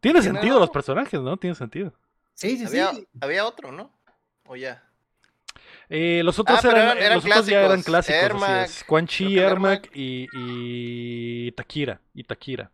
Tiene 0.00 0.22
sentido 0.22 0.58
los 0.58 0.70
personajes, 0.70 1.20
¿no? 1.20 1.36
Tiene 1.36 1.54
sentido. 1.54 1.92
Sí, 2.34 2.56
sí, 2.56 2.64
había, 2.64 2.90
sí. 2.92 3.06
había 3.20 3.46
otro, 3.46 3.72
¿no? 3.72 3.92
O 4.46 4.56
ya. 4.56 4.89
Eh, 5.92 6.22
los 6.24 6.38
otros, 6.38 6.56
Ah, 6.58 6.62
pero 6.62 6.76
eran, 6.76 6.86
eran- 6.86 6.98
eh, 6.98 7.06
eran 7.06 7.20
pues, 7.20 7.24
los 7.28 7.36
otros 7.38 7.46
ya 7.48 7.64
eran 7.64 7.82
clásicos. 7.82 8.18
clásicos. 8.20 8.42
así 8.42 8.52
Ermac, 8.52 8.64
es. 8.70 8.84
Quan 8.84 9.06
Chi, 9.08 9.38
Ermac 9.38 9.84
Ermac. 9.86 9.96
y, 9.96 10.28
y 10.32 11.52
Takira. 11.52 12.00
Y 12.14 12.22
Takira. 12.24 12.70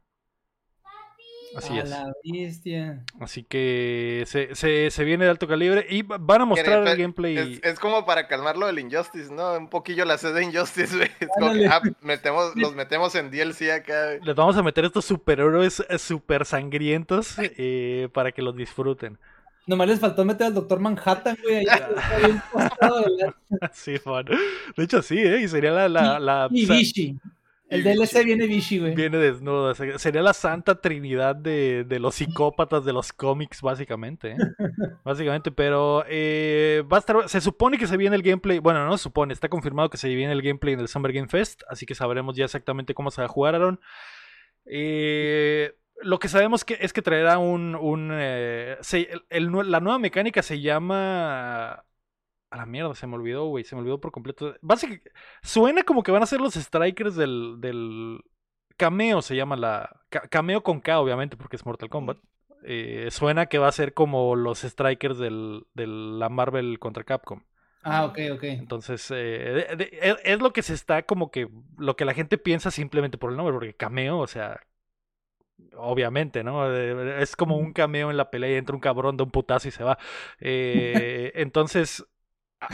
Así 1.57 1.73
a 1.79 1.83
es. 1.85 1.89
la 1.89 2.13
bestia. 2.23 3.03
Así 3.19 3.43
que 3.43 4.25
se, 4.27 4.55
se, 4.55 4.91
se 4.91 5.05
viene 5.05 5.25
de 5.25 5.31
alto 5.31 5.49
calibre 5.49 5.87
y 5.89 6.03
va- 6.03 6.19
van 6.21 6.43
a 6.43 6.45
mostrar 6.45 6.81
el 6.81 6.85
Pero 6.85 6.99
gameplay. 6.99 7.39
Es, 7.39 7.61
es 7.65 7.79
como 7.79 8.05
para 8.05 8.29
calmarlo 8.29 8.67
del 8.67 8.79
Injustice, 8.79 9.33
¿no? 9.33 9.55
Un 9.55 9.71
poquillo 9.71 10.05
la 10.05 10.19
sed 10.19 10.35
de 10.35 10.45
Injustice, 10.45 10.95
güey. 10.95 11.11
Es 11.19 11.29
como 11.35 11.47
Ándale. 11.53 11.63
que, 11.63 11.69
ah, 11.75 11.81
metemos, 12.03 12.53
los 12.57 12.75
metemos 12.75 13.15
en 13.15 13.31
DLC 13.31 13.71
acá, 13.73 14.05
güey. 14.09 14.21
Les 14.23 14.35
vamos 14.35 14.55
a 14.59 14.63
meter 14.63 14.85
estos 14.85 15.07
superhéroes 15.07 15.83
eh, 15.89 15.99
super 15.99 16.45
sangrientos 16.45 17.37
eh, 17.39 18.11
para 18.13 18.33
que 18.33 18.43
los 18.43 18.55
disfruten. 18.55 19.19
Nomás 19.67 19.89
les 19.89 19.99
faltó 20.01 20.25
meter 20.25 20.47
al 20.49 20.55
Doctor 20.55 20.79
Manhattan, 20.81 21.37
güey. 21.43 21.57
ahí, 21.57 21.65
está 21.97 22.19
bien 22.19 22.43
la- 23.19 23.71
Sí, 23.73 23.97
Juan. 24.03 24.27
De 24.77 24.85
hecho, 24.85 25.03
sí, 25.03 25.19
¿eh? 25.19 25.41
Y 25.43 25.49
sería 25.49 25.73
la. 25.73 25.89
la, 25.89 26.19
la- 26.21 26.49
Y 26.51 26.67
Vichy. 26.67 27.19
El 27.69 27.81
Y 27.81 27.83
DLC 27.83 28.13
Vichy. 28.19 28.25
viene 28.25 28.47
Vichy, 28.47 28.79
güey. 28.79 28.95
Viene 28.95 29.19
desnudo. 29.19 29.75
se- 29.75 29.99
Sería 29.99 30.23
la 30.23 30.35
santa 30.35 30.81
trinidad 30.81 31.35
de, 31.35 31.83
de 31.83 31.99
los 31.99 32.15
psicópatas 32.15 32.85
de 32.85 32.93
los 32.93 33.13
cómics, 33.13 33.61
básicamente. 33.61 34.33
¿eh? 34.33 34.37
Básicamente, 35.05 35.51
pero 35.51 36.05
eh, 36.09 36.85
va 36.91 36.99
a 36.99 37.01
estar. 37.01 37.29
Se 37.29 37.41
supone 37.41 37.77
que 37.77 37.89
se 37.89 37.97
viene 37.97 38.15
el 38.15 38.23
gameplay. 38.23 38.61
Bueno, 38.61 38.87
no 38.87 38.97
se 38.97 39.03
supone, 39.03 39.33
está 39.35 39.49
confirmado 39.49 39.91
que 39.91 39.97
se 39.97 40.09
viene 40.15 40.33
el 40.33 40.43
gameplay 40.43 40.75
en 40.75 40.81
el 40.81 40.87
Summer 40.87 41.13
Game 41.13 41.27
Fest. 41.29 41.63
Así 41.69 41.87
que 41.87 41.97
sabremos 41.97 42.37
ya 42.37 42.45
exactamente 42.45 42.95
cómo 42.95 43.11
se 43.11 43.21
va 43.21 43.25
a 43.25 43.29
jugar, 43.29 43.57
Aaron. 43.57 43.81
Eh, 44.65 45.75
lo 46.03 46.19
que 46.19 46.29
sabemos 46.29 46.65
que 46.65 46.79
es 46.81 46.93
que 46.93 47.03
traerá 47.03 47.39
un. 47.39 47.75
un, 47.75 48.11
eh, 48.13 48.77
se- 48.81 49.11
el- 49.13 49.25
el 49.31 49.51
nue- 49.51 49.65
la 49.65 49.81
nueva 49.81 49.99
mecánica 49.99 50.43
se 50.43 50.61
llama. 50.61 51.85
A 52.51 52.57
la 52.57 52.67
mierda, 52.67 52.95
se 52.95 53.07
me 53.07 53.17
olvidó, 53.17 53.47
güey. 53.47 53.65
Se 53.65 53.75
me 53.75 53.81
olvidó 53.83 54.01
por 54.01 54.13
completo. 54.13 54.55
Básicamente, 54.63 55.11
suena 55.43 55.83
como 55.83 56.03
que 56.03 56.13
van 56.13 56.23
a 56.23 56.27
ser 56.27 56.41
los 56.41 56.55
strikers 56.55 57.17
del. 57.17 57.57
del 57.61 58.21
cameo 58.77 59.23
se 59.23 59.37
llama 59.37 59.57
la. 59.57 60.01
ca- 60.09 60.29
cameo 60.29 60.63
con 60.63 60.81
K, 60.81 61.01
obviamente, 61.01 61.37
porque 61.37 61.57
es 61.57 61.67
Mortal 61.67 61.89
Kombat. 61.89 62.19
Eh, 62.65 63.09
suena 63.11 63.47
que 63.47 63.59
va 63.59 63.69
a 63.69 63.73
ser 63.73 63.95
como 63.95 64.35
los 64.37 64.61
strikers 64.61 65.19
del, 65.19 65.65
de 65.75 65.87
la 65.87 66.29
Marvel 66.29 66.79
contra 66.79 67.05
Capcom. 67.05 67.43
Ah, 67.83 68.05
ok, 68.07 68.19
ok. 68.35 68.43
Entonces, 68.45 69.09
eh, 69.13 69.15
de- 69.69 69.77
de- 69.77 69.99
es, 70.03 70.17
es 70.25 70.41
lo 70.41 70.53
que 70.53 70.63
se 70.63 70.75
está 70.75 71.03
como 71.05 71.31
que. 71.31 71.49
Lo 71.79 71.95
que 71.97 72.05
la 72.05 72.15
gente 72.15 72.39
piensa 72.39 72.71
simplemente 72.71 73.19
por 73.19 73.31
el 73.31 73.37
nombre, 73.37 73.53
porque 73.55 73.75
cameo, 73.75 74.19
o 74.19 74.27
sea. 74.27 74.61
Obviamente, 75.77 76.43
¿no? 76.45 76.71
Eh, 76.75 77.23
Es 77.23 77.37
como 77.37 77.57
un 77.57 77.73
cameo 77.73 78.11
en 78.11 78.17
la 78.17 78.31
pelea 78.31 78.51
y 78.53 78.55
entra 78.57 78.75
un 78.75 78.81
cabrón, 78.81 79.17
da 79.17 79.25
un 79.25 79.31
putazo 79.31 79.69
y 79.69 79.71
se 79.71 79.85
va. 79.85 79.99
Eh, 80.41 81.33
entonces, 81.37 82.05
ah, 82.61 82.69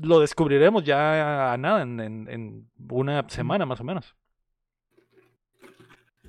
lo 0.00 0.20
descubriremos 0.20 0.84
ya 0.84 1.52
a 1.52 1.56
nada, 1.58 1.82
en, 1.82 2.00
en- 2.00 2.28
en 2.28 2.70
una 2.90 3.28
semana 3.28 3.66
más 3.66 3.80
o 3.80 3.84
menos. 3.84 4.16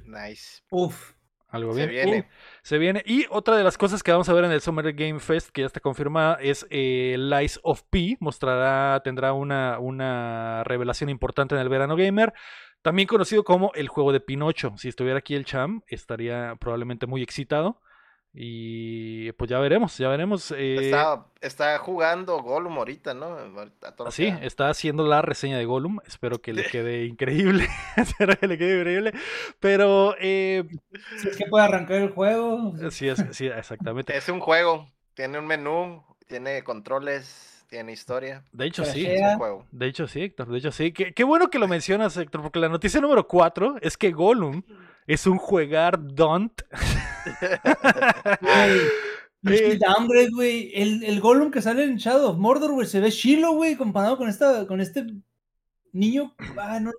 Nice. 0.05 0.61
Uf. 0.71 1.13
Algo 1.51 1.73
Se 1.73 1.87
bien. 1.87 2.05
viene. 2.05 2.29
Se 2.61 2.77
viene. 2.77 3.01
Y 3.07 3.25
otra 3.31 3.57
de 3.57 3.63
las 3.63 3.75
cosas 3.77 4.03
que 4.03 4.11
vamos 4.11 4.29
a 4.29 4.33
ver 4.33 4.43
en 4.45 4.51
el 4.51 4.61
Summer 4.61 4.93
Game 4.93 5.19
Fest, 5.19 5.49
que 5.49 5.61
ya 5.61 5.67
está 5.67 5.79
confirmada, 5.79 6.35
es 6.39 6.67
eh, 6.69 7.15
Lies 7.17 7.59
of 7.63 7.81
P. 7.89 8.17
Mostrará, 8.19 9.01
tendrá 9.03 9.33
una, 9.33 9.79
una 9.79 10.63
revelación 10.63 11.09
importante 11.09 11.55
en 11.55 11.61
el 11.61 11.69
verano 11.69 11.95
gamer. 11.95 12.33
También 12.81 13.07
conocido 13.07 13.43
como 13.43 13.71
el 13.75 13.87
juego 13.87 14.11
de 14.11 14.19
Pinocho. 14.21 14.73
Si 14.77 14.87
estuviera 14.87 15.19
aquí 15.19 15.35
el 15.35 15.45
Cham, 15.45 15.81
estaría 15.87 16.55
probablemente 16.59 17.07
muy 17.07 17.21
excitado. 17.21 17.81
Y 18.33 19.31
pues 19.33 19.49
ya 19.49 19.57
veremos, 19.59 19.97
ya 19.97 20.07
veremos. 20.07 20.51
eh, 20.51 20.77
Está, 20.85 21.25
está 21.41 21.77
jugando 21.79 22.41
Gollum 22.43 22.77
ahorita, 22.77 23.13
¿no? 23.15 23.33
A 23.81 23.95
todo 23.95 24.05
lo 24.05 24.11
Sí, 24.11 24.31
está 24.41 24.69
haciendo 24.69 25.03
la 25.07 25.21
reseña 25.23 25.57
de 25.57 25.65
Gollum. 25.65 25.97
Espero 26.05 26.39
que 26.39 26.53
le 26.53 26.63
quede 26.65 27.05
increíble. 27.05 27.67
Espero 27.97 28.37
que 28.37 28.47
le 28.47 28.57
quede 28.59 28.77
increíble. 28.79 29.13
Pero 29.59 30.15
eh, 30.19 30.63
Si 31.17 31.29
es 31.29 31.37
que 31.37 31.47
puede 31.47 31.65
arrancar 31.65 31.97
el 31.97 32.11
juego. 32.11 32.73
sí, 32.91 33.07
es- 33.09 33.25
sí, 33.31 33.47
exactamente. 33.47 34.15
Es 34.15 34.29
un 34.29 34.39
juego. 34.39 34.87
Tiene 35.15 35.39
un 35.39 35.47
menú, 35.47 36.05
tiene 36.27 36.63
controles, 36.63 37.58
tiene 37.69 37.91
historia. 37.91 38.43
De 38.51 38.65
hecho, 38.65 38.83
sí. 38.83 39.07
Juego. 39.37 39.65
De 39.71 39.87
hecho, 39.87 40.07
sí, 40.07 40.21
Héctor. 40.21 40.49
De 40.49 40.57
hecho, 40.57 40.71
sí. 40.71 40.91
Qué, 40.91 41.13
qué 41.13 41.23
bueno 41.23 41.49
que 41.49 41.59
lo 41.59 41.67
mencionas, 41.67 42.17
Héctor, 42.17 42.41
porque 42.41 42.59
la 42.59 42.69
noticia 42.69 42.99
número 42.99 43.27
4 43.27 43.77
es 43.81 43.97
que 43.97 44.11
Gollum 44.11 44.63
es 45.07 45.25
un 45.27 45.37
jugar 45.37 45.97
don't. 45.99 46.61
Güey. 48.41 48.79
Eh, 49.47 49.79
downgrade, 49.79 50.31
güey. 50.31 50.69
El, 50.75 51.01
el 51.01 51.21
Gollum 51.21 51.49
que 51.49 51.61
sale 51.61 51.85
en 51.85 51.95
Shadow 51.95 52.31
of 52.31 52.37
Mordor, 52.37 52.73
güey, 52.73 52.85
se 52.85 52.99
ve 52.99 53.09
chilo, 53.09 53.53
güey, 53.53 53.77
comparado 53.77 54.17
con 54.17 54.27
esta, 54.27 54.67
con 54.67 54.81
este 54.81 55.05
niño. 55.91 56.35
Ah, 56.57 56.79
no, 56.79 56.91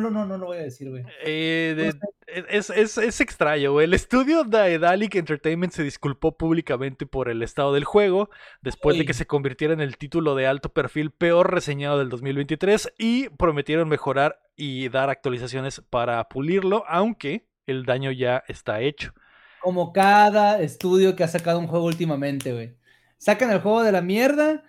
no, 0.00 0.10
no, 0.10 0.24
no, 0.26 0.38
no, 0.38 0.46
voy 0.46 0.58
a 0.58 0.62
decir, 0.62 0.90
güey. 0.90 1.04
eh, 1.24 1.74
de- 1.76 2.44
Es, 2.50 2.70
es, 2.70 2.98
es 2.98 3.20
extraño, 3.20 3.72
güey. 3.72 3.84
El 3.84 3.94
estudio 3.94 4.44
Daedalic 4.44 5.14
Entertainment 5.14 5.72
se 5.72 5.82
disculpó 5.82 6.36
públicamente 6.36 7.06
por 7.06 7.28
el 7.30 7.42
estado 7.42 7.72
del 7.72 7.84
juego 7.84 8.28
después 8.60 8.98
de 8.98 9.06
que 9.06 9.14
se 9.14 9.26
convirtiera 9.26 9.72
en 9.72 9.80
el 9.80 9.96
título 9.96 10.34
de 10.34 10.46
alto 10.46 10.68
perfil 10.72 11.10
peor 11.10 11.52
reseñado 11.52 11.98
del 11.98 12.10
2023 12.10 12.92
y 12.98 13.28
prometieron 13.30 13.88
mejorar 13.88 14.40
y 14.56 14.88
dar 14.90 15.08
actualizaciones 15.08 15.80
para 15.88 16.28
pulirlo, 16.28 16.84
aunque 16.86 17.46
el 17.66 17.84
daño 17.86 18.10
ya 18.12 18.44
está 18.48 18.80
hecho. 18.80 19.14
Como 19.60 19.92
cada 19.92 20.60
estudio 20.60 21.16
que 21.16 21.24
ha 21.24 21.28
sacado 21.28 21.58
un 21.58 21.66
juego 21.66 21.86
últimamente, 21.86 22.52
güey. 22.52 22.76
Sacan 23.16 23.50
el 23.50 23.60
juego 23.60 23.82
de 23.82 23.90
la 23.92 24.02
mierda, 24.02 24.62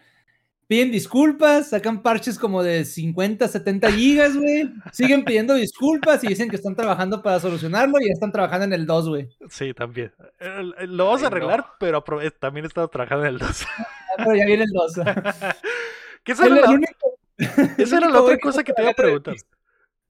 piden 0.69 0.91
disculpas, 0.91 1.69
sacan 1.71 2.03
parches 2.03 2.37
como 2.37 2.61
de 2.61 2.85
50, 2.85 3.47
70 3.47 3.91
gigas, 3.91 4.37
güey. 4.37 4.71
Siguen 4.93 5.25
pidiendo 5.25 5.55
disculpas 5.55 6.23
y 6.23 6.27
dicen 6.27 6.47
que 6.47 6.57
están 6.57 6.75
trabajando 6.75 7.23
para 7.23 7.39
solucionarlo 7.39 7.99
y 7.99 8.05
ya 8.05 8.13
están 8.13 8.31
trabajando 8.31 8.65
en 8.65 8.73
el 8.73 8.85
2, 8.85 9.09
güey. 9.09 9.29
Sí, 9.49 9.73
también. 9.73 10.13
Lo 10.87 11.05
vamos 11.05 11.21
a 11.21 11.23
no. 11.23 11.27
arreglar, 11.29 11.65
pero 11.79 12.03
eh, 12.21 12.29
también 12.29 12.67
estamos 12.67 12.91
trabajando 12.91 13.25
en 13.25 13.33
el 13.33 13.39
2. 13.39 13.65
Ah, 13.79 13.85
Pero 14.17 14.35
ya 14.35 14.45
viene 14.45 14.63
el 14.65 14.69
2. 14.71 14.93
que 16.23 16.31
esa 16.33 16.45
El- 16.45 16.51
era 16.51 16.61
el 16.61 16.61
la, 16.61 16.69
único- 16.71 17.19
esa 17.79 17.97
era 17.97 18.09
la 18.09 18.21
otra 18.21 18.37
cosa 18.37 18.63
que 18.63 18.71
te 18.73 18.81
iba 18.83 18.91
a 18.91 18.93
preguntar. 18.93 19.35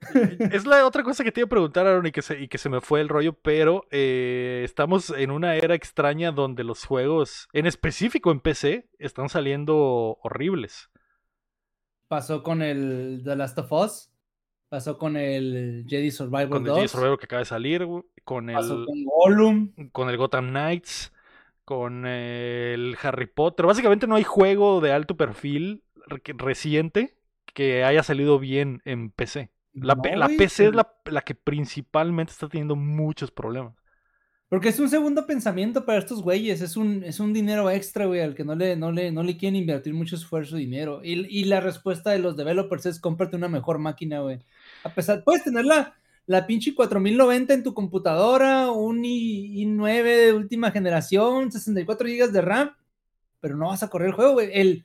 Es 0.53 0.65
la 0.65 0.85
otra 0.85 1.03
cosa 1.03 1.23
que 1.23 1.31
te 1.31 1.41
iba 1.41 1.45
a 1.45 1.49
preguntar, 1.49 1.85
Aaron, 1.85 2.07
y 2.07 2.11
que 2.11 2.21
se, 2.21 2.39
y 2.39 2.47
que 2.47 2.57
se 2.57 2.69
me 2.69 2.81
fue 2.81 3.01
el 3.01 3.09
rollo, 3.09 3.33
pero 3.33 3.85
eh, 3.91 4.61
estamos 4.63 5.09
en 5.11 5.31
una 5.31 5.55
era 5.55 5.75
extraña 5.75 6.31
donde 6.31 6.63
los 6.63 6.85
juegos, 6.85 7.47
en 7.53 7.65
específico 7.65 8.31
en 8.31 8.39
PC, 8.39 8.89
están 8.97 9.29
saliendo 9.29 10.17
horribles. 10.21 10.89
Pasó 12.07 12.41
con 12.41 12.61
el 12.61 13.21
The 13.23 13.35
Last 13.35 13.59
of 13.59 13.71
Us. 13.71 14.11
Pasó 14.69 14.97
con 14.99 15.17
el 15.17 15.85
Jedi 15.87 16.11
Survivor 16.11 16.49
Con 16.49 16.61
el 16.61 16.67
2. 16.67 16.77
Jedi 16.77 16.87
Survivor 16.87 17.17
que 17.17 17.25
acaba 17.25 17.39
de 17.39 17.45
salir, 17.45 17.87
con 18.23 18.47
pasó 18.47 18.75
el, 18.75 18.85
con 18.85 19.03
Gollum. 19.03 19.73
con 19.91 20.09
el 20.09 20.17
Gotham 20.17 20.49
Knights, 20.49 21.11
con 21.65 22.05
el 22.05 22.95
Harry 23.01 23.25
Potter. 23.25 23.65
Básicamente 23.65 24.05
no 24.05 24.15
hay 24.15 24.23
juego 24.23 24.79
de 24.79 24.91
alto 24.91 25.17
perfil 25.17 25.83
reciente 26.07 27.15
que 27.53 27.83
haya 27.83 28.03
salido 28.03 28.39
bien 28.39 28.81
en 28.85 29.11
PC. 29.11 29.51
La, 29.81 29.95
No, 29.95 30.01
PC 30.27 30.43
es 30.45 30.53
pero- 30.57 30.71
la, 30.73 30.93
la 31.05 31.21
que 31.21 31.35
principalmente 31.35 32.31
está 32.31 32.47
teniendo 32.47 32.75
muchos 32.75 33.31
problemas. 33.31 33.73
Porque 34.49 34.69
es 34.69 34.79
un 34.79 34.89
segundo 34.89 35.27
pensamiento 35.27 35.85
para 35.85 35.99
estos 35.99 36.23
güeyes, 36.23 36.61
es 36.61 36.75
un, 36.75 37.03
es 37.03 37.19
un 37.19 37.33
dinero 37.33 37.69
extra, 37.69 38.07
güey, 38.07 38.21
al 38.21 38.33
que 38.33 38.43
no 38.43 38.55
le, 38.55 38.75
no 38.75 38.91
le, 38.91 39.11
no 39.11 39.21
le 39.21 39.37
quieren 39.37 39.55
invertir 39.55 39.93
mucho 39.93 40.15
esfuerzo 40.15 40.57
y 40.57 40.61
dinero. 40.61 41.01
Y, 41.03 41.27
y 41.27 41.43
la 41.43 41.59
respuesta 41.59 42.09
de 42.09 42.17
los 42.17 42.35
developers 42.35 42.87
es 42.87 42.99
cómprate 42.99 43.35
una 43.35 43.47
mejor 43.47 43.77
máquina, 43.77 44.21
güey. 44.21 44.39
A 44.83 44.89
pesar, 44.89 45.23
puedes 45.23 45.43
tener 45.43 45.65
la, 45.65 45.93
la 46.25 46.47
pinche 46.47 46.73
4090 46.73 47.53
en 47.53 47.61
tu 47.63 47.75
computadora, 47.75 48.71
un 48.71 49.05
i, 49.05 49.63
i9 49.65 50.03
de 50.25 50.33
última 50.33 50.71
generación, 50.71 51.51
64 51.51 52.07
GB 52.07 52.31
de 52.31 52.41
RAM, 52.41 52.71
pero 53.41 53.55
no 53.55 53.67
vas 53.67 53.83
a 53.83 53.87
correr 53.89 54.07
el 54.07 54.15
juego, 54.15 54.33
güey. 54.33 54.49
El, 54.51 54.83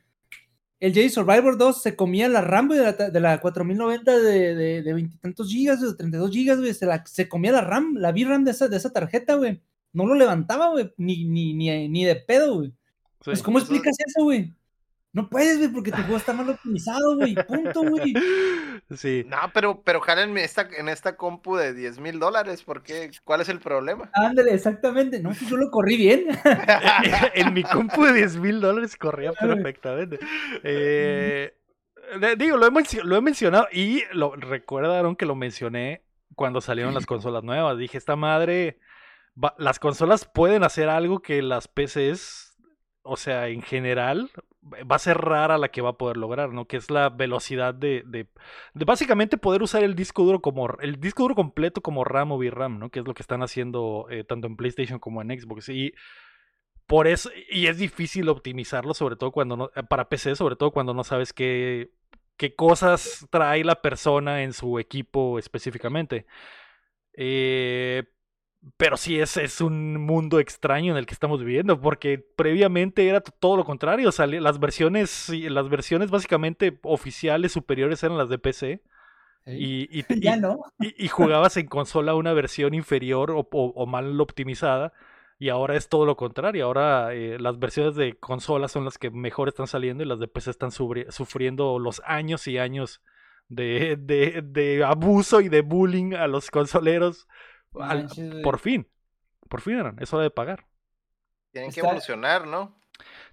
el 0.80 0.92
Jedi 0.92 1.08
Survivor 1.08 1.56
2 1.56 1.80
se 1.82 1.96
comía 1.96 2.28
la 2.28 2.40
RAM, 2.40 2.68
de 2.68 2.78
la, 2.82 2.92
de 2.92 3.20
la 3.20 3.40
4090 3.40 4.18
de, 4.18 4.54
de, 4.54 4.82
de 4.82 4.92
veintitantos 4.92 5.48
gigas, 5.48 5.80
de 5.80 5.94
32 5.94 6.30
gigas, 6.30 6.58
güey, 6.58 6.74
se, 6.74 6.86
la- 6.86 7.04
se 7.06 7.28
comía 7.28 7.52
la 7.52 7.60
RAM, 7.62 7.94
la 7.96 8.12
VRAM 8.12 8.44
de 8.44 8.50
esa, 8.50 8.68
de 8.68 8.76
esa 8.76 8.92
tarjeta, 8.92 9.34
güey. 9.36 9.62
No 9.92 10.06
lo 10.06 10.14
levantaba, 10.14 10.70
güey, 10.70 10.92
ni, 10.96 11.24
ni, 11.24 11.54
ni, 11.54 11.88
ni 11.88 12.04
de 12.04 12.16
pedo, 12.16 12.56
güey. 12.56 12.68
Sí. 12.70 12.74
Pues, 13.24 13.42
¿cómo 13.42 13.58
eso- 13.58 13.66
explicas 13.66 13.96
eso, 14.06 14.24
güey? 14.24 14.52
No 15.14 15.30
puedes, 15.30 15.58
güey, 15.58 15.70
porque 15.70 15.90
tu 15.92 15.98
juego 16.02 16.16
está 16.16 16.32
mal 16.34 16.50
optimizado, 16.50 17.16
güey, 17.16 17.34
punto, 17.46 17.82
güey. 17.82 18.12
Sí. 18.96 19.24
No, 19.26 19.38
pero, 19.54 19.80
pero 19.82 20.00
jálenme 20.00 20.44
esta, 20.44 20.68
en 20.76 20.88
esta 20.90 21.16
compu 21.16 21.56
de 21.56 21.72
10 21.72 21.98
mil 22.00 22.18
dólares, 22.18 22.62
¿por 22.62 22.82
qué? 22.82 23.10
¿Cuál 23.24 23.40
es 23.40 23.48
el 23.48 23.58
problema? 23.60 24.10
Ándale, 24.12 24.52
exactamente. 24.52 25.20
No, 25.20 25.30
pues 25.30 25.48
yo 25.48 25.56
lo 25.56 25.70
corrí 25.70 25.96
bien. 25.96 26.26
en 27.34 27.54
mi 27.54 27.62
compu 27.62 28.04
de 28.04 28.12
10 28.12 28.36
mil 28.36 28.60
dólares 28.60 28.96
corría 28.96 29.32
perfectamente. 29.32 30.18
Eh, 30.64 31.54
digo, 32.36 32.56
lo 32.58 32.66
he, 32.66 32.70
mencio- 32.70 33.04
lo 33.04 33.16
he 33.16 33.20
mencionado 33.22 33.66
y 33.72 34.02
lo 34.12 34.34
recuerdaron 34.36 35.16
que 35.16 35.26
lo 35.26 35.34
mencioné 35.34 36.02
cuando 36.34 36.60
salieron 36.60 36.92
las 36.92 37.06
consolas 37.06 37.42
nuevas. 37.44 37.78
Dije, 37.78 37.96
esta 37.96 38.16
madre, 38.16 38.80
va- 39.42 39.54
las 39.58 39.78
consolas 39.78 40.24
pueden 40.26 40.62
hacer 40.64 40.88
algo 40.88 41.20
que 41.22 41.40
las 41.40 41.68
PCs, 41.68 42.56
o 43.02 43.16
sea, 43.16 43.48
en 43.48 43.62
general, 43.62 44.30
va 44.64 44.96
a 44.96 44.98
ser 44.98 45.18
rara 45.18 45.58
la 45.58 45.68
que 45.68 45.82
va 45.82 45.90
a 45.90 45.98
poder 45.98 46.16
lograr, 46.16 46.52
¿no? 46.52 46.66
Que 46.66 46.76
es 46.76 46.90
la 46.90 47.10
velocidad 47.10 47.74
de, 47.74 48.02
de, 48.06 48.26
básicamente 48.74 49.36
poder 49.36 49.62
usar 49.62 49.84
el 49.84 49.94
disco 49.94 50.24
duro 50.24 50.40
como 50.40 50.68
el 50.80 51.00
disco 51.00 51.22
duro 51.22 51.34
completo 51.34 51.82
como 51.82 52.04
RAM 52.04 52.32
o 52.32 52.38
VRAM, 52.38 52.78
¿no? 52.78 52.90
Que 52.90 53.00
es 53.00 53.06
lo 53.06 53.14
que 53.14 53.22
están 53.22 53.42
haciendo 53.42 54.06
eh, 54.10 54.24
tanto 54.24 54.46
en 54.46 54.56
PlayStation 54.56 54.98
como 54.98 55.22
en 55.22 55.38
Xbox. 55.38 55.68
Y 55.68 55.92
por 56.86 57.06
eso, 57.06 57.30
y 57.50 57.66
es 57.66 57.78
difícil 57.78 58.28
optimizarlo, 58.28 58.94
sobre 58.94 59.16
todo 59.16 59.32
cuando 59.32 59.56
no, 59.56 59.70
para 59.88 60.08
PC, 60.08 60.36
sobre 60.36 60.56
todo 60.56 60.70
cuando 60.70 60.94
no 60.94 61.04
sabes 61.04 61.32
qué, 61.32 61.90
qué 62.36 62.54
cosas 62.54 63.26
trae 63.30 63.64
la 63.64 63.80
persona 63.82 64.42
en 64.42 64.52
su 64.52 64.78
equipo 64.78 65.38
específicamente. 65.38 66.26
Eh, 67.16 68.04
pero 68.76 68.96
sí, 68.96 69.18
es, 69.20 69.36
es 69.36 69.60
un 69.60 69.96
mundo 69.98 70.38
extraño 70.40 70.92
en 70.92 70.98
el 70.98 71.06
que 71.06 71.14
estamos 71.14 71.40
viviendo, 71.40 71.80
porque 71.80 72.18
previamente 72.18 73.08
era 73.08 73.20
todo 73.20 73.56
lo 73.56 73.64
contrario. 73.64 74.10
sali- 74.12 74.40
las 74.40 74.58
versiones, 74.58 75.28
las 75.30 75.68
versiones 75.68 76.10
básicamente 76.10 76.78
oficiales 76.82 77.52
superiores 77.52 78.02
eran 78.02 78.18
las 78.18 78.28
de 78.28 78.38
PC. 78.38 78.82
Y, 79.46 79.88
y, 80.00 80.04
y- 80.08 80.20
ya 80.22 80.36
no. 80.36 80.60
y, 80.80 81.04
y 81.04 81.08
jugabas 81.08 81.56
en 81.58 81.66
consola 81.66 82.14
una 82.14 82.32
versión 82.32 82.74
inferior 82.74 83.30
o, 83.30 83.40
o- 83.52 83.72
o 83.76 83.86
mal 83.86 84.20
optimizada. 84.20 84.92
Y 85.38 85.48
ahora 85.50 85.76
es 85.76 85.88
todo 85.88 86.06
lo 86.06 86.16
contrario. 86.16 86.64
Ahora 86.66 87.12
eh, 87.14 87.38
las 87.38 87.58
versiones 87.58 87.96
de 87.96 88.16
consola 88.18 88.68
son 88.68 88.84
las 88.84 88.98
que 88.98 89.10
mejor 89.10 89.48
están 89.48 89.66
saliendo 89.66 90.02
y 90.04 90.06
las 90.06 90.20
de 90.20 90.28
PC 90.28 90.50
están 90.50 90.70
sufriendo 90.70 91.78
los 91.78 92.00
años 92.06 92.46
y 92.46 92.58
años 92.58 93.02
de, 93.48 93.96
de, 93.98 94.42
de 94.42 94.84
abuso 94.84 95.40
y 95.40 95.48
de 95.48 95.60
bullying 95.62 96.14
a 96.14 96.26
los 96.28 96.50
consoleros. 96.50 97.26
Al- 97.80 98.08
por 98.42 98.58
fin. 98.58 98.86
Por 99.48 99.60
fin, 99.60 99.78
eran. 99.78 99.96
Es 100.00 100.12
hora 100.12 100.22
de 100.24 100.30
pagar. 100.30 100.66
Tienen 101.52 101.70
que 101.70 101.80
Está- 101.80 101.88
evolucionar, 101.90 102.46
¿no? 102.46 102.76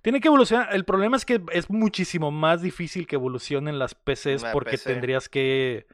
Tiene 0.01 0.19
que 0.19 0.27
evolucionar. 0.27 0.73
El 0.73 0.85
problema 0.85 1.17
es 1.17 1.25
que 1.25 1.41
es 1.51 1.69
muchísimo 1.69 2.31
más 2.31 2.61
difícil 2.61 3.07
que 3.07 3.15
evolucionen 3.15 3.77
las 3.79 3.93
PCs 3.95 4.41
Una 4.43 4.51
porque 4.51 4.71
PC. 4.71 4.93
tendrías 4.93 5.29
que... 5.29 5.85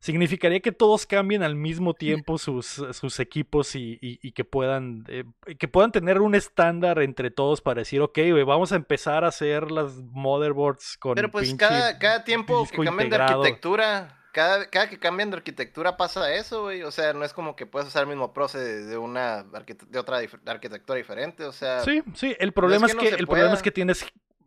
Significaría 0.00 0.60
que 0.60 0.70
todos 0.72 1.06
cambien 1.06 1.42
al 1.42 1.54
mismo 1.56 1.94
tiempo 2.26 2.36
sus, 2.36 2.66
sus 2.92 3.20
equipos 3.20 3.74
y, 3.74 3.98
y- 4.02 4.18
y 4.22 4.32
que 4.32 4.44
puedan 4.44 5.04
eh, 5.08 5.24
que 5.58 5.66
puedan 5.66 5.92
tener 5.92 6.20
un 6.20 6.34
estándar 6.34 6.98
entre 7.00 7.30
todos 7.30 7.62
para 7.62 7.80
decir, 7.80 8.02
ok, 8.02 8.18
güey, 8.30 8.42
vamos 8.44 8.72
a 8.72 8.76
empezar 8.76 9.24
a 9.24 9.28
hacer 9.28 9.70
las 9.70 9.94
motherboards 10.10 10.98
con 10.98 11.14
Pero 11.14 11.30
pues 11.30 11.54
cada, 11.54 11.98
cada 11.98 12.22
tiempo 12.24 12.64
que 12.66 12.76
cambian 12.76 12.96
de 12.98 13.04
integrado". 13.04 13.40
arquitectura, 13.42 14.18
cada, 14.34 14.68
cada 14.68 14.90
que 14.90 14.98
cambian 14.98 15.30
de 15.30 15.36
arquitectura 15.38 15.96
pasa 15.96 16.34
eso, 16.34 16.64
güey. 16.64 16.82
O 16.82 16.90
sea, 16.90 17.12
no 17.14 17.24
es 17.24 17.32
como 17.32 17.56
que 17.56 17.64
puedes 17.66 17.88
usar 17.88 18.02
el 18.02 18.08
mismo 18.08 18.34
proce 18.34 18.58
de, 18.58 18.84
de 18.84 18.98
una 18.98 19.44
de 19.44 19.98
otra 19.98 20.20
dif- 20.20 20.40
arquitectura 20.46 20.96
diferente. 20.98 21.44
O 21.44 21.52
sea, 21.52 21.80
Sí, 21.80 22.02
sí, 22.14 22.36
el 22.38 22.52
problema 22.52 22.86
es 22.86 22.92
es 22.92 22.96
que 22.98 23.04
que, 23.04 23.10
no 23.12 23.16
se 23.16 23.20
el 23.22 23.26
problema 23.26 23.54
es 23.54 23.62
que 23.62 23.70
tienes 23.70 24.06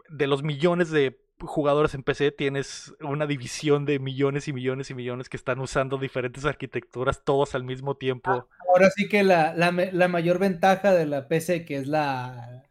de 0.09 0.27
los 0.27 0.43
millones 0.43 0.91
de 0.91 1.19
jugadores 1.39 1.93
en 1.93 2.03
PC, 2.03 2.31
tienes 2.31 2.93
una 2.99 3.27
división 3.27 3.85
de 3.85 3.99
millones 3.99 4.47
y 4.47 4.53
millones 4.53 4.89
y 4.89 4.93
millones 4.93 5.29
que 5.29 5.37
están 5.37 5.59
usando 5.59 5.97
diferentes 5.97 6.45
arquitecturas 6.45 7.23
todos 7.23 7.55
al 7.55 7.63
mismo 7.63 7.95
tiempo. 7.95 8.49
Ahora 8.69 8.89
sí 8.95 9.07
que 9.07 9.23
la, 9.23 9.53
la, 9.55 10.07
mayor 10.07 10.39
ventaja 10.39 10.93
de 10.93 11.05
la 11.05 11.27
PC, 11.27 11.63
que 11.65 11.77
es 11.77 11.87
la, 11.87 12.63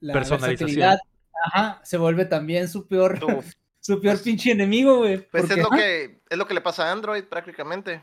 la 0.00 0.12
Personalización. 0.12 0.98
ajá, 1.46 1.80
se 1.84 1.96
vuelve 1.96 2.24
también 2.24 2.68
su 2.68 2.86
peor, 2.88 3.18
su 3.82 4.00
peor 4.00 4.14
pues- 4.14 4.22
pinche 4.22 4.50
enemigo, 4.52 4.98
güey. 4.98 5.18
pues 5.30 5.50
es 5.50 5.58
lo 5.58 5.68
que 5.68 6.20
es 6.30 6.38
lo 6.38 6.46
que 6.46 6.54
le 6.54 6.60
pasa 6.62 6.88
a 6.88 6.92
Android 6.92 7.24
prácticamente. 7.24 8.00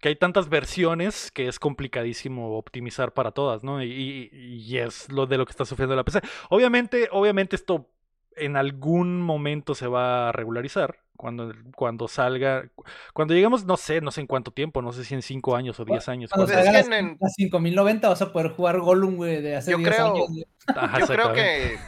Que 0.00 0.10
hay 0.10 0.14
tantas 0.14 0.48
versiones 0.48 1.32
que 1.32 1.48
es 1.48 1.58
complicadísimo 1.58 2.56
optimizar 2.56 3.12
para 3.12 3.32
todas, 3.32 3.64
¿no? 3.64 3.82
Y, 3.82 4.30
y- 4.32 4.56
y 4.56 4.78
es 4.78 5.10
lo 5.10 5.26
de 5.26 5.36
lo 5.36 5.46
que 5.46 5.50
está 5.50 5.64
sufriendo 5.64 5.96
la 5.96 6.04
PC. 6.04 6.20
Obviamente, 6.50 7.08
obviamente 7.10 7.56
esto 7.56 7.90
en 8.36 8.56
algún 8.56 9.20
momento 9.20 9.74
se 9.74 9.88
va 9.88 10.28
a 10.28 10.32
regularizar. 10.32 10.98
Cuando, 11.16 11.52
cuando 11.74 12.06
salga, 12.06 12.70
cuando 13.12 13.34
lleguemos, 13.34 13.64
no 13.64 13.76
sé, 13.76 14.00
no 14.00 14.12
sé 14.12 14.20
en 14.20 14.28
cuánto 14.28 14.52
tiempo, 14.52 14.80
no 14.80 14.92
sé 14.92 15.02
si 15.04 15.14
en 15.14 15.22
5 15.22 15.56
años 15.56 15.80
o 15.80 15.84
10 15.84 16.08
años. 16.08 16.30
Cuando 16.30 16.52
salga 16.52 16.70
las, 16.70 16.88
en- 16.88 17.18
las 17.20 17.34
5090 17.34 18.08
vas 18.08 18.22
a 18.22 18.32
poder 18.32 18.50
jugar 18.52 18.78
Gollum, 18.78 19.16
güey, 19.16 19.42
de 19.42 19.56
hace 19.56 19.72
Yo 19.72 19.78
10 19.78 19.90
creo- 19.90 20.14
años. 20.14 20.28
Ajá, 20.68 21.00
Yo 21.00 21.06
creo 21.08 21.32
que 21.32 21.78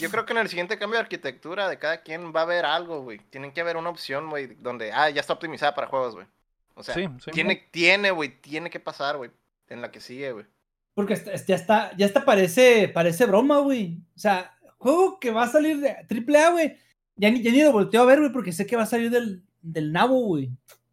yo 0.00 0.10
creo 0.10 0.26
que 0.26 0.32
en 0.32 0.38
el 0.38 0.48
siguiente 0.48 0.78
cambio 0.78 0.96
de 0.98 1.02
arquitectura 1.02 1.68
de 1.68 1.78
cada 1.78 2.02
quien 2.02 2.32
va 2.34 2.40
a 2.40 2.42
haber 2.44 2.64
algo, 2.64 3.02
güey. 3.02 3.18
Tienen 3.30 3.52
que 3.52 3.60
haber 3.60 3.76
una 3.76 3.90
opción, 3.90 4.28
güey, 4.30 4.54
donde 4.60 4.92
ah, 4.92 5.10
ya 5.10 5.20
está 5.20 5.32
optimizada 5.34 5.74
para 5.74 5.86
juegos, 5.88 6.14
güey. 6.14 6.26
O 6.74 6.82
sea, 6.82 6.94
Sí, 6.94 7.06
sí. 7.24 7.30
tiene 7.32 7.68
tiene, 7.70 8.10
güey, 8.10 8.40
tiene 8.40 8.70
que 8.70 8.80
pasar, 8.80 9.16
güey, 9.16 9.30
en 9.68 9.82
la 9.82 9.90
que 9.90 10.00
sigue, 10.00 10.32
güey. 10.32 10.46
Porque 10.94 11.12
está- 11.14 11.34
ya 11.34 11.54
está, 11.54 11.96
ya 11.96 12.06
está 12.06 12.24
parece, 12.24 12.88
parece 12.88 13.26
broma, 13.26 13.58
güey. 13.58 13.98
O 14.16 14.18
sea, 14.18 14.56
juego 14.78 15.20
que 15.20 15.30
va 15.30 15.44
a 15.44 15.48
salir 15.48 15.78
de 15.78 15.90
AAA, 16.08 16.50
güey. 16.50 16.76
Ya 17.16 17.30
ni, 17.30 17.42
ya 17.42 17.52
ni 17.52 17.62
lo 17.62 17.72
volteo 17.72 18.02
a 18.02 18.06
ver, 18.06 18.18
güey, 18.20 18.32
porque 18.32 18.52
sé 18.52 18.66
que 18.66 18.76
va 18.76 18.82
a 18.84 18.86
salir 18.86 19.10
del, 19.10 19.42
del 19.62 19.92
nabo, 19.92 20.20
güey. 20.20 20.50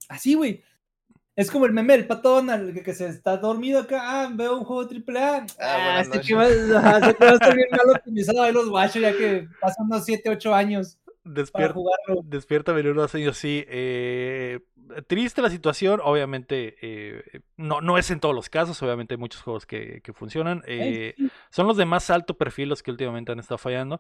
Así, 0.09 0.35
güey. 0.35 0.63
Es 1.37 1.51
como 1.51 1.67
el 1.67 1.71
meme 1.71 1.93
del 1.95 2.07
patón, 2.07 2.49
al 2.49 2.73
que, 2.73 2.81
que 2.81 2.95
se 2.95 3.07
está 3.07 3.37
dormido 3.37 3.79
acá, 3.79 3.99
ah, 4.23 4.29
veo 4.33 4.57
un 4.57 4.65
juego 4.65 4.87
triple 4.87 5.19
A. 5.19 5.45
Ah, 5.59 5.97
Ah, 5.97 6.01
este 6.01 6.19
que 6.19 6.33
va, 6.33 6.47
este 6.47 7.15
que 7.15 7.25
va 7.25 7.31
a 7.31 7.33
estar 7.33 7.55
bien 7.55 7.67
mal 7.71 7.95
optimizado, 7.95 8.41
ahí 8.41 8.51
los 8.51 8.69
guachos, 8.69 9.01
ya 9.01 9.15
que 9.15 9.47
pasan 9.61 9.85
unos 9.85 10.03
7, 10.03 10.29
8 10.31 10.55
años 10.55 10.97
Despierta, 11.23 11.73
jugarlo. 11.73 12.21
despierta 12.23 12.73
unos 12.73 13.13
años, 13.13 13.37
sí. 13.37 13.63
eh, 13.67 14.61
triste 15.07 15.41
la 15.41 15.49
situación, 15.49 15.99
obviamente, 16.03 16.75
eh, 16.81 17.41
no, 17.57 17.81
no 17.81 17.97
es 17.97 18.09
en 18.11 18.19
todos 18.19 18.33
los 18.33 18.49
casos, 18.49 18.81
obviamente 18.81 19.13
hay 19.13 19.19
muchos 19.19 19.41
juegos 19.41 19.65
que, 19.65 20.01
que 20.01 20.13
funcionan. 20.13 20.63
eh, 20.65 21.15
son 21.51 21.67
los 21.67 21.77
de 21.77 21.85
más 21.85 22.09
alto 22.09 22.37
perfil 22.37 22.69
los 22.69 22.81
que 22.81 22.91
últimamente 22.91 23.31
han 23.31 23.39
estado 23.39 23.57
fallando. 23.57 23.99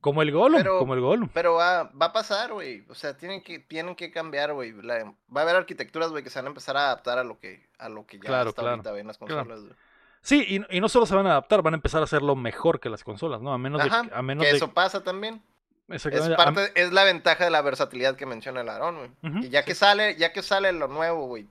Como 0.00 0.22
el 0.22 0.30
Gollum, 0.32 0.58
Pero- 0.58 0.78
como 0.78 0.94
el 0.94 1.00
Gollum. 1.00 1.28
Pero 1.32 1.54
va, 1.54 1.84
va 1.84 2.06
a 2.06 2.12
pasar, 2.12 2.52
güey. 2.52 2.84
O 2.88 2.94
sea, 2.94 3.16
tienen 3.16 3.42
que, 3.42 3.58
tienen 3.58 3.94
que 3.96 4.10
cambiar, 4.10 4.52
güey. 4.52 4.72
Va 4.72 5.40
a 5.40 5.40
haber 5.42 5.56
arquitecturas, 5.56 6.10
güey, 6.10 6.22
que 6.22 6.30
se 6.30 6.38
van 6.38 6.46
a 6.46 6.48
empezar 6.48 6.76
a 6.76 6.86
adaptar 6.86 7.18
a 7.18 7.24
lo 7.24 7.38
que, 7.38 7.66
a 7.78 7.88
lo 7.88 8.06
que 8.06 8.18
ya 8.18 8.24
Claro, 8.24 8.50
está 8.50 8.62
claro, 8.62 8.76
ahorita, 8.76 8.98
en 8.98 9.06
las 9.06 9.18
claro. 9.18 9.34
consolas, 9.36 9.60
güey. 9.62 9.74
Sí, 10.22 10.44
y, 10.70 10.76
y 10.76 10.80
no 10.80 10.88
solo 10.88 11.06
se 11.06 11.14
van 11.14 11.26
a 11.26 11.30
adaptar, 11.30 11.62
van 11.62 11.74
a 11.74 11.76
empezar 11.76 12.00
a 12.00 12.04
hacerlo 12.04 12.34
mejor 12.34 12.80
que 12.80 12.88
las 12.88 13.04
consolas, 13.04 13.40
¿no? 13.40 13.52
A 13.52 13.58
menos 13.58 13.80
Ajá, 13.80 14.02
de. 14.02 14.10
A 14.14 14.22
menos 14.22 14.44
que 14.44 14.50
de 14.50 14.56
eso 14.56 14.72
pasa 14.72 15.02
también. 15.04 15.40
Es 15.88 16.04
exactamente, 16.04 16.34
a- 16.34 16.44
parte, 16.44 16.72
es 16.74 16.92
la 16.92 17.04
ventaja 17.04 17.44
de 17.44 17.50
la 17.50 17.62
versatilidad 17.62 18.16
que 18.16 18.26
menciona 18.26 18.60
el 18.62 18.68
Aarón, 18.68 18.96
güey. 19.22 19.44
Y 19.46 19.50
ya 19.50 19.64
que 19.64 19.76
sale, 19.76 20.16
ya 20.16 20.32
que 20.32 20.42
sale 20.42 20.72
lo 20.72 20.88
nuevo, 20.88 21.26
güey, 21.28 21.46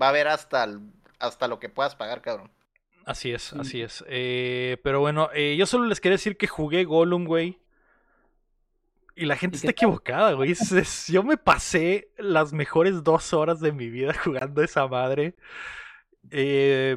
va 0.00 0.06
a 0.06 0.08
haber 0.10 0.28
hasta 0.28 0.62
el- 0.62 0.78
hasta 1.18 1.48
lo 1.48 1.58
que 1.58 1.68
puedas 1.68 1.96
pagar, 1.96 2.22
cabrón. 2.22 2.52
Así 3.04 3.32
es, 3.32 3.42
Sí. 3.42 3.56
así 3.58 3.82
es. 3.82 4.04
Eh, 4.06 4.76
pero 4.84 5.00
bueno, 5.00 5.30
eh, 5.34 5.56
yo 5.58 5.66
solo 5.66 5.86
les 5.86 6.00
quería 6.00 6.14
decir 6.14 6.36
que 6.36 6.46
jugué 6.46 6.84
Gollum, 6.84 7.24
güey. 7.24 7.58
Y 9.16 9.26
la 9.26 9.36
gente 9.36 9.56
¿Y 9.56 9.58
está 9.58 9.70
equivocada, 9.70 10.32
güey. 10.32 10.52
Es- 10.52 10.72
es- 10.72 11.06
yo 11.08 11.22
me 11.22 11.36
pasé 11.36 12.10
las 12.18 12.52
mejores 12.52 13.02
dos 13.02 13.32
horas 13.32 13.60
de 13.60 13.72
mi 13.72 13.88
vida 13.90 14.12
jugando 14.24 14.62
esa 14.62 14.86
madre. 14.86 15.34
Eh, 16.30 16.96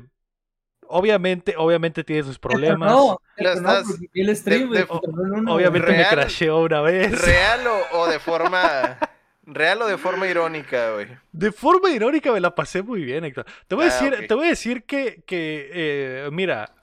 obviamente, 0.87 1.55
obviamente 1.57 2.03
tiene 2.03 2.23
sus 2.23 2.39
problemas. 2.39 2.91
No, 2.91 3.19
estás- 3.37 3.85
el 4.13 4.35
stream, 4.35 4.69
de- 4.71 4.85
Obviamente 4.89 5.87
me 5.91 5.97
Real- 5.97 6.09
crasheó 6.09 6.59
una 6.61 6.81
vez. 6.81 7.19
Real 7.21 7.61
o, 7.67 7.99
o 7.99 8.07
de 8.07 8.19
forma 8.19 8.99
real 9.45 9.81
o 9.81 9.87
de 9.87 9.97
forma 9.97 10.27
irónica, 10.27 10.93
güey. 10.93 11.07
De 11.31 11.51
forma 11.51 11.89
irónica 11.91 12.31
me 12.31 12.39
la 12.39 12.53
pasé 12.55 12.81
muy 12.81 13.03
bien, 13.03 13.25
Héctor. 13.25 13.45
Te 13.67 13.75
voy 13.75 13.85
a 13.85 13.87
Ah, 13.89 13.91
decir, 13.91 14.27
te 14.27 14.33
voy 14.33 14.45
a 14.45 14.49
decir 14.49 14.83
que, 14.85 15.23
que 15.25 15.69
eh, 15.73 16.29
mira, 16.31 16.73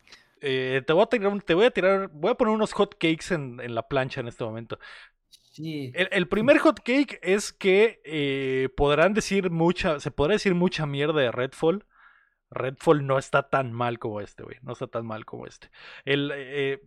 eh, 0.42 0.82
te 0.86 0.92
voy 0.92 1.02
a 1.02 1.06
tirar, 1.06 1.42
te 1.42 1.54
voy 1.54 1.66
a 1.66 1.70
tirar, 1.70 2.08
voy 2.12 2.30
a 2.30 2.34
poner 2.34 2.54
unos 2.54 2.72
hot 2.72 2.94
cakes 2.94 3.32
en, 3.34 3.60
en 3.60 3.74
la 3.74 3.86
plancha 3.88 4.20
en 4.20 4.28
este 4.28 4.44
momento. 4.44 4.78
El, 5.94 6.28
primer 6.28 6.58
hot 6.58 6.80
cake 6.80 7.18
es 7.22 7.52
que 7.52 8.00
eh, 8.04 8.68
podrán 8.76 9.14
decir 9.14 9.50
mucha, 9.50 10.00
se 10.00 10.10
podrá 10.10 10.34
decir 10.34 10.54
mucha 10.54 10.86
mierda 10.86 11.20
de 11.20 11.30
Redfall. 11.32 11.86
Redfall 12.50 13.06
no 13.06 13.18
está 13.18 13.48
tan 13.48 13.72
mal 13.72 13.98
como 13.98 14.20
este, 14.20 14.42
güey. 14.42 14.56
No 14.62 14.72
está 14.72 14.86
tan 14.88 15.06
mal 15.06 15.24
como 15.24 15.46
este. 15.46 15.70
Eh, 16.04 16.80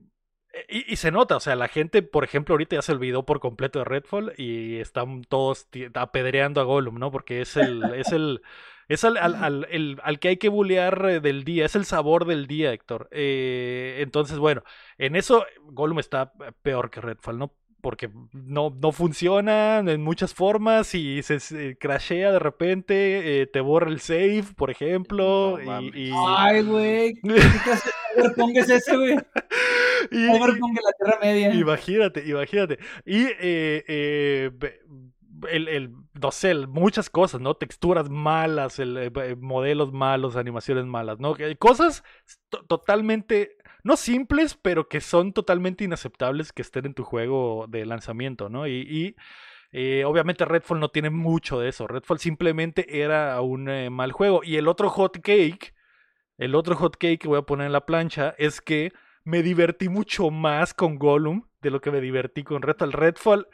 y, 0.70 0.96
se 0.98 1.12
nota, 1.12 1.36
o 1.38 1.40
sea, 1.40 1.56
la 1.56 1.68
gente, 1.68 2.04
por 2.04 2.24
ejemplo, 2.24 2.54
ahorita 2.54 2.76
ya 2.76 2.82
se 2.84 2.92
olvidó 2.92 3.26
por 3.26 3.40
completo 3.40 3.80
de 3.80 3.86
Redfall 3.86 4.34
y 4.38 4.78
están 4.78 5.24
todos 5.24 5.68
apedreando 5.96 6.62
a 6.62 6.64
Gollum, 6.64 7.00
¿no? 7.00 7.12
Porque 7.12 7.42
es 7.42 7.58
el, 7.58 7.84
es 7.96 8.12
el, 8.12 8.42
es 8.88 9.04
al, 9.04 9.18
al, 9.18 9.68
el- 9.72 10.00
al 10.04 10.20
que 10.20 10.28
hay 10.30 10.38
que 10.38 10.50
bullear 10.50 11.06
eh, 11.10 11.20
del 11.22 11.44
día, 11.44 11.66
es 11.66 11.76
el 11.76 11.86
sabor 11.86 12.26
del 12.26 12.46
día, 12.48 12.72
Héctor. 12.72 13.10
Entonces, 13.12 14.38
bueno, 14.38 14.64
en 15.00 15.16
eso 15.16 15.44
Gollum 15.64 16.00
está 16.00 16.34
peor 16.62 16.92
que 16.92 17.02
Redfall, 17.02 17.40
¿no? 17.40 17.56
Porque 17.84 18.10
no, 18.32 18.74
no 18.82 18.94
funciona 18.94 19.80
en 19.80 20.02
muchas 20.02 20.34
formas 20.34 20.96
y 20.96 21.22
se, 21.22 21.42
se 21.42 21.76
crashea 21.78 22.32
de 22.32 22.40
repente, 22.40 23.42
eh, 23.42 23.46
te 23.46 23.60
borra 23.60 23.90
el 23.90 24.00
save, 24.00 24.46
por 24.56 24.72
ejemplo, 24.72 25.60
No 25.62 25.82
y- 25.82 25.92
y, 25.94 26.12
Ay, 26.16 26.62
güey. 26.64 27.14
¿Qué 27.16 27.42
clase 27.66 27.90
de 27.90 28.22
cyberpunk 28.22 28.56
es 28.56 28.70
ese, 28.70 28.96
güey? 28.96 29.18
y- 30.12 30.28
la 30.28 30.94
Tierra 30.98 31.20
Media. 31.22 31.54
Imagínate, 31.54 32.24
imagínate. 32.26 32.80
Y 33.06 33.24
eh, 33.26 33.84
eh, 33.86 34.52
el, 35.52 35.68
el- 35.68 35.92
no 36.14 36.32
sé, 36.32 36.52
el- 36.52 36.70
muchas 36.70 37.10
cosas, 37.10 37.42
¿no? 37.42 37.56
Texturas 37.56 38.10
malas, 38.10 38.80
el, 38.80 39.12
modelos 39.42 39.92
malos, 39.92 40.38
animaciones 40.38 40.86
malas, 40.86 41.20
¿no? 41.20 41.36
Cosas 41.60 42.02
to- 42.48 42.64
totalmente, 42.66 43.58
no 43.84 43.98
simples, 43.98 44.56
pero 44.56 44.88
que 44.88 45.02
son 45.02 45.34
totalmente 45.34 45.84
inaceptables 45.84 46.54
que 46.54 46.62
estén 46.62 46.86
en 46.86 46.94
tu 46.94 47.04
juego 47.04 47.66
de 47.68 47.86
lanzamiento, 47.86 48.50
¿no? 48.50 48.68
Y, 48.68 49.16
eh, 49.72 50.04
obviamente 50.06 50.46
Redfall 50.46 50.80
no 50.80 50.90
tiene 50.90 51.10
mucho 51.10 51.60
de 51.60 51.70
eso. 51.70 51.88
Redfall 51.88 52.20
simplemente 52.20 53.02
era 53.02 53.40
un 53.42 53.70
eh, 53.70 53.90
mal 53.90 54.12
juego. 54.12 54.42
Y 54.44 54.58
el 54.58 54.68
otro 54.68 54.90
hot 54.90 55.20
cake, 55.22 55.74
el 56.38 56.56
otro 56.56 56.76
hot 56.76 56.98
cake 56.98 57.20
que 57.20 57.28
voy 57.28 57.40
a 57.40 57.44
poner 57.44 57.68
en 57.68 57.74
la 57.74 57.86
plancha 57.86 58.36
es 58.38 58.62
que 58.62 58.94
me 59.24 59.42
divertí 59.42 59.90
mucho 59.90 60.30
más 60.30 60.74
con 60.74 60.98
Gollum 60.98 61.48
de 61.62 61.72
lo 61.72 61.82
que 61.82 61.92
me 61.92 62.02
divertí 62.02 62.44
con 62.44 62.62
Redfall. 62.62 62.92
Redfall, 62.92 63.48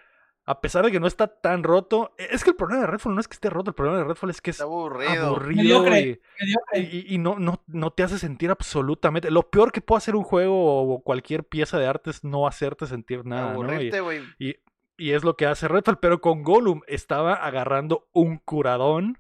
a 0.50 0.62
pesar 0.62 0.84
de 0.84 0.91
que 0.91 1.00
no 1.00 1.06
está 1.06 1.28
tan 1.28 1.62
roto, 1.64 2.16
e, 2.18 2.28
es 2.32 2.43
que 2.43 2.50
el 2.50 2.56
problema 2.56 2.82
de 2.82 2.88
Redfall 2.88 3.14
no 3.14 3.22
es 3.22 3.28
que 3.28 3.36
esté 3.36 3.52
roto, 3.52 3.70
el 3.70 3.76
problema 3.76 4.00
de 4.00 4.04
Redfall 4.06 4.32
es 4.32 4.41
que 4.41 4.50
es 4.50 4.56
Está 4.56 4.64
aburrido. 4.64 5.28
aburrido 5.28 5.62
Mediocre. 5.84 6.22
Mediocre. 6.41 6.80
y, 6.80 7.14
y 7.14 7.18
no, 7.20 7.38
no, 7.38 7.62
no 7.68 7.91
te 7.91 8.02
hace 8.02 8.18
sentir 8.18 8.50
absolutamente. 8.50 9.30
Lo 9.30 9.43
peor 9.43 9.72
que 9.72 9.82
puede 9.82 10.00
hacer 10.00 10.16
un 10.16 10.24
juego 10.24 10.82
o 10.95 11.04
cualquier 11.04 11.43
pieza 11.43 11.78
de 11.78 11.86
arte 11.86 12.10
es 12.10 12.24
no 12.24 12.47
hacerte 12.47 12.88
sentir 12.88 13.28
nada. 13.28 13.54
¿no? 13.54 13.62
Aburrirte, 13.62 14.02
y, 14.39 14.56
y 14.97 15.12
es 15.12 15.24
lo 15.24 15.38
que 15.38 15.45
hace 15.45 15.68
Redfall, 15.68 16.00
pero 16.00 16.20
con 16.20 16.41
Gollum 16.41 16.82
estaba 16.88 17.36
agarrando 17.36 18.08
un 18.12 18.38
curadón. 18.38 19.20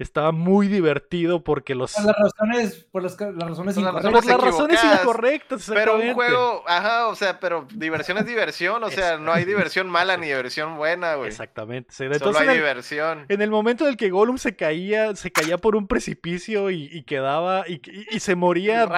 Estaba 0.00 0.32
muy 0.32 0.66
divertido 0.68 1.44
porque 1.44 1.74
los. 1.74 1.92
Por 1.94 2.06
las 2.06 2.16
razones, 2.18 2.86
por 2.90 3.02
las, 3.02 3.20
las 3.20 3.48
razones 3.50 3.74
Por 3.76 3.84
las 3.84 3.94
incorrectas. 3.94 4.02
por 4.02 4.12
las 4.26 4.40
razones 4.40 4.80
razones 4.80 5.00
incorrectas. 5.02 5.70
Pero 5.72 5.96
un 5.98 6.14
juego, 6.14 6.64
ajá, 6.66 7.06
o 7.08 7.14
sea, 7.14 7.38
pero 7.38 7.68
diversión 7.74 8.18
es 8.18 8.26
diversión, 8.26 8.82
o 8.82 8.90
sea, 8.90 9.18
no 9.18 9.32
hay 9.32 9.44
diversión 9.44 9.88
mala 9.88 10.16
ni 10.16 10.26
diversión 10.26 10.76
buena, 10.76 11.14
güey. 11.16 11.28
Exactamente. 11.28 11.90
sí. 11.92 12.04
Solo 12.04 12.14
Entonces, 12.14 12.40
hay 12.40 12.46
en 12.48 12.50
el, 12.52 12.56
diversión. 12.58 13.26
en 13.28 13.42
el 13.42 13.50
momento 13.50 13.84
en 13.84 13.90
el 13.90 13.96
que 13.96 14.10
Gollum 14.10 14.38
se 14.38 14.56
caía, 14.56 15.14
se 15.14 15.30
caía 15.30 15.58
por 15.58 15.76
un 15.76 15.86
precipicio 15.86 16.70
y, 16.70 16.88
y 16.90 17.04
quedaba 17.04 17.64
y, 17.68 17.74
y- 17.74 18.06
y 18.16 18.20
se 18.20 18.34
moría, 18.34 18.88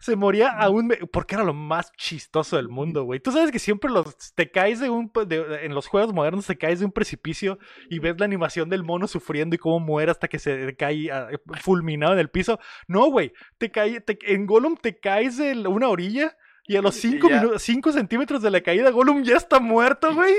se 0.00 0.16
moría 0.16 0.48
aún 0.48 0.92
porque 1.12 1.34
era 1.34 1.44
lo 1.44 1.52
más 1.54 1.92
chistoso 1.92 2.56
del 2.56 2.68
mundo, 2.68 3.04
güey. 3.04 3.20
Tú 3.20 3.32
sabes 3.32 3.50
que 3.52 3.58
siempre 3.58 3.90
los 3.90 4.16
te 4.34 4.50
caes 4.50 4.80
de 4.80 4.88
un 4.88 5.12
de- 5.26 5.66
en 5.66 5.74
los 5.74 5.86
juegos 5.86 6.14
modernos 6.14 6.46
te 6.46 6.56
caes 6.56 6.78
de 6.80 6.86
un 6.86 6.92
precipicio 6.92 7.58
y 7.90 7.98
ves 7.98 8.14
la 8.18 8.24
animación 8.24 8.70
del 8.70 8.82
mono 8.82 9.06
sufriendo 9.06 9.54
y 9.54 9.58
cómo 9.58 9.78
muere 9.78 10.10
hasta 10.10 10.26
que 10.26 10.37
se 10.38 10.76
cae 10.76 11.10
ah, 11.10 11.28
fulminado 11.60 12.12
en 12.12 12.18
el 12.18 12.30
piso. 12.30 12.58
No, 12.86 13.06
güey, 13.10 13.32
te 13.58 13.70
cae 13.70 14.00
te- 14.00 14.18
en 14.34 14.46
Gollum 14.46 14.76
te 14.76 14.98
caes 14.98 15.36
de 15.38 15.52
una 15.66 15.88
orilla 15.88 16.36
y 16.70 16.76
a 16.76 16.82
los 16.82 16.96
Y 17.02 17.12
5 17.12 17.30
ya. 17.30 17.36
minutos, 17.40 17.62
5 17.62 17.92
centímetros 17.92 18.42
de 18.42 18.50
la 18.50 18.60
caída, 18.60 18.90
Gollum 18.90 19.22
ya 19.22 19.36
está 19.36 19.58
muerto, 19.58 20.14
güey. 20.14 20.34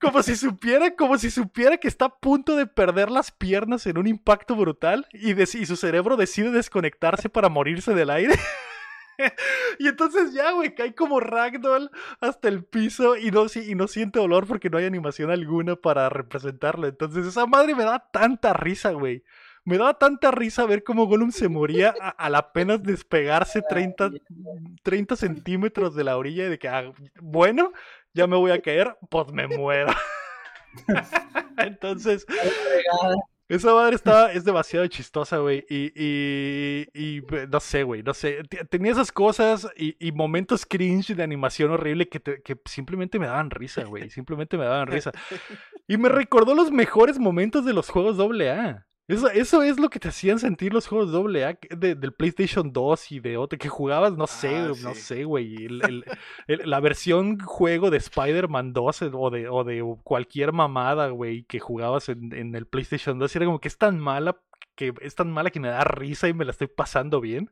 Como 0.00 0.22
si 0.22 0.36
supiera, 0.36 0.94
como 0.94 1.18
si 1.18 1.28
supiera 1.30 1.76
que 1.76 1.88
está 1.88 2.04
a 2.04 2.14
punto 2.20 2.54
de 2.56 2.66
perder 2.66 3.10
las 3.10 3.32
piernas 3.32 3.86
en 3.86 3.98
un 3.98 4.06
impacto 4.06 4.54
brutal 4.54 5.06
y, 5.12 5.34
dec- 5.34 5.60
y 5.60 5.66
su 5.66 5.74
cerebro 5.76 6.16
decide 6.16 6.50
desconectarse 6.52 7.28
para 7.28 7.48
morirse 7.48 7.94
del 7.94 8.10
aire. 8.10 8.34
y 9.78 9.88
entonces 9.88 10.32
ya, 10.32 10.52
güey, 10.52 10.74
cae 10.74 10.94
como 10.94 11.20
ragdoll 11.20 11.90
hasta 12.20 12.48
el 12.48 12.64
piso 12.64 13.16
y 13.16 13.30
no, 13.30 13.46
y 13.54 13.74
no 13.74 13.86
siente 13.88 14.18
dolor 14.18 14.46
porque 14.46 14.70
no 14.70 14.78
hay 14.78 14.84
animación 14.86 15.30
alguna 15.30 15.76
para 15.76 16.08
representarlo. 16.08 16.86
Entonces 16.86 17.26
esa 17.26 17.46
madre 17.46 17.74
me 17.74 17.84
da 17.84 18.08
tanta 18.12 18.52
risa, 18.52 18.92
güey. 18.92 19.22
Me 19.64 19.78
daba 19.78 19.94
tanta 19.94 20.30
risa 20.32 20.66
ver 20.66 20.82
cómo 20.82 21.06
Gollum 21.06 21.30
se 21.30 21.48
moría 21.48 21.94
a- 22.00 22.08
al 22.10 22.34
apenas 22.34 22.82
despegarse 22.82 23.62
30, 23.62 24.10
30 24.82 25.14
centímetros 25.16 25.94
de 25.94 26.04
la 26.04 26.16
orilla 26.16 26.46
y 26.46 26.48
de 26.50 26.58
que, 26.58 26.68
ah, 26.68 26.92
bueno, 27.20 27.72
ya 28.12 28.26
me 28.26 28.36
voy 28.36 28.50
a 28.50 28.60
caer, 28.60 28.96
pues 29.08 29.32
me 29.32 29.46
muero. 29.46 29.92
Entonces, 31.58 32.26
esa 33.48 33.74
madre 33.74 33.96
está, 33.96 34.32
es 34.32 34.44
demasiado 34.44 34.86
chistosa, 34.86 35.38
güey. 35.38 35.64
Y, 35.68 35.92
y, 35.94 36.86
y, 36.94 37.22
no 37.50 37.60
sé, 37.60 37.82
güey, 37.82 38.02
no 38.02 38.14
sé. 38.14 38.42
Tenía 38.70 38.92
esas 38.92 39.12
cosas 39.12 39.68
y, 39.76 39.96
y 40.04 40.12
momentos 40.12 40.66
cringe 40.66 41.14
de 41.14 41.22
animación 41.22 41.70
horrible 41.70 42.08
que, 42.08 42.20
te- 42.20 42.42
que 42.42 42.56
simplemente 42.64 43.18
me 43.18 43.26
daban 43.26 43.50
risa, 43.50 43.84
güey. 43.84 44.10
Simplemente 44.10 44.56
me 44.56 44.64
daban 44.64 44.86
risa. 44.88 45.12
Y 45.88 45.98
me 45.98 46.08
recordó 46.08 46.54
los 46.54 46.70
mejores 46.70 47.18
momentos 47.18 47.64
de 47.66 47.72
los 47.74 47.90
juegos 47.90 48.18
AA. 48.18 48.86
Eso, 49.12 49.30
eso 49.30 49.62
es 49.62 49.78
lo 49.78 49.90
que 49.90 49.98
te 49.98 50.08
hacían 50.08 50.38
sentir 50.38 50.72
los 50.72 50.86
juegos 50.86 51.14
AA 51.14 51.58
de, 51.76 51.94
del 51.94 52.12
PlayStation 52.12 52.72
2 52.72 53.12
y 53.12 53.20
de 53.20 53.36
otro 53.36 53.58
que 53.58 53.68
jugabas, 53.68 54.16
no 54.16 54.26
sé, 54.26 54.56
Ah, 54.56 54.72
no 54.82 54.94
sé, 54.94 55.24
güey. 55.24 55.68
la 56.46 56.80
versión 56.80 57.38
juego 57.40 57.90
de 57.90 57.98
Spider-Man 57.98 58.72
2 58.72 59.02
o 59.12 59.30
de, 59.30 59.48
o 59.48 59.64
de 59.64 59.96
cualquier 60.02 60.52
mamada, 60.52 61.08
güey, 61.08 61.44
que 61.44 61.60
jugabas 61.60 62.08
en, 62.08 62.32
en 62.34 62.54
el 62.54 62.66
PlayStation 62.66 63.18
2 63.18 63.34
y 63.34 63.38
era 63.38 63.46
como 63.46 63.60
que 63.60 63.68
es 63.68 63.78
tan 63.78 63.98
mala 63.98 64.36
que 64.74 64.94
es 65.00 65.14
tan 65.14 65.30
mala 65.30 65.50
que 65.50 65.60
me 65.60 65.68
da 65.68 65.84
risa 65.84 66.28
y 66.28 66.34
me 66.34 66.44
la 66.44 66.50
estoy 66.52 66.66
pasando 66.66 67.20
bien. 67.20 67.50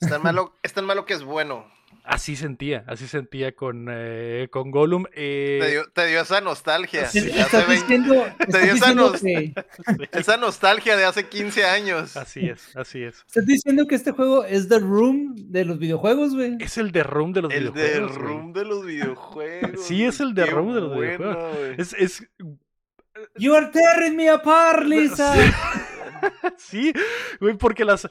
Es 0.00 0.08
tan 0.08 0.22
malo, 0.22 0.54
es 0.62 0.72
tan 0.72 0.84
malo 0.84 1.04
que 1.04 1.14
es 1.14 1.24
bueno. 1.24 1.66
Así 2.08 2.36
sentía, 2.36 2.84
así 2.86 3.08
sentía 3.08 3.50
con, 3.56 3.88
eh, 3.90 4.46
con 4.52 4.70
Gollum. 4.70 5.06
Eh, 5.12 5.58
Te, 5.60 5.70
dio, 5.72 5.84
te 5.90 6.06
dio 6.06 6.20
esa 6.20 6.40
nostalgia. 6.40 7.06
Sí. 7.08 7.20
de 7.20 7.32
hace 7.32 7.40
Estás 7.58 7.66
20 7.68 7.74
diciendo, 7.98 8.26
te 8.38 8.44
estás 8.44 8.62
dio 8.62 8.72
esa 8.74 8.74
diciendo 8.74 9.10
nos- 9.10 9.20
que, 9.20 10.08
Esa 10.20 10.36
nostalgia 10.36 10.96
de 10.96 11.04
hace 11.04 11.26
15 11.28 11.64
años. 11.64 12.16
así 12.16 12.48
es, 12.48 12.76
así 12.76 13.02
es. 13.02 13.24
estás 13.26 13.44
diciendo 13.44 13.86
que 13.88 13.96
este 13.96 14.12
juego 14.12 14.44
es 14.44 14.68
The 14.68 14.78
Room 14.78 15.34
de 15.50 15.64
los 15.64 15.80
videojuegos, 15.80 16.32
güey. 16.34 16.56
Es 16.60 16.78
el 16.78 16.92
de 16.92 17.02
Room 17.02 17.32
de 17.32 17.42
los 17.42 17.52
El 17.52 17.64
de 17.64 17.70
videojuegos. 17.72 18.18
güey. 18.18 18.28
Room 18.28 18.52
de 18.52 18.64
los 18.64 18.86
videojuegos. 18.86 19.84
Sí, 19.84 20.04
es 20.04 20.20
el 20.20 20.32
de 20.34 20.44
qué 20.44 20.50
Room 20.52 20.74
de 20.74 20.80
los 20.82 20.94
bueno, 20.94 21.18
videojuegos. 21.18 21.78
Es, 21.78 21.92
es 21.94 22.28
You 23.36 23.52
are 23.54 23.66
tearing 23.72 24.14
me 24.14 24.28
apart, 24.30 24.84
Lisa. 24.86 25.34
sí, 26.56 26.92
güey, 27.40 27.54
porque 27.56 27.84
las. 27.84 28.04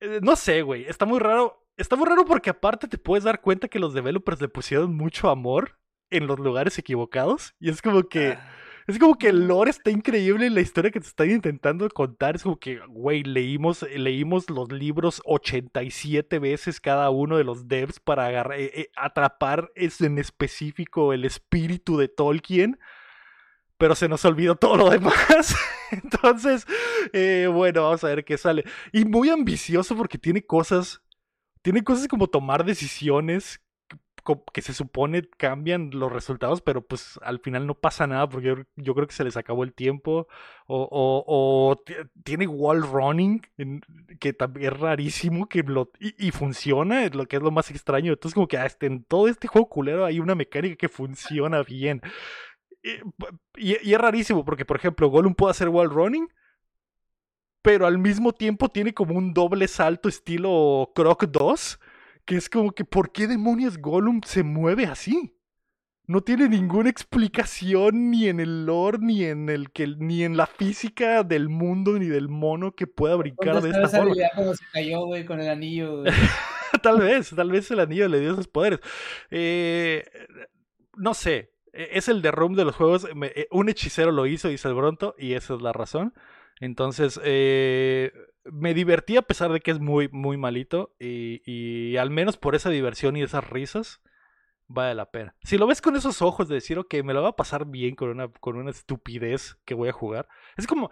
eh, 0.00 0.20
No 0.22 0.36
sé, 0.36 0.62
güey. 0.62 0.86
Está 0.86 1.04
muy 1.04 1.18
raro. 1.18 1.62
Está 1.76 1.96
muy 1.96 2.06
raro 2.08 2.24
porque 2.24 2.50
aparte 2.50 2.88
te 2.88 2.98
puedes 2.98 3.24
dar 3.24 3.40
cuenta 3.40 3.68
que 3.68 3.78
los 3.78 3.92
developers 3.94 4.40
le 4.40 4.48
pusieron 4.48 4.94
mucho 4.96 5.28
amor 5.30 5.78
en 6.10 6.26
los 6.26 6.38
lugares 6.38 6.78
equivocados. 6.78 7.54
Y 7.60 7.70
es 7.70 7.82
como 7.82 8.02
que. 8.04 8.28
Ah, 8.38 8.50
Es 8.88 9.00
como 9.00 9.18
que 9.18 9.30
el 9.30 9.48
lore 9.48 9.70
está 9.70 9.90
increíble 9.90 10.46
y 10.46 10.50
la 10.50 10.60
historia 10.60 10.92
que 10.92 11.00
te 11.00 11.08
están 11.08 11.28
intentando 11.28 11.88
contar 11.90 12.36
es 12.36 12.44
como 12.44 12.56
que, 12.60 12.78
güey, 12.86 13.24
leímos, 13.24 13.82
leímos 13.82 14.48
los 14.48 14.70
libros 14.70 15.20
87 15.24 16.38
veces 16.38 16.80
cada 16.80 17.10
uno 17.10 17.36
de 17.36 17.42
los 17.42 17.66
devs 17.66 17.98
para 17.98 18.26
agarrar, 18.26 18.60
eh, 18.60 18.70
eh, 18.74 18.88
atrapar 18.94 19.72
es- 19.74 20.00
en 20.02 20.18
específico 20.18 21.12
el 21.12 21.24
espíritu 21.24 21.96
de 21.98 22.06
Tolkien, 22.06 22.78
pero 23.76 23.96
se 23.96 24.08
nos 24.08 24.24
olvidó 24.24 24.54
todo 24.54 24.76
lo 24.76 24.88
demás. 24.90 25.56
Entonces, 25.90 26.64
eh, 27.12 27.48
bueno, 27.52 27.82
vamos 27.82 28.04
a 28.04 28.08
ver 28.08 28.24
qué 28.24 28.38
sale. 28.38 28.64
Y 28.92 29.04
muy 29.04 29.30
ambicioso 29.30 29.96
porque 29.96 30.16
tiene 30.16 30.42
cosas, 30.46 31.02
tiene 31.66 31.82
cosas 31.82 32.06
como 32.06 32.28
tomar 32.28 32.64
decisiones 32.64 33.60
que 34.52 34.62
se 34.62 34.72
supone 34.72 35.28
cambian 35.36 35.90
los 35.92 36.12
resultados, 36.12 36.60
pero 36.62 36.80
pues 36.86 37.18
al 37.24 37.40
final 37.40 37.66
no 37.66 37.74
pasa 37.74 38.06
nada 38.06 38.28
porque 38.28 38.54
yo, 38.76 38.94
creo 38.94 39.08
que 39.08 39.14
se 39.14 39.24
les 39.24 39.36
acabó 39.36 39.64
el 39.64 39.72
tiempo. 39.74 40.28
O, 40.68 40.82
o- 40.88 41.24
o 41.26 41.76
ti- 41.76 41.94
tiene 42.22 42.46
wall 42.46 42.82
running, 42.88 43.40
que 44.20 44.36
es 44.60 44.72
rarísimo 44.78 45.48
que 45.48 45.64
lo, 45.64 45.90
y, 45.98 46.30
funciona, 46.30 47.04
es 47.04 47.16
lo 47.16 47.26
que 47.26 47.34
es 47.36 47.42
lo 47.42 47.50
más 47.50 47.68
extraño. 47.72 48.12
Entonces 48.12 48.34
como 48.34 48.46
que 48.46 48.58
hasta 48.58 48.86
en 48.86 49.02
todo 49.02 49.26
este 49.26 49.48
juego 49.48 49.68
culero 49.68 50.04
hay 50.04 50.20
una 50.20 50.36
mecánica 50.36 50.76
que 50.76 50.88
funciona 50.88 51.64
bien. 51.64 52.00
Y, 53.56 53.72
y- 53.82 53.92
es 53.92 53.98
rarísimo 54.00 54.44
porque, 54.44 54.64
por 54.64 54.76
ejemplo, 54.76 55.08
Gollum 55.08 55.34
puede 55.34 55.50
hacer 55.50 55.68
wall 55.68 55.90
running, 55.90 56.28
pero 57.66 57.88
al 57.88 57.98
mismo 57.98 58.32
tiempo 58.32 58.68
tiene 58.68 58.94
como 58.94 59.14
un 59.18 59.34
doble 59.34 59.66
salto 59.66 60.08
estilo 60.08 60.92
Croc 60.94 61.24
2, 61.24 61.80
que 62.24 62.36
es 62.36 62.48
como 62.48 62.70
que, 62.70 62.84
¿por 62.84 63.10
qué 63.10 63.26
demonios 63.26 63.78
Gollum 63.78 64.20
se 64.24 64.44
mueve 64.44 64.86
así? 64.86 65.36
No 66.06 66.20
tiene 66.20 66.48
ninguna 66.48 66.90
explicación 66.90 68.12
ni 68.12 68.28
en 68.28 68.38
el 68.38 68.66
lore, 68.66 68.98
ni 69.00 69.24
en 69.24 69.48
el 69.48 69.72
que, 69.72 69.88
ni 69.98 70.22
en 70.22 70.36
la 70.36 70.46
física 70.46 71.24
del 71.24 71.48
mundo, 71.48 71.98
ni 71.98 72.06
del 72.06 72.28
mono 72.28 72.70
que 72.70 72.86
pueda 72.86 73.16
brincar 73.16 73.54
¿Dónde 73.54 73.70
de 73.70 73.74
esta 73.74 73.86
esa 73.88 73.98
forma. 73.98 74.14
cuando 74.36 74.54
se 74.54 74.64
cayó, 74.72 75.00
güey, 75.04 75.24
con 75.26 75.40
el 75.40 75.48
anillo? 75.48 76.02
güey? 76.02 76.12
tal 76.84 77.00
vez, 77.00 77.30
tal 77.34 77.50
vez 77.50 77.68
el 77.72 77.80
anillo 77.80 78.06
le 78.08 78.20
dio 78.20 78.30
esos 78.30 78.46
poderes. 78.46 78.78
Eh, 79.32 80.04
no 80.96 81.14
sé, 81.14 81.50
e- 81.72 81.88
es 81.94 82.08
el 82.08 82.22
de 82.22 82.30
Room 82.30 82.54
de 82.54 82.64
los 82.64 82.76
juegos. 82.76 83.08
eh, 83.24 83.48
un 83.50 83.68
hechicero 83.68 84.12
lo 84.12 84.26
hizo, 84.26 84.46
dice 84.46 84.68
el 84.68 84.74
Bronto, 84.74 85.16
y 85.18 85.32
esa 85.32 85.54
es 85.56 85.62
la 85.62 85.72
razón. 85.72 86.14
Entonces, 86.60 87.20
eh, 87.24 88.12
me 88.44 88.74
divertí 88.74 89.16
a 89.16 89.22
pesar 89.22 89.52
de 89.52 89.60
que 89.60 89.70
es 89.70 89.80
muy, 89.80 90.08
muy 90.10 90.36
malito. 90.36 90.94
Y, 90.98 91.42
y 91.44 91.96
al 91.96 92.10
menos 92.10 92.36
por 92.36 92.54
esa 92.54 92.70
diversión 92.70 93.16
y 93.16 93.22
esas 93.22 93.48
risas, 93.48 94.00
vale 94.68 94.94
la 94.94 95.10
pena. 95.10 95.34
Si 95.42 95.58
lo 95.58 95.66
ves 95.66 95.80
con 95.80 95.96
esos 95.96 96.22
ojos 96.22 96.48
de 96.48 96.56
decir, 96.56 96.78
ok, 96.78 96.94
me 97.04 97.14
lo 97.14 97.22
va 97.22 97.30
a 97.30 97.36
pasar 97.36 97.66
bien 97.66 97.94
con 97.94 98.10
una, 98.10 98.28
con 98.28 98.56
una 98.56 98.70
estupidez 98.70 99.56
que 99.64 99.74
voy 99.74 99.88
a 99.88 99.92
jugar. 99.92 100.28
Es 100.56 100.66
como, 100.66 100.90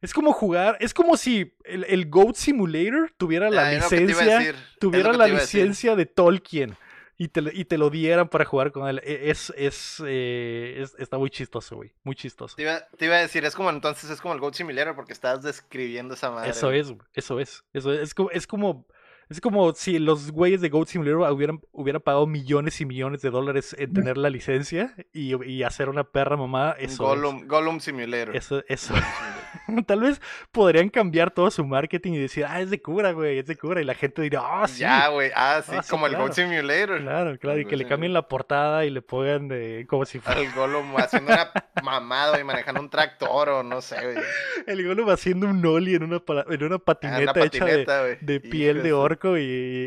es 0.00 0.12
como 0.12 0.32
jugar, 0.32 0.76
es 0.80 0.94
como 0.94 1.16
si 1.16 1.54
el, 1.64 1.84
el 1.84 2.08
Goat 2.08 2.36
Simulator 2.36 3.12
tuviera 3.16 3.50
la 3.50 3.68
ah, 3.68 3.72
licencia 3.72 4.54
tuviera 4.78 5.12
la 5.12 5.26
licencia 5.26 5.96
de 5.96 6.06
Tolkien 6.06 6.76
y 7.18 7.28
te, 7.28 7.40
lo- 7.40 7.50
y 7.52 7.64
te 7.64 7.78
lo 7.78 7.88
dieran 7.90 8.28
para 8.28 8.44
jugar 8.44 8.72
con 8.72 8.86
él. 8.88 9.00
E- 9.04 9.30
Es, 9.30 9.52
es, 9.56 10.02
eh, 10.06 10.76
es- 10.82 10.94
está 10.98 11.16
muy 11.18 11.30
chistoso, 11.30 11.76
güey. 11.76 11.92
Muy 12.04 12.14
chistoso. 12.14 12.56
Te 12.56 12.62
iba, 12.62 12.86
te 12.98 13.06
iba 13.06 13.16
a 13.16 13.20
decir, 13.20 13.44
es 13.44 13.54
como 13.54 13.70
entonces 13.70 14.10
es 14.10 14.20
como 14.20 14.34
el 14.34 14.40
Goat 14.40 14.54
Simulator 14.54 14.94
porque 14.94 15.12
estás 15.12 15.42
describiendo 15.42 16.14
esa 16.14 16.30
madre. 16.30 16.50
Eso 16.50 16.70
es, 16.72 16.88
güey, 16.90 17.06
eso 17.14 17.40
es. 17.40 17.64
Eso 17.72 17.92
es, 17.92 18.00
es 18.00 18.14
como, 18.14 18.30
es 18.30 18.46
como, 18.46 18.86
es 19.28 19.40
como 19.40 19.72
si 19.74 19.98
los 19.98 20.30
güeyes 20.30 20.60
de 20.60 20.68
Goat 20.68 20.88
Simulator 20.88 21.30
hubieran, 21.32 21.60
hubieran 21.72 22.00
pagado 22.02 22.26
millones 22.26 22.80
y 22.80 22.86
millones 22.86 23.22
de 23.22 23.30
dólares 23.30 23.74
en 23.78 23.92
tener 23.92 24.16
la 24.18 24.30
licencia 24.30 24.94
y, 25.12 25.34
y 25.44 25.62
hacer 25.64 25.88
una 25.88 26.04
perra 26.04 26.36
mamada. 26.36 26.72
Eso 26.78 27.02
Gollum, 27.04 27.46
Gollum 27.48 27.80
Simulator. 27.80 28.36
es. 28.36 28.44
Eso, 28.46 28.62
eso. 28.68 28.94
Tal 29.86 30.00
vez 30.00 30.20
podrían 30.52 30.88
cambiar 30.90 31.30
todo 31.32 31.50
su 31.50 31.64
marketing 31.64 32.12
y 32.12 32.18
decir, 32.18 32.44
ah, 32.48 32.60
es 32.60 32.70
de 32.70 32.80
cura, 32.80 33.12
güey, 33.12 33.38
es 33.38 33.46
de 33.46 33.56
cura. 33.56 33.80
Y 33.80 33.84
la 33.84 33.94
gente 33.94 34.22
dirá, 34.22 34.42
ah, 34.44 34.68
sí. 34.68 34.80
Ya, 34.80 35.08
güey. 35.08 35.30
Ah, 35.34 35.60
sí, 35.64 35.72
Ah, 35.76 35.82
sí, 35.82 35.90
como 35.90 36.06
el. 36.06 36.14
Goat 36.16 36.32
Simulator. 36.34 37.00
Claro, 37.00 37.38
claro, 37.38 37.58
y 37.58 37.62
Goat 37.64 37.70
que 37.70 37.76
le 37.76 37.84
Simulator. 37.84 37.88
cambien 37.88 38.12
la 38.12 38.28
portada 38.28 38.84
y 38.84 38.90
le 38.90 39.02
pongan 39.02 39.48
eh, 39.52 39.86
como 39.88 40.04
si 40.04 40.20
fuera 40.20 40.40
Al 40.40 40.52
Gollum 40.52 40.96
haciendo 40.98 41.32
una 41.32 41.50
mamada 41.82 42.38
y 42.40 42.44
manejando 42.44 42.80
un 42.80 42.90
tractor 42.90 43.48
o 43.48 43.62
no 43.62 43.80
sé, 43.80 43.96
güey. 44.02 44.16
el 44.66 44.86
Gollum 44.86 45.08
haciendo 45.10 45.46
un 45.48 45.64
ollie 45.66 45.96
en 45.96 46.04
una, 46.04 46.20
pa- 46.20 46.44
en 46.48 46.62
una 46.62 46.76
Ah, 46.76 46.78
patineta, 46.78 47.44
hecha 47.44 47.64
de, 47.64 48.40
piel 48.40 48.82
de 48.82 48.90
su- 48.90 48.96
orco 49.16 49.38
y, 49.38 49.42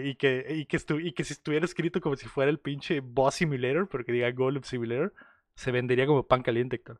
y 0.05 0.15
que, 0.15 0.45
y, 0.49 0.65
que 0.65 0.77
y 1.03 1.11
que 1.13 1.23
si 1.23 1.33
estuviera 1.33 1.65
escrito 1.65 2.01
como 2.01 2.15
si 2.15 2.27
fuera 2.27 2.49
el 2.51 2.59
pinche 2.59 2.99
Boss 3.01 3.35
Simulator, 3.35 3.87
pero 3.89 4.03
que 4.05 4.11
diga 4.11 4.31
Gollum 4.31 4.63
Simulator, 4.63 5.13
se 5.55 5.71
vendería 5.71 6.05
como 6.05 6.23
pan 6.27 6.41
caliente, 6.43 6.77
Héctor. 6.77 6.99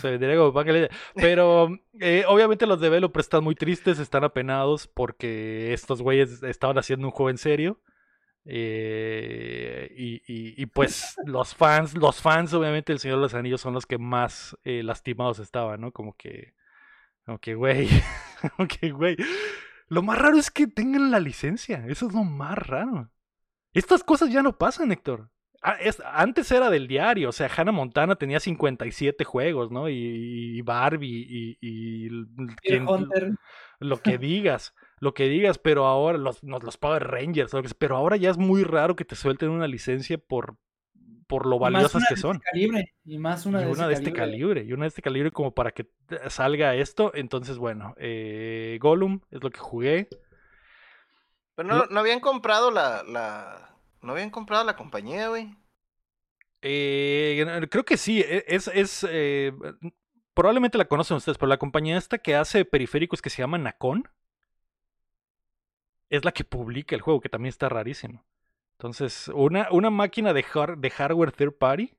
Se 0.00 0.10
vendería 0.12 0.36
como 0.36 0.52
pan 0.52 0.66
caliente. 0.66 0.94
Pero 1.14 1.68
eh, 2.00 2.24
obviamente 2.28 2.66
los 2.66 2.80
developers 2.80 3.26
están 3.26 3.42
muy 3.44 3.54
tristes, 3.56 3.98
están 3.98 4.24
apenados 4.24 4.86
porque 4.86 5.72
estos 5.72 6.00
güeyes 6.02 6.42
estaban 6.44 6.78
haciendo 6.78 7.06
un 7.08 7.12
juego 7.12 7.30
en 7.30 7.38
serio. 7.38 7.80
Eh, 8.44 9.92
y, 9.96 10.14
y- 10.26 10.62
y, 10.62 10.66
pues 10.66 11.16
los 11.26 11.54
fans, 11.54 11.94
los 11.96 12.20
fans 12.20 12.52
obviamente 12.54 12.92
del 12.92 12.98
Señor 13.00 13.18
de 13.18 13.22
los 13.22 13.34
Anillos 13.34 13.60
son 13.60 13.74
los 13.74 13.86
que 13.86 13.98
más 13.98 14.56
eh, 14.64 14.82
lastimados 14.82 15.38
estaban, 15.38 15.80
¿no? 15.80 15.92
Como 15.92 16.16
que, 16.16 16.54
como 17.26 17.38
que, 17.38 17.54
güey, 17.54 17.88
como 18.56 18.68
que, 18.68 18.90
güey. 18.92 19.16
Lo 19.92 20.02
más 20.02 20.18
raro 20.18 20.38
es 20.38 20.50
que 20.50 20.66
tengan 20.66 21.10
la 21.10 21.20
licencia, 21.20 21.84
eso 21.86 22.06
es 22.06 22.14
lo 22.14 22.24
más 22.24 22.56
raro. 22.56 23.10
Estas 23.74 24.02
cosas 24.02 24.30
ya 24.32 24.42
no 24.42 24.56
pasan, 24.56 24.90
Héctor. 24.90 25.30
Es- 25.80 26.02
antes 26.14 26.50
era 26.50 26.70
del 26.70 26.88
diario, 26.88 27.28
o 27.28 27.32
sea, 27.32 27.50
Hannah 27.54 27.72
Montana 27.72 28.16
tenía 28.16 28.40
57 28.40 29.22
juegos, 29.24 29.70
¿no? 29.70 29.90
Y, 29.90 30.62
Barbie 30.62 31.26
y, 31.28 31.58
y 31.60 32.08
quien- 32.62 32.88
Hunter. 32.88 33.32
lo 33.80 34.00
que 34.00 34.16
digas, 34.18 34.72
lo 34.98 35.12
que 35.12 35.28
digas, 35.28 35.58
pero 35.58 35.84
ahora 35.84 36.16
los, 36.16 36.42
los, 36.42 36.78
Power 36.78 37.06
Rangers, 37.08 37.52
pero 37.78 37.94
ahora 37.98 38.16
ya 38.16 38.30
es 38.30 38.38
muy 38.38 38.64
raro 38.64 38.96
que 38.96 39.04
te 39.04 39.14
suelten 39.14 39.50
una 39.50 39.66
licencia 39.68 40.16
por, 40.16 40.56
por 41.26 41.46
lo 41.46 41.58
valiosas 41.58 42.04
que 42.08 42.16
son. 42.16 42.36
este 42.36 42.50
calibre, 42.50 42.94
y 43.04 43.18
más 43.18 43.46
una 43.46 43.60
y 43.62 43.64
de, 43.64 43.70
una 43.70 43.82
ese 43.82 43.88
de 43.88 43.94
este 43.94 44.12
calibre. 44.12 44.54
calibre, 44.54 44.64
y 44.64 44.72
una 44.72 44.84
de 44.84 44.88
este 44.88 45.02
calibre 45.02 45.30
como 45.30 45.54
para 45.54 45.72
que 45.72 45.84
te- 46.06 46.30
salga 46.30 46.74
esto. 46.74 47.12
Entonces, 47.14 47.58
bueno, 47.58 47.94
eh, 47.98 48.78
Gollum 48.80 49.20
es 49.30 49.42
lo 49.42 49.50
que 49.50 49.58
jugué. 49.60 50.08
Pero 51.54 51.68
no, 51.68 51.86
no 51.86 52.00
habían 52.00 52.20
comprado 52.20 52.70
la, 52.70 53.02
la. 53.04 53.76
No 54.00 54.12
habían 54.12 54.30
comprado 54.30 54.64
la 54.64 54.76
compañía, 54.76 55.28
güey. 55.28 55.54
Eh, 56.62 57.44
creo 57.70 57.84
que 57.84 57.96
sí, 57.96 58.20
e- 58.20 58.44
es, 58.48 58.68
es 58.68 59.06
eh, 59.08 59.52
probablemente 60.34 60.78
la 60.78 60.86
conocen 60.86 61.16
ustedes, 61.16 61.38
pero 61.38 61.48
la 61.48 61.56
compañía 61.58 61.98
esta 61.98 62.18
que 62.18 62.36
hace 62.36 62.64
periféricos 62.64 63.20
que 63.20 63.30
se 63.30 63.42
llama 63.42 63.58
Nacon 63.58 64.08
es 66.08 66.24
la 66.24 66.32
que 66.32 66.44
publica 66.44 66.94
el 66.94 67.00
juego, 67.00 67.20
que 67.20 67.28
también 67.28 67.48
está 67.50 67.68
rarísimo. 67.68 68.24
Entonces, 68.82 69.28
una, 69.32 69.68
una 69.70 69.90
máquina 69.90 70.32
de, 70.32 70.44
har- 70.54 70.76
de 70.76 70.90
hardware 70.90 71.30
third 71.30 71.52
party 71.54 71.94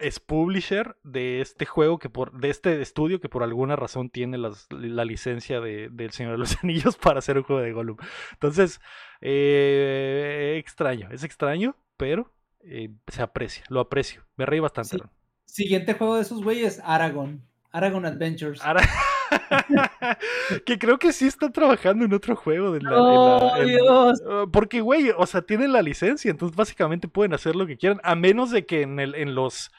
es 0.00 0.20
publisher 0.20 0.96
de 1.02 1.42
este 1.42 1.66
juego 1.66 1.98
que 1.98 2.08
por 2.08 2.32
de 2.32 2.48
este 2.48 2.80
estudio 2.80 3.20
que 3.20 3.28
por 3.28 3.42
alguna 3.42 3.76
razón 3.76 4.08
tiene 4.08 4.38
las- 4.38 4.66
la 4.70 5.04
licencia 5.04 5.60
de, 5.60 5.90
del 5.90 6.12
Señor 6.12 6.32
de 6.32 6.38
los 6.38 6.56
Anillos 6.64 6.96
para 6.96 7.18
hacer 7.18 7.36
un 7.36 7.44
juego 7.44 7.60
de 7.60 7.72
Gollum. 7.72 7.98
Entonces, 8.32 8.80
eh, 9.20 10.56
extraño, 10.58 11.10
es 11.12 11.24
extraño, 11.24 11.76
pero 11.98 12.32
eh, 12.60 12.88
se 13.08 13.20
aprecia, 13.22 13.64
lo 13.68 13.80
aprecio. 13.80 14.24
Me 14.36 14.46
reí 14.46 14.60
bastante. 14.60 14.96
Sí. 14.96 15.04
Siguiente 15.44 15.92
juego 15.92 16.16
de 16.16 16.22
esos 16.22 16.42
güeyes, 16.42 16.80
Aragon. 16.84 17.42
Aragon 17.70 18.06
Adventures. 18.06 18.62
que 20.66 20.78
creo 20.78 20.98
que 20.98 21.12
sí 21.12 21.26
está 21.26 21.50
trabajando 21.50 22.04
en 22.04 22.12
otro 22.12 22.36
juego. 22.36 22.72
De 22.72 22.80
la, 22.80 22.90
en 22.90 22.94
la- 22.96 23.02
¡Oh, 23.02 23.56
en- 23.56 23.66
Dios! 23.68 24.22
Uh, 24.26 24.50
Porque, 24.50 24.80
güey, 24.80 25.10
o 25.16 25.26
sea, 25.26 25.42
tienen 25.42 25.72
la 25.72 25.82
licencia, 25.82 26.30
entonces 26.30 26.56
básicamente 26.56 27.08
pueden 27.08 27.34
hacer 27.34 27.56
lo 27.56 27.66
que 27.66 27.76
quieran, 27.76 28.00
a 28.04 28.14
menos 28.14 28.50
de 28.50 28.66
que 28.66 28.82
en, 28.82 28.98
el, 29.00 29.14
en 29.14 29.34
los... 29.34 29.70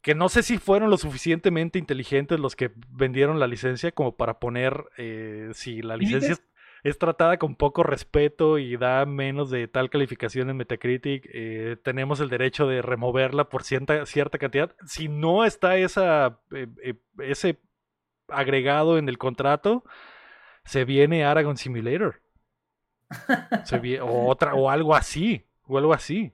Que 0.00 0.14
no 0.14 0.28
sé 0.28 0.42
si 0.44 0.58
fueron 0.58 0.90
lo 0.90 0.96
suficientemente 0.96 1.78
inteligentes 1.78 2.38
los 2.38 2.54
que 2.54 2.70
vendieron 2.90 3.40
la 3.40 3.48
licencia 3.48 3.90
como 3.92 4.16
para 4.16 4.38
poner, 4.38 4.84
eh, 4.96 5.48
si 5.54 5.82
la 5.82 5.96
licencia... 5.96 6.32
es- 6.32 6.42
es 6.84 6.96
tratada 6.96 7.38
con 7.38 7.56
poco 7.56 7.82
respeto 7.82 8.56
y 8.56 8.76
da 8.76 9.04
menos 9.04 9.50
de 9.50 9.66
tal 9.66 9.90
calificación 9.90 10.48
en 10.48 10.56
Metacritic, 10.58 11.28
eh, 11.34 11.76
tenemos 11.82 12.20
el 12.20 12.28
derecho 12.28 12.68
de 12.68 12.82
removerla 12.82 13.48
por 13.48 13.64
cierta, 13.64 14.06
cierta 14.06 14.38
cantidad. 14.38 14.70
Si 14.86 15.08
no 15.08 15.44
está 15.44 15.76
esa, 15.76 16.38
eh, 16.52 16.94
ese 17.18 17.58
agregado 18.28 18.98
en 18.98 19.08
el 19.08 19.18
contrato, 19.18 19.84
se 20.64 20.84
viene 20.84 21.24
Aragon 21.24 21.56
Simulator. 21.56 22.20
Se 23.64 23.78
viene, 23.78 24.02
o, 24.02 24.26
otra, 24.28 24.54
o 24.54 24.70
algo 24.70 24.94
así, 24.94 25.44
o 25.66 25.78
algo 25.78 25.92
así. 25.94 26.32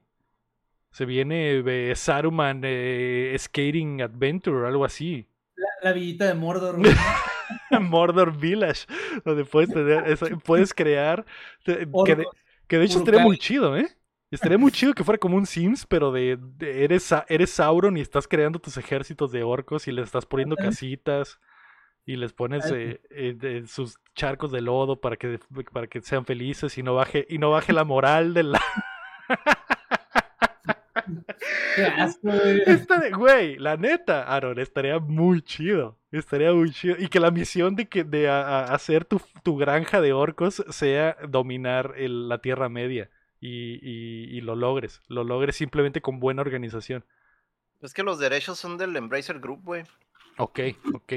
Se 0.90 1.04
viene 1.04 1.62
eh, 1.66 1.94
Saruman 1.96 2.60
eh, 2.64 3.34
Skating 3.38 4.02
Adventure, 4.02 4.66
algo 4.66 4.84
así. 4.84 5.26
La, 5.56 5.90
la 5.90 5.92
villita 5.92 6.26
de 6.26 6.34
Mordor. 6.34 6.78
Mordor 7.80 8.36
Village, 8.36 8.86
donde 9.24 9.44
puedes 9.44 9.70
tener, 9.70 10.04
eso- 10.10 10.38
puedes 10.44 10.72
crear, 10.72 11.24
te- 11.64 11.78
que 11.78 12.14
de, 12.16 12.22
Orcos. 12.24 12.36
que 12.66 12.78
de 12.78 12.84
hecho 12.84 12.98
estaría 12.98 13.20
muy 13.20 13.38
chido, 13.38 13.76
¿eh? 13.76 13.88
Estaría 14.30 14.58
muy 14.58 14.72
chido 14.72 14.94
que 14.94 15.04
fuera 15.04 15.18
como 15.18 15.36
un 15.36 15.46
Sims, 15.46 15.86
pero 15.86 16.10
de, 16.10 16.36
de- 16.40 16.84
eres, 16.84 17.12
eres 17.28 17.50
Sauron 17.50 17.96
y 17.96 18.00
estás 18.00 18.26
creando 18.26 18.58
tus 18.58 18.76
ejércitos 18.76 19.30
de 19.30 19.44
orcos 19.44 19.86
y 19.86 19.92
les 19.92 20.06
estás 20.06 20.26
poniendo 20.26 20.56
casitas 20.56 21.38
y 22.06 22.16
les 22.16 22.32
pones 22.32 22.70
eh, 22.70 23.00
eh, 23.10 23.64
sus 23.66 23.96
charcos 24.14 24.52
de 24.52 24.60
lodo 24.60 25.00
para 25.00 25.16
que, 25.16 25.38
para 25.72 25.86
que 25.86 26.00
sean 26.02 26.24
felices 26.26 26.76
y 26.78 26.82
no 26.82 26.94
baje, 26.94 27.26
y 27.30 27.38
no 27.38 27.50
baje 27.50 27.72
la 27.72 27.84
moral 27.84 28.34
de 28.34 28.42
la... 28.44 28.60
Qué 31.76 31.82
asco, 31.84 32.28
güey. 32.28 32.62
Esta 32.66 32.98
de- 32.98 33.10
güey, 33.10 33.56
la 33.58 33.76
neta, 33.76 34.22
Aaron, 34.24 34.58
estaría 34.58 34.98
muy 34.98 35.42
chido. 35.42 35.98
Estaría 36.12 36.52
muy 36.52 36.70
chido. 36.70 36.96
Y 36.98 37.08
que 37.08 37.20
la 37.20 37.30
misión 37.30 37.74
de 37.76 37.88
que 37.88 38.04
de 38.04 38.28
a- 38.28 38.42
a- 38.60 38.74
hacer 38.74 39.04
tu, 39.04 39.20
tu 39.42 39.56
granja 39.56 40.00
de 40.00 40.12
orcos 40.12 40.64
sea 40.70 41.16
dominar 41.28 41.94
el- 41.96 42.28
la 42.28 42.38
Tierra 42.38 42.68
Media. 42.68 43.10
Y, 43.40 43.74
y- 43.82 44.36
y 44.36 44.40
lo 44.40 44.54
logres. 44.56 45.02
Lo 45.08 45.24
logres 45.24 45.56
simplemente 45.56 46.00
con 46.00 46.20
buena 46.20 46.42
organización. 46.42 47.04
Es 47.82 47.92
que 47.92 48.02
los 48.02 48.18
derechos 48.18 48.58
son 48.58 48.78
del 48.78 48.96
Embracer 48.96 49.40
Group, 49.40 49.62
güey. 49.64 49.82
Ok, 50.38 50.60
ok. 50.94 51.12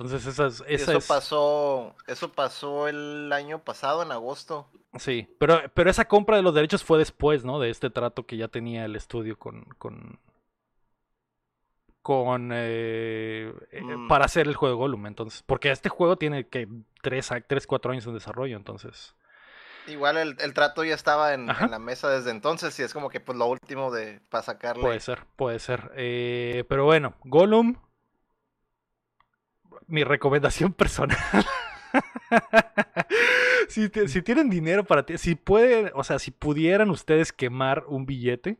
Entonces 0.00 0.24
esas, 0.26 0.64
esa 0.66 0.92
Eso 0.92 0.96
es- 0.96 1.06
pasó, 1.06 1.94
eso 2.06 2.32
pasó 2.32 2.88
el 2.88 3.30
año 3.34 3.58
pasado, 3.58 4.02
en 4.02 4.10
agosto. 4.12 4.66
Sí, 4.98 5.28
pero, 5.38 5.60
pero 5.74 5.90
esa 5.90 6.06
compra 6.06 6.36
de 6.36 6.42
los 6.42 6.54
derechos 6.54 6.82
fue 6.82 6.98
después, 6.98 7.44
¿no? 7.44 7.60
De 7.60 7.68
este 7.68 7.90
trato 7.90 8.24
que 8.24 8.38
ya 8.38 8.48
tenía 8.48 8.86
el 8.86 8.96
estudio 8.96 9.38
con... 9.38 9.64
con 9.78 10.18
con 12.02 12.50
eh, 12.54 13.52
eh, 13.72 13.82
Mm. 13.82 14.08
para 14.08 14.24
hacer 14.24 14.48
el 14.48 14.56
juego 14.56 14.74
de 14.74 14.78
Gollum 14.78 15.06
entonces 15.06 15.42
porque 15.46 15.70
este 15.70 15.90
juego 15.90 16.16
tiene 16.16 16.48
que 16.48 16.66
3 17.02 17.30
a 17.30 17.42
3 17.42 17.66
4 17.66 17.92
años 17.92 18.06
en 18.06 18.14
desarrollo 18.14 18.56
entonces 18.56 19.14
Igual 19.86 20.16
el, 20.16 20.36
el 20.40 20.54
trato 20.54 20.82
ya 20.82 20.94
estaba 20.94 21.34
en 21.34 21.46
la 21.46 21.78
mesa 21.78 22.08
desde 22.08 22.30
entonces 22.30 22.78
y 22.80 22.82
es 22.84 22.94
como 22.94 23.10
que 23.10 23.20
pues 23.20 23.36
lo 23.36 23.46
último 23.46 23.90
de 23.90 24.20
para 24.30 24.42
sacarle. 24.42 24.82
Puede 24.82 25.00
ser, 25.00 25.24
puede 25.36 25.58
ser. 25.58 25.90
Eh, 25.96 26.64
pero 26.68 26.84
bueno, 26.84 27.14
Gollum. 27.24 27.76
Mi 29.90 30.04
recomendación 30.04 30.72
personal. 30.74 31.16
si, 33.68 33.88
te- 33.88 34.08
si 34.08 34.22
tienen 34.22 34.48
dinero 34.50 34.84
para 34.84 35.04
ti, 35.04 35.18
si 35.18 35.34
pueden, 35.34 35.90
o 35.94 36.04
sea, 36.04 36.18
si 36.18 36.30
pudieran 36.30 36.90
ustedes 36.90 37.32
quemar 37.32 37.84
un 37.88 38.06
billete, 38.06 38.58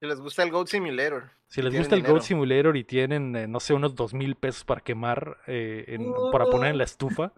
Si 0.00 0.06
les 0.06 0.20
gusta 0.20 0.42
el 0.42 0.50
Goat 0.50 0.66
Simulator. 0.68 1.30
si 1.46 1.62
les 1.62 1.74
gusta 1.74 1.94
el 1.94 2.00
dinero. 2.02 2.14
Goat 2.14 2.24
Simulator 2.24 2.76
y 2.76 2.84
tienen, 2.84 3.34
eh, 3.36 3.46
no 3.48 3.58
sé, 3.60 3.74
unos 3.74 3.94
dos 3.94 4.12
mil 4.14 4.34
pesos 4.36 4.64
para 4.64 4.80
quemar, 4.82 5.38
eh, 5.46 5.84
en- 5.88 6.12
para 6.30 6.44
poner 6.46 6.70
en 6.72 6.78
la 6.78 6.84
estufa, 6.84 7.32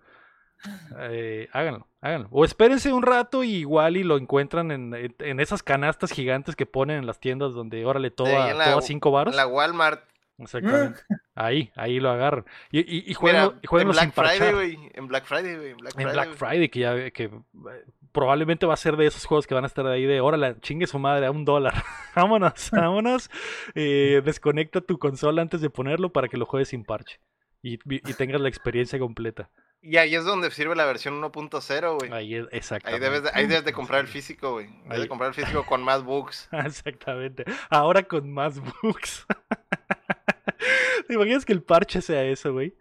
eh, 0.99 1.49
háganlo, 1.53 1.87
háganlo. 2.01 2.29
O 2.33 2.45
espérense 2.45 2.93
un 2.93 3.03
rato 3.05 3.45
y 3.45 3.53
igual 3.57 3.97
y 3.97 4.03
lo 4.03 4.17
encuentran 4.17 4.71
en, 4.73 4.95
en- 5.21 5.39
esas 5.41 5.63
canastas 5.63 6.11
gigantes 6.13 6.57
que 6.57 6.67
ponen 6.67 6.99
en 6.99 7.07
las 7.07 7.21
tiendas 7.21 7.53
donde, 7.55 7.85
órale, 7.85 8.11
todo, 8.11 8.27
ahí 8.29 8.35
a, 8.35 8.51
en 8.51 8.59
la- 8.59 8.65
todo 8.65 8.79
a 8.79 8.83
cinco 8.83 9.11
varos. 9.13 9.33
En 9.33 9.37
la 9.37 9.47
Walmart. 9.47 10.03
Exactamente. 10.39 11.01
Ahí, 11.35 11.71
ahí 11.77 12.01
lo 12.01 12.09
agarran. 12.09 12.47
Y, 12.71 12.81
y, 12.81 13.13
y 13.13 13.17
Mira, 13.23 13.53
y 13.63 13.81
en 13.81 13.89
Black 13.91 14.13
Friday, 14.15 14.53
güey. 14.55 14.91
En 14.95 15.07
Black 15.07 15.27
Friday, 15.27 15.57
güey. 15.57 15.71
En 15.73 15.77
Black 15.77 16.29
En. 16.29 16.35
Friday, 16.35 16.69
que 16.71 16.81
ya 16.81 17.11
que 17.11 17.25
eh, 17.25 17.85
probablemente 18.11 18.65
va 18.65 18.73
a 18.73 18.79
ser 18.79 18.97
de 18.97 19.07
esos 19.07 19.27
juegos 19.27 19.47
que 19.47 19.53
van 19.53 19.65
a 19.65 19.67
estar 19.67 19.87
ahí 19.87 20.07
de 20.07 20.23
órale, 20.23 20.57
chingue 20.61 20.87
su 20.87 20.99
madre 20.99 21.27
a 21.27 21.31
un 21.31 21.45
dólar. 21.45 21.75
vámonos, 22.17 22.71
vámonos. 22.73 23.31
Eh, 23.75 24.23
desconecta 24.25 24.81
tu 24.81 24.99
consola 24.99 25.43
antes 25.43 25.61
de 25.61 25.69
ponerlo 25.69 26.11
para 26.11 26.29
que 26.29 26.39
lo 26.39 26.47
juegues 26.47 26.69
sin 26.69 26.85
parche. 26.85 27.21
Y, 27.63 27.75
y 27.85 28.15
tengas 28.15 28.41
la 28.41 28.49
experiencia 28.49 28.99
completa. 28.99 29.51
Y 29.83 29.99
ahí 29.99 30.15
es 30.17 30.25
donde 30.25 30.51
sirve 30.51 30.75
la 30.75 30.85
versión 30.85 31.21
1.0, 31.23 31.99
güey. 31.99 32.13
Ahí 32.13 32.35
es, 32.35 32.43
Ahí 32.45 32.49
exactamente. 32.53 33.05
debes, 33.05 33.23
de, 33.23 33.31
ahí 33.35 33.47
debes 33.47 33.65
de 33.65 33.73
comprar 33.73 34.01
el 34.01 34.09
físico, 34.09 34.53
güey. 34.53 34.67
Debes 34.67 34.91
Ahí. 34.91 35.01
de 35.03 35.09
comprar 35.09 35.29
el 35.29 35.35
físico 35.35 35.65
con 35.65 35.83
más 35.85 36.03
bugs. 36.03 36.49
Exactamente. 36.53 37.45
Ahora 37.71 38.03
con 38.03 38.33
más 38.33 38.59
bugs. 38.83 39.27
¿Te 41.07 41.15
imaginas 41.15 41.45
que 41.45 41.53
el 41.53 41.63
parche 41.63 42.01
sea 42.03 42.25
eso, 42.25 42.53
güey? 42.53 42.75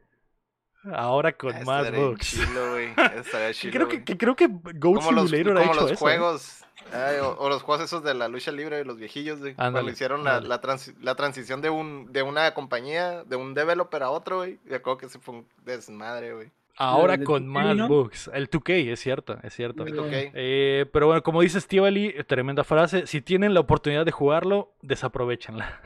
Ahora 0.94 1.32
con 1.36 1.54
Ah, 1.56 1.62
más 1.66 1.92
bugs. 1.92 2.26
chilo, 2.28 2.72
güey. 2.72 2.90
Estaría 3.16 3.48
Que 3.50 3.54
chilo, 3.54 3.72
creo 3.74 3.88
que, 3.88 4.04
que 4.04 4.18
creo 4.18 4.36
que 4.36 4.48
Goat 4.48 4.74
como 5.00 5.12
los, 5.12 5.30
Simulator 5.30 5.58
ha 5.58 5.62
como 5.62 5.74
hecho 5.74 5.82
los 5.82 5.92
eso. 5.92 5.94
¿eh? 5.94 5.98
juegos. 5.98 6.64
ay, 6.94 7.18
o, 7.18 7.38
o 7.38 7.50
los 7.50 7.62
juegos 7.64 7.86
esos 7.86 8.04
de 8.04 8.14
la 8.14 8.28
lucha 8.28 8.52
libre 8.52 8.78
de 8.78 8.86
los 8.86 8.98
viejillos, 8.98 9.40
güey. 9.40 9.56
Cuando 9.56 9.80
Ándale, 9.80 9.94
hicieron 9.94 10.24
la, 10.24 10.42
la, 10.42 10.62
la 11.02 11.16
transición 11.16 11.62
de 11.62 11.70
un 11.72 12.12
de 12.12 12.22
una 12.24 12.54
compañía, 12.54 13.24
de 13.26 13.36
un 13.36 13.54
developer 13.54 14.04
a 14.04 14.10
otro, 14.12 14.38
güey. 14.38 14.60
Y 14.70 14.74
acuerdo 14.76 14.98
que 15.00 15.10
se 15.10 15.20
fue 15.20 15.36
un 15.36 15.48
desmadre, 15.64 16.34
güey. 16.34 16.52
Ahora 16.78 17.18
con 17.24 17.44
2K, 17.46 17.48
más 17.48 17.76
¿no? 17.78 17.88
bugs. 17.88 18.30
El 18.34 18.50
2K, 18.50 18.92
es 18.92 19.00
cierto, 19.00 19.38
es 19.44 19.54
cierto. 19.54 19.86
El- 19.86 20.00
Ok. 20.00 20.08
Eh, 20.12 20.86
pero 20.92 21.08
bueno, 21.08 21.24
como 21.24 21.42
dice 21.42 21.62
Stivali, 21.62 22.14
tremenda 22.28 22.64
frase. 22.64 23.08
Si 23.08 23.22
tienen 23.22 23.54
la 23.54 23.62
oportunidad 23.62 24.06
de 24.06 24.12
jugarlo, 24.12 24.74
desaprovechenla. 24.82 25.82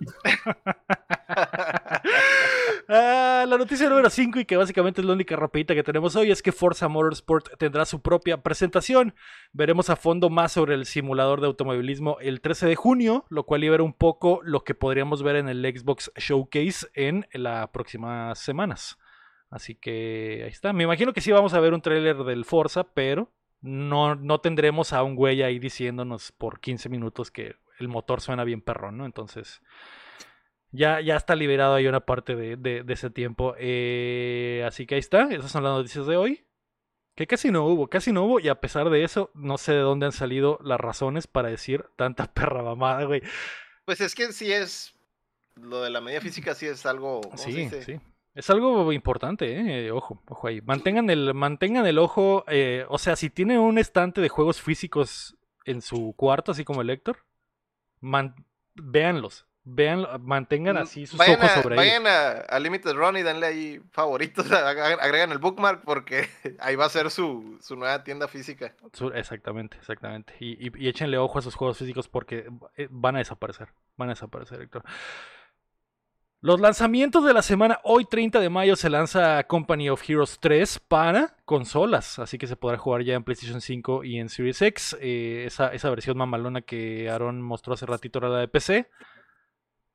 Ah, 2.88 3.46
la 3.48 3.56
noticia 3.56 3.88
número 3.88 4.10
5 4.10 4.40
y 4.40 4.44
que 4.44 4.56
básicamente 4.58 5.00
es 5.00 5.06
la 5.06 5.14
única 5.14 5.36
rapidita 5.36 5.74
que 5.74 5.82
tenemos 5.82 6.16
hoy 6.16 6.30
es 6.30 6.42
que 6.42 6.52
Forza 6.52 6.86
Motorsport 6.88 7.56
tendrá 7.56 7.86
su 7.86 8.02
propia 8.02 8.42
presentación. 8.42 9.14
Veremos 9.52 9.88
a 9.88 9.96
fondo 9.96 10.28
más 10.28 10.52
sobre 10.52 10.74
el 10.74 10.84
simulador 10.84 11.40
de 11.40 11.46
automovilismo 11.46 12.18
el 12.20 12.42
13 12.42 12.66
de 12.66 12.76
junio, 12.76 13.24
lo 13.30 13.44
cual 13.44 13.62
libera 13.62 13.82
un 13.82 13.94
poco 13.94 14.40
lo 14.44 14.64
que 14.64 14.74
podríamos 14.74 15.22
ver 15.22 15.36
en 15.36 15.48
el 15.48 15.62
Xbox 15.64 16.12
Showcase 16.16 16.88
en 16.94 17.26
las 17.32 17.68
próximas 17.68 18.38
semanas. 18.38 18.98
Así 19.54 19.76
que 19.76 20.40
ahí 20.42 20.50
está. 20.50 20.72
Me 20.72 20.82
imagino 20.82 21.12
que 21.12 21.20
sí 21.20 21.30
vamos 21.30 21.54
a 21.54 21.60
ver 21.60 21.74
un 21.74 21.80
tráiler 21.80 22.16
del 22.24 22.44
Forza, 22.44 22.82
pero 22.92 23.30
no, 23.60 24.16
no 24.16 24.40
tendremos 24.40 24.92
a 24.92 25.04
un 25.04 25.14
güey 25.14 25.42
ahí 25.42 25.60
diciéndonos 25.60 26.32
por 26.32 26.58
15 26.58 26.88
minutos 26.88 27.30
que 27.30 27.54
el 27.78 27.86
motor 27.86 28.20
suena 28.20 28.42
bien 28.42 28.60
perrón, 28.62 28.96
¿no? 28.98 29.06
Entonces, 29.06 29.62
ya, 30.72 31.00
ya 31.00 31.14
está 31.14 31.36
liberado 31.36 31.74
ahí 31.74 31.86
una 31.86 32.00
parte 32.00 32.34
de, 32.34 32.56
de- 32.56 32.82
de 32.82 32.92
ese 32.94 33.10
tiempo. 33.10 33.54
Eh, 33.58 34.64
así 34.66 34.86
que 34.86 34.96
ahí 34.96 34.98
está. 34.98 35.28
Esas 35.30 35.52
son 35.52 35.62
las 35.62 35.72
noticias 35.74 36.06
de 36.08 36.16
hoy. 36.16 36.44
Que 37.14 37.28
casi 37.28 37.52
no 37.52 37.64
hubo, 37.66 37.86
casi 37.86 38.10
no 38.12 38.24
hubo. 38.24 38.40
Y 38.40 38.48
a 38.48 38.56
pesar 38.60 38.90
de 38.90 39.04
eso, 39.04 39.30
no 39.34 39.56
sé 39.56 39.72
de 39.72 39.78
dónde 39.78 40.06
han 40.06 40.12
salido 40.12 40.58
las 40.64 40.80
razones 40.80 41.28
para 41.28 41.48
decir 41.48 41.84
tanta 41.96 42.26
perra 42.34 42.62
mamada, 42.64 43.04
güey. 43.04 43.22
Pues 43.84 44.00
es 44.00 44.16
que 44.16 44.32
sí 44.32 44.52
es. 44.52 44.92
Lo 45.54 45.80
de 45.80 45.90
la 45.90 46.00
medida 46.00 46.20
física 46.20 46.54
sí 46.56 46.66
es 46.66 46.84
algo. 46.86 47.20
¿cómo 47.20 47.36
se 47.36 47.52
Sí, 47.52 47.56
dice? 47.56 47.82
sí. 47.84 48.00
Es 48.34 48.50
algo 48.50 48.92
importante, 48.92 49.86
¿eh? 49.86 49.90
Ojo, 49.92 50.20
ojo 50.28 50.48
ahí. 50.48 50.60
Mantengan 50.60 51.08
el, 51.10 51.34
mantengan 51.34 51.86
el 51.86 51.98
ojo. 51.98 52.44
eh, 52.48 52.84
o 52.88 52.98
sea, 52.98 53.14
si 53.16 53.30
tiene 53.30 53.58
un 53.58 53.78
estante 53.78 54.20
de 54.20 54.28
juegos 54.28 54.60
físicos 54.60 55.36
en 55.64 55.80
su 55.82 56.14
cuarto, 56.16 56.52
así 56.52 56.64
como 56.64 56.82
el 56.82 56.90
Héctor, 56.90 57.18
man- 58.00 58.34
véanlos. 58.74 59.46
Vean, 59.66 60.06
mantengan 60.20 60.74
Mm, 60.74 60.78
así 60.78 61.06
sus 61.06 61.18
vayan 61.18 61.38
ojos 61.40 61.50
a, 61.52 61.62
sobre 61.62 61.74
ellos. 61.76 61.86
Vayan 61.86 62.06
a, 62.06 62.40
a 62.40 62.58
Limited 62.58 62.92
Run 62.92 63.16
y 63.16 63.22
denle 63.22 63.46
ahí 63.46 63.80
favoritos. 63.92 64.44
ag- 64.50 64.98
Agregan 65.00 65.32
el 65.32 65.38
bookmark 65.38 65.82
porque 65.84 66.28
ahí 66.60 66.76
va 66.76 66.84
a 66.84 66.90
ser 66.90 67.10
su, 67.10 67.56
su 67.62 67.74
nueva 67.74 68.04
tienda 68.04 68.28
física. 68.28 68.74
Exactamente, 69.14 69.78
exactamente. 69.78 70.34
Y, 70.38 70.66
y- 70.68 70.84
y 70.84 70.88
échenle 70.88 71.16
ojo 71.16 71.38
a 71.38 71.40
esos 71.40 71.54
juegos 71.54 71.78
físicos 71.78 72.08
porque 72.08 72.46
eh, 72.76 72.88
van 72.90 73.14
a 73.16 73.20
desaparecer. 73.20 73.68
Van 73.96 74.10
a 74.10 74.12
desaparecer, 74.12 74.60
Héctor. 74.60 74.82
Los 76.44 76.60
lanzamientos 76.60 77.24
de 77.24 77.32
la 77.32 77.40
semana, 77.40 77.80
hoy 77.84 78.04
30 78.04 78.38
de 78.38 78.50
mayo 78.50 78.76
se 78.76 78.90
lanza 78.90 79.44
Company 79.44 79.88
of 79.88 80.02
Heroes 80.06 80.38
3 80.40 80.78
para 80.78 81.38
consolas, 81.46 82.18
así 82.18 82.36
que 82.36 82.46
se 82.46 82.54
podrá 82.54 82.76
jugar 82.76 83.02
ya 83.02 83.14
en 83.14 83.24
PlayStation 83.24 83.62
5 83.62 84.04
y 84.04 84.18
en 84.18 84.28
Series 84.28 84.60
X. 84.60 84.94
Eh, 85.00 85.44
esa, 85.46 85.68
esa 85.68 85.88
versión 85.88 86.18
mamalona 86.18 86.60
que 86.60 87.08
Aaron 87.08 87.40
mostró 87.40 87.72
hace 87.72 87.86
ratito 87.86 88.18
era 88.18 88.28
la 88.28 88.40
de 88.40 88.48
PC. 88.48 88.90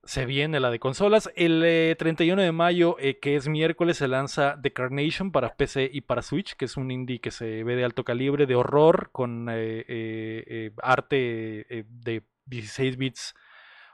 Se 0.04 0.26
viene 0.26 0.60
la 0.60 0.72
de 0.72 0.80
consolas. 0.80 1.30
El 1.36 1.62
eh, 1.64 1.96
31 2.00 2.42
de 2.42 2.52
mayo, 2.52 2.96
eh, 2.98 3.20
que 3.20 3.36
es 3.36 3.48
miércoles, 3.48 3.98
se 3.98 4.08
lanza 4.08 4.58
The 4.60 4.74
Carnation 4.74 5.32
para 5.32 5.56
PC 5.56 5.88
y 5.94 6.02
para 6.02 6.24
Switch, 6.24 6.56
que 6.56 6.66
es 6.66 6.78
un 6.78 6.90
indie 6.90 7.22
que 7.22 7.30
se 7.30 7.64
ve 7.64 7.76
de 7.76 7.84
alto 7.84 8.04
calibre, 8.04 8.48
de 8.48 8.56
horror, 8.56 9.12
con 9.12 9.50
eh, 9.52 9.86
eh, 9.88 10.44
eh, 10.48 10.72
arte 10.82 11.68
eh, 11.70 11.86
de 11.88 12.24
16 12.48 12.98
bits 12.98 13.36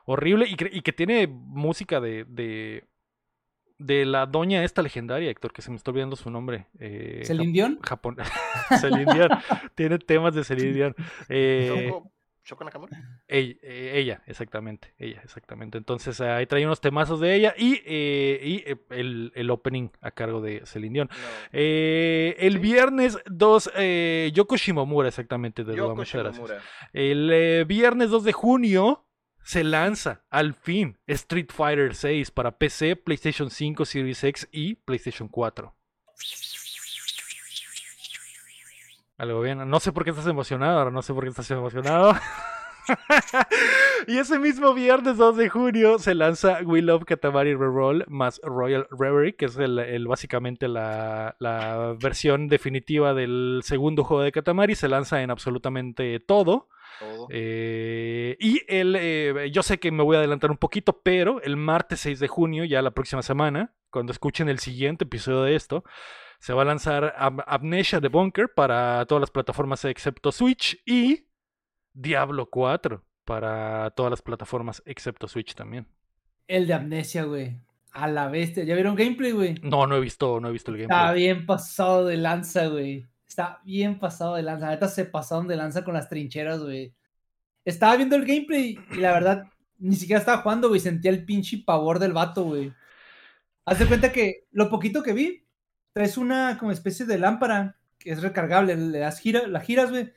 horrible 0.06 0.45
y 0.48 0.56
que, 0.56 0.69
y 0.72 0.82
que 0.82 0.94
tiene 0.94 1.27
música 1.27 1.99
de, 1.99 2.26
de, 2.27 2.86
de 3.77 4.06
la 4.06 4.26
doña 4.26 4.64
esta 4.64 4.82
legendaria, 4.82 5.30
Héctor, 5.30 5.52
que 5.52 5.61
se 5.61 5.69
me 5.72 5.76
está 5.77 5.91
olvidando 5.91 6.15
su 6.15 6.30
nombre. 6.30 6.68
Eh, 6.80 7.22
¿Celine 7.26 7.52
Dion? 7.52 7.80
Japón. 7.82 8.18
Celine 8.80 9.14
Dion. 9.14 9.30
Tiene 9.76 9.99
temas 9.99 10.34
de 10.34 10.44
Celine 10.44 10.73
Dion. 10.73 10.95
Eh, 11.30 11.88
¿Choco, 11.90 12.11
Choco 12.44 12.64
Nakamura? 12.64 12.95
ella, 13.27 13.56
eh, 13.64 13.91
ella, 13.95 14.22
exactamente. 14.27 14.94
Ella, 14.99 15.19
exactamente. 15.23 15.77
Entonces 15.80 16.22
ahí 16.22 16.45
trae 16.45 16.64
unos 16.65 16.80
temazos 16.80 17.19
de 17.19 17.34
ella 17.36 17.56
y, 17.57 17.82
eh, 17.86 18.40
y 18.44 18.94
el, 18.94 19.32
el 19.36 19.49
opening 19.49 19.90
a 20.02 20.11
cargo 20.11 20.40
de 20.41 20.61
Celine 20.65 20.94
Dion. 20.94 21.10
No. 21.10 21.15
Eh, 21.52 22.36
el 22.40 22.53
Sí. 22.53 22.60
viernes 22.60 23.18
2, 23.26 23.72
eh, 23.77 24.32
Yoko 24.34 24.56
Shimomura, 24.57 25.07
exactamente, 25.10 25.64
de 25.64 25.76
Yoko 25.76 25.95
muchas 25.95 26.22
gracias. 26.22 26.48
Shimomura. 26.48 26.61
El 26.94 27.30
eh, 27.34 27.65
viernes 27.68 28.11
2 28.11 28.23
de 28.23 28.32
junio 28.34 29.02
se 29.46 29.64
lanza 29.64 30.24
al 30.32 30.56
fin 30.56 30.98
Street 31.06 31.52
Fighter 31.54 31.94
6 31.94 32.32
para 32.32 32.58
PC, 32.58 32.96
PlayStation 32.96 33.52
5, 33.52 33.86
Series 33.86 34.24
X 34.24 34.50
y 34.52 34.74
PlayStation 34.74 35.30
4. 35.30 35.74
Algo 39.18 39.42
bien. 39.42 39.70
No 39.70 39.80
sé 39.80 39.92
por 39.94 40.04
qué 40.04 40.10
estás 40.10 40.28
emocionado, 40.28 40.80
ahora 40.80 40.92
no 40.92 41.02
sé 41.04 41.14
por 41.14 41.24
qué 41.24 41.30
estás 41.30 41.50
emocionado. 41.52 42.16
y 44.08 44.18
ese 44.18 44.40
mismo 44.40 44.74
viernes 44.74 45.18
2 45.18 45.38
de 45.38 45.50
junio 45.50 46.00
se 46.00 46.16
lanza 46.16 46.60
We 46.64 46.82
Love 46.82 47.06
Katamari 47.06 47.54
Reroll 47.54 48.04
más 48.08 48.42
Royal 48.44 48.88
Reverie, 48.90 49.36
que 49.36 49.46
es 49.46 49.58
el, 49.58 50.08
básicamente 50.08 50.68
la, 50.68 51.36
la 51.40 51.96
versión 52.02 52.48
definitiva 52.48 53.14
del 53.14 53.62
segundo 53.64 54.04
juego 54.04 54.24
de 54.24 54.32
Katamari. 54.32 54.74
Se 54.74 54.90
lanza 54.90 55.22
en 55.22 55.30
absolutamente 55.30 56.20
todo. 56.20 56.68
Todo. 57.00 57.28
Eh, 57.30 58.38
y 58.40 58.62
el, 58.68 58.96
eh, 58.98 59.50
yo 59.52 59.64
sé 59.64 59.80
que 59.80 59.92
me 59.92 60.04
voy 60.04 60.16
a 60.16 60.20
adelantar 60.20 60.52
un 60.52 60.58
poquito, 60.58 61.02
pero 61.04 61.42
el 61.42 61.58
martes 61.58 62.00
6 62.02 62.20
de 62.20 62.28
junio, 62.28 62.64
ya 62.66 62.82
la 62.82 62.92
próxima 62.92 63.22
semana, 63.22 63.74
cuando 63.90 64.12
escuchen 64.12 64.50
el 64.50 64.60
siguiente 64.60 65.06
episodio 65.06 65.44
de 65.44 65.56
esto, 65.56 65.84
se 66.40 66.54
va 66.54 66.62
a 66.64 66.66
lanzar 66.66 67.14
Am- 67.18 67.40
Amnesia 67.48 68.00
The 68.02 68.10
Bunker 68.10 68.54
para 68.54 69.06
todas 69.08 69.22
las 69.22 69.32
plataformas 69.32 69.84
excepto 69.86 70.32
Switch 70.32 70.82
y 70.86 71.28
Diablo 71.94 72.50
4 72.50 73.04
para 73.24 73.90
todas 73.92 74.10
las 74.12 74.22
plataformas 74.22 74.84
excepto 74.86 75.28
Switch 75.28 75.56
también. 75.56 75.88
El 76.48 76.68
de 76.68 76.74
Amnesia, 76.76 77.24
güey. 77.24 77.58
A 77.92 78.08
la 78.10 78.28
bestia. 78.28 78.66
¿Ya 78.66 78.76
vieron 78.76 78.96
gameplay, 78.96 79.32
güey? 79.32 79.56
No, 79.64 79.88
no 79.88 79.96
he 79.96 80.02
visto, 80.02 80.40
no 80.42 80.50
he 80.50 80.52
visto 80.52 80.72
el 80.72 80.82
Está 80.82 80.96
gameplay. 81.06 81.24
bien 81.24 81.46
pasado 81.46 82.06
de 82.06 82.18
lanza, 82.18 82.68
güey. 82.68 83.08
Está 83.27 83.60
bien 83.65 83.99
pasado 83.99 84.35
de 84.35 84.43
lanza. 84.43 84.68
Ahorita 84.68 84.88
se 84.88 85.06
pasaron 85.06 85.47
de 85.47 85.56
lanza 85.56 85.84
con 85.84 85.93
las 85.93 86.10
trincheras, 86.10 86.60
güey. 86.61 86.93
Estaba 87.65 87.95
viendo 87.95 88.15
el 88.15 88.26
gameplay 88.26 88.77
y 88.91 88.95
la 88.97 89.11
verdad 89.14 89.43
ni 89.80 89.95
siquiera 89.95 90.19
estaba 90.19 90.41
jugando, 90.41 90.69
güey. 90.69 90.80
Sentía 90.80 91.11
el 91.11 91.26
pinche 91.26 91.57
pavor 91.65 91.99
del 91.99 92.14
vato, 92.14 92.43
güey. 92.43 92.72
Haz 93.65 93.80
de 93.80 93.88
cuenta 93.88 94.11
que 94.11 94.45
lo 94.52 94.69
poquito 94.69 95.02
que 95.02 95.14
vi, 95.14 95.43
traes 95.93 96.18
una 96.18 96.57
como 96.60 96.72
especie 96.72 97.06
de 97.06 97.18
lámpara 97.18 97.77
que 97.97 98.11
es 98.11 98.22
recargable. 98.22 98.76
Le 98.76 98.99
das 98.99 99.19
gira, 99.19 99.47
la 99.47 99.60
giras, 99.60 99.89
güey. 99.89 100.11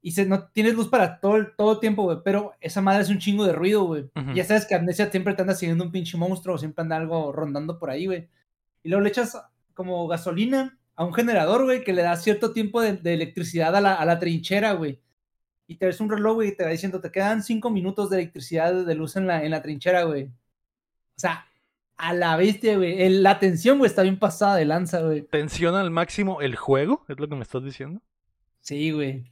Y 0.00 0.12
se, 0.12 0.26
no 0.26 0.48
tienes 0.48 0.74
luz 0.74 0.88
para 0.88 1.18
todo, 1.18 1.36
el- 1.36 1.56
todo 1.56 1.80
tiempo, 1.80 2.02
güey. 2.04 2.18
Pero 2.24 2.52
esa 2.60 2.80
madre 2.82 3.02
es 3.02 3.08
un 3.08 3.18
chingo 3.18 3.44
de 3.46 3.52
ruido, 3.54 3.84
güey. 3.84 4.10
Ya 4.34 4.44
sabes 4.44 4.66
que 4.66 4.74
Amnesia 4.74 5.10
siempre 5.10 5.34
te 5.34 5.42
anda 5.42 5.54
siguiendo 5.54 5.82
un 5.84 5.90
pinche 5.90 6.16
monstruo, 6.16 6.54
o 6.54 6.58
siempre 6.58 6.82
anda 6.82 6.96
algo 6.96 7.32
rondando 7.32 7.78
por 7.78 7.90
ahí, 7.90 8.06
güey. 8.06 8.28
Y 8.82 8.90
luego 8.90 9.02
le 9.02 9.08
echas 9.08 9.36
como 9.72 10.06
gasolina 10.06 10.78
a 10.96 11.04
un 11.04 11.12
generador, 11.14 11.64
güey, 11.64 11.82
que 11.84 11.92
le 11.92 12.02
da 12.02 12.16
cierto 12.16 12.52
tiempo 12.52 12.80
de, 12.80 12.94
de 12.94 13.14
electricidad 13.14 13.74
a 13.74 13.80
la, 13.80 13.94
a 13.94 14.04
la 14.04 14.18
trinchera, 14.18 14.72
güey. 14.72 15.00
Y 15.66 15.76
te 15.76 15.86
ves 15.86 16.00
un 16.00 16.10
reloj, 16.10 16.34
güey, 16.34 16.48
y 16.50 16.56
te 16.56 16.64
va 16.64 16.70
diciendo, 16.70 17.00
te 17.00 17.10
quedan 17.10 17.42
cinco 17.42 17.70
minutos 17.70 18.10
de 18.10 18.18
electricidad 18.18 18.84
de 18.84 18.94
luz 18.94 19.16
en 19.16 19.26
la, 19.26 19.42
en 19.44 19.50
la 19.50 19.62
trinchera, 19.62 20.02
güey. 20.04 20.24
O 20.24 20.30
sea, 21.16 21.46
a 21.96 22.12
la 22.12 22.36
bestia, 22.36 22.76
güey. 22.76 23.08
La 23.08 23.38
tensión, 23.38 23.78
güey, 23.78 23.88
está 23.88 24.02
bien 24.02 24.18
pasada 24.18 24.56
de 24.56 24.64
lanza, 24.66 25.00
güey. 25.00 25.22
Tensiona 25.22 25.80
al 25.80 25.90
máximo 25.90 26.40
el 26.42 26.54
juego, 26.56 27.04
es 27.08 27.18
lo 27.18 27.28
que 27.28 27.34
me 27.36 27.42
estás 27.42 27.64
diciendo. 27.64 28.00
Sí, 28.60 28.90
güey. 28.90 29.24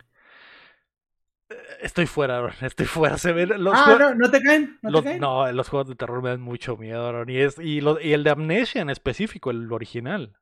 Estoy 1.82 2.06
fuera, 2.06 2.38
Aaron, 2.38 2.52
estoy 2.62 2.86
fuera. 2.86 3.18
Se 3.18 3.32
ven 3.32 3.50
los 3.62 3.74
Ah, 3.76 3.96
no, 3.98 4.14
no 4.14 4.30
te 4.30 4.40
caen, 4.40 4.78
no 4.80 4.90
Los- 4.90 5.02
te 5.02 5.08
caen. 5.10 5.20
no, 5.20 5.50
los 5.52 5.68
juegos 5.68 5.88
de 5.88 5.96
terror 5.96 6.22
me 6.22 6.30
dan 6.30 6.40
mucho 6.40 6.76
miedo, 6.78 7.24
Y, 7.28 7.36
es, 7.38 7.58
y, 7.58 7.80
lo- 7.82 8.00
y 8.00 8.12
el 8.14 8.24
de 8.24 8.30
Amnesia 8.30 8.80
en 8.80 8.88
específico, 8.88 9.50
el 9.50 9.70
original. 9.70 10.34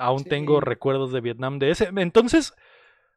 Aún 0.00 0.24
tengo 0.24 0.60
recuerdos 0.60 1.12
de 1.12 1.20
Vietnam 1.20 1.58
de 1.58 1.70
ese. 1.70 1.90
Entonces, 1.96 2.54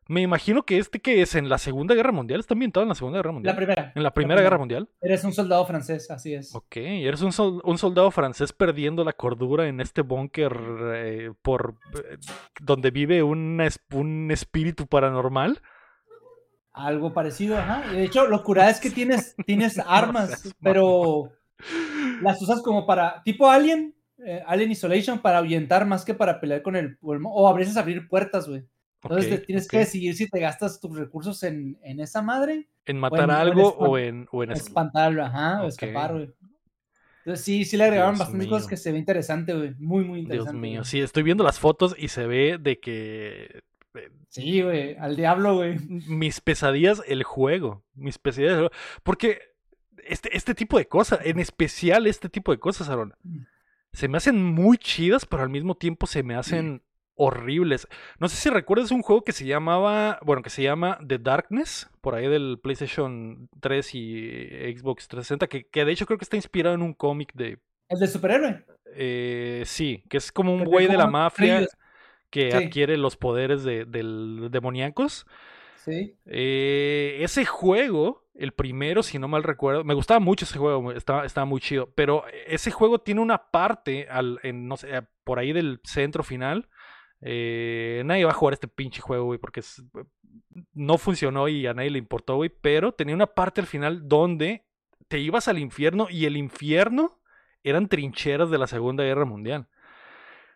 me 0.08 0.22
imagino 0.22 0.64
que 0.64 0.78
este 0.78 1.00
que 1.00 1.22
es 1.22 1.36
en 1.36 1.48
la 1.48 1.58
Segunda 1.58 1.96
Guerra 1.96 2.12
Mundial, 2.12 2.40
está 2.40 2.54
ambientado 2.54 2.84
en 2.84 2.90
la 2.90 2.96
Segunda 2.96 3.20
Guerra 3.20 3.32
Mundial. 3.32 3.54
La 3.54 3.58
primera. 3.58 3.92
en 3.96 4.04
la 4.04 4.14
Primera 4.14 4.42
Guerra 4.42 4.58
Mundial. 4.58 4.90
Eres 5.02 5.24
un 5.24 5.32
soldado 5.32 5.66
francés, 5.66 6.10
así 6.12 6.34
es. 6.34 6.54
Ok, 6.56 6.76
eres 6.78 7.22
un, 7.22 7.32
sol- 7.32 7.62
un 7.64 7.78
soldado 7.78 8.12
francés 8.12 8.52
perdiendo 8.52 9.04
la 9.04 9.14
cordura 9.14 9.68
en 9.68 9.80
este 9.80 10.02
búnker 10.02 10.58
eh, 10.96 11.32
por 11.42 11.76
eh, 11.96 12.18
donde 12.60 12.92
vive 12.92 13.24
un, 13.24 13.62
es- 13.62 13.80
un 13.94 14.30
espíritu 14.32 14.88
paranormal. 14.88 15.62
Algo 16.74 17.14
parecido, 17.14 17.58
ajá. 17.58 17.84
De 17.92 18.04
hecho, 18.06 18.28
lo 18.28 18.44
curada 18.44 18.70
es 18.70 18.80
que 18.80 18.90
tienes, 18.90 19.36
tienes 19.46 19.78
armas, 19.86 20.42
seas 20.42 20.56
pero 20.62 21.30
las 22.22 22.42
usas 22.42 22.62
como 22.62 22.86
para, 22.86 23.22
tipo 23.24 23.50
Alien, 23.50 23.94
eh, 24.26 24.44
Alien 24.46 24.72
Isolation, 24.72 25.20
para 25.20 25.40
ahuyentar 25.40 25.86
más 25.86 26.06
que 26.06 26.14
para 26.14 26.40
pelear 26.40 26.62
con 26.62 26.76
el, 26.76 26.98
mo- 27.02 27.34
o 27.34 27.48
a 27.48 27.54
veces 27.54 27.78
abrir 27.78 28.08
puertas, 28.08 28.48
güey. 28.48 28.64
Entonces 29.04 29.30
te 29.32 29.38
tienes 29.40 29.68
que 29.68 29.80
decidir 29.80 30.16
si 30.16 30.30
te 30.30 30.40
gastas 30.40 30.80
tus 30.80 30.96
recursos 30.96 31.42
en, 31.44 31.78
en 31.82 32.00
esa 32.00 32.22
madre, 32.22 32.68
En 32.86 33.00
matar 33.00 33.22
en- 33.24 33.30
o 33.30 33.34
en 33.34 33.40
algo 33.40 33.70
o 33.70 33.98
en, 33.98 34.28
o 34.32 34.44
en 34.44 34.52
es- 34.52 34.60
espantarlo, 34.62 35.24
ajá, 35.26 35.64
o 35.64 35.68
escapar, 35.68 36.14
güey. 36.14 36.30
Entonces 37.26 37.46
sí, 37.46 37.66
sí 37.66 37.78
le 37.78 37.84
agregaron 37.86 38.14
Dios 38.16 38.20
bastantes 38.20 38.48
cosas 38.48 38.64
mío. 38.64 38.70
que 38.70 38.78
se 38.78 38.92
ve 38.92 38.98
interesante, 38.98 39.54
güey. 39.54 39.76
Muy, 39.80 40.04
muy 40.04 40.20
Dios 40.22 40.30
interesante. 40.32 40.58
mío, 40.60 40.80
güey. 40.82 40.86
sí, 40.90 41.00
estoy 41.02 41.24
viendo 41.24 41.44
las 41.44 41.60
fotos 41.60 41.96
y 41.98 42.08
se 42.08 42.26
ve 42.28 42.58
de 42.60 42.80
que 42.80 43.62
eh, 43.96 44.10
Sí, 44.30 44.62
güey, 44.62 44.96
al 44.98 45.16
diablo, 45.16 45.56
güey. 45.56 45.78
mis 45.80 46.40
pesadillas 46.42 47.02
el 47.08 47.24
juego, 47.24 47.84
mis 47.96 48.18
pesadillas 48.18 48.54
el 48.54 48.60
juego. 48.60 48.74
Porque 49.04 49.40
este, 50.08 50.36
este 50.36 50.56
tipo 50.56 50.78
de 50.80 50.88
cosas, 50.88 51.20
en 51.24 51.40
especial 51.40 52.08
este 52.08 52.28
tipo 52.30 52.52
de 52.52 52.60
cosas, 52.60 52.90
Aaron, 52.90 53.14
se 53.94 54.08
me 54.08 54.18
hacen 54.18 54.44
muy 54.44 54.78
chidas, 54.78 55.26
pero 55.26 55.44
al 55.44 55.50
mismo 55.50 55.76
tiempo 55.76 56.08
se 56.08 56.24
me 56.24 56.36
hacen 56.36 56.82
horribles. 57.16 57.88
No 58.20 58.30
sé 58.30 58.36
si 58.38 58.50
recuerdas 58.50 58.92
un 58.92 59.02
juego 59.02 59.24
que 59.24 59.32
se 59.34 59.46
llamaba, 59.46 60.18
bueno, 60.24 60.42
que 60.42 60.50
se 60.50 60.64
llama 60.64 60.98
The 61.08 61.20
Darkness, 61.20 61.90
por 62.02 62.16
ahí 62.16 62.28
del 62.28 62.60
PlayStation 62.62 63.48
3 63.60 63.96
y 63.96 64.30
Xbox 64.78 65.08
360, 65.08 65.48
que, 65.48 65.68
que 65.68 65.86
de 65.86 65.92
hecho 65.92 66.06
creo 66.06 66.18
que 66.18 66.24
está 66.26 66.36
inspirado 66.38 66.74
en 66.76 66.82
un 66.82 66.94
cómic 66.94 67.34
de... 67.34 67.60
El 67.90 68.00
de 68.00 68.08
superhéroe. 68.08 68.66
eh, 68.96 69.64
sí, 69.66 70.04
que 70.10 70.18
es 70.18 70.32
como 70.32 70.54
un 70.54 70.64
güey 70.64 70.88
de 70.88 70.98
la 70.98 71.08
mafia 71.08 71.68
que 72.30 72.50
Sí. 72.52 72.58
adquiere 72.58 72.96
los 72.98 73.18
poderes 73.18 73.64
de, 73.64 73.84
del 73.86 74.48
demoníacos. 74.50 75.26
Sí. 75.76 76.16
Eh, 76.26 77.18
ese 77.20 77.44
juego, 77.46 78.21
el 78.34 78.54
primero, 78.54 79.04
si 79.04 79.20
no 79.20 79.28
mal 79.28 79.44
recuerdo, 79.44 79.84
me 79.84 79.94
gustaba 79.94 80.20
mucho 80.20 80.46
ese 80.46 80.58
juego, 80.58 80.92
estaba, 80.94 81.46
muy 81.46 81.60
chido, 81.62 81.92
pero 81.96 82.24
ese 82.48 82.72
juego 82.72 83.00
tiene 83.00 83.22
una 83.22 83.50
parte, 83.52 84.08
al, 84.10 84.40
en, 84.44 84.68
no 84.68 84.78
sé, 84.78 84.90
por 85.24 85.40
ahí 85.40 85.54
del 85.54 85.80
centro 85.84 86.24
final. 86.24 86.70
eh, 87.22 88.02
nadie 88.06 88.26
va 88.26 88.32
a 88.32 88.34
jugar 88.34 88.54
este 88.54 88.68
pinche 88.68 89.02
juego, 89.02 89.26
güey, 89.26 89.38
porque 89.40 89.60
es- 89.60 89.84
no 90.74 90.98
funcionó 90.98 91.48
y 91.48 91.68
a 91.68 91.74
nadie 91.74 91.92
le 91.92 92.00
importó, 92.00 92.36
güey, 92.36 92.50
pero 92.50 92.94
tenía 92.94 93.14
una 93.16 93.28
parte 93.28 93.62
al 93.62 93.68
final 93.68 94.08
donde 94.08 94.66
te 95.08 95.20
ibas 95.20 95.48
al 95.48 95.60
infierno 95.60 96.08
y 96.10 96.26
el 96.26 96.38
infierno 96.38 97.20
eran 97.64 97.88
trincheras 97.88 98.50
de 98.50 98.58
la 98.58 98.66
Segunda 98.68 99.04
Guerra 99.04 99.26
Mundial. 99.26 99.68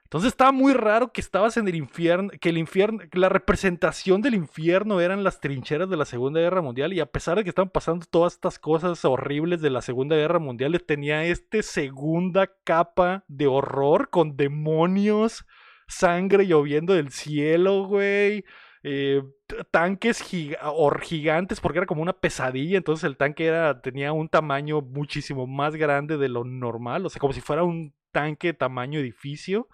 Entonces 0.06 0.30
estaba 0.30 0.52
muy 0.52 0.74
raro 0.74 1.12
que 1.12 1.20
estabas 1.20 1.58
en 1.58 1.68
el 1.68 1.74
infierno, 1.76 2.30
que 2.40 2.50
el 2.50 2.60
infierno, 2.60 3.00
que 3.10 3.18
la 3.18 3.28
representación 3.28 4.22
del 4.22 4.36
infierno 4.36 5.02
eran 5.02 5.24
las 5.24 5.42
trincheras 5.42 5.90
de 5.90 5.98
la 5.98 6.06
Segunda 6.06 6.40
Guerra 6.40 6.62
Mundial 6.62 6.94
y 6.94 7.00
a 7.00 7.08
pesar 7.08 7.38
de 7.38 7.44
que 7.44 7.50
estaban 7.50 7.72
pasando 7.72 8.06
todas 8.08 8.34
estas 8.34 8.60
cosas 8.60 9.04
horribles 9.04 9.62
de 9.62 9.72
la 9.72 9.82
Segunda 9.82 10.16
Guerra 10.16 10.38
Mundial, 10.38 10.80
tenía 10.86 11.26
este 11.26 11.64
segunda 11.64 12.52
capa 12.64 13.24
de 13.28 13.48
horror 13.48 14.12
con 14.12 14.38
demonios, 14.38 15.44
sangre 15.88 16.46
lloviendo 16.46 16.94
del 16.94 17.10
cielo, 17.10 17.88
güey. 17.88 18.46
eh, 18.84 19.24
tanques 19.72 20.22
gigantes 20.22 21.60
porque 21.60 21.80
era 21.80 21.88
como 21.88 22.04
una 22.04 22.14
pesadilla, 22.14 22.78
entonces 22.78 23.06
el 23.06 23.18
tanque 23.18 23.48
era, 23.48 23.82
tenía 23.82 24.14
un 24.14 24.30
tamaño 24.30 24.82
muchísimo 24.82 25.48
más 25.48 25.76
grande 25.76 26.18
de 26.18 26.30
lo 26.30 26.44
normal, 26.44 27.08
o 27.08 27.10
sea, 27.10 27.20
como 27.20 27.34
si 27.34 27.42
fuera 27.42 27.64
un 27.64 27.96
tanque 28.12 28.54
tamaño 28.54 29.00
edificio 29.00 29.68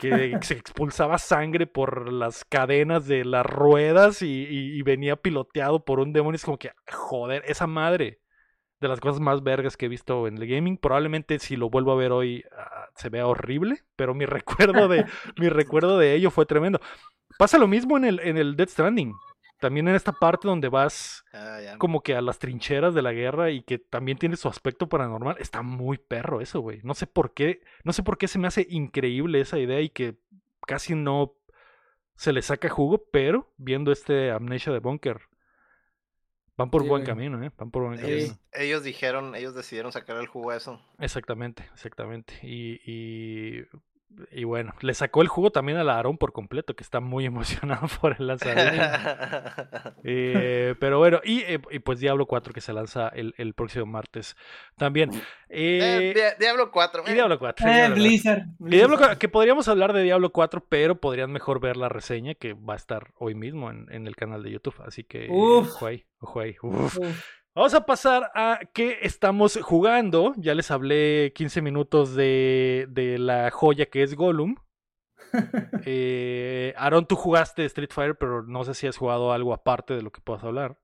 que 0.00 0.38
se 0.40 0.54
expulsaba 0.54 1.18
sangre 1.18 1.66
por 1.66 2.10
las 2.10 2.44
cadenas 2.46 3.06
de 3.06 3.24
las 3.24 3.44
ruedas 3.44 4.22
y, 4.22 4.82
venía 4.82 5.16
piloteado 5.16 5.84
por 5.84 6.00
un 6.00 6.14
demonio. 6.14 6.36
Es 6.36 6.44
como 6.44 6.58
que, 6.58 6.72
joder, 6.90 7.44
esa 7.46 7.66
madre 7.66 8.20
de 8.80 8.88
las 8.88 8.98
cosas 8.98 9.20
más 9.20 9.42
vergas 9.42 9.76
que 9.76 9.86
he 9.86 9.90
visto 9.90 10.26
en 10.26 10.38
el 10.38 10.48
gaming. 10.48 10.78
Probablemente 10.78 11.38
si 11.38 11.54
lo 11.54 11.68
vuelvo 11.68 11.92
a 11.92 11.96
ver 11.96 12.12
hoy 12.12 12.42
ah, 12.56 12.86
se 12.96 13.10
vea 13.10 13.26
horrible, 13.26 13.82
pero 13.94 14.14
mi 14.14 14.24
recuerdo 14.24 14.88
de, 14.88 15.04
mi 15.36 15.50
recuerdo 15.50 15.98
de 15.98 16.14
ello 16.14 16.30
fue 16.30 16.46
tremendo. 16.46 16.80
Pasa 17.38 17.58
lo 17.58 17.68
mismo 17.68 17.98
en 17.98 18.04
el, 18.06 18.20
en 18.20 18.38
el 18.38 18.56
Death 18.56 18.70
Stranding. 18.70 19.14
También 19.60 19.86
en 19.88 19.94
esta 19.94 20.12
parte 20.12 20.48
donde 20.48 20.68
vas 20.68 21.24
Ah, 21.32 21.60
ya. 21.62 21.78
como 21.78 22.02
que 22.02 22.16
a 22.16 22.20
las 22.22 22.38
trincheras 22.38 22.94
de 22.94 23.02
la 23.02 23.12
guerra 23.12 23.50
y 23.50 23.62
que 23.62 23.78
también 23.78 24.18
tiene 24.18 24.36
su 24.36 24.48
aspecto 24.48 24.88
paranormal, 24.88 25.36
está 25.38 25.62
muy 25.62 25.98
perro 25.98 26.40
eso, 26.40 26.60
güey. 26.60 26.80
No 26.82 26.94
sé 26.94 27.06
por 27.06 27.32
qué, 27.34 27.62
no 27.84 27.92
sé 27.92 28.02
por 28.02 28.18
qué 28.18 28.26
se 28.28 28.38
me 28.38 28.48
hace 28.48 28.66
increíble 28.70 29.40
esa 29.40 29.58
idea 29.58 29.80
y 29.80 29.90
que 29.90 30.16
casi 30.66 30.94
no 30.94 31.34
se 32.16 32.32
le 32.32 32.42
saca 32.42 32.68
jugo, 32.68 33.04
pero 33.12 33.52
viendo 33.56 33.92
este 33.92 34.30
Amnesia 34.30 34.72
de 34.72 34.78
Bunker, 34.80 35.20
van 36.56 36.70
por 36.70 36.82
Sí, 36.82 36.88
buen 36.88 37.02
güey. 37.02 37.06
camino, 37.14 37.42
¿eh? 37.42 37.50
Van 37.56 37.70
por 37.70 37.84
buen 37.84 37.98
camino. 37.98 38.16
Ellos, 38.18 38.38
ellos 38.52 38.82
dijeron, 38.84 39.34
ellos 39.34 39.54
decidieron 39.54 39.92
sacar 39.92 40.16
el 40.18 40.26
jugo 40.26 40.50
a 40.50 40.56
eso. 40.56 40.80
Exactamente, 40.98 41.68
exactamente. 41.72 42.34
Y, 42.42 42.80
y, 42.84 43.62
y 44.32 44.44
bueno, 44.44 44.74
le 44.80 44.92
sacó 44.94 45.22
el 45.22 45.28
jugo 45.28 45.50
también 45.50 45.78
a 45.78 45.84
la 45.84 45.96
Aarón 45.96 46.18
por 46.18 46.32
completo, 46.32 46.74
que 46.74 46.82
está 46.82 47.00
muy 47.00 47.24
emocionado 47.26 47.86
por 48.00 48.16
el 48.18 48.26
lanzamiento. 48.26 48.82
Eh, 50.02 50.74
pero 50.80 50.98
bueno, 50.98 51.20
y, 51.24 51.40
eh, 51.40 51.60
y 51.70 51.78
pues 51.80 52.00
Diablo 52.00 52.26
4 52.26 52.52
que 52.54 52.60
se 52.60 52.72
lanza 52.72 53.08
el, 53.08 53.34
el 53.36 53.52
próximo 53.54 53.86
martes 53.86 54.36
también. 54.76 55.10
Eh, 55.48 56.10
Eh, 56.10 56.12
Dia- 56.14 56.34
Diablo 56.38 56.70
4. 56.70 57.04
y 57.06 57.12
Diablo 57.12 57.38
4. 57.38 57.66
Eh, 57.68 57.70
Diablo 57.72 57.94
4. 57.94 58.02
Blizzard. 58.02 58.38
Y 58.38 58.42
Diablo 58.42 58.58
Blizzard. 58.96 58.98
4, 58.98 59.18
que 59.18 59.28
podríamos 59.28 59.68
hablar 59.68 59.92
de 59.92 60.02
Diablo 60.02 60.30
4, 60.32 60.64
pero 60.68 61.00
podrían 61.00 61.30
mejor 61.32 61.60
ver 61.60 61.76
la 61.76 61.88
reseña 61.88 62.34
que 62.34 62.54
va 62.54 62.74
a 62.74 62.76
estar 62.76 63.08
hoy 63.18 63.34
mismo 63.34 63.70
en, 63.70 63.86
en 63.90 64.06
el 64.06 64.16
canal 64.16 64.42
de 64.42 64.50
YouTube. 64.52 64.80
Así 64.86 65.04
que 65.04 65.28
Uf. 65.30 65.68
ojo 65.74 65.86
ahí, 65.86 66.04
ojo 66.20 66.40
ahí. 66.40 66.56
Uf. 66.62 66.98
Uf. 66.98 67.26
Vamos 67.54 67.74
a 67.74 67.84
pasar 67.84 68.30
a 68.34 68.60
qué 68.72 68.98
estamos 69.02 69.58
jugando. 69.60 70.34
Ya 70.36 70.54
les 70.54 70.70
hablé 70.70 71.32
15 71.34 71.62
minutos 71.62 72.14
de, 72.14 72.86
de 72.90 73.18
la 73.18 73.50
joya 73.50 73.86
que 73.86 74.02
es 74.02 74.14
Gollum. 74.14 74.56
Eh, 75.86 76.74
Aaron, 76.76 77.06
tú 77.06 77.14
jugaste 77.14 77.64
Street 77.66 77.90
Fighter, 77.92 78.16
pero 78.18 78.42
no 78.42 78.64
sé 78.64 78.74
si 78.74 78.86
has 78.88 78.96
jugado 78.96 79.32
algo 79.32 79.54
aparte 79.54 79.94
de 79.94 80.02
lo 80.02 80.10
que 80.10 80.20
puedas 80.20 80.42
hablar. 80.42 80.76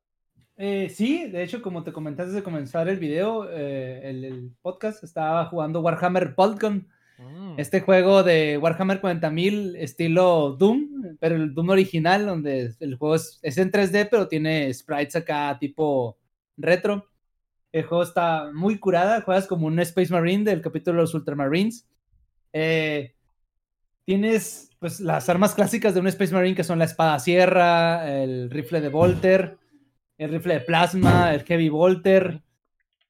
Eh, 0.56 0.88
sí, 0.88 1.26
de 1.28 1.42
hecho, 1.42 1.60
como 1.62 1.82
te 1.82 1.92
comenté 1.92 2.22
antes 2.22 2.34
de 2.34 2.42
comenzar 2.44 2.88
el 2.88 2.98
video, 2.98 3.48
eh, 3.50 4.08
el, 4.08 4.24
el 4.24 4.50
podcast, 4.62 5.02
estaba 5.02 5.46
jugando 5.46 5.80
Warhammer 5.80 6.34
Boltgun, 6.36 6.88
Mm. 7.18 7.54
este 7.58 7.80
juego 7.80 8.22
de 8.22 8.58
Warhammer 8.58 9.00
40.000 9.00 9.74
estilo 9.78 10.50
Doom, 10.58 11.16
pero 11.18 11.34
el 11.34 11.54
Doom 11.54 11.70
original, 11.70 12.26
donde 12.26 12.74
el 12.78 12.94
juego 12.96 13.14
es, 13.14 13.38
es 13.42 13.56
en 13.56 13.70
3D, 13.72 14.08
pero 14.10 14.28
tiene 14.28 14.72
sprites 14.74 15.16
acá 15.16 15.56
tipo 15.58 16.18
retro. 16.56 17.08
El 17.72 17.84
juego 17.84 18.02
está 18.04 18.50
muy 18.54 18.78
curada, 18.78 19.20
juegas 19.20 19.46
como 19.46 19.66
un 19.66 19.78
Space 19.80 20.12
Marine 20.12 20.44
del 20.44 20.62
capítulo 20.62 20.96
de 20.96 21.02
los 21.02 21.14
Ultramarines. 21.14 21.86
Eh, 22.52 23.14
tienes 24.04 24.70
pues 24.78 25.00
las 25.00 25.28
armas 25.28 25.54
clásicas 25.54 25.94
de 25.94 26.00
un 26.00 26.06
Space 26.06 26.32
Marine 26.34 26.54
que 26.56 26.64
son 26.64 26.78
la 26.78 26.84
espada 26.84 27.18
sierra, 27.18 28.10
el 28.22 28.50
rifle 28.50 28.80
de 28.80 28.88
Volter, 28.88 29.58
el 30.18 30.30
rifle 30.30 30.54
de 30.54 30.60
plasma, 30.60 31.34
el 31.34 31.42
heavy 31.44 31.68
Volter. 31.68 32.42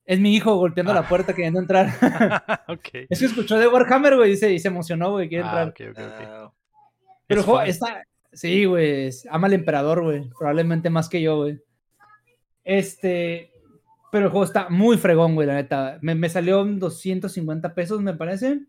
Es 0.05 0.20
mi 0.20 0.35
hijo 0.35 0.55
golpeando 0.56 0.94
la 0.94 1.09
puerta 1.09 1.35
queriendo 1.35 1.59
entrar. 1.60 1.89
ok. 2.68 2.89
es 3.09 3.18
que 3.18 3.24
escuchó 3.27 3.59
de 3.59 3.66
Warhammer, 3.66 4.16
güey, 4.16 4.32
y 4.32 4.36
se, 4.36 4.52
y 4.52 4.59
se 4.60 4.68
emocionó, 4.68 5.10
güey, 5.10 5.28
quiere 5.28 5.44
Ah, 5.44 5.73
entrar. 5.77 5.94
Ah, 5.97 6.52
Pero 7.27 7.40
el 7.40 7.43
Es 7.43 7.44
juego 7.44 7.62
está. 7.62 8.02
Sí, 8.32 8.64
güey. 8.66 9.06
es- 9.06 9.27
Ama 9.31 9.48
al 9.48 9.55
emperador, 9.55 10.05
güey. 10.05 10.28
Probablemente 10.39 10.90
más 10.90 11.09
que 11.09 11.20
yo, 11.20 11.39
güey. 11.39 11.60
Este. 12.66 13.52
Pero 14.12 14.26
el 14.26 14.30
juego 14.30 14.44
está 14.44 14.68
muy 14.68 14.98
fregón, 14.98 15.34
güey, 15.34 15.47
la 15.47 15.55
neta. 15.55 15.98
Me, 16.02 16.14
me 16.14 16.28
salió 16.28 16.62
en 16.62 16.78
250 16.78 17.74
pesos, 17.74 18.01
me 18.02 18.14
parece. 18.14 18.60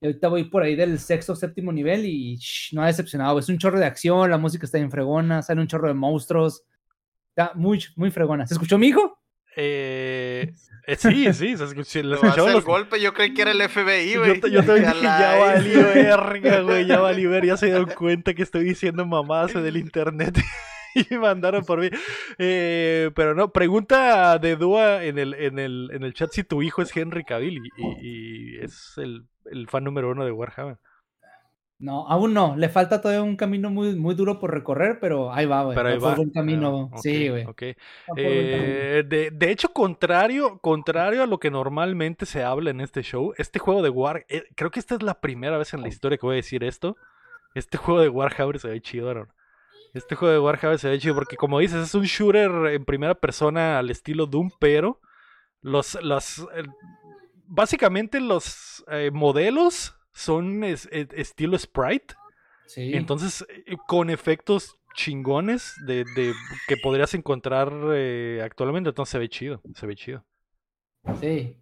Y 0.00 0.06
ahorita 0.06 0.28
voy 0.28 0.44
por 0.44 0.62
ahí 0.62 0.76
del 0.76 0.98
sexto 0.98 1.32
o 1.32 1.36
séptimo 1.36 1.72
nivel 1.72 2.04
y 2.04 2.36
shh, 2.36 2.74
no 2.74 2.82
ha 2.82 2.86
decepcionado. 2.86 3.32
güey. 3.32 3.42
Es 3.42 3.48
un 3.48 3.58
chorro 3.58 3.78
de 3.78 3.86
acción, 3.86 4.30
la 4.30 4.38
música 4.38 4.66
está 4.66 4.78
bien 4.78 4.90
fregona, 4.90 5.42
sale 5.42 5.60
un 5.60 5.66
chorro 5.66 5.88
de 5.88 5.94
monstruos. 5.94 6.64
Está 7.30 7.52
muy, 7.54 7.82
muy 7.96 8.10
fregona. 8.10 8.46
¿Se 8.46 8.54
escuchó 8.54 8.76
mi 8.78 8.88
hijo? 8.88 9.18
Eh, 9.56 10.52
eh, 10.86 10.96
sí, 10.96 11.32
sí, 11.32 11.56
se 11.56 11.64
escuchó, 11.64 12.02
lo 12.02 12.08
Lo 12.10 12.14
hace 12.16 12.26
escuchamos 12.26 12.48
el 12.50 12.54
los- 12.56 12.64
golpe, 12.64 13.00
yo 13.00 13.14
creí 13.14 13.32
que 13.34 13.42
era 13.42 13.52
el 13.52 13.62
FBI, 13.62 14.12
Yo, 14.12 14.20
güey. 14.24 14.40
ta- 14.40 14.48
yo 14.48 14.62
también 14.64 14.86
A 14.86 14.92
dije, 14.92 15.04
ya 15.04 15.36
valió 15.38 15.78
verga, 15.94 16.60
güey, 16.62 16.86
ya 16.86 17.00
valió 17.00 17.30
ver, 17.30 17.46
ya 17.46 17.56
se 17.56 17.66
dieron 17.66 17.86
cuenta 17.96 18.34
que 18.34 18.42
estoy 18.42 18.64
diciendo 18.64 19.06
mamadas 19.06 19.54
en 19.54 19.64
el 19.64 19.76
internet 19.76 20.36
y 21.10 21.14
mandaron 21.16 21.64
por 21.64 21.80
mí. 21.80 21.88
Eh, 22.38 23.10
pero 23.14 23.34
no, 23.34 23.52
pregunta 23.52 24.38
de 24.38 24.56
Dua 24.56 25.04
en 25.04 25.18
el, 25.18 25.34
en 25.34 25.58
el, 25.58 25.90
en 25.92 26.02
el 26.04 26.14
chat 26.14 26.30
si 26.32 26.44
tu 26.44 26.62
hijo 26.62 26.82
es 26.82 26.96
Henry 26.96 27.24
Cavill 27.24 27.58
y, 27.58 27.68
y- 27.76 28.54
y 28.56 28.56
es 28.64 28.94
el, 28.98 29.24
el 29.50 29.68
fan 29.68 29.84
número 29.84 30.10
uno 30.10 30.24
de 30.24 30.32
Warhammer. 30.32 30.78
No, 31.76 32.06
aún 32.08 32.32
no. 32.32 32.56
Le 32.56 32.68
falta 32.68 33.00
todavía 33.00 33.22
un 33.22 33.36
camino 33.36 33.68
muy, 33.68 33.94
muy 33.96 34.14
duro 34.14 34.38
por 34.38 34.52
recorrer, 34.54 34.98
pero 35.00 35.32
ahí 35.32 35.44
va, 35.44 35.64
güey. 35.64 35.74
Pero 35.76 35.88
ahí 35.88 35.98
Va 35.98 36.14
buen 36.14 36.30
camino. 36.30 36.88
Ah, 36.92 36.98
sí, 36.98 37.28
güey. 37.28 37.44
ok. 37.44 37.62
Va 38.08 38.14
por 38.14 38.16
buen 38.16 38.50
camino. 38.50 38.64
Eh, 38.64 39.04
de, 39.06 39.30
de 39.32 39.50
hecho, 39.50 39.68
contrario, 39.70 40.58
contrario 40.60 41.22
a 41.24 41.26
lo 41.26 41.38
que 41.40 41.50
normalmente 41.50 42.26
se 42.26 42.42
habla 42.44 42.70
en 42.70 42.80
este 42.80 43.02
show, 43.02 43.34
este 43.36 43.58
juego 43.58 43.82
de 43.82 43.90
War, 43.90 44.24
eh, 44.28 44.44
creo 44.54 44.70
que 44.70 44.78
esta 44.80 44.94
es 44.94 45.02
la 45.02 45.20
primera 45.20 45.58
vez 45.58 45.74
en 45.74 45.82
la 45.82 45.88
historia 45.88 46.16
que 46.16 46.24
voy 46.24 46.34
a 46.34 46.36
decir 46.36 46.62
esto. 46.64 46.96
Este 47.54 47.76
juego 47.76 48.00
de 48.00 48.08
Warhammer 48.08 48.58
se 48.60 48.68
ve 48.68 48.80
chido, 48.80 49.10
Aaron. 49.10 49.28
Este 49.94 50.14
juego 50.16 50.32
de 50.32 50.40
Warhammer 50.40 50.78
se 50.78 50.88
ve 50.88 50.98
chido 50.98 51.14
porque, 51.14 51.36
como 51.36 51.58
dices, 51.60 51.82
es 51.82 51.94
un 51.94 52.02
shooter 52.04 52.50
en 52.72 52.84
primera 52.84 53.14
persona 53.14 53.78
al 53.78 53.90
estilo 53.90 54.26
Doom, 54.26 54.50
pero 54.58 55.00
los, 55.62 55.96
los 56.02 56.40
eh, 56.54 56.64
básicamente 57.46 58.20
los 58.20 58.84
eh, 58.90 59.10
modelos 59.12 59.94
son 60.12 60.64
es- 60.64 60.88
es- 60.92 61.08
estilo 61.12 61.56
sprite. 61.58 62.14
Sí. 62.66 62.92
Entonces, 62.94 63.46
eh, 63.66 63.76
con 63.86 64.10
efectos 64.10 64.76
chingones 64.94 65.74
de, 65.86 66.04
de- 66.16 66.32
que 66.68 66.76
podrías 66.76 67.14
encontrar 67.14 67.72
eh, 67.94 68.40
actualmente, 68.44 68.88
entonces 68.90 69.10
se 69.12 69.18
ve 69.18 69.28
chido, 69.28 69.60
se 69.74 69.86
ve 69.86 69.94
chido. 69.96 70.24
Sí. 71.20 71.56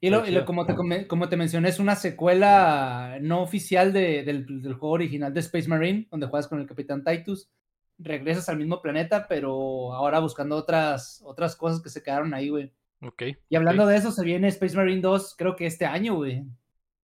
Y, 0.00 0.10
lo, 0.10 0.18
y 0.18 0.30
lo- 0.30 0.40
chido. 0.40 0.44
como, 0.44 0.66
te, 0.66 1.06
como 1.06 1.28
te 1.28 1.36
mencioné, 1.36 1.68
es 1.68 1.78
una 1.78 1.96
secuela 1.96 3.18
no 3.20 3.42
oficial 3.42 3.92
de- 3.92 4.22
del, 4.24 4.62
del 4.62 4.74
juego 4.74 4.94
original 4.94 5.32
de 5.32 5.40
Space 5.40 5.68
Marine, 5.68 6.06
donde 6.10 6.26
juegas 6.26 6.48
con 6.48 6.60
el 6.60 6.66
Capitán 6.66 7.04
Titus. 7.04 7.48
Regresas 7.98 8.48
al 8.48 8.58
mismo 8.58 8.82
planeta, 8.82 9.26
pero 9.28 9.92
ahora 9.94 10.20
buscando 10.20 10.56
otras, 10.56 11.22
otras 11.24 11.56
cosas 11.56 11.82
que 11.82 11.88
se 11.88 12.02
quedaron 12.02 12.34
ahí, 12.34 12.48
güey. 12.50 12.72
Ok. 13.02 13.22
Y 13.48 13.56
hablando 13.56 13.86
de 13.86 13.96
eso, 13.96 14.10
se 14.10 14.24
viene 14.24 14.48
Space 14.48 14.76
Marine 14.76 15.00
2, 15.00 15.34
creo 15.36 15.56
que 15.56 15.66
este 15.66 15.86
año, 15.86 16.14
güey. 16.16 16.44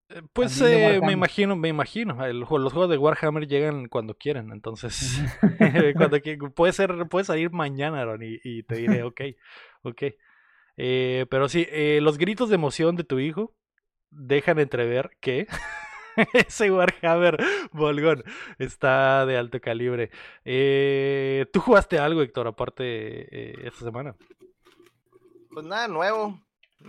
Eh, 0.09 0.23
Pues 0.33 0.61
eh, 0.61 1.01
me 1.03 1.13
imagino, 1.13 1.57
me 1.57 1.69
imagino. 1.69 2.25
el 2.25 2.41
los 2.41 2.73
juegos 2.73 2.91
de 2.91 2.99
Warhammer 2.99 3.47
llegan 3.47 3.89
cuando 3.89 4.15
quieren, 4.15 4.51
entonces 4.53 5.21
cuando 5.97 6.19
puede 6.55 6.73
ser, 6.73 7.07
puede 7.09 7.25
salir 7.25 7.51
mañana, 7.51 8.01
Aaron, 8.03 8.23
y, 8.23 8.39
y 8.45 8.63
te 8.63 8.77
diré, 8.77 9.03
ok, 9.03 9.21
ok. 9.83 10.03
Eh, 10.77 11.27
pero 11.31 11.49
sí, 11.49 11.67
eh, 11.71 12.01
los 12.03 12.19
gritos 12.19 12.49
de 12.49 12.55
emoción 12.57 12.97
de 12.97 13.05
tu 13.05 13.19
hijo 13.19 13.55
dejan 14.11 14.59
entrever 14.59 15.11
que 15.21 15.47
ese 16.35 16.71
Warhammer 16.71 17.39
Volgón 17.73 18.25
está 18.59 19.27
de 19.27 19.37
alto 19.39 19.61
calibre. 19.61 20.11
Eh, 20.45 21.47
¿Tú 21.53 21.61
jugaste 21.61 21.99
algo, 21.99 22.23
Héctor, 22.23 22.47
aparte 22.49 22.83
eh, 22.85 23.67
esta 23.67 23.85
semana? 23.85 24.17
Pues 25.51 25.67
nada 25.67 25.89
nuevo. 25.89 26.41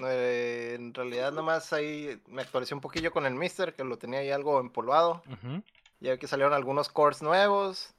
Eh, 0.06 0.74
en 0.76 0.94
realidad 0.94 1.32
nomás 1.32 1.72
ahí 1.74 2.20
me 2.28 2.42
actualicé 2.42 2.74
un 2.74 2.82
poquillo 2.82 3.12
con 3.12 3.26
el 3.26 3.36
Mister, 3.36 3.74
que 3.76 3.84
lo 3.84 3.98
tenía 3.98 4.20
ahí 4.20 4.32
algo 4.32 4.60
empolvado. 4.60 5.24
Ujú. 5.28 5.64
Ya 6.00 6.18
que 6.18 6.28
salieron 6.28 6.54
algunos 6.54 6.90
cores 6.90 7.22
nuevos. 7.22 7.96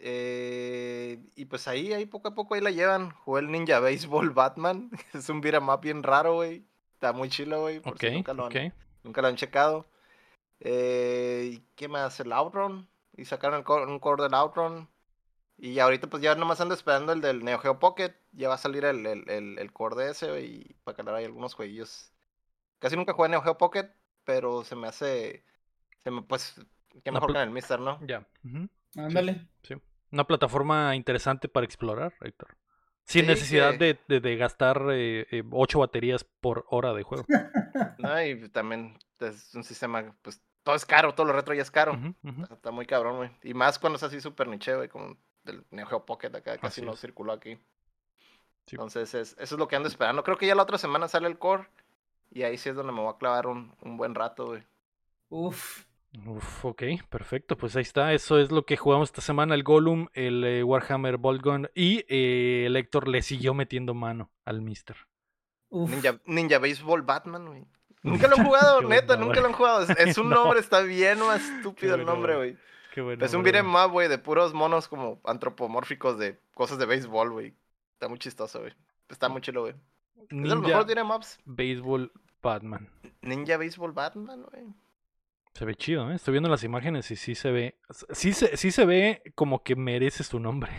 eh, 0.00 1.20
y 1.36 1.46
pues 1.46 1.68
ahí, 1.68 1.92
ahí 1.94 2.06
poco 2.06 2.28
a 2.28 2.34
poco 2.34 2.54
ahí 2.54 2.60
la 2.62 2.70
llevan. 2.72 3.10
Jugué 3.12 3.42
el 3.42 3.50
Ninja 3.52 3.80
Baseball 3.80 4.30
Batman. 4.34 4.90
es 5.14 5.28
un 5.30 5.40
beat'em 5.40 5.68
up 5.70 5.80
bien 5.82 6.02
raro, 6.02 6.34
güey. 6.36 6.66
Está 6.94 7.12
muy 7.12 7.28
chilo, 7.30 7.62
güey. 7.62 7.80
Por 7.80 7.94
Ok, 7.94 8.00
si 8.00 8.10
nunca 8.10 8.34
lo, 8.34 8.46
han, 8.46 8.56
ok. 8.56 8.72
nunca 9.04 9.22
lo 9.22 9.28
han 9.28 9.36
checado. 9.36 9.88
Eh, 10.60 11.50
¿y 11.54 11.58
¿Qué 11.76 11.88
más? 11.88 12.20
El 12.20 12.32
Outrun. 12.32 12.88
Y 13.16 13.24
sacaron 13.24 13.58
el 13.58 13.64
core- 13.64 13.86
un 13.86 13.98
core 13.98 14.22
del 14.24 14.34
Outrun. 14.34 14.88
Y 15.58 15.78
ahorita 15.78 16.08
pues 16.08 16.22
ya 16.22 16.34
nomás 16.34 16.60
ando 16.60 16.74
esperando 16.74 17.12
el 17.12 17.20
del 17.20 17.44
Neo 17.44 17.58
Geo 17.58 17.78
Pocket. 17.78 18.14
Ya 18.32 18.48
va 18.48 18.54
a 18.54 18.58
salir 18.58 18.84
el, 18.84 19.06
el, 19.06 19.28
el, 19.30 19.58
el 19.58 19.72
core 19.72 19.96
de 20.04 20.10
ese, 20.12 20.40
y 20.42 20.76
para 20.84 20.96
calar 20.96 21.16
ahí 21.16 21.24
algunos 21.24 21.54
jueguillos. 21.54 22.12
Casi 22.78 22.96
nunca 22.96 23.12
jugué 23.12 23.28
Neo 23.28 23.42
Geo 23.42 23.58
Pocket, 23.58 23.90
pero 24.24 24.64
se 24.64 24.76
me 24.76 24.88
hace... 24.88 25.44
Se 26.02 26.10
me, 26.10 26.22
pues, 26.22 26.54
qué 27.04 27.12
mejor 27.12 27.32
que 27.32 27.38
en 27.38 27.44
el 27.44 27.50
Mister, 27.50 27.78
¿no? 27.80 28.00
Ya. 28.06 28.26
Ándale. 28.96 29.46
Una 30.12 30.24
plataforma 30.24 30.96
interesante 30.96 31.48
para 31.48 31.66
explorar, 31.66 32.14
Héctor. 32.22 32.56
Sin 33.04 33.22
Sí, 33.22 33.28
necesidad 33.28 33.72
que- 33.72 33.78
de, 33.78 33.98
de- 34.08 34.20
de 34.20 34.36
gastar 34.36 34.82
eh, 34.92 35.26
eh, 35.30 35.42
ocho 35.52 35.80
baterías 35.80 36.24
por 36.24 36.64
hora 36.70 36.92
de 36.94 37.02
juego. 37.02 37.24
¿no? 37.98 38.22
Y 38.24 38.48
también 38.48 38.98
es 39.20 39.54
un 39.54 39.62
sistema, 39.64 40.16
pues, 40.22 40.40
todo 40.62 40.74
es 40.74 40.84
caro, 40.86 41.14
todo 41.14 41.26
lo 41.26 41.32
retro 41.32 41.54
ya 41.54 41.62
es 41.62 41.70
caro. 41.70 41.98
Está- 42.24 42.54
Está 42.54 42.70
muy 42.70 42.86
cabrón, 42.86 43.16
güey. 43.16 43.30
Y 43.42 43.54
más 43.54 43.78
cuando 43.78 43.96
es 43.96 44.02
así 44.02 44.20
súper 44.20 44.48
niche, 44.48 44.74
güey, 44.74 44.88
como 44.88 45.16
del 45.44 45.64
Neo 45.70 45.86
Geo 45.86 46.04
Pocket 46.04 46.28
acá, 46.28 46.58
casi 46.58 46.66
Así 46.66 46.82
no 46.82 46.92
es. 46.92 47.00
circuló 47.00 47.32
aquí. 47.32 47.56
Sí. 48.66 48.76
Entonces, 48.76 49.14
es- 49.14 49.32
eso 49.38 49.54
es 49.54 49.58
lo 49.58 49.66
que 49.68 49.76
ando 49.76 49.88
esperando. 49.88 50.22
Creo 50.22 50.36
que 50.36 50.46
ya 50.46 50.54
la 50.54 50.62
otra 50.62 50.78
semana 50.78 51.08
sale 51.08 51.26
el 51.28 51.38
core. 51.38 51.68
Y 52.30 52.42
ahí 52.44 52.56
sí 52.58 52.68
es 52.68 52.76
donde 52.76 52.92
me 52.92 53.00
voy 53.00 53.12
a 53.12 53.18
clavar 53.18 53.46
un, 53.48 53.74
un 53.82 53.96
buen 53.96 54.14
rato, 54.14 54.46
güey. 54.46 54.62
Uf. 55.30 55.84
Uf, 56.26 56.64
ok, 56.64 56.82
perfecto. 57.08 57.56
Pues 57.56 57.74
ahí 57.76 57.82
está. 57.82 58.12
Eso 58.12 58.38
es 58.38 58.50
lo 58.52 58.64
que 58.66 58.76
jugamos 58.76 59.08
esta 59.08 59.20
semana. 59.20 59.54
El 59.54 59.62
Gollum, 59.64 60.08
el 60.12 60.44
eh, 60.44 60.62
Warhammer 60.62 61.16
Boltgun 61.16 61.68
y 61.74 62.04
eh, 62.08 62.64
el 62.66 62.76
Héctor 62.76 63.08
le 63.08 63.22
siguió 63.22 63.54
metiendo 63.54 63.94
mano 63.94 64.30
al 64.44 64.60
Mister. 64.60 64.96
Uf. 65.70 65.90
Ninja, 65.90 66.20
Ninja 66.26 66.58
Baseball 66.58 67.02
Batman, 67.02 67.46
güey. 67.46 67.64
Nunca 68.02 68.28
lo 68.28 68.36
han 68.36 68.44
jugado, 68.46 68.80
neta, 68.88 69.16
nunca 69.16 69.40
lo 69.40 69.46
han 69.48 69.52
jugado. 69.52 69.82
Es, 69.82 69.90
es 69.90 70.18
un 70.18 70.28
No. 70.30 70.36
nombre, 70.36 70.60
está 70.60 70.80
bien 70.80 71.18
más 71.18 71.42
estúpido 71.48 71.94
el 71.96 72.04
nombre, 72.04 72.36
güey. 72.36 72.56
bueno. 72.96 73.24
Es 73.24 73.34
un 73.34 73.42
beat'em 73.42 73.74
up, 73.74 73.90
güey, 73.92 74.08
de 74.08 74.18
puros 74.18 74.54
monos 74.54 74.88
como 74.88 75.20
antropomórficos 75.24 76.18
de 76.18 76.38
cosas 76.54 76.78
de 76.78 76.86
béisbol, 76.86 77.30
güey. 77.32 77.54
Está 77.94 78.08
muy 78.08 78.18
chistoso, 78.18 78.60
güey. 78.60 78.72
Está 79.08 79.28
muy 79.28 79.40
chulo, 79.42 79.62
güey. 79.62 79.74
Es 80.16 80.32
Ninja 80.32 80.56
mejores 80.56 80.86
beat'em 80.86 81.10
ups. 81.10 81.38
Baseball 81.44 82.12
Batman. 82.42 82.88
Ninja 83.22 83.56
Baseball 83.58 83.92
Batman, 83.92 84.42
güey. 84.50 84.64
Se 85.54 85.64
ve 85.64 85.74
chido, 85.74 86.10
¿eh? 86.10 86.14
Estoy 86.14 86.32
viendo 86.32 86.48
las 86.48 86.62
imágenes 86.64 87.10
y 87.10 87.16
sí 87.16 87.34
se 87.34 87.50
ve. 87.50 87.78
Sí 88.12 88.32
se, 88.32 88.56
sí 88.56 88.70
se 88.70 88.84
ve 88.86 89.22
como 89.34 89.62
que 89.64 89.74
merece 89.76 90.22
su 90.24 90.38
nombre. 90.40 90.70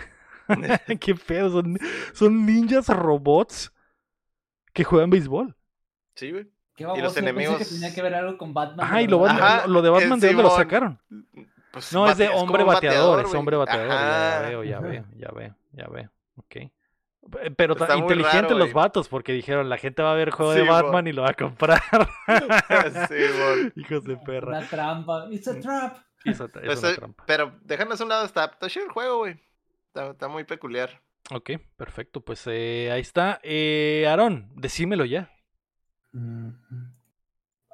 Qué 0.99 1.13
pedo. 1.13 1.49
Son, 1.51 1.77
son 2.13 2.45
ninjas 2.45 2.87
robots 2.87 3.73
que 4.73 4.83
juegan 4.85 5.09
béisbol. 5.09 5.55
Sí, 6.15 6.31
güey. 6.31 6.49
Qué 6.93 6.99
Y 6.99 7.01
los 7.01 7.17
enemigos- 7.17 7.57
que 7.57 7.65
tenía 7.65 7.93
que 7.93 8.01
ver 8.01 8.15
algo 8.15 8.37
con 8.37 8.53
Batman. 8.53 8.85
Ajá, 8.85 9.01
y 9.01 9.07
lo. 9.07 9.19
Batman- 9.19 9.43
Ajá, 9.43 9.67
lo 9.67 9.81
de 9.81 9.89
Batman, 9.89 10.13
es 10.17 10.21
¿de 10.21 10.27
dónde 10.27 10.43
lo 10.43 10.49
sacaron? 10.55 10.99
Pues, 11.71 11.93
No, 11.93 12.09
es 12.09 12.17
de 12.17 12.27
hombre 12.29 12.63
bateador, 12.63 13.25
es 13.25 13.33
hombre 13.33 13.55
bateador. 13.57 13.89
Ya 13.89 14.39
veo, 14.49 14.63
ya 14.63 14.79
veo, 14.79 15.05
ya 15.15 15.29
veo, 15.31 15.55
ya 15.71 15.87
veo. 15.87 16.09
Ok. 16.35 16.55
Pero 17.55 17.73
Está 17.73 17.93
muy 17.95 18.01
inteligente 18.01 18.47
raro, 18.47 18.57
los 18.57 18.73
vatos 18.73 19.07
porque 19.07 19.31
dijeron 19.31 19.69
la 19.69 19.77
gente 19.77 20.01
va 20.01 20.11
a 20.11 20.15
ver 20.15 20.31
juego 20.31 20.53
de 20.53 20.63
Batman 20.63 21.05
y 21.07 21.13
lo 21.13 21.21
va 21.21 21.29
a 21.29 21.33
comprar. 21.33 21.81
Sí. 23.07 23.71
Hijos 23.75 24.03
de 24.03 24.17
perra. 24.17 24.57
Una 24.57 24.67
trampa. 24.67 25.27
It's 25.31 25.47
a 25.47 25.59
trap. 25.59 25.97
Esa 26.25 26.47
Pues, 26.47 26.77
es 26.77 26.79
una 26.83 26.89
eh, 26.91 26.95
trampa. 26.95 27.23
pero 27.27 27.53
déjanos 27.63 27.99
a 28.01 28.03
un 28.03 28.09
lado, 28.09 28.25
está, 28.25 28.45
está 28.45 28.67
chido 28.69 28.85
el 28.85 28.91
juego, 28.91 29.17
güey. 29.19 29.39
Está, 29.87 30.11
está 30.11 30.27
muy 30.27 30.43
peculiar. 30.43 31.01
Ok, 31.31 31.51
perfecto. 31.77 32.21
Pues 32.21 32.43
eh, 32.47 32.89
ahí 32.91 33.01
está. 33.01 33.39
Eh, 33.43 34.05
Aarón, 34.09 34.49
decímelo 34.55 35.05
ya. 35.05 35.31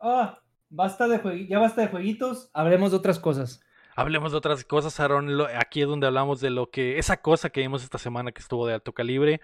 Ah, 0.02 0.42
basta 0.70 1.08
de 1.08 1.48
ya 1.48 1.60
basta 1.60 1.82
de 1.82 1.88
jueguitos, 1.88 2.50
hablemos 2.54 2.92
de 2.92 2.98
otras 2.98 3.20
cosas. 3.20 3.62
Hablemos 3.96 4.32
de 4.32 4.38
otras 4.38 4.64
cosas, 4.64 5.00
Aarón. 5.00 5.38
Lo- 5.38 5.48
Aquí 5.48 5.82
es 5.82 5.88
donde 5.88 6.06
hablamos 6.06 6.40
de 6.40 6.52
lo 6.52 6.70
que. 6.70 7.00
Esa 7.00 7.22
cosa 7.22 7.50
que 7.50 7.62
vimos 7.62 7.84
esta 7.84 7.98
semana 7.98 8.32
que 8.32 8.42
estuvo 8.42 8.68
de 8.68 8.76
alto 8.76 8.94
calibre. 8.94 9.42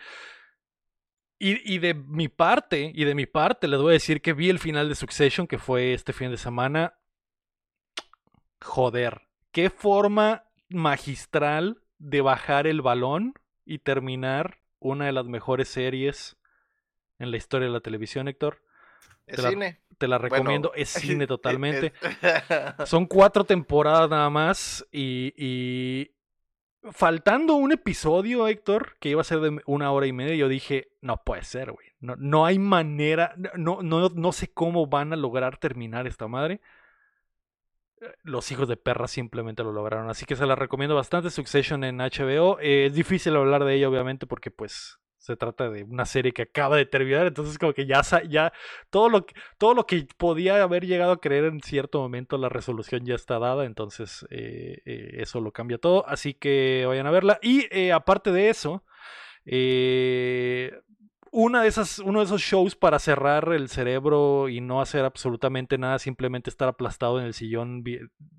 Y, 1.39 1.73
y 1.73 1.79
de 1.79 1.95
mi 1.95 2.27
parte, 2.27 2.91
y 2.93 3.03
de 3.03 3.15
mi 3.15 3.25
parte, 3.25 3.67
les 3.67 3.81
voy 3.81 3.89
a 3.89 3.93
decir 3.93 4.21
que 4.21 4.33
vi 4.33 4.49
el 4.51 4.59
final 4.59 4.87
de 4.89 4.95
Succession, 4.95 5.47
que 5.47 5.57
fue 5.57 5.93
este 5.93 6.13
fin 6.13 6.29
de 6.29 6.37
semana. 6.37 6.93
Joder. 8.61 9.23
Qué 9.51 9.69
forma 9.71 10.45
magistral 10.69 11.81
de 11.97 12.21
bajar 12.21 12.67
el 12.67 12.81
balón 12.81 13.33
y 13.65 13.79
terminar 13.79 14.59
una 14.79 15.05
de 15.05 15.11
las 15.13 15.25
mejores 15.25 15.67
series 15.67 16.37
en 17.19 17.31
la 17.31 17.37
historia 17.37 17.67
de 17.67 17.73
la 17.73 17.79
televisión, 17.81 18.27
Héctor. 18.27 18.61
Es 19.25 19.37
Te 19.37 19.41
la- 19.41 19.49
cine. 19.49 19.79
Te 19.97 20.07
la 20.07 20.17
Bueno, 20.17 20.35
recomiendo. 20.35 20.73
es 20.75 20.89
cine 21.23 21.27
totalmente. 21.27 21.93
es- 22.79 22.89
Son 22.89 23.05
cuatro 23.05 23.43
temporadas 23.45 24.09
nada 24.09 24.29
más 24.29 24.85
y, 24.91 25.33
y 25.37 26.11
faltando 26.91 27.53
un 27.55 27.71
episodio, 27.71 28.47
Héctor, 28.47 28.97
que 28.99 29.09
iba 29.09 29.21
a 29.21 29.23
ser 29.23 29.39
de 29.39 29.61
una 29.65 29.91
hora 29.91 30.05
y 30.07 30.11
media, 30.13 30.35
yo 30.35 30.47
dije, 30.49 30.89
no 31.01 31.23
puede 31.23 31.43
ser, 31.43 31.71
güey. 31.71 31.87
No, 32.01 32.15
no 32.17 32.45
hay 32.45 32.59
manera, 32.59 33.33
no, 33.55 33.81
no, 33.81 34.09
no 34.09 34.31
sé 34.33 34.51
cómo 34.51 34.87
van 34.87 35.13
a 35.13 35.15
lograr 35.15 35.57
terminar 35.57 36.05
esta 36.07 36.27
madre. 36.27 36.59
Los 38.23 38.51
hijos 38.51 38.67
de 38.67 38.75
perra 38.75 39.07
simplemente 39.07 39.63
lo 39.63 39.71
lograron, 39.71 40.09
así 40.09 40.25
que 40.25 40.35
se 40.35 40.45
la 40.45 40.55
recomiendo 40.55 40.95
bastante. 40.95 41.29
Succession 41.29 41.85
en 41.85 41.99
HBO. 42.01 42.59
Eh, 42.59 42.87
es 42.87 42.93
difícil 42.93 43.33
hablar 43.37 43.63
de 43.63 43.75
ella, 43.75 43.87
obviamente, 43.87 44.27
porque 44.27 44.51
pues 44.51 44.99
se 45.23 45.37
trata 45.37 45.69
de 45.69 45.83
una 45.83 46.05
serie 46.05 46.33
que 46.33 46.41
acaba 46.41 46.75
de 46.75 46.85
terminar, 46.85 47.25
entonces 47.25 47.57
como 47.57 47.71
que 47.71 47.85
ya, 47.85 48.01
ya 48.27 48.51
todo 48.89 49.07
lo 49.07 49.25
que, 49.25 49.33
todo 49.57 49.73
lo 49.73 49.85
que 49.85 50.05
podía 50.17 50.61
haber 50.61 50.85
llegado 50.85 51.13
a 51.13 51.21
creer 51.21 51.45
en 51.45 51.61
cierto 51.61 52.01
momento, 52.01 52.37
la 52.37 52.49
resolución 52.49 53.05
ya 53.05 53.15
está 53.15 53.39
dada, 53.39 53.63
entonces 53.63 54.25
eh, 54.31 54.81
eh, 54.85 55.15
eso 55.19 55.39
lo 55.39 55.53
cambia 55.53 55.77
todo, 55.77 56.05
así 56.09 56.33
que 56.33 56.83
vayan 56.85 57.07
a 57.07 57.11
verla. 57.11 57.39
Y 57.41 57.67
eh, 57.71 57.93
aparte 57.93 58.33
de 58.33 58.49
eso, 58.49 58.83
eh, 59.45 60.73
una 61.31 61.61
de 61.61 61.69
esas, 61.69 61.99
uno 61.99 62.19
de 62.19 62.25
esos 62.25 62.41
shows 62.41 62.75
para 62.75 62.99
cerrar 62.99 63.53
el 63.53 63.69
cerebro 63.69 64.49
y 64.49 64.59
no 64.59 64.81
hacer 64.81 65.05
absolutamente 65.05 65.77
nada, 65.77 65.99
simplemente 65.99 66.49
estar 66.49 66.67
aplastado 66.67 67.21
en 67.21 67.25
el 67.27 67.33
sillón 67.33 67.81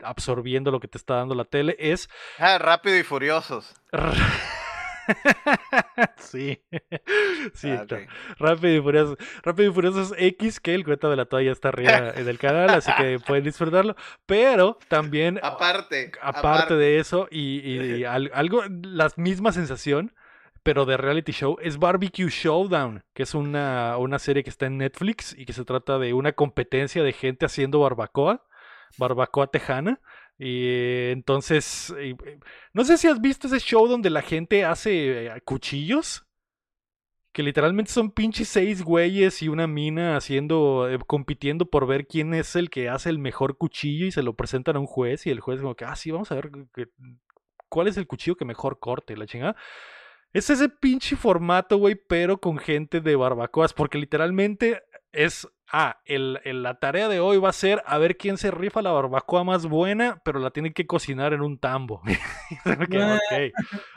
absorbiendo 0.02 0.70
lo 0.70 0.80
que 0.80 0.88
te 0.88 0.98
está 0.98 1.14
dando 1.14 1.34
la 1.34 1.46
tele, 1.46 1.76
es 1.78 2.10
Ah, 2.38 2.58
rápido 2.58 2.98
y 2.98 3.04
furiosos. 3.04 3.74
sí, 6.16 6.60
sí, 7.54 7.70
Ah. 7.70 7.86
Rápido 8.38 8.74
y 8.76 8.80
Furioso. 8.80 9.16
Rápido 9.42 9.70
y 9.70 9.74
Furioso 9.74 10.14
X, 10.16 10.60
que 10.60 10.74
el 10.74 10.84
cuento 10.84 11.10
de 11.10 11.16
la 11.16 11.26
toalla 11.26 11.52
está 11.52 11.68
arriba 11.68 12.10
en 12.14 12.28
el 12.28 12.38
canal, 12.38 12.70
así 12.70 12.90
que 12.96 13.18
pueden 13.18 13.44
disfrutarlo. 13.44 13.96
Pero 14.26 14.78
también, 14.88 15.38
Aparte. 15.42 16.12
aparte 16.22 16.74
de 16.74 16.98
eso, 16.98 17.28
y, 17.30 17.58
y- 17.60 17.94
y 18.00 18.04
al- 18.04 18.30
algo, 18.34 18.62
la 18.82 19.10
misma 19.16 19.52
sensación, 19.52 20.14
pero 20.62 20.86
de 20.86 20.96
reality 20.96 21.32
show, 21.32 21.58
es 21.60 21.78
Barbecue 21.78 22.28
Showdown, 22.30 23.04
que 23.12 23.22
es 23.24 23.34
una, 23.34 23.98
una 23.98 24.18
serie 24.18 24.42
que 24.42 24.50
está 24.50 24.66
en 24.66 24.78
Netflix 24.78 25.34
y 25.36 25.44
que 25.44 25.52
se 25.52 25.64
trata 25.64 25.98
de 25.98 26.14
una 26.14 26.32
competencia 26.32 27.02
de 27.02 27.12
gente 27.12 27.44
haciendo 27.46 27.80
barbacoa, 27.80 28.46
barbacoa 28.96 29.48
tejana. 29.48 30.00
Y 30.38 30.66
eh, 30.66 31.10
entonces, 31.12 31.94
eh, 31.98 32.16
no 32.72 32.84
sé 32.84 32.98
si 32.98 33.08
has 33.08 33.20
visto 33.20 33.46
ese 33.46 33.60
show 33.60 33.86
donde 33.86 34.10
la 34.10 34.22
gente 34.22 34.64
hace 34.64 35.26
eh, 35.26 35.40
cuchillos. 35.44 36.26
Que 37.32 37.42
literalmente 37.42 37.90
son 37.90 38.12
pinches 38.12 38.48
seis 38.48 38.82
güeyes 38.82 39.42
y 39.42 39.48
una 39.48 39.66
mina 39.66 40.16
haciendo, 40.16 40.88
compitiendo 41.08 41.66
por 41.66 41.84
ver 41.84 42.06
quién 42.06 42.32
es 42.32 42.54
el 42.54 42.70
que 42.70 42.88
hace 42.88 43.10
el 43.10 43.18
mejor 43.18 43.58
cuchillo 43.58 44.06
y 44.06 44.12
se 44.12 44.22
lo 44.22 44.34
presentan 44.34 44.76
a 44.76 44.78
un 44.78 44.86
juez 44.86 45.26
y 45.26 45.30
el 45.30 45.40
juez 45.40 45.60
como 45.60 45.74
que, 45.74 45.84
ah, 45.84 45.96
sí, 45.96 46.12
vamos 46.12 46.30
a 46.30 46.36
ver 46.36 46.52
cuál 47.68 47.88
es 47.88 47.96
el 47.96 48.06
cuchillo 48.06 48.36
que 48.36 48.44
mejor 48.44 48.78
corte, 48.78 49.16
la 49.16 49.26
chingada. 49.26 49.56
Es 50.32 50.48
ese 50.48 50.68
pinche 50.68 51.16
formato, 51.16 51.76
güey, 51.76 51.96
pero 51.96 52.38
con 52.38 52.58
gente 52.58 53.00
de 53.00 53.16
barbacoas, 53.16 53.72
porque 53.72 53.98
literalmente 53.98 54.84
es, 55.10 55.48
ah, 55.72 56.00
el, 56.04 56.40
el- 56.44 56.62
la 56.62 56.78
tarea 56.78 57.08
de 57.08 57.20
hoy 57.20 57.38
va 57.38 57.48
a 57.50 57.52
ser 57.52 57.82
a 57.86 57.98
ver 57.98 58.16
quién 58.16 58.38
se 58.38 58.50
rifa 58.50 58.82
la 58.82 58.92
barbacoa 58.92 59.44
más 59.44 59.66
buena, 59.66 60.20
pero 60.24 60.38
la 60.38 60.50
tienen 60.50 60.72
que 60.72 60.86
cocinar 60.86 61.32
en 61.32 61.40
un 61.42 61.58
tambo. 61.58 62.02
Quedó, 62.90 63.14
ok, 63.16 63.52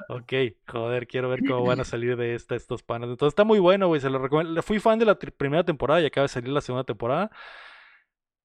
ok, 0.10 0.34
joder, 0.68 1.08
quiero 1.08 1.30
ver 1.30 1.42
cómo 1.48 1.66
van 1.66 1.80
a 1.80 1.84
salir 1.86 2.18
de 2.18 2.36
esta 2.36 2.56
estos 2.56 2.84
panas. 2.84 3.10
Entonces 3.10 3.32
está 3.34 3.44
muy 3.44 3.60
bueno, 3.60 3.88
güey, 3.88 4.02
se 4.02 4.10
lo 4.10 4.20
recomiendo. 4.20 4.62
Fui 4.64 4.80
fan 4.80 5.00
de 5.00 5.06
la 5.06 5.16
primera 5.20 5.64
temporada 5.64 6.02
y 6.02 6.06
acaba 6.06 6.24
de 6.24 6.30
salir 6.30 6.50
la 6.50 6.62
segunda 6.62 6.84
temporada. 6.86 7.32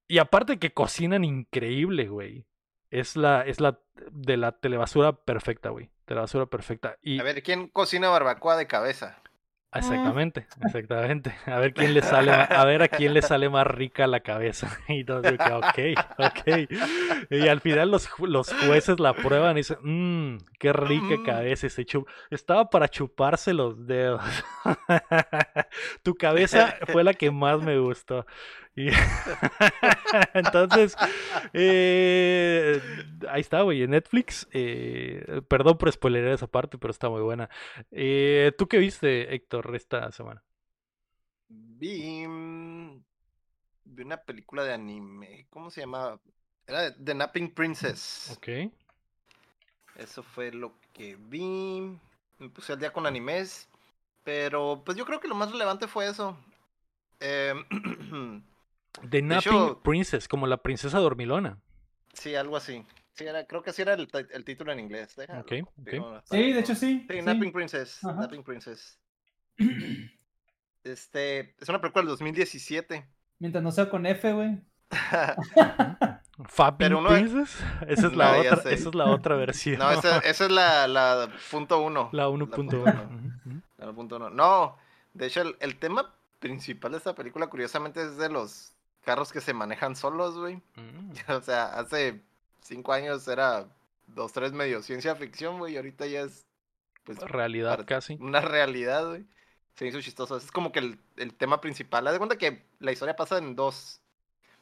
Y 0.09 0.19
aparte 0.19 0.59
que 0.59 0.73
cocinan 0.73 1.25
increíble, 1.25 2.09
güey. 2.09 2.45
Es 2.91 3.17
la, 3.17 3.43
es 3.47 3.61
la 3.61 3.79
de 4.11 4.37
la 4.37 4.53
telebasura 4.53 5.13
perfecta, 5.15 5.71
güey. 5.71 5.91
Telebasura 6.05 6.47
perfecta. 6.47 6.99
Y 7.01 7.19
A 7.21 7.23
ver, 7.23 7.43
¿quién 7.43 7.69
cocina 7.69 8.11
barbacoa 8.11 8.57
de 8.57 8.67
cabeza? 8.67 9.23
Exactamente, 9.75 10.47
exactamente. 10.65 11.35
A 11.47 11.59
ver 11.59 11.73
quién 11.75 11.95
le 11.95 12.03
sale, 12.03 12.31
a 12.33 12.65
ver 12.65 12.83
a 12.83 12.89
quién 12.89 13.15
le 13.15 13.23
sale 13.23 13.49
más 13.49 13.67
rica 13.67 14.07
la 14.07 14.21
cabeza. 14.21 14.69
Y 14.89 15.05
todo 15.05 15.21
así 15.25 15.37
que, 15.39 15.97
ok, 15.97 16.07
ok. 16.19 17.31
Y 17.31 17.49
al 17.49 17.61
final 17.61 17.91
los, 17.91 18.09
los 18.21 18.53
jueces 18.67 19.01
la 19.01 19.15
prueban 19.15 19.53
y 19.57 19.61
dicen, 19.61 19.79
mmm, 19.83 20.39
qué 20.59 20.73
rica 20.73 21.17
Mm. 21.19 21.25
cabeza. 21.25 21.67
Y 21.67 21.71
se 21.71 21.85
chup- 21.87 22.07
Estaba 22.31 22.69
para 22.71 22.89
chuparse 22.89 23.53
los 23.55 23.87
dedos. 23.87 24.23
tu 26.03 26.15
cabeza 26.15 26.77
fue 26.93 27.05
la 27.05 27.15
que 27.15 27.31
más 27.31 27.61
me 27.63 27.79
gustó. 27.79 28.27
Y 28.75 28.89
Entonces, 30.35 30.97
eh, 31.53 32.81
ahí 33.29 33.41
está, 33.43 33.63
güey, 33.63 33.83
en 33.83 33.91
Netflix. 33.91 34.49
eh, 34.53 35.43
perdón 35.49 35.77
por 35.77 35.93
spoiler 35.93 36.27
esa 36.29 36.47
parte, 36.47 36.79
pero 36.79 36.91
está 36.91 37.11
muy 37.11 37.21
buena. 37.21 37.51
Eh, 37.91 38.53
¿Tú 38.57 38.69
qué 38.69 38.79
viste, 38.79 39.35
Héctor, 39.35 39.75
esta 39.77 40.11
semana? 40.13 40.43
Vi, 41.49 42.27
vi 43.85 44.03
una 44.03 44.17
película 44.17 44.65
de 44.65 44.73
anime. 44.73 45.47
¿Cómo 45.51 45.71
se 45.71 45.83
llamaba? 45.83 46.19
Era 46.67 46.95
The 46.97 47.15
Napping 47.15 47.53
Princess. 47.53 48.33
Ok. 48.37 48.73
Eso 49.97 50.23
fue 50.23 50.51
lo 50.51 50.73
que 50.95 51.17
vi. 51.17 51.99
Me 52.39 52.49
puse 52.49 52.73
al 52.73 52.79
día 52.79 52.93
con 52.93 53.07
animes. 53.07 53.69
Pero 54.25 54.83
pues 54.85 54.97
yo 54.97 55.05
creo 55.05 55.21
que 55.21 55.29
lo 55.29 55.35
más 55.35 55.51
relevante 55.51 55.89
fue 55.89 56.09
eso. 56.09 56.39
Em, 57.21 57.65
The 59.11 59.23
Napping 59.23 59.53
hecho- 59.53 59.81
Princess, 59.83 60.29
como 60.29 60.47
la 60.47 60.59
princesa 60.59 60.99
dormilona. 60.99 61.59
sí, 62.13 62.35
algo 62.35 62.57
así. 62.57 62.85
Sí, 63.15 63.25
era, 63.25 63.47
creo 63.47 63.63
que 63.63 63.71
así 63.71 63.83
era 63.83 63.93
el, 63.95 64.09
el 64.31 64.45
título 64.45 64.73
en 64.73 64.81
inglés. 64.81 65.15
Déjalo, 65.17 65.41
Ok, 65.41 65.53
confirmo, 65.75 66.07
ok. 66.09 66.17
está 66.23 66.37
Sí, 66.37 66.53
de 66.53 66.61
hecho 66.61 66.75
sí. 66.75 67.07
Sí, 67.09 67.15
sí. 67.17 67.23
Napping 67.23 67.53
Princess. 67.53 68.05
Ajá. 68.05 68.21
Napping 68.23 68.43
Princess. 68.43 68.99
Este, 70.85 71.55
es 71.61 71.69
una 71.69 71.81
película 71.81 72.03
del 72.03 72.09
2017. 72.09 73.07
Mientras 73.39 73.63
no 73.63 73.71
sea 73.71 73.89
con 73.91 74.07
F, 74.07 74.33
güey. 74.33 74.59
Fapping 76.45 76.95
uno- 76.95 77.09
Princess. 77.11 77.57
Esa 77.87 78.07
es 78.09 78.17
la 78.17 78.33
No, 78.33 78.39
otra, 78.41 78.73
esa 78.73 78.89
es 78.89 78.95
la 78.95 79.05
otra 79.07 79.37
versión. 79.37 79.79
No, 79.79 79.91
esa, 79.91 80.19
esa 80.25 80.45
es 80.47 80.51
la, 80.51 80.89
la 80.89 81.29
punto 81.51 81.81
uno. 81.83 82.09
La 82.13 82.27
punto 82.27 82.83
1.1. 82.83 82.83
uno. 82.83 83.03
Ujú, 83.03 83.51
ujú. 83.51 83.61
La 83.79 83.93
punto 83.93 84.17
uno. 84.17 84.31
No, 84.31 84.77
de 85.15 85.27
hecho, 85.27 85.43
el, 85.43 85.57
el 85.61 85.79
tema 85.79 86.15
principal 86.39 86.93
de 86.93 86.99
esta 86.99 87.15
película, 87.15 87.47
curiosamente, 87.49 88.03
es 88.03 88.17
de 88.17 88.29
los 88.29 88.72
carros 89.05 89.33
que 89.33 89.41
se 89.41 89.53
manejan 89.55 89.97
solos, 89.97 90.37
güey. 90.39 90.57
Mm. 90.77 91.13
O 91.37 91.41
sea, 91.43 91.67
hace 91.79 92.21
cinco 92.61 92.93
años 92.93 93.27
era 93.29 93.67
dos, 94.07 94.33
tres 94.33 94.53
medio 94.53 94.83
ciencia 94.83 95.15
ficción, 95.17 95.59
güey, 95.59 95.75
y 95.75 95.77
ahorita 95.77 96.07
ya 96.07 96.23
es, 96.23 96.47
pues, 97.05 97.19
Realidad 97.19 97.71
Para- 97.73 97.87
casi. 97.87 98.15
una 98.21 98.41
realidad, 98.41 99.07
güey. 99.09 99.25
Se 99.75 99.87
hizo 99.87 100.01
chistoso. 100.03 100.37
Es 100.37 100.53
como 100.53 100.71
que 100.71 100.81
el, 100.81 100.99
el 101.17 101.33
tema 101.35 101.61
principal. 101.61 102.07
Haz 102.07 102.13
de 102.13 102.19
cuenta 102.19 102.37
que 102.37 102.63
la 102.79 102.93
historia 102.93 103.17
pasa 103.17 103.39
en 103.39 103.57
dos. 103.57 104.01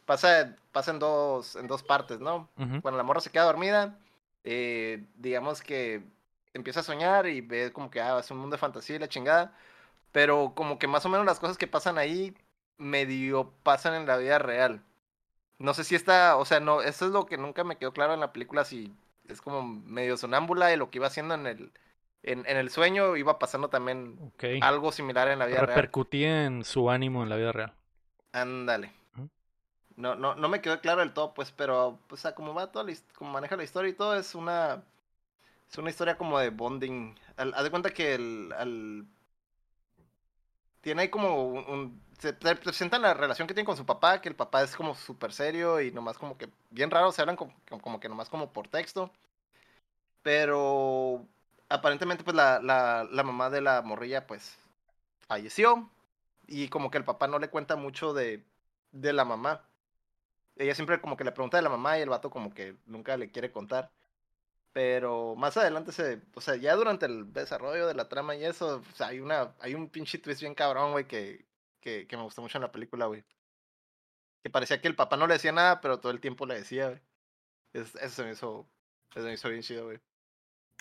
Pasa, 0.06 0.54
pasa 0.72 0.92
en 0.92 1.00
dos. 1.00 1.56
En 1.56 1.66
dos 1.66 1.82
partes, 1.82 2.20
¿no? 2.20 2.48
Cuando 2.56 2.92
la 2.96 3.02
morra 3.02 3.20
se 3.20 3.30
queda 3.30 3.44
dormida. 3.44 3.98
eh, 4.44 5.04
digamos 5.16 5.62
que 5.62 6.02
empieza 6.54 6.80
a 6.80 6.82
soñar 6.84 7.26
y 7.26 7.40
ve 7.40 7.72
como 7.72 7.90
que 7.90 8.00
ah, 8.00 8.18
es 8.20 8.30
un 8.30 8.38
mundo 8.38 8.54
de 8.54 8.60
fantasía 8.60 8.96
y 8.96 8.98
la 9.00 9.08
chingada. 9.08 9.52
Pero 10.12 10.52
como 10.54 10.78
que 10.78 10.86
más 10.86 11.04
o 11.04 11.08
menos 11.08 11.26
las 11.26 11.40
cosas 11.40 11.58
que 11.58 11.66
pasan 11.66 11.98
ahí 11.98 12.32
medio 12.80 13.52
pasan 13.62 13.94
en 13.94 14.06
la 14.06 14.16
vida 14.16 14.38
real. 14.38 14.82
No 15.58 15.74
sé 15.74 15.84
si 15.84 15.94
está, 15.94 16.36
o 16.36 16.44
sea, 16.44 16.58
no, 16.58 16.80
eso 16.82 17.06
es 17.06 17.12
lo 17.12 17.26
que 17.26 17.36
nunca 17.36 17.64
me 17.64 17.76
quedó 17.76 17.92
claro 17.92 18.14
en 18.14 18.20
la 18.20 18.32
película, 18.32 18.64
si 18.64 18.92
es 19.28 19.40
como 19.42 19.62
medio 19.62 20.16
sonámbula 20.16 20.72
y 20.72 20.76
lo 20.76 20.90
que 20.90 20.98
iba 20.98 21.06
haciendo 21.06 21.34
en 21.34 21.46
el, 21.46 21.72
en, 22.22 22.46
en 22.46 22.56
el 22.56 22.70
sueño 22.70 23.16
iba 23.16 23.38
pasando 23.38 23.68
también 23.68 24.18
algo 24.62 24.90
similar 24.90 25.28
en 25.28 25.38
la 25.38 25.46
vida 25.46 25.60
real. 25.60 25.76
Repercutía 25.76 26.46
en 26.46 26.64
su 26.64 26.90
ánimo 26.90 27.22
en 27.22 27.28
la 27.28 27.36
vida 27.36 27.52
real. 27.52 27.72
Ándale. 28.32 28.92
No, 29.96 30.14
no, 30.14 30.34
no 30.34 30.48
me 30.48 30.62
quedó 30.62 30.80
claro 30.80 31.00
del 31.00 31.12
todo, 31.12 31.34
pues, 31.34 31.52
pero, 31.52 31.98
pues, 32.06 32.24
a 32.24 32.34
como 32.34 32.54
va 32.54 32.72
toda 32.72 32.84
la 32.86 32.94
como 33.14 33.32
maneja 33.32 33.56
la 33.56 33.64
historia 33.64 33.90
y 33.90 33.94
todo, 33.94 34.16
es 34.16 34.34
una, 34.34 34.82
es 35.70 35.76
una 35.76 35.90
historia 35.90 36.16
como 36.16 36.38
de 36.38 36.48
bonding. 36.48 37.14
Al- 37.36 37.52
Haz 37.54 37.64
de 37.64 37.70
cuenta 37.70 37.90
que 37.90 38.14
el, 38.14 38.50
al, 38.56 39.04
tiene 40.80 41.02
ahí 41.02 41.08
como 41.08 41.44
un, 41.44 41.64
un- 41.68 42.02
se 42.20 42.32
presentan 42.34 43.02
la 43.02 43.14
relación 43.14 43.48
que 43.48 43.54
tiene 43.54 43.66
con 43.66 43.76
su 43.76 43.86
papá, 43.86 44.20
que 44.20 44.28
el 44.28 44.36
papá 44.36 44.62
es 44.62 44.76
como 44.76 44.94
súper 44.94 45.32
serio 45.32 45.80
y 45.80 45.90
nomás 45.92 46.18
como 46.18 46.36
que, 46.36 46.48
bien 46.70 46.90
raro, 46.90 47.12
se 47.12 47.22
hablan 47.22 47.36
como, 47.36 47.54
como 47.80 48.00
que 48.00 48.08
nomás 48.08 48.28
como 48.28 48.52
por 48.52 48.68
texto. 48.68 49.10
Pero, 50.22 51.26
aparentemente, 51.68 52.24
pues, 52.24 52.36
la, 52.36 52.60
la, 52.60 53.04
la 53.10 53.22
mamá 53.22 53.50
de 53.50 53.62
la 53.62 53.82
morrilla, 53.82 54.26
pues, 54.26 54.56
falleció. 55.28 55.90
Y 56.46 56.68
como 56.68 56.90
que 56.90 56.98
el 56.98 57.04
papá 57.04 57.26
no 57.28 57.38
le 57.38 57.50
cuenta 57.50 57.76
mucho 57.76 58.12
de, 58.12 58.44
de 58.92 59.12
la 59.12 59.24
mamá. 59.24 59.64
Ella 60.56 60.74
siempre 60.74 61.00
como 61.00 61.16
que 61.16 61.24
le 61.24 61.32
pregunta 61.32 61.56
de 61.56 61.62
la 61.62 61.70
mamá 61.70 61.98
y 61.98 62.02
el 62.02 62.10
vato 62.10 62.30
como 62.30 62.52
que 62.54 62.76
nunca 62.86 63.16
le 63.16 63.30
quiere 63.30 63.52
contar. 63.52 63.90
Pero 64.72 65.34
más 65.36 65.56
adelante 65.56 65.92
se, 65.92 66.20
o 66.34 66.40
sea, 66.40 66.56
ya 66.56 66.76
durante 66.76 67.06
el 67.06 67.32
desarrollo 67.32 67.86
de 67.86 67.94
la 67.94 68.08
trama 68.08 68.36
y 68.36 68.44
eso, 68.44 68.82
sea, 68.94 69.08
hay 69.08 69.20
una, 69.20 69.54
hay 69.60 69.74
un 69.74 69.88
pinche 69.88 70.18
twist 70.18 70.40
bien 70.42 70.54
cabrón, 70.54 70.92
güey, 70.92 71.06
que, 71.06 71.44
que, 71.80 72.06
que 72.06 72.16
me 72.16 72.22
gustó 72.22 72.42
mucho 72.42 72.58
en 72.58 72.62
la 72.62 72.72
película, 72.72 73.06
güey. 73.06 73.24
Que 74.42 74.50
parecía 74.50 74.80
que 74.80 74.88
el 74.88 74.96
papá 74.96 75.16
no 75.16 75.26
le 75.26 75.34
decía 75.34 75.52
nada, 75.52 75.80
pero 75.80 76.00
todo 76.00 76.12
el 76.12 76.20
tiempo 76.20 76.46
le 76.46 76.54
decía, 76.54 76.88
güey. 76.88 77.00
Es- 77.72 77.94
eso 77.96 78.08
se 78.16 78.24
me 78.24 78.32
hizo, 78.32 78.66
eso 79.10 79.20
se 79.20 79.26
me 79.26 79.34
hizo 79.34 79.48
bien 79.48 79.62
chido, 79.62 79.84
güey. 79.84 80.00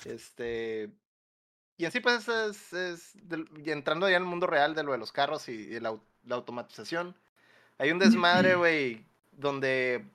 Este, 0.05 0.89
y 1.77 1.85
así 1.85 1.99
pues 1.99 2.27
es, 2.27 2.73
es 2.73 3.11
del- 3.27 3.49
y 3.65 3.71
entrando 3.71 4.09
ya 4.09 4.15
en 4.17 4.23
el 4.23 4.29
mundo 4.29 4.47
real 4.47 4.75
de 4.75 4.83
lo 4.83 4.91
de 4.93 4.97
los 4.97 5.11
carros 5.11 5.49
y, 5.49 5.53
y 5.53 5.79
la, 5.79 5.97
la 6.23 6.35
automatización. 6.35 7.15
Hay 7.77 7.91
un 7.91 7.99
desmadre, 7.99 8.55
güey, 8.55 9.05
donde 9.31 10.05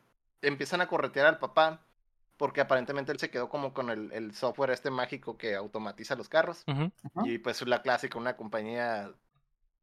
empiezan 0.42 0.80
a 0.80 0.88
corretear 0.88 1.26
al 1.26 1.38
papá 1.38 1.80
porque 2.36 2.60
aparentemente 2.60 3.12
él 3.12 3.18
se 3.18 3.30
quedó 3.30 3.48
como 3.48 3.72
con 3.72 3.90
el, 3.90 4.10
el 4.12 4.34
software 4.34 4.70
este 4.70 4.90
mágico 4.90 5.38
que 5.38 5.54
automatiza 5.54 6.16
los 6.16 6.28
carros. 6.28 6.64
Ujú. 6.66 6.90
Ajá. 7.04 7.28
Y 7.28 7.38
pues 7.38 7.62
la 7.66 7.80
clásica, 7.80 8.18
una 8.18 8.36
compañía 8.36 9.12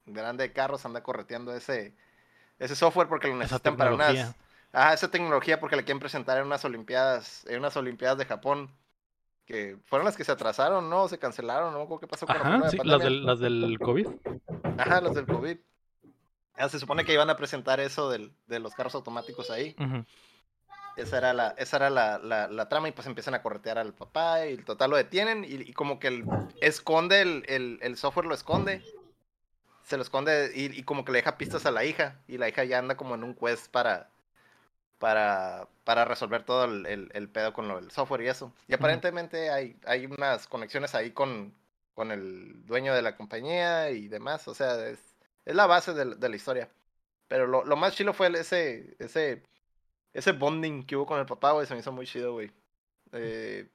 grande 0.06 0.44
de 0.48 0.54
carros 0.54 0.86
anda 0.86 1.04
correteando 1.04 1.54
ese, 1.54 1.96
ese 2.60 2.76
software 2.76 3.08
porque 3.08 3.28
lo 3.28 3.36
necesitan 3.36 3.78
para 3.78 3.94
unas... 3.94 4.36
Ajá, 4.74 4.94
esa 4.94 5.12
tecnología 5.12 5.60
porque 5.60 5.76
le 5.76 5.84
quieren 5.84 6.00
presentar 6.00 6.38
en 6.38 6.46
unas 6.46 6.64
olimpiadas, 6.64 7.46
en 7.48 7.60
unas 7.60 7.76
olimpiadas 7.76 8.18
de 8.18 8.26
Japón. 8.26 8.72
Que 9.46 9.76
fueron 9.86 10.06
las 10.06 10.16
que 10.16 10.24
se 10.24 10.32
atrasaron, 10.32 10.90
¿no? 10.90 11.10
Se 11.10 11.20
cancelaron, 11.20 11.74
no 11.74 12.00
qué 12.00 12.08
pasó 12.08 12.26
con 12.26 12.38
la 12.38 12.42
Ajá, 12.42 12.70
sí, 12.70 12.78
las 12.78 12.86
pandemia. 12.88 13.06
del, 13.06 13.26
las 13.26 13.40
del 13.40 13.80
COVID. 13.80 14.08
Ajá, 14.78 15.02
las 15.02 15.14
del 15.14 15.26
COVID. 15.26 15.58
Ah, 16.56 16.70
se 16.70 16.80
supone 16.80 17.04
que 17.04 17.14
iban 17.14 17.30
a 17.30 17.36
presentar 17.36 17.80
eso 17.82 18.10
del, 18.10 18.34
de 18.48 18.60
los 18.60 18.74
carros 18.76 18.96
automáticos 18.96 19.50
ahí. 19.50 19.76
Esa 20.96 21.18
era 21.18 21.34
la, 21.34 21.50
esa 21.58 21.78
era 21.78 21.90
la, 21.90 22.20
la, 22.20 22.48
la 22.48 22.70
trama 22.70 22.88
y 22.88 22.92
pues 22.92 23.08
empiezan 23.08 23.34
a 23.34 23.42
corretear 23.42 23.78
al 23.78 23.94
papá 23.94 24.46
y 24.46 24.58
total 24.58 24.92
lo 24.92 24.96
detienen 24.96 25.44
y, 25.44 25.56
y 25.56 25.74
como 25.74 26.00
que 26.00 26.08
el, 26.10 26.26
esconde 26.62 27.22
el, 27.22 27.44
el, 27.48 27.80
el 27.82 27.98
software 27.98 28.28
lo 28.28 28.36
esconde. 28.36 28.84
Se 29.84 29.98
lo 29.98 30.04
esconde 30.04 30.52
y, 30.56 30.78
y 30.80 30.84
como 30.84 31.04
que 31.06 31.12
le 31.12 31.20
deja 31.20 31.38
pistas 31.38 31.66
a 31.66 31.72
la 31.72 31.84
hija 31.86 32.16
y 32.28 32.38
la 32.38 32.48
hija 32.50 32.64
ya 32.64 32.80
anda 32.80 32.96
como 32.98 33.16
en 33.16 33.24
un 33.24 33.34
quest 33.36 33.70
para 33.72 34.10
para, 35.00 35.68
para 35.84 36.06
resolver 36.06 36.44
todo 36.44 36.66
el, 36.66 36.86
el, 36.86 37.10
el 37.14 37.28
pedo 37.28 37.54
con 37.54 37.68
lo 37.68 37.78
del 37.82 37.90
software 37.92 38.22
y 38.22 38.28
eso. 38.28 38.54
Y 38.68 38.74
aparentemente 38.76 39.50
hay, 39.50 39.76
hay 39.86 40.06
unas 40.06 40.46
conexiones 40.48 40.94
ahí 40.94 41.10
con, 41.12 41.54
con 41.96 42.12
el 42.12 42.64
dueño 42.68 42.94
de 42.94 43.02
la 43.02 43.16
compañía 43.18 43.90
y 43.90 44.08
demás. 44.08 44.48
O 44.48 44.54
sea, 44.54 44.88
es, 44.88 45.00
es 45.46 45.56
la 45.56 45.66
base 45.66 45.94
de, 45.94 46.06
la- 46.06 46.16
de 46.16 46.30
la 46.30 46.36
historia. 46.36 46.70
Pero 47.28 47.48
lo, 47.48 47.66
lo 47.66 47.76
más 47.78 47.96
chido 47.96 48.14
fue 48.14 48.28
el- 48.28 48.36
ese, 48.36 48.96
ese, 49.00 49.42
ese 50.14 50.34
bonding 50.34 50.84
que 50.86 50.96
hubo 50.96 51.08
con 51.08 51.20
el 51.20 51.26
papá, 51.26 51.52
güey. 51.54 51.66
Se 51.66 51.74
me 51.74 51.80
hizo 51.80 51.92
muy 51.92 52.06
chido, 52.06 52.34
güey. 52.34 52.52
Eh, 53.14 53.68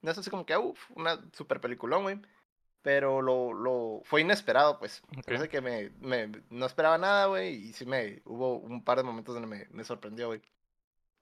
no 0.00 0.10
es 0.10 0.16
así 0.18 0.30
como 0.30 0.46
que, 0.46 0.56
uff, 0.56 0.90
una 0.94 1.20
super 1.32 1.60
peliculón, 1.60 2.04
güey. 2.04 2.18
Pero 2.82 3.22
lo, 3.22 3.52
lo 3.52 4.00
fue 4.04 4.22
inesperado, 4.22 4.78
pues. 4.78 5.02
Ok. 5.16 5.24
Parece 5.26 5.48
que 5.48 5.60
me, 5.60 5.90
me- 6.00 6.42
no 6.50 6.66
esperaba 6.66 6.98
nada, 6.98 7.26
güey. 7.26 7.54
Y 7.54 7.72
sí 7.72 7.86
me 7.86 8.20
hubo 8.24 8.56
un 8.58 8.82
par 8.82 8.98
de 8.98 9.04
momentos 9.04 9.34
donde 9.34 9.48
me, 9.48 9.66
me 9.70 9.84
sorprendió, 9.84 10.26
güey. 10.26 10.42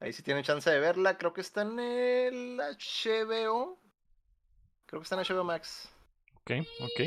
Ahí 0.00 0.12
sí 0.14 0.22
tienen 0.22 0.42
chance 0.42 0.70
de 0.70 0.78
verla. 0.80 1.18
Creo 1.18 1.34
que 1.34 1.42
está 1.42 1.60
en 1.62 1.78
el 1.78 2.58
HBO. 2.58 3.78
Creo 4.86 5.00
que 5.00 5.04
está 5.04 5.20
en 5.20 5.22
HBO 5.36 5.44
Max. 5.44 5.90
Ok, 6.36 6.52
ok. 6.80 7.00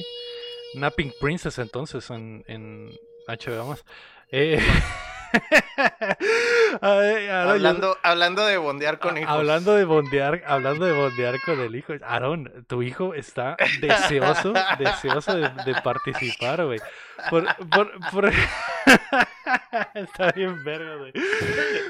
Napping 0.75 1.13
Princess 1.19 1.57
entonces 1.57 2.09
en, 2.11 2.43
en 2.47 2.91
HBO 3.27 3.65
más. 3.69 3.83
Eh, 4.29 4.59
ay, 6.81 7.27
ahora 7.27 7.45
yo- 7.45 7.51
Hablando, 7.53 7.97
hablando 8.03 8.45
de 8.45 8.57
bondear 8.57 8.99
con 8.99 9.17
a- 9.17 9.21
hijos. 9.21 9.31
Hablando 9.33 9.75
de 9.75 9.85
bondear, 9.85 10.43
hablando 10.45 10.85
de 10.85 10.93
bondear 10.93 11.39
con 11.41 11.59
el 11.59 11.75
hijo. 11.75 11.93
Aaron, 12.05 12.65
tu 12.67 12.83
hijo 12.83 13.13
está 13.13 13.57
deseoso, 13.81 14.53
deseoso 14.79 15.35
de, 15.35 15.49
de 15.65 15.81
participar, 15.83 16.65
güey. 16.65 16.79
Por, 17.29 17.45
por, 17.69 17.91
por- 18.11 18.31
está 19.95 20.31
bien 20.31 20.63
verga, 20.63 20.95
güey. 20.97 21.13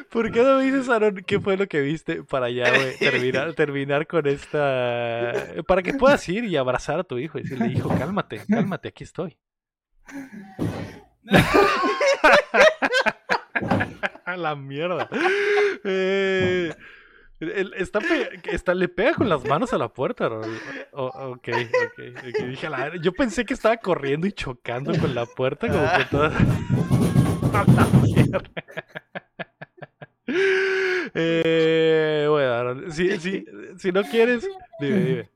¿Por 0.09 0.31
qué 0.31 0.41
no 0.43 0.57
me 0.57 0.63
dices, 0.63 0.89
Aaron, 0.89 1.15
qué 1.25 1.39
fue 1.39 1.57
lo 1.57 1.67
que 1.67 1.81
viste 1.81 2.23
para 2.23 2.49
ya, 2.49 2.69
güey, 2.69 2.97
terminar, 2.97 3.53
terminar 3.53 4.07
con 4.07 4.27
esta... 4.27 5.33
Para 5.67 5.81
que 5.81 5.93
puedas 5.93 6.27
ir 6.29 6.45
y 6.45 6.55
abrazar 6.57 6.99
a 6.99 7.03
tu 7.03 7.17
hijo 7.17 7.39
y 7.39 7.43
decirle, 7.43 7.67
hijo, 7.67 7.89
cálmate, 7.97 8.41
cálmate, 8.47 8.89
aquí 8.89 9.03
estoy. 9.03 9.37
A 14.25 14.37
la 14.37 14.55
mierda. 14.55 15.09
Eh, 15.83 16.73
él 17.39 17.73
está, 17.75 18.73
le 18.73 18.87
pega 18.87 19.13
con 19.15 19.27
las 19.29 19.43
manos 19.45 19.73
a 19.73 19.77
la 19.77 19.89
puerta. 19.89 20.27
ok, 20.27 20.43
ok. 20.91 21.47
ok, 21.49 22.43
dije, 22.47 22.67
a 22.67 22.69
la- 22.69 22.95
yo 23.01 23.11
pensé 23.11 23.43
que 23.45 23.53
estaba 23.53 23.77
corriendo 23.77 24.27
y 24.27 24.31
chocando 24.31 24.97
con 24.99 25.13
la 25.13 25.25
puerta 25.25 25.67
como 25.67 25.85
que 25.97 26.05
toda... 26.05 26.27
A 27.53 27.63
la 27.71 27.87
mierda. 28.01 28.41
Eh, 31.15 32.25
bueno, 32.29 32.91
si, 32.91 33.17
si, 33.19 33.45
si 33.77 33.91
no 33.91 34.03
quieres, 34.03 34.47
dime, 34.79 34.99
dime. 34.99 35.29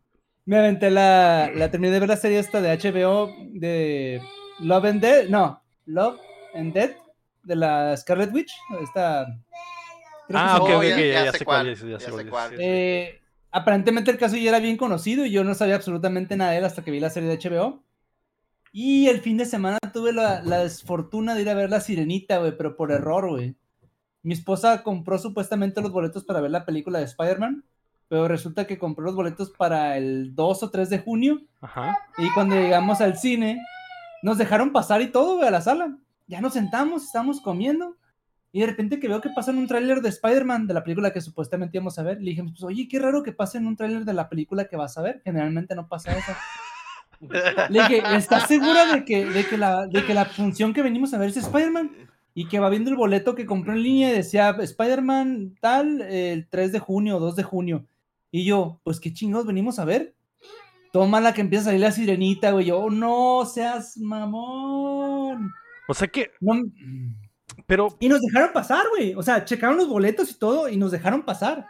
Me 0.46 0.58
aventé 0.58 0.90
la, 0.90 1.52
la 1.54 1.70
terminé 1.70 1.92
de 1.94 2.00
ver 2.00 2.10
la 2.10 2.16
serie 2.18 2.40
esta 2.40 2.62
de 2.62 2.70
HBO 2.78 3.30
de 3.54 4.22
Love 4.60 4.86
and 4.86 5.02
Dead, 5.02 5.28
no, 5.30 5.62
Love 5.88 6.20
and 6.54 6.74
Dead 6.74 6.92
de 7.44 7.56
la 7.56 7.96
Scarlet 7.98 8.34
Witch, 8.34 8.52
esta 8.84 9.26
Ah, 10.34 10.58
ok, 10.62 10.64
ok, 10.64 10.70
ya- 10.70 10.78
ok, 10.78 10.84
ya, 10.84 10.98
ya 10.98 11.26
ya 11.26 11.32
sé 11.32 11.38
sé 11.40 11.46
cuál 11.46 11.66
ya 11.76 11.88
ya 11.88 12.00
sé 12.00 12.12
sé 12.12 12.26
cuál. 12.30 12.54
Eh, 12.60 13.22
aparentemente 13.52 14.12
el 14.12 14.18
caso 14.18 14.36
ya 14.36 14.50
era 14.50 14.60
bien 14.60 14.76
conocido 14.78 15.26
y 15.26 15.32
yo 15.32 15.44
no 15.44 15.54
sabía 15.56 15.76
absolutamente 15.76 16.36
nada 16.36 16.52
de 16.52 16.58
él 16.58 16.66
hasta 16.66 16.84
que 16.84 16.92
vi 16.92 17.00
la 17.00 17.10
serie 17.10 17.30
de 17.30 17.38
HBO. 17.38 17.82
Y 18.74 19.08
el 19.08 19.22
fin 19.22 19.38
de 19.38 19.46
semana 19.46 19.78
tuve 19.94 20.12
la, 20.12 20.42
la 20.44 20.60
desfortuna 20.60 21.34
de 21.34 21.42
ir 21.42 21.50
a 21.50 21.54
ver 21.54 21.70
La 21.70 21.80
Sirenita, 21.80 22.38
güey, 22.40 22.56
pero 22.58 22.76
por 22.76 22.92
error, 22.92 23.30
güey. 23.30 23.56
Mi 24.22 24.34
esposa 24.34 24.84
compró 24.84 25.18
supuestamente 25.18 25.82
los 25.82 25.92
boletos 25.92 26.26
para 26.26 26.42
ver 26.42 26.52
la 26.52 26.66
película 26.66 27.00
de 27.00 27.06
Spider-Man, 27.06 27.64
pero 28.10 28.28
resulta 28.28 28.68
que 28.68 28.78
compró 28.78 29.06
los 29.06 29.16
boletos 29.16 29.52
para 29.52 29.96
el 29.98 30.36
2 30.36 30.62
o 30.64 30.70
3 30.70 30.90
de 30.90 31.00
junio 31.00 31.40
Ajá. 31.62 31.98
y 32.18 32.30
cuando 32.34 32.56
llegamos 32.56 33.00
al 33.00 33.18
cine, 33.18 33.62
nos 34.24 34.38
dejaron 34.38 34.72
pasar 34.72 35.02
y 35.02 35.08
todo, 35.08 35.36
güey, 35.36 35.48
a 35.48 35.52
la 35.52 35.62
sala. 35.62 35.98
Ya 36.28 36.42
nos 36.42 36.54
sentamos, 36.54 37.06
estábamos 37.06 37.42
comiendo. 37.42 37.96
Y 38.52 38.62
de 38.62 38.68
repente 38.68 39.00
que 39.00 39.08
veo 39.08 39.22
que 39.22 39.30
pasa 39.30 39.52
en 39.52 39.58
un 39.58 39.68
tráiler 39.68 40.02
de 40.02 40.10
Spider-Man, 40.10 40.68
de 40.68 40.74
la 40.74 40.84
película 40.84 41.12
que 41.12 41.22
supuestamente 41.22 41.78
íbamos 41.78 42.00
a 42.00 42.04
ver, 42.04 42.18
le 42.20 42.32
dije, 42.32 42.44
pues, 42.44 42.64
oye, 42.64 42.88
qué 42.88 42.98
raro 42.98 43.22
que 43.22 43.32
pase 43.32 43.58
en 43.58 43.68
un 43.68 43.76
tráiler 43.76 44.06
de 44.06 44.14
la 44.14 44.30
película 44.30 44.66
que 44.66 44.78
vas 44.78 44.98
a 44.98 45.02
ver. 45.02 45.22
Generalmente 45.24 45.76
no 45.76 45.88
pasa 45.88 46.18
eso. 46.18 46.32
Le 47.70 47.82
dije, 47.82 48.04
¿estás 48.16 48.48
segura 48.48 48.94
de 48.94 49.04
que, 49.04 49.26
de, 49.26 49.46
que 49.46 49.58
la, 49.58 49.88
de 49.88 50.06
que 50.06 50.14
la 50.14 50.26
función 50.26 50.74
que 50.74 50.84
venimos 50.84 51.14
a 51.14 51.18
ver 51.18 51.30
es 51.30 51.38
Spider-Man? 51.38 51.92
Y 52.36 52.48
que 52.48 52.60
va 52.60 52.70
viendo 52.70 52.92
el 52.92 52.96
boleto 52.96 53.34
que 53.34 53.48
compró 53.48 53.74
en 53.74 53.82
línea 53.82 54.12
y 54.12 54.18
decía 54.18 54.56
Spider-Man 54.60 55.56
tal, 55.60 56.02
el 56.02 56.48
3 56.48 56.72
de 56.72 56.80
junio, 56.80 57.20
2 57.20 57.36
de 57.36 57.44
junio. 57.44 57.86
Y 58.30 58.46
yo, 58.46 58.80
pues 58.84 59.00
qué 59.00 59.12
chingados 59.12 59.48
venimos 59.48 59.80
a 59.80 59.86
ver. 59.86 60.14
Toma 60.98 61.22
la 61.22 61.34
que 61.34 61.42
empieza 61.42 61.62
a 61.62 61.66
salir 61.66 61.82
la 61.82 61.92
sirenita, 61.92 62.50
güey. 62.52 62.66
Yo, 62.66 62.90
no 62.90 63.46
seas 63.46 63.98
mamón. 63.98 65.54
O 65.88 65.94
sea 65.94 66.08
que. 66.08 66.32
No, 66.42 66.54
pero. 67.66 67.90
y 68.00 68.10
nos 68.10 68.22
dejaron 68.22 68.52
pasar, 68.54 68.84
güey. 68.96 69.14
O 69.14 69.22
sea, 69.22 69.46
checaron 69.46 69.78
los 69.78 69.88
boletos 69.88 70.32
y 70.32 70.40
todo 70.40 70.68
y 70.70 70.78
nos 70.78 70.92
dejaron 70.92 71.22
pasar. 71.24 71.66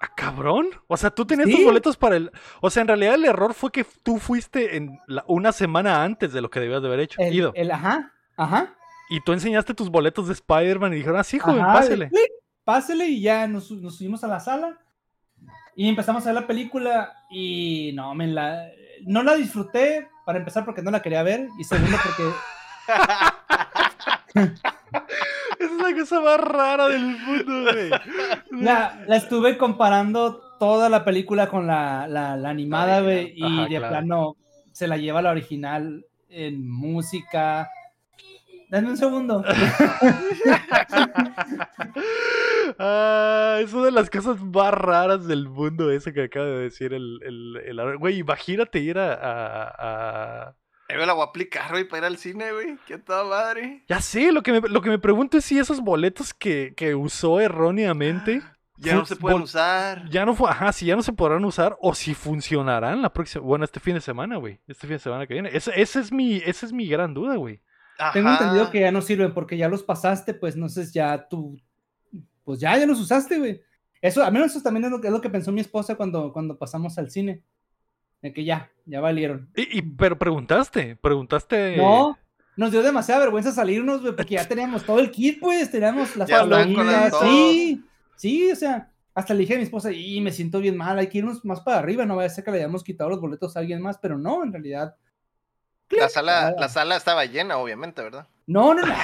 Ah, 0.00 0.08
cabrón. 0.16 0.68
O 0.86 0.96
sea, 0.96 1.10
tú 1.10 1.24
tenías 1.26 1.48
Sí. 1.48 1.56
tus 1.56 1.64
boletos 1.64 1.96
para 1.96 2.16
el. 2.16 2.30
O 2.60 2.68
sea, 2.70 2.82
en 2.82 2.88
realidad 2.88 3.14
el 3.14 3.24
error 3.24 3.54
fue 3.54 3.72
que 3.72 3.84
tú 4.02 4.18
fuiste 4.18 4.76
en 4.76 4.98
la- 5.06 5.24
una 5.26 5.52
semana 5.52 6.04
antes 6.04 6.32
de 6.32 6.40
lo 6.40 6.50
que 6.50 6.60
debías 6.60 6.82
de 6.82 6.88
haber 6.88 7.00
hecho. 7.00 7.20
El, 7.20 7.34
ido. 7.34 7.52
el- 7.54 7.70
ajá, 7.70 8.12
ajá. 8.36 8.76
Y 9.10 9.20
tú 9.22 9.32
enseñaste 9.32 9.72
tus 9.74 9.88
boletos 9.90 10.26
de 10.28 10.34
Spider-Man 10.34 10.92
y 10.92 10.96
dijeron, 10.96 11.18
ah, 11.18 11.24
sí, 11.24 11.38
joven, 11.38 11.64
pásele. 11.64 12.10
Pásele 12.64 13.06
y 13.06 13.22
ya 13.22 13.46
nos, 13.48 13.70
nos 13.70 13.96
subimos 13.96 14.22
a 14.22 14.28
la 14.28 14.38
sala. 14.40 14.78
Y 15.78 15.88
empezamos 15.88 16.24
a 16.24 16.32
ver 16.32 16.34
la 16.40 16.46
película 16.48 17.12
y 17.30 17.92
no, 17.94 18.12
me 18.12 18.26
la, 18.26 18.66
no 19.06 19.22
la 19.22 19.36
disfruté 19.36 20.08
para 20.26 20.40
empezar 20.40 20.64
porque 20.64 20.82
no 20.82 20.90
la 20.90 21.00
quería 21.00 21.22
ver 21.22 21.46
y 21.56 21.62
segundo 21.62 21.96
porque 22.02 22.24
Es 25.60 25.70
la 25.70 25.96
cosa 25.96 26.20
más 26.20 26.40
rara 26.40 26.88
del 26.88 27.04
mundo, 27.04 27.70
güey. 27.72 27.90
la, 28.60 29.04
la 29.06 29.16
estuve 29.16 29.56
comparando 29.56 30.40
toda 30.58 30.88
la 30.88 31.04
película 31.04 31.48
con 31.48 31.68
la, 31.68 32.08
la, 32.08 32.36
la 32.36 32.50
animada, 32.50 33.00
güey, 33.00 33.34
y 33.36 33.44
Ajá, 33.44 33.62
de 33.68 33.68
claro. 33.76 33.88
plano 33.88 34.36
se 34.72 34.88
la 34.88 34.96
lleva 34.96 35.22
la 35.22 35.30
original 35.30 36.04
en 36.28 36.68
música. 36.68 37.70
Dame 38.70 38.90
un 38.90 38.96
segundo. 38.96 39.42
Ah, 42.78 43.58
es 43.62 43.72
una 43.72 43.86
de 43.86 43.90
las 43.92 44.10
cosas 44.10 44.40
más 44.40 44.72
raras 44.74 45.26
del 45.26 45.48
mundo 45.48 45.90
ese 45.90 46.12
que 46.12 46.24
acaba 46.24 46.46
de 46.46 46.58
decir 46.60 46.92
el... 46.92 47.18
el, 47.22 47.56
el- 47.78 47.96
güey, 47.98 48.18
imagínate 48.18 48.78
ir 48.80 48.98
a... 48.98 49.14
a- 49.14 50.48
a- 50.48 50.56
Yo 50.90 51.06
la 51.06 51.12
voy 51.14 51.22
a 51.22 51.26
aplicar, 51.30 51.70
güey, 51.70 51.84
para 51.88 51.98
ir 52.00 52.04
al 52.04 52.18
cine, 52.18 52.52
güey. 52.52 52.76
Qué 52.86 52.98
toda 52.98 53.24
madre. 53.24 53.84
Ya 53.88 54.00
sé, 54.00 54.32
lo 54.32 54.42
que 54.42 54.52
me, 54.60 54.68
lo 54.68 54.80
que 54.82 54.90
me 54.90 54.98
pregunto 54.98 55.38
es 55.38 55.44
si 55.44 55.58
esos 55.58 55.80
boletos 55.80 56.34
que, 56.34 56.74
que 56.76 56.94
usó 56.94 57.40
erróneamente... 57.40 58.42
Ya 58.80 58.94
no 58.94 59.04
se 59.04 59.16
pueden 59.16 59.42
usar. 59.42 60.08
Ya 60.08 60.24
no 60.24 60.36
fue, 60.36 60.48
ajá, 60.48 60.70
si 60.72 60.86
ya 60.86 60.94
no 60.94 61.02
se 61.02 61.12
podrán 61.12 61.44
usar 61.44 61.76
o 61.80 61.96
si 61.96 62.14
funcionarán 62.14 63.02
la 63.02 63.12
próxima, 63.12 63.42
bueno, 63.44 63.64
este 63.64 63.80
fin 63.80 63.94
de 63.94 64.00
semana, 64.00 64.36
güey, 64.36 64.60
este 64.68 64.86
fin 64.86 64.94
de 64.94 64.98
semana 65.00 65.26
que 65.26 65.34
viene. 65.34 65.50
Ese, 65.52 65.72
ese 65.74 65.98
es 65.98 66.12
mi, 66.12 66.36
esa 66.36 66.64
es 66.64 66.72
mi 66.72 66.86
gran 66.86 67.12
duda, 67.12 67.34
güey. 67.34 67.60
Tengo 68.12 68.30
entendido 68.30 68.70
que 68.70 68.80
ya 68.80 68.92
no 68.92 69.02
sirven 69.02 69.34
porque 69.34 69.56
ya 69.56 69.68
los 69.68 69.82
pasaste, 69.82 70.34
pues 70.34 70.56
no 70.56 70.68
sé, 70.68 70.86
ya 70.92 71.28
tú, 71.28 71.60
pues 72.44 72.60
ya, 72.60 72.76
ya 72.78 72.86
los 72.86 73.00
usaste, 73.00 73.38
güey. 73.38 73.60
Eso, 74.00 74.22
al 74.22 74.32
menos 74.32 74.52
eso 74.52 74.62
también 74.62 74.84
es 74.84 74.90
lo 74.90 75.00
que, 75.00 75.08
es 75.08 75.12
lo 75.12 75.20
que 75.20 75.30
pensó 75.30 75.50
mi 75.50 75.60
esposa 75.60 75.96
cuando, 75.96 76.32
cuando 76.32 76.56
pasamos 76.56 76.96
al 76.98 77.10
cine. 77.10 77.42
De 78.22 78.32
que 78.32 78.44
ya, 78.44 78.70
ya 78.84 79.00
valieron. 79.00 79.48
Y, 79.54 79.78
y- 79.78 79.82
pero 79.82 80.18
preguntaste, 80.18 80.96
preguntaste. 80.96 81.76
No, 81.76 82.18
nos 82.56 82.72
dio 82.72 82.82
demasiada 82.82 83.20
vergüenza 83.20 83.52
salirnos, 83.52 84.00
güey, 84.02 84.14
porque 84.16 84.34
ya 84.34 84.46
teníamos 84.48 84.84
todo 84.84 84.98
el 84.98 85.10
kit, 85.12 85.38
pues, 85.40 85.70
teníamos 85.70 86.16
las 86.16 86.28
palomitas, 86.40 87.12
sí, 87.20 87.84
sí, 88.16 88.50
o 88.50 88.56
sea, 88.56 88.90
hasta 89.14 89.34
le 89.34 89.40
dije 89.40 89.54
a 89.54 89.58
mi 89.58 89.62
esposa, 89.62 89.92
y 89.92 90.20
me 90.20 90.32
siento 90.32 90.58
bien 90.60 90.76
mal, 90.76 90.98
hay 90.98 91.06
que 91.08 91.18
irnos 91.18 91.44
más 91.44 91.60
para 91.60 91.78
arriba, 91.78 92.04
no 92.06 92.16
vaya 92.16 92.26
a 92.26 92.30
ser 92.30 92.42
que 92.44 92.50
le 92.50 92.58
hayamos 92.58 92.82
quitado 92.82 93.10
los 93.10 93.20
boletos 93.20 93.56
a 93.56 93.60
alguien 93.60 93.80
más, 93.80 93.98
pero 93.98 94.18
no, 94.18 94.42
en 94.42 94.52
realidad, 94.52 94.96
La 95.90 96.08
sala, 96.08 96.48
Ah. 96.48 96.54
la 96.58 96.68
sala 96.68 96.96
estaba 96.96 97.24
llena, 97.24 97.56
obviamente, 97.58 98.02
¿verdad? 98.02 98.26
no, 98.46 98.74
no, 98.74 98.84
no. 98.84 98.94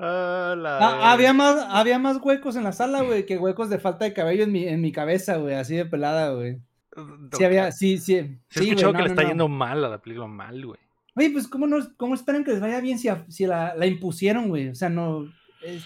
Ah, 0.00 0.54
la- 0.56 0.78
Ah, 0.78 1.12
había, 1.12 1.32
más, 1.32 1.56
había 1.70 1.98
más 1.98 2.18
huecos 2.22 2.56
en 2.56 2.64
la 2.64 2.72
sala, 2.72 3.02
güey, 3.02 3.26
que 3.26 3.36
huecos 3.36 3.68
de 3.68 3.78
falta 3.78 4.04
de 4.04 4.12
cabello 4.12 4.44
en 4.44 4.52
mi, 4.52 4.66
en 4.66 4.80
mi 4.80 4.92
cabeza, 4.92 5.36
güey, 5.36 5.54
así 5.54 5.76
de 5.76 5.86
pelada, 5.86 6.30
güey. 6.32 6.58
Sí, 7.36 7.44
había, 7.44 7.72
sí, 7.72 7.98
sí. 7.98 8.38
Sí, 8.50 8.70
he 8.70 8.76
sí, 8.76 8.82
no, 8.84 8.92
que 8.92 9.02
le 9.02 9.08
está 9.08 9.22
no. 9.22 9.28
yendo 9.28 9.48
mal 9.48 9.84
a 9.84 9.88
la 9.88 9.98
película, 9.98 10.26
mal, 10.26 10.64
güey. 10.64 10.78
Oye, 11.16 11.30
pues, 11.30 11.48
¿cómo, 11.48 11.66
no, 11.66 11.78
¿cómo 11.96 12.14
esperan 12.14 12.44
que 12.44 12.52
les 12.52 12.60
vaya 12.60 12.80
bien 12.80 12.98
si, 12.98 13.08
a- 13.08 13.24
si 13.28 13.46
la, 13.46 13.74
la 13.74 13.86
impusieron, 13.86 14.48
güey? 14.48 14.68
O 14.68 14.74
sea, 14.74 14.88
no. 14.88 15.24
es- 15.62 15.84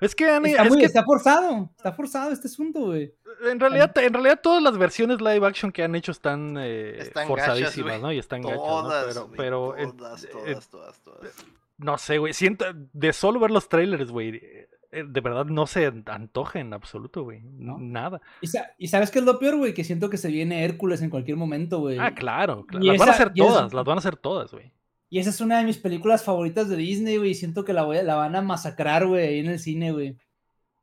Es 0.00 0.14
que, 0.14 0.28
Ani, 0.30 0.50
está, 0.50 0.62
es 0.64 0.68
muy- 0.70 0.78
que 0.78 0.84
está 0.86 1.02
forzado, 1.04 1.70
está 1.76 1.92
forzado 1.92 2.30
este 2.30 2.46
asunto, 2.46 2.80
güey. 2.86 3.12
en 3.50 3.58
realidad, 3.60 3.96
en 3.98 4.12
realidad 4.12 4.40
todas 4.42 4.62
las 4.62 4.78
versiones 4.78 5.20
live 5.20 5.44
action 5.46 5.72
que 5.72 5.82
han 5.82 5.94
hecho 5.94 6.12
están, 6.12 6.56
eh, 6.58 6.98
Están 7.00 7.26
forzadísimas, 7.26 7.86
gachas. 7.88 8.02
¿no? 8.02 8.12
Y 8.12 8.18
están 8.18 8.42
gachas, 8.42 8.58
¿no? 8.58 8.64
Todas, 8.64 9.26
Pero, 9.36 9.76
eh, 9.76 9.86
todas, 9.96 10.24
eh, 10.24 10.28
todas, 10.32 10.68
todas, 10.68 11.00
todas. 11.02 11.34
no 11.78 11.98
sé, 11.98 12.18
güey. 12.18 12.32
Siento, 12.32 12.64
de 12.74 13.12
solo 13.12 13.40
ver 13.40 13.50
los 13.50 13.68
trailers, 13.68 14.10
güey. 14.10 14.36
eh, 14.36 14.68
De 14.90 15.20
verdad 15.20 15.44
no 15.44 15.66
se 15.66 15.84
antoja 16.06 16.60
en 16.60 16.72
absoluto, 16.72 17.22
güey. 17.22 17.42
¿No? 17.42 17.76
Nada. 17.78 18.22
Y, 18.40 18.46
sa- 18.46 18.70
y 18.78 18.88
sabes 18.88 19.10
qué 19.10 19.18
es 19.18 19.24
lo 19.26 19.38
peor, 19.38 19.56
güey? 19.56 19.74
Que 19.74 19.84
siento 19.84 20.08
que 20.08 20.16
se 20.16 20.28
viene 20.28 20.64
Hércules 20.64 21.02
en 21.02 21.10
cualquier 21.10 21.36
momento, 21.36 21.80
güey. 21.80 21.98
Ah, 21.98 22.14
claro. 22.14 22.64
claro. 22.64 22.84
Las 22.86 22.96
van 22.98 23.08
a 23.08 23.12
esa- 23.12 23.22
hacer 23.24 23.34
todas, 23.36 23.74
las 23.74 23.84
van 23.84 23.96
a 23.96 23.98
hacer 23.98 24.16
todas, 24.16 24.50
güey. 24.50 24.72
Y 25.10 25.18
esa 25.18 25.30
es 25.30 25.40
una 25.40 25.58
de 25.58 25.64
mis 25.64 25.78
películas 25.78 26.22
favoritas 26.24 26.68
de 26.68 26.76
Disney, 26.76 27.16
güey. 27.16 27.30
y 27.30 27.34
Siento 27.34 27.64
que 27.64 27.72
la, 27.72 27.82
voy 27.84 27.96
a- 27.98 28.02
la 28.02 28.14
van 28.16 28.36
a 28.36 28.42
masacrar, 28.42 29.06
güey, 29.06 29.26
ahí 29.26 29.38
en 29.40 29.46
el 29.46 29.58
cine, 29.58 29.92
güey. 29.92 30.16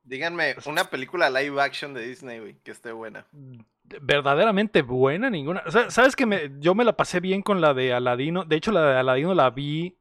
Díganme, 0.03 0.55
una 0.65 0.85
película 0.89 1.29
live 1.29 1.59
action 1.61 1.93
de 1.93 2.07
Disney, 2.07 2.39
güey, 2.39 2.55
que 2.63 2.71
esté 2.71 2.91
buena. 2.91 3.25
Verdaderamente 4.01 4.81
buena, 4.81 5.29
ninguna. 5.29 5.61
O 5.65 5.71
sea, 5.71 5.89
¿Sabes 5.91 6.15
que 6.15 6.25
me, 6.25 6.51
yo 6.59 6.73
me 6.75 6.83
la 6.83 6.97
pasé 6.97 7.19
bien 7.19 7.41
con 7.43 7.61
la 7.61 7.73
de 7.73 7.93
Aladino? 7.93 8.43
De 8.45 8.55
hecho, 8.55 8.71
la 8.71 8.83
de 8.83 8.97
Aladino 8.97 9.33
la 9.33 9.49
vi. 9.51 9.95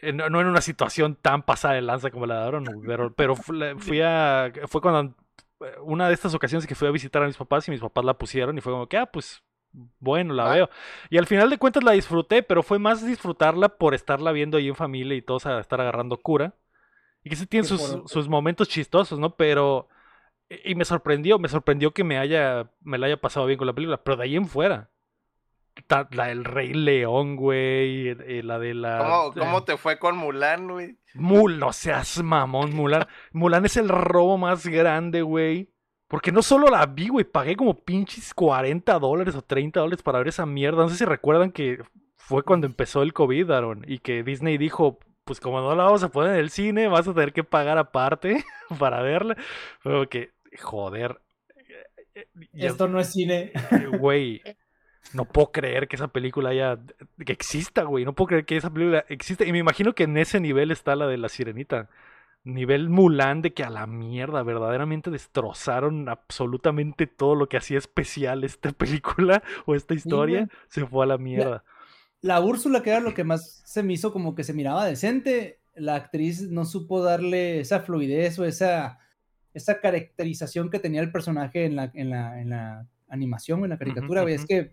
en- 0.00 0.18
no 0.18 0.40
en 0.40 0.46
una 0.46 0.60
situación 0.60 1.16
tan 1.16 1.42
pasada 1.42 1.74
de 1.74 1.82
lanza 1.82 2.10
como 2.10 2.24
la 2.26 2.40
de 2.40 2.46
Aaron, 2.46 2.64
pero, 2.86 3.12
pero 3.14 3.34
fui 3.36 4.00
a. 4.02 4.52
Fue 4.68 4.80
cuando. 4.80 5.14
Una 5.82 6.06
de 6.08 6.14
estas 6.14 6.34
ocasiones 6.34 6.66
que 6.68 6.76
fui 6.76 6.86
a 6.86 6.92
visitar 6.92 7.20
a 7.22 7.26
mis 7.26 7.36
papás 7.36 7.66
y 7.66 7.72
mis 7.72 7.80
papás 7.80 8.04
la 8.04 8.14
pusieron 8.16 8.56
y 8.56 8.60
fue 8.60 8.72
como 8.72 8.86
que, 8.88 8.96
ah, 8.96 9.06
pues. 9.06 9.42
Bueno, 10.00 10.34
la 10.34 10.50
Ah. 10.50 10.54
veo. 10.54 10.70
Y 11.10 11.18
al 11.18 11.26
final 11.26 11.50
de 11.50 11.58
cuentas 11.58 11.82
la 11.84 11.92
disfruté, 11.92 12.42
pero 12.42 12.62
fue 12.62 12.78
más 12.78 13.04
disfrutarla 13.06 13.68
por 13.70 13.94
estarla 13.94 14.32
viendo 14.32 14.56
ahí 14.58 14.68
en 14.68 14.74
familia 14.76 15.16
y 15.16 15.22
todos 15.22 15.46
a 15.46 15.60
estar 15.60 15.80
agarrando 15.80 16.16
cura. 16.16 16.54
Y 17.24 17.30
que 17.30 17.36
sí 17.36 17.46
tiene 17.46 17.66
sus, 17.66 18.02
sus 18.06 18.28
momentos 18.28 18.68
chistosos, 18.68 19.18
¿no? 19.18 19.34
Pero. 19.36 19.88
Y 20.48 20.72
y 20.72 20.74
me 20.74 20.84
sorprendió, 20.86 21.38
me 21.38 21.48
sorprendió 21.48 21.92
que 21.92 22.04
me 22.04 22.18
haya, 22.18 22.70
me 22.80 22.96
la 22.98 23.06
haya 23.06 23.20
pasado 23.20 23.44
bien 23.46 23.58
con 23.58 23.66
la 23.66 23.74
película, 23.74 24.02
pero 24.02 24.16
de 24.16 24.24
ahí 24.24 24.36
en 24.36 24.46
fuera. 24.46 24.90
La 26.10 26.26
del 26.26 26.44
Rey 26.44 26.72
León, 26.74 27.36
güey, 27.36 28.08
eh, 28.08 28.42
la 28.42 28.58
de 28.58 28.74
la... 28.74 28.98
¿Cómo, 28.98 29.32
cómo 29.32 29.64
te 29.64 29.76
fue 29.76 29.98
con 29.98 30.16
Mulan, 30.16 30.68
güey? 30.68 30.98
Mul, 31.14 31.58
no 31.60 31.72
seas 31.72 32.20
mamón, 32.22 32.74
Mulan. 32.74 33.06
Mulan 33.32 33.64
es 33.64 33.76
el 33.76 33.88
robo 33.88 34.38
más 34.38 34.66
grande, 34.66 35.22
güey. 35.22 35.70
Porque 36.08 36.32
no 36.32 36.42
solo 36.42 36.68
la 36.68 36.86
vi, 36.86 37.08
güey, 37.08 37.24
pagué 37.24 37.54
como 37.54 37.74
pinches 37.84 38.32
40 38.34 38.98
dólares 38.98 39.34
o 39.34 39.42
30 39.42 39.80
dólares 39.80 40.02
para 40.02 40.18
ver 40.18 40.28
esa 40.28 40.46
mierda. 40.46 40.82
No 40.82 40.88
sé 40.88 40.96
si 40.96 41.04
recuerdan 41.04 41.52
que 41.52 41.82
fue 42.16 42.42
cuando 42.42 42.66
empezó 42.66 43.02
el 43.02 43.12
COVID, 43.12 43.50
Aaron, 43.50 43.84
y 43.86 43.98
que 43.98 44.22
Disney 44.22 44.56
dijo, 44.58 44.98
pues 45.24 45.38
como 45.40 45.60
no 45.60 45.74
la 45.76 45.84
vamos 45.84 46.02
a 46.02 46.08
poner 46.08 46.32
en 46.32 46.38
el 46.40 46.50
cine, 46.50 46.88
vas 46.88 47.06
a 47.06 47.12
tener 47.14 47.32
que 47.34 47.44
pagar 47.44 47.76
aparte 47.78 48.42
para 48.78 49.02
verla. 49.02 49.36
Pero 49.82 50.08
que, 50.08 50.30
joder. 50.62 51.20
ya- 52.52 52.68
Esto 52.68 52.88
no 52.88 53.00
es 53.00 53.12
cine. 53.12 53.52
Güey, 54.00 54.40
no 55.12 55.26
puedo 55.26 55.52
creer 55.52 55.88
que 55.88 55.96
esa 55.96 56.08
película 56.08 56.50
haya. 56.50 56.78
que 57.24 57.32
exista, 57.32 57.82
güey. 57.82 58.04
No 58.06 58.14
puedo 58.14 58.28
creer 58.28 58.44
que 58.46 58.56
esa 58.56 58.70
película 58.70 59.04
exista. 59.08 59.44
Y 59.44 59.52
me 59.52 59.58
imagino 59.58 59.94
que 59.94 60.04
en 60.04 60.16
ese 60.16 60.40
nivel 60.40 60.70
está 60.70 60.96
la 60.96 61.06
de 61.06 61.18
la 61.18 61.28
sirenita. 61.28 61.88
Nivel 62.54 62.88
Mulan 62.88 63.42
de 63.42 63.52
que 63.52 63.62
a 63.62 63.70
la 63.70 63.86
mierda, 63.86 64.42
verdaderamente 64.42 65.10
destrozaron 65.10 66.08
absolutamente 66.08 67.06
todo 67.06 67.34
lo 67.34 67.48
que 67.48 67.56
hacía 67.58 67.78
especial 67.78 68.44
esta 68.44 68.72
película 68.72 69.42
o 69.66 69.74
esta 69.74 69.94
historia. 69.94 70.48
se 70.68 70.86
fue 70.86 71.04
a 71.04 71.08
la 71.08 71.18
mierda. 71.18 71.64
La 72.20 72.40
Úrsula, 72.40 72.82
que 72.82 72.90
era 72.90 73.00
lo 73.00 73.14
que 73.14 73.22
más 73.24 73.62
se 73.64 73.82
me 73.82 73.92
hizo 73.92 74.12
como 74.12 74.34
que 74.34 74.42
se 74.44 74.52
miraba 74.54 74.84
decente, 74.86 75.60
la 75.76 75.94
actriz 75.94 76.42
no 76.50 76.64
supo 76.64 77.02
darle 77.02 77.60
esa 77.60 77.80
fluidez 77.80 78.38
o 78.40 78.44
esa, 78.44 78.98
esa 79.54 79.80
caracterización 79.80 80.70
que 80.70 80.80
tenía 80.80 81.00
el 81.00 81.12
personaje 81.12 81.64
en 81.66 81.76
la, 81.76 81.90
en 81.94 82.10
la, 82.10 82.40
en 82.40 82.50
la 82.50 82.88
animación, 83.08 83.62
en 83.62 83.70
la 83.70 83.78
caricatura. 83.78 84.22
Es 84.22 84.44
que 84.46 84.72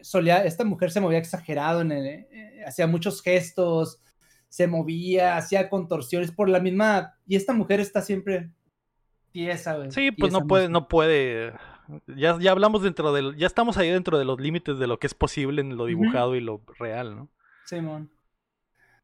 solía, 0.00 0.44
esta 0.44 0.64
mujer 0.64 0.90
se 0.90 1.00
movía 1.00 1.18
exagerado, 1.18 1.82
en 1.82 1.92
el- 1.92 2.06
eh, 2.06 2.64
hacía 2.66 2.86
muchos 2.86 3.20
gestos, 3.22 4.00
se 4.48 4.66
movía, 4.66 5.36
hacía 5.36 5.68
contorsiones 5.68 6.30
por 6.30 6.48
la 6.48 6.60
misma... 6.60 7.16
Y 7.26 7.36
esta 7.36 7.52
mujer 7.52 7.80
está 7.80 8.02
siempre 8.02 8.50
tiesa, 9.32 9.76
güey. 9.76 9.90
Sí, 9.92 10.10
pues 10.10 10.32
no 10.32 10.46
puede, 10.46 10.68
no 10.68 10.88
puede. 10.88 11.52
Ya, 12.06 12.38
ya 12.38 12.50
hablamos 12.50 12.82
dentro 12.82 13.12
del. 13.12 13.36
Ya 13.36 13.46
estamos 13.46 13.76
ahí 13.76 13.90
dentro 13.90 14.18
de 14.18 14.24
los 14.24 14.40
límites 14.40 14.78
de 14.78 14.86
lo 14.86 14.98
que 14.98 15.06
es 15.06 15.14
posible 15.14 15.60
en 15.60 15.76
lo 15.76 15.86
dibujado 15.86 16.34
y 16.34 16.40
lo 16.40 16.62
real, 16.78 17.16
¿no? 17.16 17.28
Simón. 17.64 18.10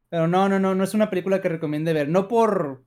Pero 0.09 0.27
no, 0.27 0.47
no, 0.49 0.59
no, 0.59 0.75
no 0.75 0.83
es 0.83 0.93
una 0.93 1.09
película 1.09 1.41
que 1.41 1.49
recomiende 1.49 1.93
ver. 1.93 2.09
No 2.09 2.27
por 2.27 2.83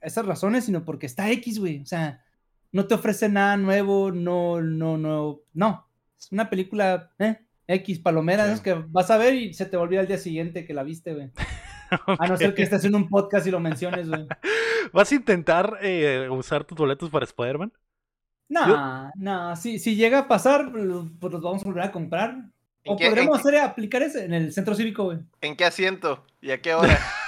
esas 0.00 0.26
razones, 0.26 0.64
sino 0.64 0.84
porque 0.84 1.06
está 1.06 1.30
X, 1.30 1.60
güey. 1.60 1.80
O 1.80 1.86
sea, 1.86 2.24
no 2.72 2.86
te 2.86 2.94
ofrece 2.94 3.28
nada 3.28 3.56
nuevo, 3.56 4.10
no, 4.10 4.60
no, 4.60 4.98
no, 4.98 5.40
no. 5.52 5.88
Es 6.18 6.32
una 6.32 6.50
película, 6.50 7.12
¿eh? 7.18 7.40
X, 7.72 7.98
palomera, 7.98 8.52
es 8.52 8.60
que 8.60 8.74
vas 8.74 9.10
a 9.10 9.18
ver 9.18 9.34
y 9.34 9.54
se 9.54 9.66
te 9.66 9.76
olvida 9.76 10.00
el 10.00 10.06
día 10.06 10.18
siguiente 10.18 10.64
que 10.64 10.74
la 10.74 10.82
viste, 10.82 11.14
güey. 11.14 11.30
A 12.18 12.26
no 12.26 12.36
ser 12.36 12.54
que 12.54 12.62
estés 12.62 12.84
en 12.84 12.94
un 12.94 13.08
podcast 13.08 13.46
y 13.46 13.50
lo 13.50 13.60
menciones, 13.60 14.08
güey. 14.08 14.26
¿Vas 14.92 15.12
a 15.12 15.14
intentar 15.14 15.78
eh, 15.82 16.26
usar 16.30 16.64
tus 16.64 16.78
boletos 16.78 17.10
para 17.10 17.24
Spider-Man? 17.24 17.72
No, 18.48 19.10
no, 19.14 19.56
si, 19.56 19.78
si 19.78 19.96
llega 19.96 20.20
a 20.20 20.28
pasar, 20.28 20.70
pues, 20.72 20.84
los 20.84 21.18
vamos 21.20 21.62
a 21.62 21.64
volver 21.64 21.84
a 21.84 21.92
comprar. 21.92 22.50
O 22.84 22.96
podremos 22.96 23.38
hacer 23.38 23.56
aplicar 23.58 24.02
ese 24.02 24.24
en 24.24 24.34
el 24.34 24.52
centro 24.52 24.74
cívico, 24.74 25.04
güey. 25.04 25.18
¿En 25.40 25.56
qué 25.56 25.64
asiento? 25.64 26.24
¿Y 26.40 26.50
a 26.50 26.60
qué 26.60 26.74
hora? 26.74 26.98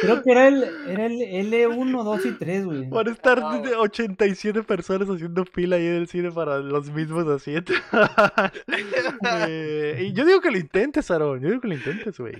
creo 0.00 0.22
que 0.22 0.30
era 0.30 0.48
el, 0.48 0.64
era 0.88 1.06
el 1.06 1.20
L1, 1.20 2.04
2 2.04 2.26
y 2.26 2.32
3, 2.32 2.64
güey. 2.64 2.88
Van 2.88 3.08
a 3.08 3.12
estar 3.12 3.42
87 3.42 4.62
personas 4.62 5.08
haciendo 5.08 5.44
fila 5.44 5.76
ahí 5.76 5.86
en 5.86 5.94
el 5.94 6.08
cine 6.08 6.30
para 6.30 6.58
los 6.58 6.90
mismos 6.90 7.26
asientos. 7.28 7.76
Eh, 9.46 10.06
y 10.08 10.12
yo 10.12 10.24
digo 10.24 10.40
que 10.40 10.50
lo 10.50 10.58
intentes, 10.58 11.10
Aaron. 11.10 11.40
Yo 11.40 11.48
digo 11.48 11.60
que 11.60 11.68
lo 11.68 11.74
intentes, 11.74 12.18
güey. 12.18 12.34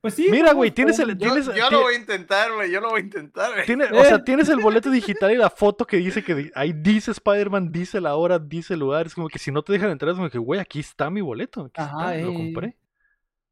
Pues 0.00 0.14
sí. 0.14 0.28
Mira, 0.30 0.52
güey, 0.52 0.70
tienes 0.70 0.98
el. 1.00 1.18
Yo, 1.18 1.34
lo 1.70 1.80
voy 1.82 1.94
a 1.94 1.98
intentar, 1.98 2.52
güey. 2.52 2.70
Yo 2.70 2.80
lo 2.80 2.90
voy 2.90 3.00
a 3.00 3.04
intentar, 3.04 3.50
güey. 3.52 3.90
O 3.92 4.04
sea, 4.04 4.16
eh. 4.16 4.22
tienes 4.24 4.48
el 4.48 4.60
boleto 4.60 4.90
digital 4.90 5.32
y 5.32 5.36
la 5.36 5.50
foto 5.50 5.86
que 5.86 5.96
dice 5.96 6.22
que 6.22 6.50
ahí 6.54 6.72
dice 6.72 7.10
Spider-Man, 7.10 7.72
dice 7.72 8.00
la 8.00 8.14
hora, 8.14 8.38
dice 8.38 8.74
el 8.74 8.80
lugar. 8.80 9.06
Es 9.06 9.14
como 9.14 9.28
que 9.28 9.38
si 9.38 9.50
no 9.50 9.62
te 9.62 9.72
dejan 9.72 9.90
entrar, 9.90 10.12
es 10.12 10.16
como 10.16 10.30
que, 10.30 10.38
güey, 10.38 10.60
aquí 10.60 10.80
está 10.80 11.10
mi 11.10 11.20
boleto. 11.20 11.70
Ajá, 11.74 12.14
lo 12.14 12.32
compré. 12.32 12.76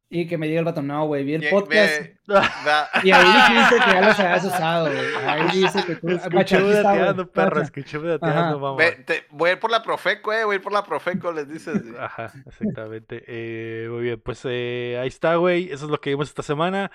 Y 0.09 0.29
que 0.29 0.39
me 0.39 0.47
diga 0.47 0.61
el 0.61 0.65
vato, 0.65 0.83
no, 0.83 1.05
güey, 1.07 1.25
vi 1.25 1.35
el 1.35 1.49
podcast. 1.51 2.03
y 3.03 3.11
ahí 3.11 3.25
dijiste 3.25 3.85
que 3.85 3.93
ya 3.93 4.01
los 4.03 4.21
habías 4.21 4.45
usado, 4.45 4.87
güey. 4.87 5.15
Ahí 5.27 5.59
dice 5.59 5.85
que 5.85 5.97
tú. 5.97 6.09
Escuché 6.11 6.61
dateando, 6.61 7.31
perro, 7.31 7.61
escuché 7.61 7.99
dateando, 7.99 8.61
mamá. 8.61 8.83
voy 9.31 9.51
a 9.51 9.53
ir 9.55 9.59
por 9.59 9.71
la 9.73 9.83
Profeco, 9.83 10.33
eh, 10.33 10.45
voy 10.45 10.55
a 10.55 10.57
ir 10.57 10.63
por 10.63 10.73
la 10.73 10.85
Profeco, 10.85 11.33
les 11.33 11.49
dices. 11.49 11.83
Ajá, 11.99 12.33
exactamente. 12.47 13.25
Eh, 13.27 13.89
muy 13.91 14.03
bien, 14.03 14.21
pues 14.21 14.43
eh, 14.45 14.97
ahí 15.01 15.09
está, 15.09 15.35
güey. 15.37 15.73
Eso 15.73 15.87
es 15.87 15.91
lo 15.91 16.01
que 16.01 16.11
vimos 16.11 16.29
esta 16.29 16.45
semana. 16.45 16.93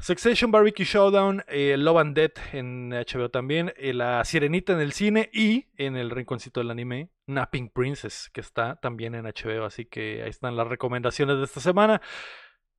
Succession 0.00 0.52
Barbecue 0.52 0.84
Showdown, 0.84 1.44
eh, 1.48 1.76
Love 1.76 1.98
and 1.98 2.16
Death 2.16 2.54
en 2.54 2.90
HBO 2.90 3.30
también, 3.30 3.72
eh, 3.76 3.92
La 3.92 4.24
Sirenita 4.24 4.72
en 4.72 4.80
el 4.80 4.92
cine 4.92 5.28
y 5.32 5.66
en 5.76 5.96
el 5.96 6.10
rinconcito 6.10 6.60
del 6.60 6.70
anime, 6.70 7.10
Napping 7.26 7.70
Princess, 7.70 8.30
que 8.32 8.40
está 8.40 8.76
también 8.76 9.14
en 9.16 9.26
HBO. 9.26 9.64
Así 9.64 9.86
que 9.86 10.22
ahí 10.22 10.30
están 10.30 10.56
las 10.56 10.68
recomendaciones 10.68 11.38
de 11.38 11.44
esta 11.44 11.60
semana. 11.60 12.00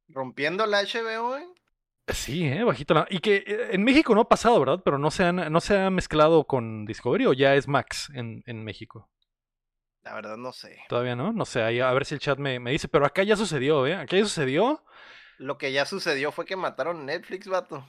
¿Rompiendo 0.08 0.66
la 0.66 0.82
HBO, 0.82 1.38
eh? 1.38 1.46
Sí, 2.08 2.48
eh, 2.48 2.64
bajito 2.64 2.94
la... 2.94 3.06
Y 3.10 3.20
que 3.20 3.44
eh, 3.46 3.70
en 3.72 3.84
México 3.84 4.16
no 4.16 4.22
ha 4.22 4.30
pasado, 4.30 4.60
¿verdad? 4.60 4.82
Pero 4.84 4.98
no 4.98 5.12
se, 5.12 5.26
han, 5.26 5.52
no 5.52 5.60
se 5.60 5.78
ha 5.78 5.90
mezclado 5.90 6.46
con 6.48 6.86
Discovery 6.86 7.26
o 7.28 7.34
ya 7.34 7.56
es 7.56 7.68
Max 7.68 8.10
en, 8.16 8.44
en 8.46 8.64
México. 8.64 9.10
La 10.04 10.14
verdad 10.14 10.38
no 10.38 10.54
sé. 10.54 10.80
Todavía 10.88 11.16
no, 11.16 11.34
no 11.34 11.46
sé, 11.46 11.62
a 11.62 11.94
ver 11.94 12.06
si 12.06 12.16
el 12.16 12.22
chat 12.22 12.40
me, 12.40 12.60
me 12.60 12.72
dice, 12.72 12.88
pero 12.88 13.06
acá 13.06 13.24
ya 13.24 13.36
sucedió, 13.36 13.86
¿eh? 13.86 13.96
Acá 13.96 14.18
ya 14.18 14.24
sucedió. 14.24 14.84
Lo 15.40 15.58
que 15.58 15.72
ya 15.72 15.86
sucedió 15.86 16.34
fue 16.34 16.46
que 16.46 16.58
mataron 16.58 17.06
Netflix, 17.06 17.48
vato. 17.48 17.86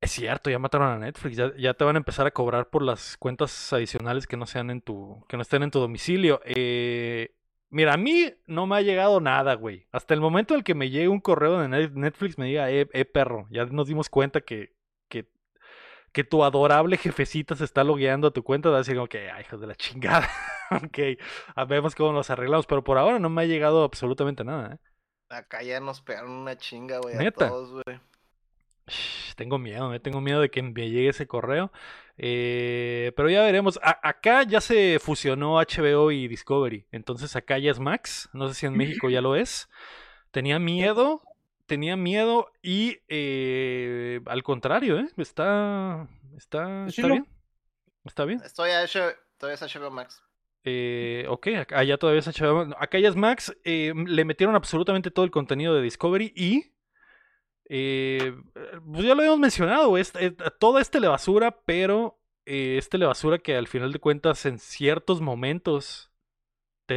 Es 0.00 0.12
cierto, 0.12 0.50
ya 0.50 0.58
mataron 0.60 0.88
a 0.88 0.98
Netflix, 0.98 1.36
ya, 1.36 1.74
te 1.74 1.84
van 1.84 1.96
a 1.96 1.98
empezar 1.98 2.26
a 2.26 2.30
cobrar 2.30 2.70
por 2.70 2.82
las 2.82 3.16
cuentas 3.16 3.72
adicionales 3.72 4.26
que 4.26 4.36
no 4.36 4.46
sean 4.46 4.70
en 4.70 4.80
tu, 4.80 5.24
que 5.28 5.36
no 5.36 5.42
estén 5.42 5.64
en 5.64 5.72
tu 5.72 5.80
domicilio. 5.80 6.40
Eh, 6.44 7.34
mira, 7.70 7.94
a 7.94 7.96
mí 7.96 8.32
no 8.46 8.66
me 8.66 8.76
ha 8.76 8.82
llegado 8.82 9.20
nada, 9.20 9.54
güey. 9.54 9.86
Hasta 9.90 10.14
el 10.14 10.20
momento 10.20 10.54
en 10.54 10.58
el 10.58 10.64
que 10.64 10.76
me 10.76 10.90
llegue 10.90 11.08
un 11.08 11.20
correo 11.20 11.58
de 11.58 11.68
Netflix 11.68 12.38
me 12.38 12.46
diga, 12.46 12.70
eh, 12.70 12.88
eh 12.92 13.04
perro, 13.04 13.48
ya 13.50 13.64
nos 13.66 13.88
dimos 13.88 14.08
cuenta 14.08 14.40
que, 14.40 14.74
que, 15.08 15.28
que 16.12 16.22
tu 16.24 16.44
adorable 16.44 16.96
jefecita 16.96 17.56
se 17.56 17.64
está 17.64 17.82
logueando 17.84 18.28
a 18.28 18.32
tu 18.32 18.44
cuenta, 18.44 18.70
va 18.70 18.76
a 18.76 18.78
decir 18.78 18.96
que, 19.08 19.30
ay, 19.30 19.42
hijos 19.42 19.60
de 19.60 19.66
la 19.66 19.74
chingada. 19.74 20.28
ok, 20.70 20.98
vemos 21.68 21.94
cómo 21.96 22.12
nos 22.12 22.30
arreglamos, 22.30 22.66
pero 22.66 22.84
por 22.84 22.98
ahora 22.98 23.18
no 23.18 23.28
me 23.28 23.42
ha 23.42 23.46
llegado 23.46 23.82
absolutamente 23.84 24.44
nada, 24.44 24.74
¿eh? 24.74 24.91
Acá 25.32 25.62
ya 25.62 25.80
nos 25.80 26.00
pegaron 26.02 26.30
una 26.30 26.56
chinga, 26.56 26.98
güey, 26.98 27.16
a 27.26 27.30
todos, 27.30 27.72
güey. 27.72 28.00
Tengo 29.36 29.58
miedo, 29.58 29.88
me 29.88 29.98
tengo 29.98 30.20
miedo 30.20 30.40
de 30.40 30.50
que 30.50 30.62
me 30.62 30.90
llegue 30.90 31.08
ese 31.08 31.26
correo. 31.26 31.72
Eh, 32.18 33.12
pero 33.16 33.30
ya 33.30 33.42
veremos. 33.42 33.80
acá 33.82 34.42
ya 34.42 34.60
se 34.60 34.98
fusionó 35.00 35.54
HBO 35.54 36.10
y 36.10 36.28
Discovery. 36.28 36.86
Entonces 36.92 37.34
acá 37.34 37.58
ya 37.58 37.70
es 37.70 37.80
Max. 37.80 38.28
No 38.32 38.48
sé 38.48 38.54
si 38.54 38.66
en 38.66 38.76
México 38.76 39.08
ya 39.08 39.20
lo 39.20 39.34
es. 39.34 39.68
Tenía 40.30 40.58
miedo. 40.58 41.22
Tenía 41.66 41.96
miedo. 41.96 42.52
Y 42.62 42.98
eh, 43.08 44.20
al 44.26 44.42
contrario, 44.42 44.98
¿eh? 44.98 45.08
Está. 45.16 46.06
Está, 46.36 46.86
está 46.86 47.06
bien. 47.06 47.26
Está 48.04 48.24
bien. 48.24 48.40
Estoy 48.44 48.70
a 48.70 48.86
todavía 49.38 49.54
es 49.54 49.74
HBO 49.74 49.90
Max. 49.90 50.22
Eh, 50.64 51.26
ok, 51.28 51.48
allá 51.70 51.98
todavía 51.98 52.20
es 52.20 52.28
HBO. 52.28 52.74
Acá 52.78 52.98
ya 52.98 53.08
es 53.08 53.16
Max. 53.16 53.56
Eh, 53.64 53.92
le 54.06 54.24
metieron 54.24 54.54
absolutamente 54.54 55.10
todo 55.10 55.24
el 55.24 55.30
contenido 55.30 55.74
de 55.74 55.82
Discovery 55.82 56.32
y. 56.36 56.72
Eh, 57.68 58.34
pues 58.54 59.04
ya 59.04 59.14
lo 59.14 59.20
habíamos 59.20 59.38
mencionado, 59.38 59.96
es, 59.96 60.12
toda 60.58 60.82
esta 60.82 61.00
basura, 61.08 61.62
pero 61.64 62.20
eh, 62.44 62.76
este 62.76 62.98
basura 62.98 63.38
que 63.38 63.56
al 63.56 63.66
final 63.66 63.92
de 63.92 63.98
cuentas 63.98 64.44
en 64.46 64.58
ciertos 64.58 65.20
momentos 65.22 66.11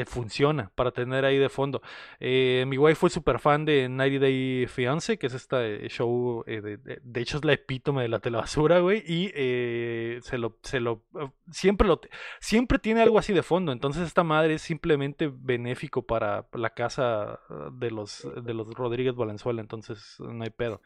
funciona 0.06 0.72
para 0.76 0.92
tener 0.92 1.24
ahí 1.24 1.38
de 1.38 1.48
fondo. 1.48 1.82
Eh, 2.20 2.66
mi 2.68 2.78
wife 2.78 2.96
fue 2.96 3.10
súper 3.10 3.40
fan 3.40 3.64
de 3.64 3.88
90 3.88 4.20
Day 4.20 4.66
Fiance, 4.68 5.18
que 5.18 5.28
es 5.28 5.34
este 5.34 5.88
show, 5.88 6.44
eh, 6.48 6.78
de, 6.82 7.22
hecho 7.22 7.38
es 7.38 7.46
la 7.46 7.54
epítome 7.54 8.02
de 8.02 8.10
la 8.10 8.20
telebasura, 8.20 8.80
güey, 8.80 9.04
y 9.06 9.32
eh, 9.34 10.20
se 10.22 10.38
lo, 10.38 10.58
se 10.64 10.82
lo, 10.82 11.04
siempre 11.50 11.88
lo, 11.88 12.02
siempre 12.40 12.80
tiene 12.80 13.02
algo 13.02 13.20
así 13.20 13.32
de 13.32 13.44
fondo, 13.44 13.72
entonces 13.72 14.06
esta 14.06 14.24
madre 14.24 14.56
es 14.56 14.62
simplemente 14.62 15.32
benéfico 15.34 16.06
para 16.06 16.48
la 16.54 16.72
casa 16.72 17.40
de 17.72 17.92
los, 17.92 18.28
de 18.44 18.54
los 18.54 18.74
Rodríguez 18.74 19.16
Valenzuela, 19.16 19.62
entonces 19.62 20.18
no 20.20 20.44
hay 20.44 20.50
pedo. 20.50 20.82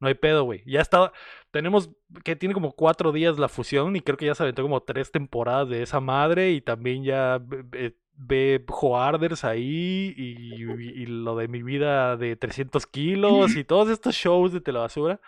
No 0.00 0.08
hay 0.08 0.14
pedo, 0.14 0.44
güey. 0.44 0.62
Ya 0.66 0.80
está. 0.80 1.12
Tenemos 1.50 1.90
que 2.24 2.36
tiene 2.36 2.54
como 2.54 2.72
cuatro 2.72 3.12
días 3.12 3.38
la 3.38 3.48
fusión 3.48 3.96
y 3.96 4.00
creo 4.00 4.16
que 4.16 4.26
ya 4.26 4.34
se 4.34 4.42
aventó 4.42 4.62
como 4.62 4.82
tres 4.82 5.10
temporadas 5.10 5.68
de 5.68 5.82
esa 5.82 6.00
madre 6.00 6.52
y 6.52 6.60
también 6.60 7.04
ya 7.04 7.40
ve 8.16 8.64
Joarders 8.66 9.44
ahí 9.44 10.14
y, 10.16 11.06
lo 11.06 11.36
de 11.36 11.48
mi 11.48 11.62
vida 11.62 12.16
de 12.16 12.36
300 12.36 12.86
kilos 12.86 13.56
y 13.56 13.64
todos 13.64 13.88
estos 13.90 14.14
shows 14.14 14.52
de 14.52 14.60
telebasura. 14.60 15.20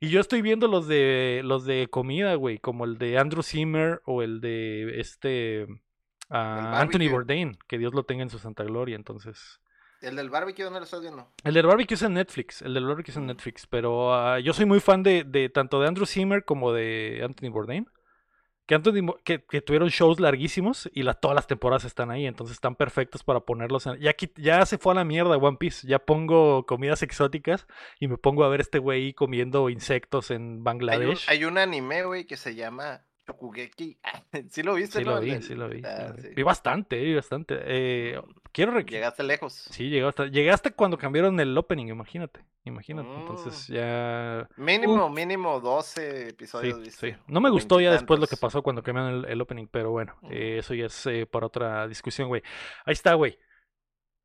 Y 0.00 0.08
yo 0.08 0.20
estoy 0.20 0.42
viendo 0.42 0.66
los 0.66 0.88
de 0.88 1.42
los 1.44 1.64
de 1.64 1.86
comida, 1.88 2.34
güey, 2.34 2.58
como 2.58 2.84
el 2.84 2.98
de 2.98 3.18
Andrew 3.18 3.42
Zimmer 3.42 4.02
o 4.04 4.22
el 4.22 4.40
de 4.40 5.00
este 5.00 5.68
ah, 6.28 6.80
Anthony 6.80 7.08
Bourdain, 7.08 7.56
que 7.68 7.78
Dios 7.78 7.94
lo 7.94 8.02
tenga 8.02 8.24
en 8.24 8.30
su 8.30 8.40
santa 8.40 8.64
gloria, 8.64 8.96
entonces. 8.96 9.60
¿El 10.02 10.16
del 10.16 10.30
barbecue 10.30 10.64
dónde 10.64 10.80
lo 10.80 10.84
estás 10.84 11.00
viendo? 11.00 11.32
El 11.44 11.54
del 11.54 11.66
barbecue 11.66 11.94
es 11.94 12.02
en 12.02 12.14
Netflix, 12.14 12.62
el 12.62 12.74
del 12.74 12.86
barbecue 12.86 13.12
es 13.12 13.16
en 13.16 13.26
Netflix, 13.26 13.66
pero 13.66 14.14
ah, 14.14 14.40
yo 14.40 14.52
soy 14.52 14.66
muy 14.66 14.80
fan 14.80 15.02
de, 15.02 15.24
de, 15.24 15.48
tanto 15.48 15.80
de 15.80 15.88
Andrew 15.88 16.06
Zimmer 16.06 16.44
como 16.44 16.72
de 16.72 17.22
Anthony 17.24 17.50
Bourdain 17.50 17.86
que, 19.24 19.60
tuvieron 19.60 19.88
shows 19.88 20.20
larguísimos 20.20 20.90
y 20.94 21.04
todas 21.20 21.34
las 21.34 21.46
temporadas 21.46 21.84
están 21.84 22.10
ahí, 22.10 22.26
entonces 22.26 22.54
están 22.54 22.76
perfectos 22.76 23.22
para 23.22 23.40
ponerlos 23.40 23.86
en... 23.86 23.98
Ya, 23.98 24.14
ya 24.36 24.64
se 24.66 24.78
fue 24.78 24.92
a 24.92 24.96
la 24.96 25.04
mierda 25.04 25.36
One 25.36 25.58
Piece, 25.58 25.86
ya 25.86 25.98
pongo 25.98 26.64
comidas 26.66 27.02
exóticas 27.02 27.66
y 28.00 28.08
me 28.08 28.16
pongo 28.16 28.44
a 28.44 28.48
ver 28.48 28.60
este 28.60 28.78
güey 28.78 29.12
comiendo 29.12 29.68
insectos 29.68 30.30
en 30.30 30.64
Bangladesh. 30.64 31.28
Hay 31.28 31.44
un, 31.44 31.58
anime, 31.58 32.04
güey, 32.04 32.24
que 32.24 32.36
se 32.36 32.54
llama 32.54 33.04
Chokugeki. 33.26 33.98
¿Sí 34.50 34.62
lo 34.62 34.74
viste? 34.74 34.98
Sí 34.98 35.04
lo 35.04 35.20
vi, 35.20 35.42
sí 35.42 35.54
lo 35.54 35.68
vi. 35.68 35.82
Ah, 35.84 36.14
vi 36.34 36.42
bastante, 36.42 36.96
vi 36.96 37.14
bastante. 37.14 37.56
Eh, 37.64 38.20
quiero... 38.52 38.78
Llegaste 38.80 39.22
lejos. 39.22 39.52
Sí, 39.52 39.88
llegaste, 39.88 40.30
llegaste 40.30 40.72
cuando 40.72 40.98
cambiaron 40.98 41.38
el 41.40 41.56
opening, 41.56 41.86
imagínate. 41.86 42.40
Imagínate. 42.64 43.08
Entonces 43.08 43.68
mm. 43.68 43.72
ya. 43.72 44.48
Mínimo, 44.56 45.08
mínimo 45.10 45.60
12 45.60 46.28
episodios. 46.28 46.78
Sí, 46.94 47.14
No 47.26 47.40
me 47.40 47.50
gustó 47.50 47.80
ya 47.80 47.90
después 47.90 48.20
lo 48.20 48.26
que 48.26 48.36
pasó 48.36 48.62
cuando 48.62 48.82
cambiaron 48.82 49.24
el, 49.28 49.40
opening, 49.40 49.66
pero 49.66 49.90
bueno, 49.90 50.16
eh, 50.30 50.58
eso 50.58 50.74
ya 50.74 50.86
es 50.86 51.06
eh, 51.06 51.26
para 51.26 51.46
otra 51.46 51.88
discusión, 51.88 52.28
güey. 52.28 52.42
Ahí 52.84 52.92
está, 52.92 53.14
güey. 53.14 53.38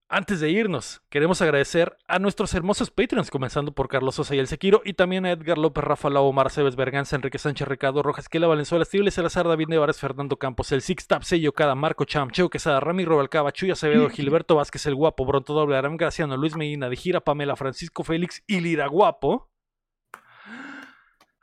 Antes 0.09 0.39
de 0.39 0.49
irnos, 0.49 1.01
queremos 1.09 1.41
agradecer 1.41 1.97
a 2.07 2.17
nuestros 2.17 2.53
hermosos 2.53 2.91
Patreons, 2.91 3.29
comenzando 3.29 3.73
por 3.73 3.89
Carlos 3.89 4.15
Sosa 4.15 4.35
y 4.35 4.39
el 4.39 4.47
Sequiro, 4.47 4.81
y 4.85 4.93
también 4.93 5.25
a 5.25 5.31
Edgar 5.31 5.57
López, 5.57 5.84
Rafa 5.84 6.09
Lau, 6.09 6.31
Marcebes, 6.31 6.77
Berganza, 6.77 7.17
Enrique 7.17 7.38
Sánchez, 7.38 7.67
Ricardo 7.67 8.01
Rojas, 8.01 8.29
Kela 8.29 8.47
Valenzuela, 8.47 8.84
Estible 8.84 9.11
Salazar, 9.11 9.49
David 9.49 9.67
Nevares, 9.67 9.99
Fernando 9.99 10.38
Campos, 10.38 10.71
el 10.71 10.81
Six 10.81 11.07
Tap, 11.07 11.23
Sello 11.23 11.51
Cada, 11.51 11.75
Marco 11.75 12.05
Cham, 12.05 12.31
Cheo 12.31 12.49
Quesada, 12.49 12.79
Rami 12.79 13.03
Robalcaba, 13.03 13.51
Chuya 13.51 13.73
Acevedo, 13.73 14.09
Gilberto 14.09 14.55
Vázquez, 14.55 14.85
el 14.85 14.95
Guapo, 14.95 15.25
Bronto 15.25 15.53
Doble, 15.53 15.75
Aram 15.75 15.97
Graciano, 15.97 16.38
Luis 16.38 16.55
Medina, 16.55 16.88
de 16.88 16.95
Gira, 16.95 17.19
Pamela, 17.19 17.57
Francisco 17.57 18.05
Félix 18.05 18.41
y 18.47 18.61
Lira 18.61 18.88
Guapo. 18.88 19.49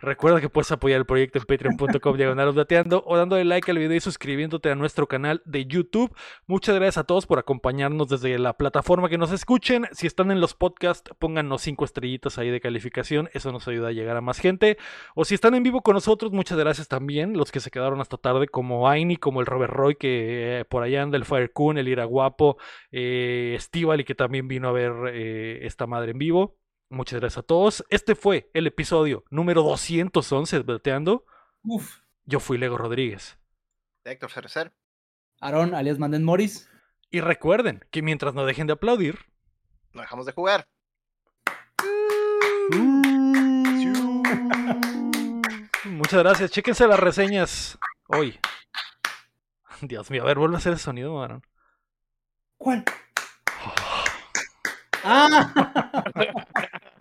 Recuerda 0.05 0.39
que 0.39 0.51
puedes 0.51 0.71
apoyar 0.71 0.99
el 0.99 1.07
proyecto 1.07 1.39
en 1.39 1.47
patreon.com 1.47 2.17
diagonal 2.17 2.55
o 3.05 3.17
dándole 3.17 3.45
like 3.47 3.71
al 3.71 3.79
video 3.79 3.97
y 3.97 4.01
suscribiéndote 4.01 4.71
a 4.71 4.75
nuestro 4.75 5.07
canal 5.07 5.41
de 5.47 5.65
YouTube. 5.65 6.15
Muchas 6.47 6.75
gracias 6.75 6.99
a 6.99 7.05
todos 7.05 7.27
por 7.27 7.39
acompañarnos 7.39 8.11
desde 8.11 8.39
la 8.39 8.53
plataforma 8.59 9.09
que 9.09 9.17
nos 9.17 9.33
escuchen. 9.33 9.87
Si 9.93 10.07
están 10.07 10.31
en 10.31 10.41
los 10.41 10.53
podcasts, 10.53 11.11
pónganos 11.19 11.63
cinco 11.63 11.87
estrellitas 11.87 12.37
ahí 12.37 12.51
de 12.51 12.61
calificación. 12.61 13.31
Eso 13.33 13.51
nos 13.51 13.67
ayuda 13.67 13.89
a 13.89 13.93
llegar 13.93 14.19
a 14.19 14.21
más 14.21 14.41
gente. 14.41 14.77
O 15.15 15.25
si 15.25 15.35
están 15.35 15.55
en 15.55 15.63
vivo 15.63 15.81
con 15.81 15.95
nosotros, 15.95 16.33
muchas 16.33 16.59
gracias 16.59 16.87
también. 16.87 17.37
Los 17.39 17.51
que 17.51 17.61
se 17.61 17.71
quedaron 17.71 18.03
hasta 18.03 18.19
tarde, 18.19 18.47
como 18.47 18.91
Aini, 18.91 19.17
como 19.17 19.41
el 19.41 19.47
Robert 19.47 19.73
Roy, 19.73 19.95
que 19.95 20.61
eh, 20.61 20.65
por 20.67 20.83
allá 20.83 21.03
anda, 21.03 21.17
el 21.17 21.25
Fire 21.25 21.51
Kun, 21.51 21.79
el 21.79 21.89
Ira 21.89 22.05
Guapo, 22.05 22.59
eh, 22.93 23.59
y 23.73 24.05
que 24.05 24.15
también 24.15 24.49
vino 24.49 24.69
a 24.69 24.73
ver 24.73 24.93
eh, 25.15 25.61
esta 25.63 25.87
madre 25.87 26.11
en 26.11 26.19
vivo. 26.19 26.59
Muchas 26.89 27.21
gracias 27.21 27.39
a 27.39 27.47
todos. 27.47 27.85
Este 27.89 28.15
fue 28.15 28.51
el 28.55 28.67
episodio 28.67 29.25
número 29.31 29.63
211 29.63 30.57
de 30.57 30.63
Bateando. 30.63 31.25
Uf. 31.63 32.01
Yo 32.25 32.41
fui 32.41 32.59
Lego 32.59 32.79
Rodríguez. 32.79 33.39
Héctor 34.05 34.31
Cerecer. 34.31 34.73
Aaron, 35.41 35.75
alias 35.75 35.99
Manden 35.99 36.25
Morris. 36.25 36.69
Y 37.11 37.21
recuerden 37.21 37.85
que 37.91 38.03
mientras 38.03 38.35
no 38.35 38.45
dejen 38.45 38.67
de 38.67 38.75
aplaudir, 38.75 39.19
no 39.93 40.01
dejamos 40.03 40.27
de 40.27 40.33
jugar. 40.33 40.67
Muchas 45.85 46.23
gracias. 46.23 46.51
Chéquense 46.51 46.87
las 46.87 46.99
reseñas 46.99 47.79
hoy. 48.09 48.39
Dios 49.81 50.11
mío, 50.11 50.23
a 50.23 50.27
ver, 50.27 50.39
vuelve 50.39 50.57
a 50.57 50.59
hacer 50.59 50.73
el 50.73 50.79
sonido, 50.79 51.23
Aaron. 51.23 51.43
¿Cuál? 52.57 52.85
Ah! 55.03 55.53